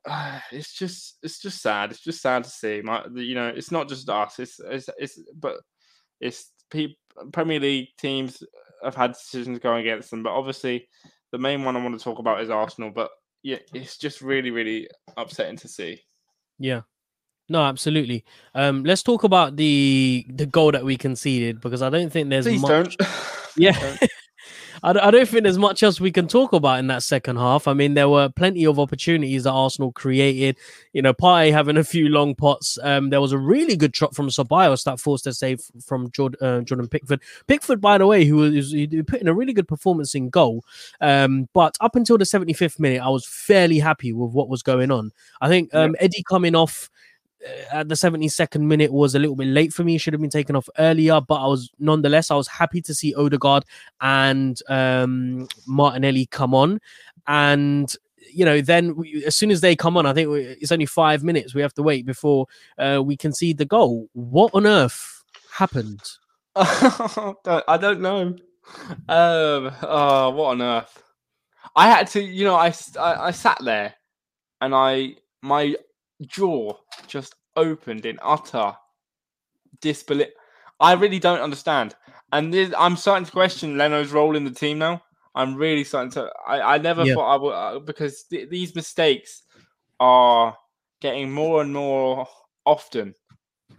uh, 0.04 0.40
it's 0.52 0.72
just 0.74 1.18
it's 1.22 1.38
just 1.38 1.62
sad. 1.62 1.90
It's 1.90 2.00
just 2.00 2.20
sad 2.20 2.44
to 2.44 2.50
see. 2.50 2.80
My, 2.82 3.04
you 3.14 3.34
know, 3.34 3.48
it's 3.48 3.70
not 3.70 3.88
just 3.88 4.08
us. 4.08 4.38
It's 4.38 4.60
it's, 4.60 4.90
it's 4.98 5.18
but 5.34 5.56
it's 6.20 6.52
people. 6.70 6.96
Premier 7.32 7.58
League 7.58 7.88
teams 7.98 8.42
have 8.84 8.94
had 8.94 9.12
decisions 9.12 9.58
going 9.58 9.80
against 9.80 10.10
them, 10.10 10.22
but 10.22 10.32
obviously 10.32 10.88
the 11.32 11.38
main 11.38 11.64
one 11.64 11.76
I 11.76 11.82
want 11.82 11.98
to 11.98 12.02
talk 12.04 12.18
about 12.18 12.40
is 12.40 12.50
Arsenal. 12.50 12.90
But 12.90 13.10
yeah, 13.42 13.58
it's 13.72 13.96
just 13.96 14.20
really 14.20 14.50
really 14.50 14.88
upsetting 15.16 15.56
to 15.58 15.68
see. 15.68 16.00
yeah. 16.58 16.82
No, 17.50 17.62
absolutely. 17.62 18.26
Um, 18.54 18.84
let's 18.84 19.02
talk 19.02 19.24
about 19.24 19.56
the 19.56 20.26
the 20.28 20.44
goal 20.44 20.70
that 20.72 20.84
we 20.84 20.98
conceded 20.98 21.62
because 21.62 21.80
I 21.80 21.88
don't 21.88 22.10
think 22.12 22.28
there's 22.28 22.44
Please 22.44 22.60
much. 22.60 22.96
don't. 22.98 23.10
Yeah. 23.56 23.96
I, 24.82 24.90
I 24.90 25.10
don't 25.10 25.28
think 25.28 25.42
there's 25.42 25.58
much 25.58 25.82
else 25.82 26.00
we 26.00 26.12
can 26.12 26.28
talk 26.28 26.52
about 26.52 26.78
in 26.78 26.86
that 26.88 27.02
second 27.02 27.36
half. 27.36 27.66
I 27.68 27.72
mean, 27.72 27.94
there 27.94 28.08
were 28.08 28.28
plenty 28.28 28.64
of 28.66 28.78
opportunities 28.78 29.44
that 29.44 29.52
Arsenal 29.52 29.92
created. 29.92 30.56
You 30.92 31.02
know, 31.02 31.14
Partey 31.14 31.52
having 31.52 31.76
a 31.76 31.84
few 31.84 32.08
long 32.08 32.34
pots. 32.34 32.78
Um, 32.82 33.10
there 33.10 33.20
was 33.20 33.32
a 33.32 33.38
really 33.38 33.76
good 33.76 33.94
shot 33.94 34.14
from 34.14 34.28
Ceballos 34.28 34.84
that 34.84 35.00
forced 35.00 35.26
a 35.26 35.32
save 35.32 35.60
from 35.84 36.10
Jordan, 36.10 36.38
uh, 36.46 36.60
Jordan 36.62 36.88
Pickford. 36.88 37.20
Pickford, 37.46 37.80
by 37.80 37.98
the 37.98 38.06
way, 38.06 38.24
who 38.24 38.36
was 38.36 38.72
he 38.72 38.86
put 39.02 39.20
in 39.20 39.28
a 39.28 39.34
really 39.34 39.52
good 39.52 39.68
performance 39.68 40.14
in 40.14 40.30
goal. 40.30 40.64
Um, 41.00 41.48
but 41.52 41.76
up 41.80 41.96
until 41.96 42.18
the 42.18 42.24
75th 42.24 42.78
minute, 42.78 43.02
I 43.02 43.08
was 43.08 43.26
fairly 43.26 43.78
happy 43.78 44.12
with 44.12 44.32
what 44.32 44.48
was 44.48 44.62
going 44.62 44.90
on. 44.90 45.12
I 45.40 45.48
think 45.48 45.74
um. 45.74 45.96
Eddie 45.98 46.24
coming 46.28 46.54
off 46.54 46.90
at 47.70 47.88
the 47.88 47.94
72nd 47.94 48.60
minute 48.60 48.92
was 48.92 49.14
a 49.14 49.18
little 49.18 49.36
bit 49.36 49.48
late 49.48 49.72
for 49.72 49.84
me. 49.84 49.98
Should 49.98 50.14
have 50.14 50.20
been 50.20 50.30
taken 50.30 50.56
off 50.56 50.68
earlier, 50.78 51.20
but 51.20 51.36
I 51.36 51.46
was 51.46 51.70
nonetheless 51.78 52.30
I 52.30 52.34
was 52.34 52.48
happy 52.48 52.80
to 52.82 52.94
see 52.94 53.14
Odegaard 53.14 53.64
and 54.00 54.60
um, 54.68 55.48
Martinelli 55.66 56.26
come 56.26 56.54
on, 56.54 56.80
and 57.26 57.92
you 58.32 58.44
know 58.44 58.60
then 58.60 58.96
we, 58.96 59.24
as 59.24 59.36
soon 59.36 59.50
as 59.50 59.60
they 59.60 59.76
come 59.76 59.96
on, 59.96 60.06
I 60.06 60.12
think 60.12 60.30
we, 60.30 60.40
it's 60.40 60.72
only 60.72 60.86
five 60.86 61.22
minutes 61.22 61.54
we 61.54 61.62
have 61.62 61.74
to 61.74 61.82
wait 61.82 62.06
before 62.06 62.46
uh, 62.78 63.00
we 63.04 63.16
concede 63.16 63.58
the 63.58 63.64
goal. 63.64 64.08
What 64.12 64.54
on 64.54 64.66
earth 64.66 65.24
happened? 65.52 66.02
I 66.56 67.78
don't 67.80 68.00
know. 68.00 68.36
Um, 69.08 69.72
oh, 69.82 70.30
what 70.30 70.50
on 70.50 70.62
earth? 70.62 71.02
I 71.76 71.88
had 71.88 72.08
to, 72.08 72.22
you 72.22 72.44
know, 72.44 72.56
I, 72.56 72.74
I, 72.98 73.26
I 73.26 73.30
sat 73.30 73.58
there 73.62 73.94
and 74.60 74.74
I 74.74 75.14
my 75.42 75.76
jaw 76.22 76.72
just 77.06 77.34
opened 77.56 78.06
in 78.06 78.18
utter 78.22 78.74
disbelief. 79.80 80.28
I 80.80 80.92
really 80.92 81.18
don't 81.18 81.40
understand. 81.40 81.94
And 82.32 82.52
this, 82.52 82.72
I'm 82.78 82.96
starting 82.96 83.24
to 83.24 83.32
question 83.32 83.78
Leno's 83.78 84.12
role 84.12 84.36
in 84.36 84.44
the 84.44 84.50
team 84.50 84.78
now. 84.78 85.02
I'm 85.34 85.54
really 85.54 85.84
starting 85.84 86.10
to. 86.12 86.30
I, 86.46 86.74
I 86.74 86.78
never 86.78 87.04
yeah. 87.04 87.14
thought 87.14 87.34
I 87.34 87.36
would 87.36 87.52
uh, 87.52 87.78
because 87.80 88.24
th- 88.24 88.48
these 88.48 88.74
mistakes 88.74 89.42
are 90.00 90.56
getting 91.00 91.30
more 91.30 91.62
and 91.62 91.72
more 91.72 92.26
often, 92.64 93.14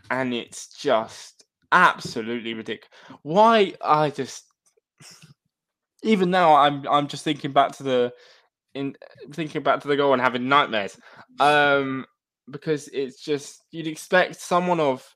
and 0.10 0.34
it's 0.34 0.68
just 0.68 1.46
absolutely 1.72 2.54
ridiculous. 2.54 2.90
Why 3.24 3.74
I 3.84 4.10
just 4.10 4.46
even 6.04 6.32
now 6.32 6.56
I'm 6.56 6.88
I'm 6.88 7.08
just 7.08 7.24
thinking 7.24 7.52
back 7.52 7.74
to 7.74 7.84
the 7.84 8.14
in 8.74 8.96
thinking 9.34 9.64
back 9.64 9.82
to 9.82 9.88
the 9.88 9.98
goal 9.98 10.14
and 10.14 10.22
having 10.22 10.48
nightmares. 10.48 10.98
Um, 11.40 12.06
because 12.52 12.88
it's 12.90 13.22
just 13.24 13.64
you'd 13.72 13.88
expect 13.88 14.36
someone 14.36 14.80
of 14.80 15.08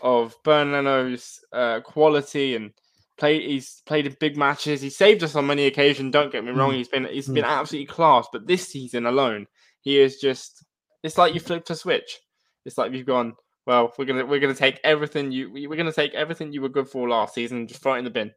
of 0.00 0.34
Bernd 0.44 0.72
Leno's 0.72 1.40
uh, 1.52 1.80
quality 1.80 2.56
and 2.56 2.72
play. 3.18 3.46
He's 3.46 3.82
played 3.86 4.06
in 4.06 4.16
big 4.20 4.36
matches. 4.36 4.80
He 4.80 4.90
saved 4.90 5.22
us 5.22 5.34
on 5.34 5.46
many 5.46 5.66
occasions. 5.66 6.12
Don't 6.12 6.32
get 6.32 6.44
me 6.44 6.52
wrong. 6.52 6.72
Mm. 6.72 6.76
He's 6.76 6.88
been 6.88 7.04
he's 7.06 7.28
mm. 7.28 7.34
been 7.34 7.44
absolutely 7.44 7.86
class. 7.86 8.26
But 8.32 8.46
this 8.46 8.68
season 8.68 9.06
alone, 9.06 9.46
he 9.80 9.98
is 9.98 10.18
just. 10.18 10.64
It's 11.02 11.18
like 11.18 11.34
you 11.34 11.40
flipped 11.40 11.70
a 11.70 11.74
switch. 11.74 12.20
It's 12.64 12.78
like 12.78 12.92
you've 12.92 13.06
gone. 13.06 13.34
Well, 13.66 13.92
we're 13.98 14.04
gonna 14.04 14.26
we're 14.26 14.40
gonna 14.40 14.54
take 14.54 14.80
everything 14.84 15.32
you 15.32 15.50
we're 15.52 15.76
gonna 15.76 15.92
take 15.92 16.14
everything 16.14 16.52
you 16.52 16.62
were 16.62 16.68
good 16.68 16.88
for 16.88 17.08
last 17.08 17.34
season 17.34 17.58
and 17.58 17.68
just 17.68 17.82
throw 17.82 17.94
it 17.94 17.98
in 17.98 18.04
the 18.04 18.10
bin. 18.10 18.32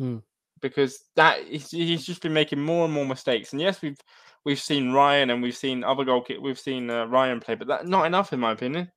Mm. 0.00 0.22
Because 0.60 1.04
that 1.16 1.42
he's, 1.46 1.70
he's 1.70 2.04
just 2.04 2.22
been 2.22 2.34
making 2.34 2.60
more 2.60 2.84
and 2.84 2.92
more 2.92 3.06
mistakes. 3.06 3.52
And 3.52 3.60
yes, 3.60 3.80
we've 3.80 3.98
we've 4.44 4.60
seen 4.60 4.92
Ryan 4.92 5.30
and 5.30 5.42
we've 5.42 5.56
seen 5.56 5.84
other 5.84 6.04
goal 6.04 6.22
kick, 6.22 6.38
We've 6.40 6.58
seen 6.58 6.90
uh, 6.90 7.06
Ryan 7.06 7.40
play, 7.40 7.54
but 7.54 7.68
that 7.68 7.86
not 7.86 8.06
enough 8.06 8.32
in 8.32 8.40
my 8.40 8.52
opinion. 8.52 8.90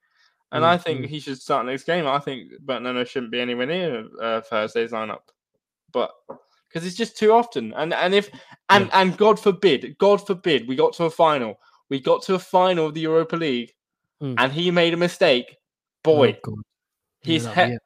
And 0.51 0.63
mm-hmm. 0.63 0.73
I 0.73 0.77
think 0.77 1.01
mm. 1.01 1.07
he 1.07 1.19
should 1.19 1.41
start 1.41 1.65
next 1.65 1.85
game. 1.85 2.05
I 2.05 2.19
think 2.19 2.51
Bernd 2.61 3.07
shouldn't 3.07 3.31
be 3.31 3.39
anywhere 3.39 3.65
near 3.65 4.05
uh, 4.21 4.41
Thursday's 4.41 4.91
lineup, 4.91 5.21
but 5.91 6.11
because 6.67 6.85
it's 6.85 6.95
just 6.95 7.17
too 7.17 7.31
often. 7.31 7.73
And 7.73 7.93
and 7.93 8.13
if 8.13 8.29
and 8.69 8.87
yeah. 8.87 9.01
and 9.01 9.17
God 9.17 9.39
forbid, 9.39 9.97
God 9.97 10.25
forbid, 10.25 10.67
we 10.67 10.75
got 10.75 10.93
to 10.93 11.05
a 11.05 11.09
final. 11.09 11.59
We 11.89 11.99
got 11.99 12.21
to 12.23 12.35
a 12.35 12.39
final 12.39 12.87
of 12.87 12.93
the 12.93 13.01
Europa 13.01 13.35
League, 13.35 13.73
mm. 14.21 14.35
and 14.37 14.51
he 14.51 14.69
made 14.71 14.93
a 14.93 14.97
mistake. 14.97 15.57
Boy, 16.03 16.37
oh, 16.47 16.57
he's 17.21 17.47
he, 17.47 17.77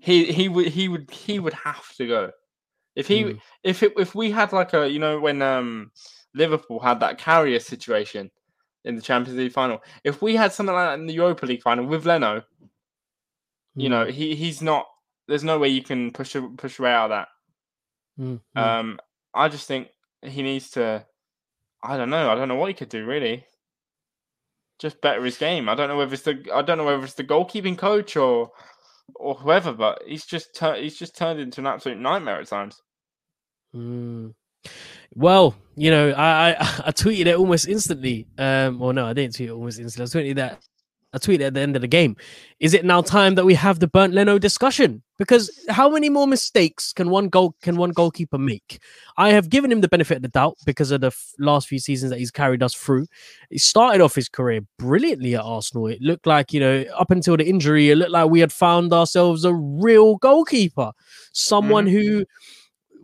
he 0.00 0.32
he 0.32 0.48
would 0.48 0.68
he 0.68 0.88
would 0.88 1.10
he 1.10 1.38
would 1.38 1.54
have 1.54 1.94
to 1.96 2.06
go. 2.06 2.30
If 2.96 3.06
he 3.06 3.24
mm. 3.24 3.40
if 3.62 3.82
it, 3.82 3.92
if 3.96 4.14
we 4.14 4.30
had 4.30 4.52
like 4.52 4.74
a 4.74 4.90
you 4.90 4.98
know 4.98 5.20
when 5.20 5.42
um 5.42 5.92
Liverpool 6.34 6.80
had 6.80 7.00
that 7.00 7.18
Karius 7.18 7.62
situation 7.62 8.30
in 8.84 8.94
the 8.94 9.02
Champions 9.02 9.38
League 9.38 9.52
final. 9.52 9.82
If 10.04 10.22
we 10.22 10.36
had 10.36 10.52
something 10.52 10.74
like 10.74 10.88
that 10.88 10.98
in 10.98 11.06
the 11.06 11.14
Europa 11.14 11.44
League 11.44 11.62
final 11.62 11.84
with 11.84 12.06
Leno, 12.06 12.42
you 13.74 13.88
know, 13.88 14.04
hmm. 14.04 14.10
he 14.10 14.34
he's 14.34 14.62
not. 14.62 14.86
There's 15.28 15.44
no 15.44 15.58
way 15.58 15.68
you 15.68 15.82
can 15.82 16.12
push 16.12 16.36
push 16.56 16.78
away 16.78 16.92
out 16.92 17.10
of 17.10 17.10
that. 17.10 17.28
Mm-hmm. 18.18 18.58
Um, 18.58 19.00
I 19.34 19.48
just 19.48 19.66
think 19.66 19.88
he 20.22 20.42
needs 20.42 20.70
to. 20.70 21.04
I 21.82 21.96
don't 21.96 22.10
know. 22.10 22.30
I 22.30 22.34
don't 22.34 22.48
know 22.48 22.54
what 22.54 22.68
he 22.68 22.74
could 22.74 22.88
do 22.88 23.04
really. 23.04 23.44
Just 24.78 25.00
better 25.00 25.24
his 25.24 25.38
game. 25.38 25.68
I 25.68 25.74
don't 25.74 25.88
know 25.88 25.96
whether 25.96 26.14
it's 26.14 26.22
the. 26.22 26.42
I 26.54 26.62
don't 26.62 26.78
know 26.78 26.84
whether 26.84 27.04
it's 27.04 27.14
the 27.14 27.24
goalkeeping 27.24 27.76
coach 27.76 28.16
or 28.16 28.50
or 29.16 29.34
whoever, 29.34 29.72
but 29.72 30.02
he's 30.06 30.24
just 30.24 30.54
tur- 30.54 30.76
he's 30.76 30.96
just 30.96 31.16
turned 31.16 31.40
into 31.40 31.60
an 31.60 31.66
absolute 31.66 31.98
nightmare 31.98 32.40
at 32.40 32.48
times. 32.48 32.80
Mm. 33.76 34.34
Well, 35.14 35.54
you 35.76 35.90
know, 35.90 36.10
I, 36.10 36.50
I, 36.50 36.56
I 36.86 36.92
tweeted 36.92 37.26
it 37.26 37.36
almost 37.36 37.68
instantly. 37.68 38.26
Um, 38.38 38.78
well, 38.78 38.92
no, 38.92 39.06
I 39.06 39.12
didn't 39.12 39.36
tweet 39.36 39.50
it 39.50 39.52
almost 39.52 39.78
instantly. 39.78 40.20
I 40.20 40.24
tweeted 40.24 40.36
that. 40.36 40.62
I 41.12 41.18
tweeted 41.18 41.46
at 41.46 41.54
the 41.54 41.60
end 41.60 41.76
of 41.76 41.82
the 41.82 41.88
game. 41.88 42.14
Is 42.60 42.74
it 42.74 42.84
now 42.84 43.00
time 43.00 43.36
that 43.36 43.46
we 43.46 43.54
have 43.54 43.78
the 43.78 43.86
Bernd 43.86 44.12
Leno 44.12 44.38
discussion? 44.38 45.02
Because 45.18 45.50
how 45.70 45.88
many 45.88 46.10
more 46.10 46.26
mistakes 46.26 46.92
can 46.92 47.08
one 47.08 47.28
goal 47.28 47.54
can 47.62 47.76
one 47.76 47.90
goalkeeper 47.90 48.36
make? 48.36 48.80
I 49.16 49.30
have 49.30 49.48
given 49.48 49.72
him 49.72 49.80
the 49.80 49.88
benefit 49.88 50.16
of 50.16 50.22
the 50.22 50.28
doubt 50.28 50.56
because 50.66 50.90
of 50.90 51.00
the 51.00 51.06
f- 51.06 51.32
last 51.38 51.68
few 51.68 51.78
seasons 51.78 52.10
that 52.10 52.18
he's 52.18 52.32
carried 52.32 52.62
us 52.62 52.74
through. 52.74 53.06
He 53.48 53.56
started 53.56 54.02
off 54.02 54.14
his 54.14 54.28
career 54.28 54.60
brilliantly 54.78 55.36
at 55.36 55.42
Arsenal. 55.42 55.86
It 55.86 56.02
looked 56.02 56.26
like 56.26 56.52
you 56.52 56.60
know 56.60 56.84
up 56.94 57.10
until 57.10 57.38
the 57.38 57.48
injury, 57.48 57.88
it 57.88 57.96
looked 57.96 58.10
like 58.10 58.28
we 58.28 58.40
had 58.40 58.52
found 58.52 58.92
ourselves 58.92 59.46
a 59.46 59.54
real 59.54 60.16
goalkeeper, 60.16 60.92
someone 61.32 61.86
mm. 61.86 61.92
who 61.92 62.26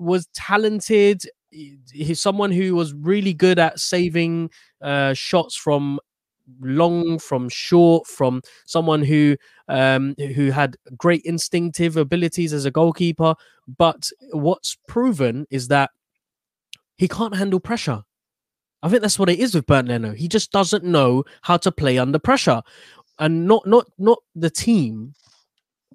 was 0.02 0.26
talented 0.34 1.24
he's 1.52 2.20
someone 2.20 2.50
who 2.50 2.74
was 2.74 2.94
really 2.94 3.34
good 3.34 3.58
at 3.58 3.78
saving 3.78 4.50
uh, 4.80 5.14
shots 5.14 5.56
from 5.56 6.00
long, 6.60 7.18
from 7.18 7.48
short, 7.48 8.06
from 8.06 8.42
someone 8.66 9.02
who 9.02 9.36
um, 9.68 10.14
who 10.18 10.50
had 10.50 10.76
great 10.96 11.22
instinctive 11.24 11.96
abilities 11.96 12.52
as 12.52 12.64
a 12.64 12.70
goalkeeper. 12.70 13.34
But 13.78 14.10
what's 14.32 14.76
proven 14.88 15.46
is 15.50 15.68
that 15.68 15.90
he 16.96 17.08
can't 17.08 17.36
handle 17.36 17.60
pressure. 17.60 18.02
I 18.82 18.88
think 18.88 19.02
that's 19.02 19.18
what 19.18 19.28
it 19.28 19.38
is 19.38 19.54
with 19.54 19.66
Bernd 19.66 19.88
Leno. 19.88 20.12
He 20.12 20.26
just 20.26 20.50
doesn't 20.50 20.84
know 20.84 21.24
how 21.42 21.56
to 21.58 21.70
play 21.70 21.98
under 21.98 22.18
pressure, 22.18 22.62
and 23.18 23.46
not 23.46 23.66
not 23.66 23.86
not 23.98 24.18
the 24.34 24.50
team 24.50 25.14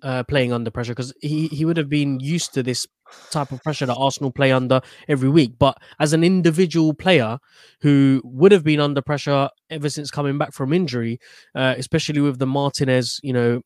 uh, 0.04 0.24
playing 0.24 0.54
under 0.54 0.72
pressure 0.72 0.94
because 0.94 1.14
he, 1.22 1.48
he 1.48 1.66
would 1.66 1.78
have 1.78 1.90
been 1.90 2.20
used 2.20 2.54
to 2.54 2.64
this 2.64 2.88
type 3.32 3.52
of 3.52 3.62
pressure 3.64 3.86
that 3.86 3.96
Arsenal 3.96 4.32
play 4.32 4.52
under 4.52 4.82
every 5.08 5.30
week. 5.30 5.54
But 5.58 5.78
as 6.00 6.14
an 6.14 6.24
individual 6.24 6.94
player 6.94 7.40
who 7.82 8.22
would 8.24 8.52
have 8.52 8.64
been 8.64 8.80
under 8.80 9.02
pressure 9.02 9.50
ever 9.70 9.90
since 9.90 10.12
coming 10.12 10.38
back 10.38 10.54
from 10.54 10.74
injury, 10.74 11.20
uh, 11.56 11.76
especially 11.78 12.22
with 12.22 12.40
the 12.40 12.48
Martinez, 12.48 13.20
you 13.24 13.34
know, 13.34 13.62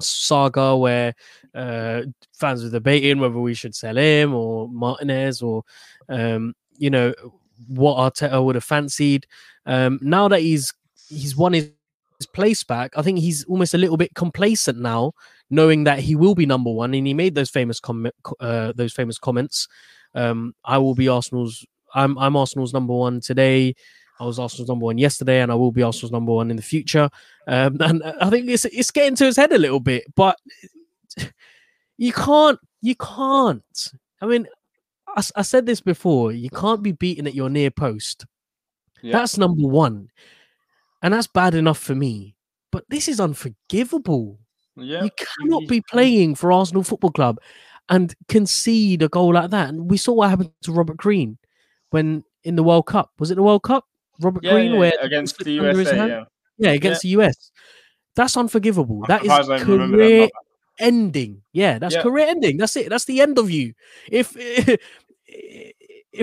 saga 0.00 0.76
where 0.76 1.14
uh, 1.54 2.02
fans 2.32 2.64
were 2.64 2.70
debating 2.70 3.18
whether 3.18 3.38
we 3.38 3.54
should 3.54 3.74
sell 3.74 3.96
him 3.96 4.34
or 4.34 4.68
Martinez 4.68 5.42
or, 5.42 5.62
um, 6.08 6.54
you 6.78 6.90
know, 6.90 7.12
what 7.68 8.14
Arteta 8.14 8.42
would 8.44 8.54
have 8.54 8.64
fancied. 8.64 9.26
Um, 9.66 9.98
now 10.02 10.28
that 10.28 10.40
he's 10.40 10.72
he's 11.08 11.36
won 11.36 11.52
his 11.52 11.70
his 12.22 12.26
place 12.26 12.64
back, 12.64 12.92
I 12.96 13.02
think 13.02 13.18
he's 13.18 13.44
almost 13.44 13.74
a 13.74 13.78
little 13.78 13.96
bit 13.96 14.14
complacent 14.14 14.78
now, 14.78 15.12
knowing 15.50 15.84
that 15.84 15.98
he 15.98 16.14
will 16.14 16.34
be 16.34 16.46
number 16.46 16.70
one. 16.70 16.94
And 16.94 17.06
he 17.06 17.14
made 17.14 17.34
those 17.34 17.50
famous 17.50 17.80
comment, 17.80 18.14
uh, 18.40 18.72
those 18.74 18.92
famous 18.92 19.18
comments. 19.18 19.68
Um, 20.14 20.54
I 20.64 20.78
will 20.78 20.94
be 20.94 21.08
Arsenal's. 21.08 21.66
I'm 21.94 22.16
I'm 22.18 22.36
Arsenal's 22.36 22.72
number 22.72 22.94
one 22.94 23.20
today. 23.20 23.74
I 24.20 24.24
was 24.24 24.38
Arsenal's 24.38 24.68
number 24.68 24.84
one 24.84 24.98
yesterday, 24.98 25.40
and 25.40 25.50
I 25.50 25.56
will 25.56 25.72
be 25.72 25.82
Arsenal's 25.82 26.12
number 26.12 26.32
one 26.32 26.50
in 26.50 26.56
the 26.56 26.62
future. 26.62 27.10
Um, 27.46 27.76
and 27.80 28.02
I 28.04 28.30
think 28.30 28.48
it's 28.48 28.64
it's 28.66 28.90
getting 28.90 29.16
to 29.16 29.24
his 29.26 29.36
head 29.36 29.52
a 29.52 29.58
little 29.58 29.80
bit, 29.80 30.04
but 30.14 30.38
you 31.98 32.12
can't, 32.12 32.58
you 32.80 32.94
can't. 32.94 33.92
I 34.20 34.26
mean, 34.26 34.46
I, 35.08 35.22
I 35.36 35.42
said 35.42 35.66
this 35.66 35.80
before. 35.80 36.32
You 36.32 36.50
can't 36.50 36.82
be 36.82 36.92
beaten 36.92 37.26
at 37.26 37.34
your 37.34 37.50
near 37.50 37.70
post. 37.70 38.26
Yeah. 39.02 39.18
That's 39.18 39.36
number 39.36 39.66
one. 39.66 40.08
And 41.02 41.12
that's 41.12 41.26
bad 41.26 41.54
enough 41.54 41.78
for 41.78 41.94
me. 41.94 42.36
But 42.70 42.84
this 42.88 43.08
is 43.08 43.20
unforgivable. 43.20 44.38
Yeah. 44.76 45.04
You 45.04 45.10
cannot 45.38 45.68
be 45.68 45.82
playing 45.90 46.36
for 46.36 46.52
Arsenal 46.52 46.82
Football 46.82 47.10
Club 47.10 47.38
and 47.88 48.14
concede 48.28 49.02
a 49.02 49.08
goal 49.08 49.34
like 49.34 49.50
that. 49.50 49.68
And 49.68 49.90
we 49.90 49.96
saw 49.96 50.12
what 50.12 50.30
happened 50.30 50.50
to 50.62 50.72
Robert 50.72 50.96
Green 50.96 51.38
when 51.90 52.24
in 52.44 52.56
the 52.56 52.62
World 52.62 52.86
Cup. 52.86 53.10
Was 53.18 53.30
it 53.30 53.34
the 53.34 53.42
World 53.42 53.62
Cup? 53.62 53.84
Robert 54.20 54.44
yeah, 54.44 54.52
Green, 54.52 54.72
yeah, 54.72 54.78
where 54.78 54.92
against 55.00 55.38
the 55.38 55.52
USA, 55.52 55.96
yeah. 55.96 56.24
yeah, 56.58 56.70
against 56.70 57.02
the 57.02 57.08
US. 57.08 57.50
That's 58.14 58.36
unforgivable. 58.36 59.04
That 59.08 59.24
is 59.24 59.62
career 59.62 60.28
ending. 60.78 61.42
Yeah, 61.52 61.78
that's 61.78 61.96
career 61.96 62.26
ending. 62.28 62.56
That's 62.56 62.76
it. 62.76 62.88
That's 62.88 63.04
the 63.04 63.20
end 63.20 63.38
of 63.38 63.50
you. 63.50 63.74
If 64.10 64.36
if 64.36 64.80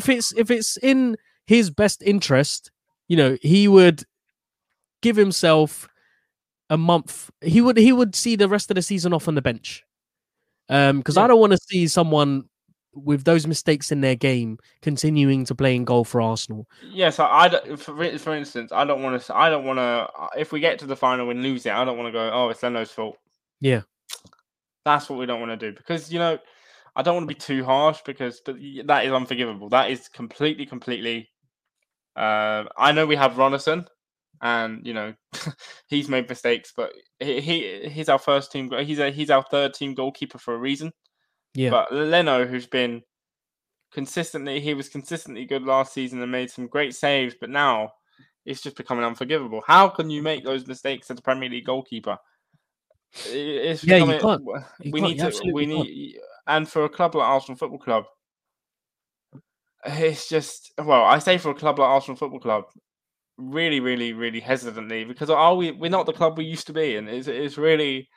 it's 0.09 0.33
if 0.33 0.51
it's 0.51 0.77
in 0.77 1.17
his 1.45 1.69
best 1.69 2.03
interest, 2.03 2.71
you 3.07 3.17
know, 3.17 3.37
he 3.41 3.67
would 3.67 4.03
give 5.01 5.15
himself 5.15 5.87
a 6.69 6.77
month. 6.77 7.29
He 7.41 7.61
would 7.61 7.77
he 7.77 7.91
would 7.91 8.15
see 8.15 8.35
the 8.35 8.47
rest 8.49 8.69
of 8.71 8.75
the 8.75 8.81
season 8.81 9.13
off 9.13 9.27
on 9.27 9.35
the 9.35 9.41
bench. 9.41 9.83
Um, 10.69 10.99
because 10.99 11.15
Yeah. 11.17 11.23
I 11.23 11.27
don't 11.27 11.39
want 11.39 11.51
to 11.53 11.57
see 11.57 11.87
someone 11.87 12.43
with 12.93 13.23
those 13.23 13.47
mistakes 13.47 13.91
in 13.91 14.01
their 14.01 14.15
game 14.15 14.57
continuing 14.81 15.45
to 15.45 15.55
play 15.55 15.75
in 15.75 15.83
goal 15.85 16.03
for 16.03 16.21
Arsenal. 16.21 16.67
Yes, 16.83 17.19
I, 17.19 17.25
I 17.27 17.47
don't- 17.47 17.79
for 17.79 18.17
for 18.19 18.35
instance, 18.35 18.71
I 18.71 18.83
don't 18.85 19.01
want 19.01 19.21
to. 19.21 19.35
I 19.35 19.49
don't 19.49 19.65
want 19.65 19.77
to. 19.79 20.09
If 20.39 20.51
we 20.51 20.59
get 20.59 20.79
to 20.79 20.85
the 20.87 20.95
final 20.95 21.29
and 21.29 21.41
lose 21.41 21.65
it, 21.65 21.73
I 21.73 21.85
don't 21.85 21.97
want 21.97 22.07
to 22.07 22.11
go. 22.11 22.29
Oh, 22.31 22.49
it's 22.49 22.61
Leno's 22.63 22.91
fault. 22.91 23.17
Yeah. 23.61 23.81
That's 24.85 25.09
what 25.09 25.19
we 25.19 25.25
don't 25.25 25.39
want 25.39 25.51
to 25.59 25.71
do 25.71 25.75
because 25.75 26.11
you 26.11 26.19
know, 26.19 26.39
I 26.95 27.01
don't 27.03 27.15
want 27.15 27.29
to 27.29 27.35
be 27.35 27.39
too 27.39 27.63
harsh 27.63 27.99
because 28.05 28.41
but 28.45 28.55
that 28.85 29.05
is 29.05 29.11
unforgivable. 29.11 29.69
That 29.69 29.91
is 29.91 30.07
completely, 30.09 30.65
completely. 30.65 31.29
Uh, 32.15 32.65
I 32.77 32.91
know 32.91 33.05
we 33.05 33.15
have 33.15 33.33
Runarsson, 33.33 33.85
and 34.41 34.85
you 34.85 34.93
know, 34.93 35.13
he's 35.87 36.09
made 36.09 36.29
mistakes, 36.29 36.73
but 36.75 36.93
he, 37.19 37.41
he 37.41 37.89
he's 37.89 38.09
our 38.09 38.19
first 38.19 38.51
team. 38.51 38.71
He's 38.83 38.99
a 38.99 39.11
he's 39.11 39.29
our 39.29 39.43
third 39.43 39.73
team 39.73 39.93
goalkeeper 39.93 40.37
for 40.37 40.53
a 40.53 40.59
reason. 40.59 40.91
Yeah. 41.53 41.71
But 41.71 41.91
Leno, 41.93 42.45
who's 42.45 42.67
been 42.67 43.01
consistently, 43.91 44.59
he 44.59 44.73
was 44.73 44.89
consistently 44.89 45.45
good 45.45 45.63
last 45.63 45.93
season 45.93 46.21
and 46.21 46.31
made 46.31 46.51
some 46.51 46.67
great 46.67 46.95
saves, 46.95 47.35
but 47.39 47.49
now 47.49 47.91
it's 48.45 48.61
just 48.61 48.77
becoming 48.77 49.05
unforgivable. 49.05 49.61
How 49.65 49.89
can 49.89 50.09
you 50.09 50.21
make 50.21 50.43
those 50.43 50.67
mistakes 50.67 51.09
as 51.11 51.19
a 51.19 51.21
Premier 51.21 51.49
League 51.49 51.65
goalkeeper? 51.65 52.17
It's 53.25 53.83
Yeah, 53.83 53.97
you 53.97 54.19
can't. 54.19 54.41
You 54.81 54.91
we 54.91 55.01
can't, 55.01 55.17
need 55.17 55.19
to. 55.19 55.51
We 55.51 55.65
can't. 55.65 55.87
need, 55.87 56.19
and 56.47 56.69
for 56.69 56.85
a 56.85 56.89
club 56.89 57.15
like 57.15 57.27
Arsenal 57.27 57.57
Football 57.57 57.79
Club, 57.79 58.05
it's 59.85 60.29
just 60.29 60.71
well, 60.77 61.03
I 61.03 61.19
say 61.19 61.37
for 61.37 61.51
a 61.51 61.55
club 61.55 61.79
like 61.79 61.87
Arsenal 61.87 62.17
Football 62.17 62.39
Club, 62.39 62.65
really, 63.39 63.79
really, 63.79 64.13
really 64.13 64.39
hesitantly 64.39 65.05
because 65.05 65.29
are 65.29 65.55
we? 65.55 65.71
We're 65.71 65.89
not 65.89 66.05
the 66.05 66.13
club 66.13 66.37
we 66.37 66.45
used 66.45 66.67
to 66.67 66.73
be, 66.73 66.97
and 66.97 67.09
it's 67.09 67.27
it's 67.27 67.57
really, 67.57 68.09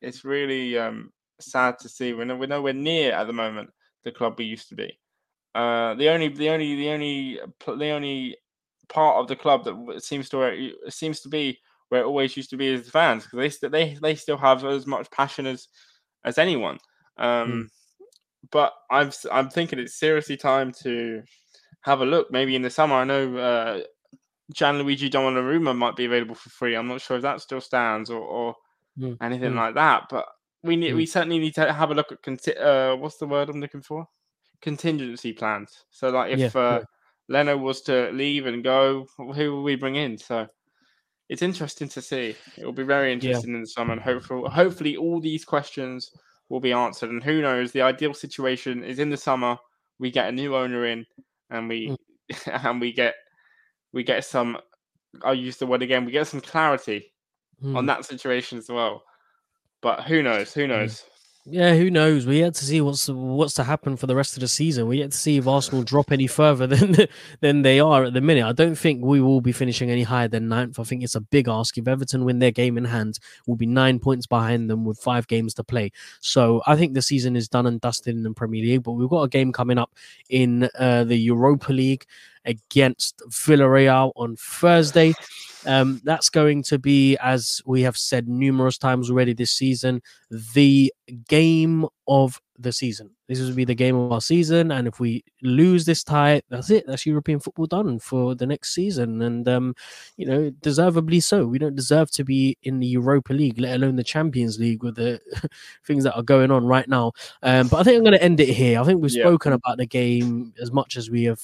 it's 0.00 0.24
really 0.24 0.78
um 0.78 1.12
sad 1.40 1.78
to 1.80 1.88
see. 1.88 2.12
We're, 2.12 2.24
no, 2.24 2.36
we're 2.36 2.46
nowhere 2.46 2.72
near 2.72 3.12
at 3.12 3.26
the 3.26 3.32
moment 3.32 3.70
the 4.04 4.12
club 4.12 4.34
we 4.38 4.44
used 4.46 4.68
to 4.70 4.74
be. 4.74 4.98
Uh, 5.54 5.94
the 5.94 6.08
only, 6.08 6.28
the 6.28 6.48
only, 6.48 6.76
the 6.76 6.88
only, 6.88 7.40
the 7.66 7.90
only 7.90 8.36
part 8.88 9.16
of 9.16 9.28
the 9.28 9.36
club 9.36 9.64
that 9.64 10.02
seems 10.02 10.28
to 10.30 10.72
seems 10.88 11.20
to 11.20 11.28
be 11.28 11.58
where 11.88 12.02
it 12.02 12.06
always 12.06 12.36
used 12.36 12.50
to 12.50 12.56
be 12.56 12.68
is 12.68 12.84
the 12.84 12.90
fans 12.90 13.24
because 13.24 13.58
they 13.58 13.68
they 13.68 13.98
they 14.00 14.14
still 14.14 14.38
have 14.38 14.64
as 14.64 14.86
much 14.86 15.10
passion 15.10 15.46
as 15.46 15.68
as 16.24 16.38
anyone. 16.38 16.78
Um, 17.18 17.68
But 18.50 18.72
I'm 18.90 19.10
I'm 19.30 19.50
thinking 19.50 19.78
it's 19.78 19.98
seriously 19.98 20.36
time 20.36 20.72
to 20.82 21.22
have 21.82 22.00
a 22.00 22.06
look. 22.06 22.30
Maybe 22.30 22.56
in 22.56 22.62
the 22.62 22.70
summer. 22.70 22.94
I 22.94 23.04
know 23.04 23.36
uh, 23.36 23.80
Gianluigi 24.54 25.10
Donnarumma 25.10 25.76
might 25.76 25.96
be 25.96 26.04
available 26.06 26.34
for 26.34 26.50
free. 26.50 26.74
I'm 26.74 26.88
not 26.88 27.00
sure 27.00 27.16
if 27.16 27.22
that 27.22 27.40
still 27.40 27.60
stands 27.60 28.10
or, 28.10 28.20
or 28.20 28.56
Mm, 28.98 29.16
anything 29.20 29.52
mm. 29.52 29.56
like 29.56 29.74
that. 29.74 30.08
But 30.10 30.26
we 30.62 30.76
need 30.76 30.92
Mm. 30.92 30.96
we 30.96 31.06
certainly 31.06 31.38
need 31.38 31.54
to 31.54 31.72
have 31.72 31.90
a 31.90 31.94
look 31.94 32.12
at 32.12 32.22
conti- 32.22 32.56
uh, 32.56 32.96
what's 32.96 33.16
the 33.16 33.26
word 33.26 33.48
I'm 33.48 33.60
looking 33.60 33.82
for? 33.82 34.06
Contingency 34.60 35.32
plans. 35.32 35.84
So 35.90 36.10
like 36.10 36.32
if 36.32 36.54
Yeah, 36.54 36.60
uh, 36.60 36.78
yeah. 36.78 36.84
Leno 37.28 37.56
was 37.56 37.80
to 37.82 38.10
leave 38.12 38.46
and 38.46 38.62
go, 38.64 39.06
who 39.16 39.54
will 39.54 39.62
we 39.62 39.76
bring 39.76 39.94
in? 39.96 40.18
So 40.18 40.48
it's 41.28 41.42
interesting 41.42 41.88
to 41.90 42.02
see. 42.02 42.34
It 42.58 42.64
will 42.64 42.72
be 42.72 42.82
very 42.82 43.12
interesting 43.12 43.54
in 43.54 43.60
the 43.60 43.66
summer, 43.68 43.92
and 43.92 44.02
hopefully, 44.02 44.50
hopefully, 44.50 44.96
all 44.96 45.20
these 45.20 45.44
questions 45.44 46.10
will 46.48 46.60
be 46.60 46.72
answered. 46.72 47.10
And 47.10 47.22
who 47.22 47.40
knows? 47.40 47.70
The 47.70 47.82
ideal 47.82 48.12
situation 48.12 48.82
is 48.82 48.98
in 48.98 49.10
the 49.10 49.16
summer. 49.16 49.56
We 50.00 50.10
get 50.10 50.28
a 50.28 50.32
new 50.32 50.56
owner 50.56 50.86
in, 50.86 51.06
and 51.50 51.68
we 51.68 51.96
and 52.46 52.80
we 52.80 52.92
get 52.92 53.14
we 53.92 54.02
get 54.04 54.24
some. 54.24 54.58
I'll 55.22 55.34
use 55.34 55.56
the 55.56 55.66
word 55.66 55.82
again. 55.82 56.04
We 56.04 56.12
get 56.12 56.26
some 56.28 56.40
clarity 56.40 57.12
on 57.62 57.84
Mm. 57.84 57.86
that 57.88 58.04
situation 58.04 58.58
as 58.58 58.68
well. 58.68 59.02
But 59.82 60.04
who 60.04 60.22
knows? 60.22 60.52
Who 60.54 60.66
knows? 60.66 61.04
Yeah, 61.52 61.74
who 61.74 61.90
knows? 61.90 62.26
We 62.26 62.38
yet 62.38 62.54
to 62.54 62.64
see 62.64 62.80
what's 62.80 63.08
what's 63.08 63.54
to 63.54 63.64
happen 63.64 63.96
for 63.96 64.06
the 64.06 64.14
rest 64.14 64.36
of 64.36 64.40
the 64.40 64.46
season. 64.46 64.86
We 64.86 64.98
yet 64.98 65.10
to 65.10 65.16
see 65.16 65.36
if 65.36 65.48
Arsenal 65.48 65.82
drop 65.82 66.12
any 66.12 66.28
further 66.28 66.66
than 66.68 67.08
than 67.40 67.62
they 67.62 67.80
are 67.80 68.04
at 68.04 68.12
the 68.12 68.20
minute. 68.20 68.44
I 68.44 68.52
don't 68.52 68.76
think 68.76 69.04
we 69.04 69.20
will 69.20 69.40
be 69.40 69.50
finishing 69.50 69.90
any 69.90 70.04
higher 70.04 70.28
than 70.28 70.48
ninth. 70.48 70.78
I 70.78 70.84
think 70.84 71.02
it's 71.02 71.16
a 71.16 71.20
big 71.20 71.48
ask. 71.48 71.76
If 71.76 71.88
Everton 71.88 72.24
win 72.24 72.38
their 72.38 72.52
game 72.52 72.78
in 72.78 72.84
hand, 72.84 73.18
we'll 73.46 73.56
be 73.56 73.66
nine 73.66 73.98
points 73.98 74.26
behind 74.28 74.70
them 74.70 74.84
with 74.84 74.98
five 74.98 75.26
games 75.26 75.52
to 75.54 75.64
play. 75.64 75.90
So 76.20 76.62
I 76.66 76.76
think 76.76 76.94
the 76.94 77.02
season 77.02 77.34
is 77.34 77.48
done 77.48 77.66
and 77.66 77.80
dusted 77.80 78.14
in 78.14 78.22
the 78.22 78.32
Premier 78.32 78.62
League. 78.62 78.84
But 78.84 78.92
we've 78.92 79.08
got 79.08 79.22
a 79.22 79.28
game 79.28 79.52
coming 79.52 79.78
up 79.78 79.90
in 80.28 80.68
uh, 80.78 81.02
the 81.02 81.16
Europa 81.16 81.72
League 81.72 82.06
against 82.44 83.18
Villarreal 83.28 84.12
on 84.14 84.36
Thursday. 84.36 85.14
Um, 85.66 86.00
that's 86.04 86.30
going 86.30 86.62
to 86.64 86.78
be, 86.78 87.16
as 87.18 87.60
we 87.66 87.82
have 87.82 87.96
said 87.96 88.28
numerous 88.28 88.78
times 88.78 89.10
already 89.10 89.34
this 89.34 89.50
season, 89.52 90.02
the 90.54 90.92
game 91.28 91.86
of 92.08 92.40
the 92.58 92.72
season. 92.72 93.10
This 93.28 93.40
will 93.40 93.54
be 93.54 93.64
the 93.64 93.74
game 93.74 93.96
of 93.96 94.10
our 94.12 94.20
season, 94.20 94.70
and 94.72 94.88
if 94.88 95.00
we 95.00 95.22
lose 95.42 95.84
this 95.84 96.02
tie, 96.04 96.42
that's 96.50 96.68
it. 96.70 96.84
That's 96.86 97.06
European 97.06 97.40
football 97.40 97.66
done 97.66 97.98
for 97.98 98.34
the 98.34 98.46
next 98.46 98.74
season, 98.74 99.22
and 99.22 99.48
um, 99.48 99.74
you 100.16 100.26
know, 100.26 100.50
deservedly 100.60 101.20
so. 101.20 101.46
We 101.46 101.58
don't 101.58 101.76
deserve 101.76 102.10
to 102.12 102.24
be 102.24 102.58
in 102.62 102.80
the 102.80 102.86
Europa 102.86 103.32
League, 103.32 103.58
let 103.60 103.76
alone 103.76 103.96
the 103.96 104.04
Champions 104.04 104.58
League, 104.58 104.82
with 104.82 104.96
the 104.96 105.20
things 105.86 106.04
that 106.04 106.16
are 106.16 106.22
going 106.22 106.50
on 106.50 106.64
right 106.66 106.88
now. 106.88 107.12
Um, 107.42 107.68
but 107.68 107.78
I 107.78 107.82
think 107.84 107.96
I'm 107.98 108.02
going 108.04 108.18
to 108.18 108.22
end 108.22 108.40
it 108.40 108.48
here. 108.48 108.80
I 108.80 108.84
think 108.84 109.00
we've 109.00 109.12
Yeah. 109.12 109.22
spoken 109.24 109.52
about 109.52 109.78
the 109.78 109.86
game 109.86 110.52
as 110.60 110.72
much 110.72 110.96
as 110.96 111.08
we 111.10 111.24
have 111.24 111.40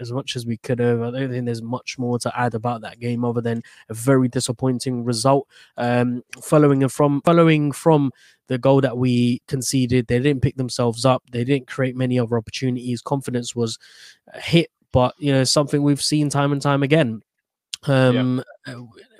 as 0.00 0.12
much 0.12 0.36
as 0.36 0.46
we 0.46 0.56
could 0.58 0.78
have. 0.78 1.02
I 1.02 1.10
don't 1.10 1.30
think 1.30 1.46
there's 1.46 1.62
much 1.62 1.98
more 1.98 2.18
to 2.20 2.38
add 2.38 2.54
about 2.54 2.82
that 2.82 3.00
game 3.00 3.24
other 3.24 3.40
than 3.40 3.62
a 3.88 3.94
very 3.94 4.28
disappointing 4.28 5.04
result. 5.04 5.48
Um, 5.76 6.22
following 6.42 6.86
from 6.88 7.20
following 7.22 7.72
from 7.72 8.12
the 8.48 8.58
goal 8.58 8.80
that 8.80 8.96
we 8.96 9.42
conceded, 9.48 10.06
they 10.06 10.18
didn't 10.18 10.42
pick 10.42 10.56
themselves 10.56 11.04
up. 11.04 11.22
They 11.32 11.44
didn't 11.44 11.66
create 11.66 11.96
many 11.96 12.18
other 12.18 12.36
opportunities. 12.36 13.02
Confidence 13.02 13.56
was 13.56 13.78
hit, 14.34 14.70
but 14.92 15.14
you 15.18 15.32
know 15.32 15.44
something 15.44 15.82
we've 15.82 16.02
seen 16.02 16.28
time 16.30 16.52
and 16.52 16.62
time 16.62 16.82
again. 16.82 17.22
Um, 17.84 18.42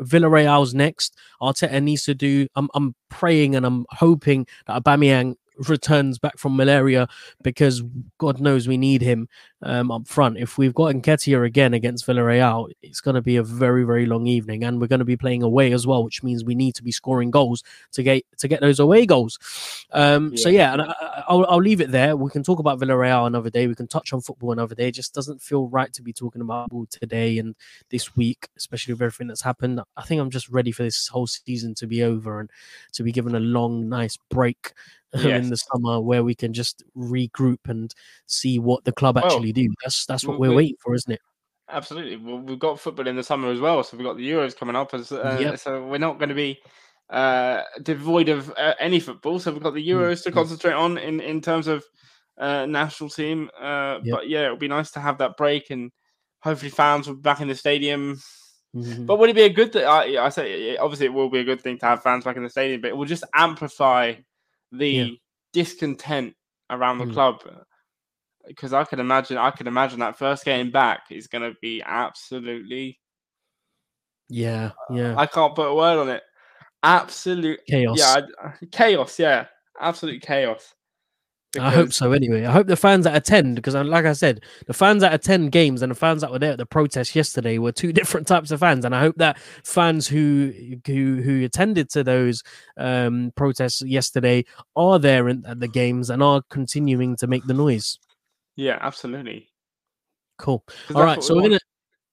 Villarreal's 0.01 0.75
next. 0.75 1.17
Arteta 1.41 1.83
needs 1.83 2.05
to 2.05 2.15
do. 2.15 2.49
I'm, 2.57 2.69
I'm 2.75 2.95
praying 3.09 3.55
and 3.55 3.65
I'm 3.65 3.87
hoping 3.91 4.47
that 4.67 4.83
Aubameyang 4.83 5.37
returns 5.69 6.19
back 6.19 6.39
from 6.39 6.57
malaria 6.57 7.09
because 7.43 7.83
God 8.19 8.41
knows 8.41 8.69
we 8.69 8.77
need 8.77 9.03
him 9.03 9.29
um, 9.63 9.91
up 9.91 10.07
front. 10.07 10.37
If 10.39 10.59
we've 10.59 10.75
got 10.75 10.95
Nketiah 10.95 11.45
again 11.47 11.73
against 11.75 12.07
Villarreal, 12.07 12.71
it's 12.83 13.01
going 13.01 13.15
to 13.15 13.23
be 13.23 13.37
a 13.37 13.43
very 13.43 13.85
very 13.85 14.07
long 14.07 14.27
evening, 14.27 14.65
and 14.65 14.81
we're 14.81 14.87
going 14.87 14.99
to 14.99 15.05
be 15.05 15.17
playing 15.17 15.43
away 15.43 15.73
as 15.73 15.87
well, 15.87 16.05
which 16.05 16.23
means 16.23 16.45
we 16.45 16.55
need 16.55 16.75
to 16.75 16.83
be 16.83 16.93
scoring 16.93 17.31
goals 17.31 17.63
to 17.93 18.03
get 18.03 18.23
to 18.39 18.49
get 18.49 18.61
those 18.61 18.79
away 18.81 19.07
goals. 19.07 19.39
Um, 19.93 20.37
So 20.37 20.49
yeah, 20.49 20.73
and 20.75 20.83
I, 20.83 20.87
I- 21.01 21.25
I'll, 21.29 21.45
I'll 21.47 21.59
leave 21.63 21.81
it 21.81 21.91
there. 21.91 22.17
We 22.17 22.31
can 22.31 22.45
talk 22.45 22.61
about 22.61 22.79
Villarreal 22.79 23.27
another 23.27 23.51
day. 23.51 23.67
We 23.67 23.75
can 23.75 23.89
touch 23.89 24.13
on 24.13 24.21
football 24.21 24.53
another 24.53 24.75
day. 24.77 24.89
It 24.89 24.93
just 24.95 25.13
doesn't 25.15 25.43
feel 25.43 25.67
right 25.69 25.93
to 25.95 26.03
be 26.03 26.13
talking 26.13 26.41
about 26.41 26.65
football 26.67 26.87
today 26.89 27.39
and 27.39 27.57
this 27.91 28.15
week, 28.15 28.49
especially 28.57 28.95
with 28.95 29.03
everything 29.03 29.27
that's 29.27 29.43
happened. 29.43 29.81
I 29.97 30.03
think 30.03 30.21
I'm 30.21 30.31
just 30.31 30.49
ready 30.49 30.71
for 30.71 30.85
this 30.85 31.09
whole 31.09 31.27
season 31.27 31.75
to 31.77 31.87
be 31.89 32.03
over 32.05 32.39
and 32.41 32.51
to 32.93 33.03
be 33.03 33.11
given 33.11 33.35
a 33.35 33.41
long, 33.41 33.89
nice 33.89 34.17
break 34.31 34.73
um, 35.15 35.27
in 35.45 35.51
the 35.51 35.57
summer 35.57 36.01
where 36.01 36.23
we 36.23 36.35
can 36.37 36.53
just 36.53 36.85
regroup 36.97 37.59
and 37.69 37.93
see 38.27 38.59
what 38.61 38.85
the 38.85 38.93
club 38.93 39.17
Well, 39.17 39.25
do. 39.53 39.69
That's 39.83 40.07
that's 40.07 40.25
what 40.25 40.39
we- 40.39 40.49
we're 40.49 40.55
waiting 40.57 40.77
for, 40.83 40.95
isn't 40.95 41.13
it? 41.13 41.21
Absolutely. 41.69 42.17
Well, 42.17 42.39
we've 42.39 42.59
got 42.59 42.79
football 42.79 43.09
in 43.09 43.17
the 43.17 43.25
summer 43.25 43.51
as 43.51 43.59
well, 43.59 43.83
so 43.83 43.97
we've 43.97 44.07
got 44.07 44.17
the 44.17 44.31
Euros 44.31 44.57
coming 44.57 44.77
up, 44.77 44.95
as 44.95 45.11
uh, 45.11 45.37
Yep. 45.41 45.59
so 45.59 45.85
we're 45.85 45.99
not 45.99 46.19
going 46.19 46.29
to 46.29 46.35
be 46.35 46.61
uh, 47.11 47.63
devoid 47.83 48.29
of 48.29 48.51
uh, 48.57 48.75
any 48.79 49.01
football. 49.01 49.39
So 49.41 49.53
we've 49.53 49.63
got 49.63 49.75
the 49.75 49.89
Euros 49.89 50.23
to 50.25 50.31
mm. 50.31 50.35
concentrate 50.35 50.75
on 50.75 50.97
in 50.99 51.21
in 51.21 51.41
terms 51.41 51.67
of 51.67 51.85
uh, 52.39 52.67
national 52.67 53.11
team. 53.11 53.51
Uh, 53.61 53.99
Yep. 54.05 54.15
But 54.15 54.29
yeah, 54.29 54.47
it 54.47 54.51
would 54.51 54.61
be 54.61 54.69
nice 54.69 54.91
to 54.93 55.01
have 55.01 55.19
that 55.19 55.37
break, 55.37 55.71
and 55.71 55.91
hopefully 56.41 56.71
fans 56.71 57.09
will 57.09 57.17
be 57.17 57.23
back 57.23 57.41
in 57.41 57.49
the 57.49 57.55
stadium. 57.55 58.21
Mhm. 58.75 59.07
But 59.07 59.19
would 59.19 59.31
it 59.31 59.37
be 59.37 59.43
a 59.43 59.49
good 59.53 59.73
thing? 59.73 59.85
I, 59.87 60.19
I 60.19 60.29
say 60.29 60.77
obviously 60.77 61.07
it 61.07 61.13
will 61.15 61.31
be 61.31 61.41
a 61.41 61.45
good 61.45 61.61
thing 61.63 61.79
to 61.79 61.87
have 61.87 62.03
fans 62.03 62.25
back 62.25 62.37
in 62.37 62.43
the 62.45 62.51
stadium, 62.51 62.81
but 62.81 62.89
it 62.89 62.97
will 62.97 63.07
just 63.07 63.25
amplify 63.35 64.15
the 64.71 64.89
Yeah. 64.89 65.09
discontent 65.53 66.35
around 66.71 66.99
the 66.99 67.07
Mm. 67.07 67.13
club. 67.13 67.43
Because 68.47 68.73
I 68.73 68.85
can 68.85 69.01
imagine, 69.01 69.39
I 69.39 69.51
can 69.51 69.67
imagine 69.67 69.99
that 70.01 70.19
first 70.19 70.45
game 70.45 70.71
back 70.71 71.05
is 71.11 71.27
going 71.27 71.43
to 71.43 71.57
be 71.61 71.83
absolutely. 71.85 72.99
yeah, 74.29 74.71
yeah, 74.91 75.15
I 75.17 75.27
can't 75.27 75.55
put 75.55 75.67
a 75.67 75.75
word 75.75 75.99
on 75.99 76.09
it. 76.09 76.23
Absolute 76.83 77.61
chaos. 77.69 77.99
yeah, 77.99 78.21
I- 78.43 78.67
chaos. 78.71 79.19
Yeah, 79.19 79.47
absolute 79.81 80.23
chaos. 80.23 80.75
I 81.59 81.71
hope 81.71 81.93
so. 81.93 82.13
Anyway, 82.13 82.45
I 82.45 82.53
hope 82.53 82.67
the 82.67 82.77
fans 82.77 83.05
that 83.05 83.17
attend, 83.17 83.57
because 83.57 83.75
like 83.75 84.05
I 84.05 84.13
said, 84.13 84.43
the 84.67 84.75
fans 84.75 85.03
that 85.03 85.15
attend 85.15 85.53
games 85.53 85.83
and 85.83 85.91
the 85.91 85.97
fans 85.97 86.21
that 86.21 86.31
were 86.31 86.39
there 86.39 86.53
at 86.53 86.59
the 86.59 86.67
protest 86.67 87.15
yesterday 87.15 87.59
were 87.59 87.73
two 87.73 87.93
different 87.95 88.27
types 88.27 88.51
of 88.51 88.61
fans, 88.61 88.85
and 88.85 88.95
I 88.95 89.01
hope 89.01 89.17
that 89.17 89.39
fans 89.65 90.07
who 90.07 90.53
who 90.87 91.23
who 91.23 91.45
attended 91.45 91.91
to 91.91 92.05
those 92.05 92.43
um, 92.77 93.33
protests 93.37 93.83
yesterday 93.83 94.45
are 94.75 94.99
there 94.99 95.29
in, 95.29 95.45
at 95.47 95.61
the 95.61 95.69
games 95.69 96.11
and 96.11 96.23
are 96.23 96.43
continuing 96.51 97.17
to 97.17 97.27
make 97.27 97.47
the 97.47 97.55
noise. 97.55 97.99
Yeah, 98.57 98.79
absolutely. 98.81 99.49
Cool. 100.39 100.65
All 100.95 101.05
right, 101.05 101.23
so 101.23 101.35
we 101.35 101.43
we're 101.43 101.49
gonna. 101.49 101.61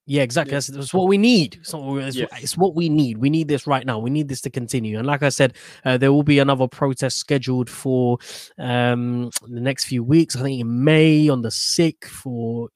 Yeah, 0.06 0.24
exactly. 0.24 0.52
Yeah. 0.52 0.58
That's, 0.58 0.68
that's 0.68 0.94
what 0.94 1.08
we 1.08 1.18
need. 1.18 1.60
So 1.64 1.98
it's, 1.98 2.18
Yes. 2.18 2.30
it's 2.42 2.58
what 2.58 2.76
we 2.76 2.90
need. 2.90 3.18
We 3.18 3.30
need 3.30 3.48
this 3.48 3.66
right 3.66 3.86
now. 3.86 4.00
We 4.00 4.10
need 4.10 4.28
this 4.28 4.42
to 4.42 4.50
continue. 4.50 4.98
And 4.98 5.08
like 5.08 5.24
I 5.24 5.30
said, 5.30 5.54
uh, 5.86 5.98
there 5.98 6.12
will 6.12 6.24
be 6.24 6.40
another 6.40 6.68
protest 6.68 7.18
scheduled 7.18 7.70
for 7.70 8.18
um, 8.58 9.30
the 9.48 9.62
next 9.62 9.86
few 9.86 10.04
weeks. 10.04 10.36
I 10.36 10.42
think 10.42 10.60
in 10.60 10.84
May 10.84 11.30
on 11.30 11.42
the 11.42 11.52
sixth. 11.52 12.12
For 12.12 12.68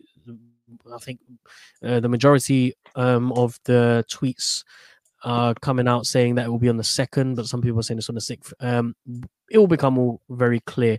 I 0.94 0.98
think 1.00 1.20
uh, 1.84 2.00
the 2.00 2.08
majority 2.08 2.74
um, 2.96 3.34
of 3.34 3.60
the 3.66 4.06
tweets 4.10 4.64
are 5.24 5.54
coming 5.56 5.88
out 5.88 6.06
saying 6.06 6.36
that 6.36 6.46
it 6.46 6.50
will 6.50 6.60
be 6.60 6.70
on 6.70 6.78
the 6.78 6.84
second, 6.84 7.36
but 7.36 7.48
some 7.48 7.62
people 7.62 7.80
are 7.80 7.84
saying 7.84 7.98
it's 7.98 8.08
on 8.08 8.16
the 8.16 8.22
sixth. 8.22 8.54
Um, 8.62 8.96
it 9.50 9.58
will 9.58 9.68
become 9.68 9.98
all 9.98 10.22
very 10.30 10.62
clear 10.62 10.98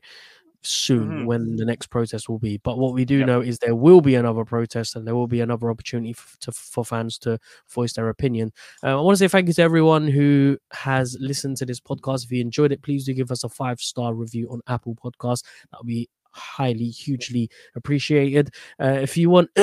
soon 0.63 1.09
Mhm. 1.23 1.27
when 1.27 1.57
the 1.57 1.65
next 1.65 1.87
protest 1.89 2.29
will 2.29 2.39
be. 2.39 2.59
But 2.59 2.79
what 2.79 2.93
we 2.95 3.05
do 3.05 3.19
Yep. 3.19 3.27
know 3.27 3.41
is 3.41 3.59
there 3.59 3.77
will 3.77 4.01
be 4.01 4.15
another 4.17 4.45
protest 4.45 4.97
and 4.97 5.07
there 5.07 5.15
will 5.15 5.27
be 5.29 5.41
another 5.41 5.71
opportunity 5.71 6.11
f- 6.11 6.37
to, 6.41 6.53
for 6.53 6.85
fans 6.85 7.17
to 7.19 7.39
voice 7.71 7.93
their 7.93 8.09
opinion. 8.09 8.53
Uh, 8.83 8.99
I 8.99 9.01
want 9.01 9.15
to 9.17 9.19
say 9.25 9.29
thank 9.29 9.47
you 9.49 9.55
to 9.55 9.63
everyone 9.63 10.09
who 10.09 10.59
has 10.73 11.17
listened 11.21 11.57
to 11.59 11.67
this 11.67 11.81
podcast. 11.81 12.25
If 12.25 12.33
you 12.33 12.41
enjoyed 12.41 12.73
it, 12.73 12.83
please 12.83 13.05
do 13.05 13.15
give 13.15 13.31
us 13.31 13.45
a 13.45 13.49
five 13.49 13.81
star 13.81 14.15
review 14.15 14.49
on 14.51 14.61
Apple 14.67 14.95
Podcasts. 14.97 15.45
That 15.71 15.79
would 15.81 15.87
be 15.87 16.09
highly 16.33 16.89
hugely 16.91 17.51
appreciated 17.75 18.51
uh, 18.81 18.99
if 19.03 19.17
you 19.17 19.29
want 19.31 19.49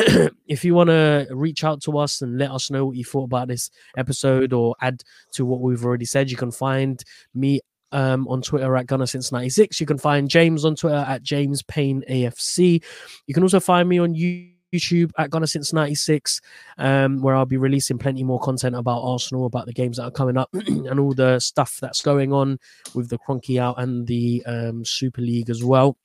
if 0.47 0.65
you 0.65 0.73
want 0.73 0.89
to 0.89 1.25
reach 1.31 1.63
out 1.63 1.79
to 1.81 1.97
us 1.97 2.21
and 2.21 2.37
let 2.37 2.51
us 2.51 2.69
know 2.71 2.85
what 2.87 2.95
you 2.97 3.03
thought 3.05 3.23
about 3.25 3.47
this 3.47 3.69
episode 3.97 4.51
or 4.51 4.75
add 4.81 5.01
to 5.31 5.45
what 5.45 5.61
we've 5.61 5.85
already 5.85 6.03
said 6.05 6.29
you 6.29 6.35
can 6.35 6.51
find 6.51 7.03
me 7.33 7.61
um, 7.95 8.27
on 8.27 8.41
Twitter 8.41 8.75
at 8.75 8.87
Gunner 8.87 9.05
since 9.05 9.31
96. 9.31 9.79
You 9.79 9.85
can 9.85 9.97
find 9.97 10.29
James 10.29 10.65
on 10.65 10.75
Twitter 10.75 11.05
at 11.07 11.23
James 11.23 11.63
Payne 11.63 12.03
AFC. 12.09 12.83
You 13.25 13.33
can 13.33 13.41
also 13.41 13.61
find 13.61 13.87
me 13.87 13.99
on 13.99 14.13
YouTube 14.13 15.11
at 15.17 15.29
Gunner 15.29 15.47
since 15.47 15.71
96, 15.71 16.41
um, 16.77 17.21
where 17.21 17.35
I'll 17.35 17.45
be 17.45 17.55
releasing 17.55 17.97
plenty 17.97 18.23
more 18.23 18.39
content 18.39 18.75
about 18.75 19.01
Arsenal, 19.01 19.45
about 19.45 19.65
the 19.65 19.73
games 19.73 19.95
that 19.95 20.03
are 20.03 20.11
coming 20.11 20.37
up, 20.37 20.49
and 20.53 20.99
all 20.99 21.13
the 21.13 21.39
stuff 21.39 21.77
that's 21.81 22.01
going 22.01 22.33
on 22.33 22.59
with 22.93 23.09
the 23.09 23.17
Kroenke 23.17 23.59
out 23.59 23.79
and 23.79 24.05
the 24.05 24.43
um, 24.45 24.83
Super 24.83 25.21
League 25.21 25.49
as 25.49 25.63
well. 25.63 25.97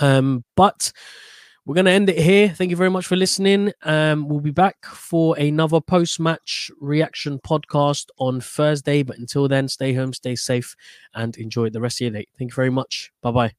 Um, 0.00 0.44
but 0.56 0.92
we're 1.64 1.74
going 1.74 1.84
to 1.84 1.92
end 1.92 2.10
it 2.10 2.18
here. 2.18 2.48
Thank 2.48 2.70
you 2.70 2.76
very 2.76 2.90
much 2.90 3.06
for 3.06 3.16
listening. 3.16 3.72
Um, 3.82 4.28
we'll 4.28 4.40
be 4.40 4.50
back 4.50 4.84
for 4.84 5.38
another 5.38 5.80
post 5.80 6.18
match 6.18 6.70
reaction 6.80 7.38
podcast 7.38 8.06
on 8.18 8.40
Thursday. 8.40 9.02
But 9.02 9.18
until 9.18 9.46
then, 9.48 9.68
stay 9.68 9.94
home, 9.94 10.12
stay 10.12 10.34
safe, 10.34 10.74
and 11.14 11.36
enjoy 11.36 11.70
the 11.70 11.80
rest 11.80 12.00
of 12.00 12.06
your 12.06 12.10
day. 12.10 12.26
Thank 12.38 12.50
you 12.50 12.56
very 12.56 12.70
much. 12.70 13.12
Bye 13.22 13.30
bye. 13.30 13.52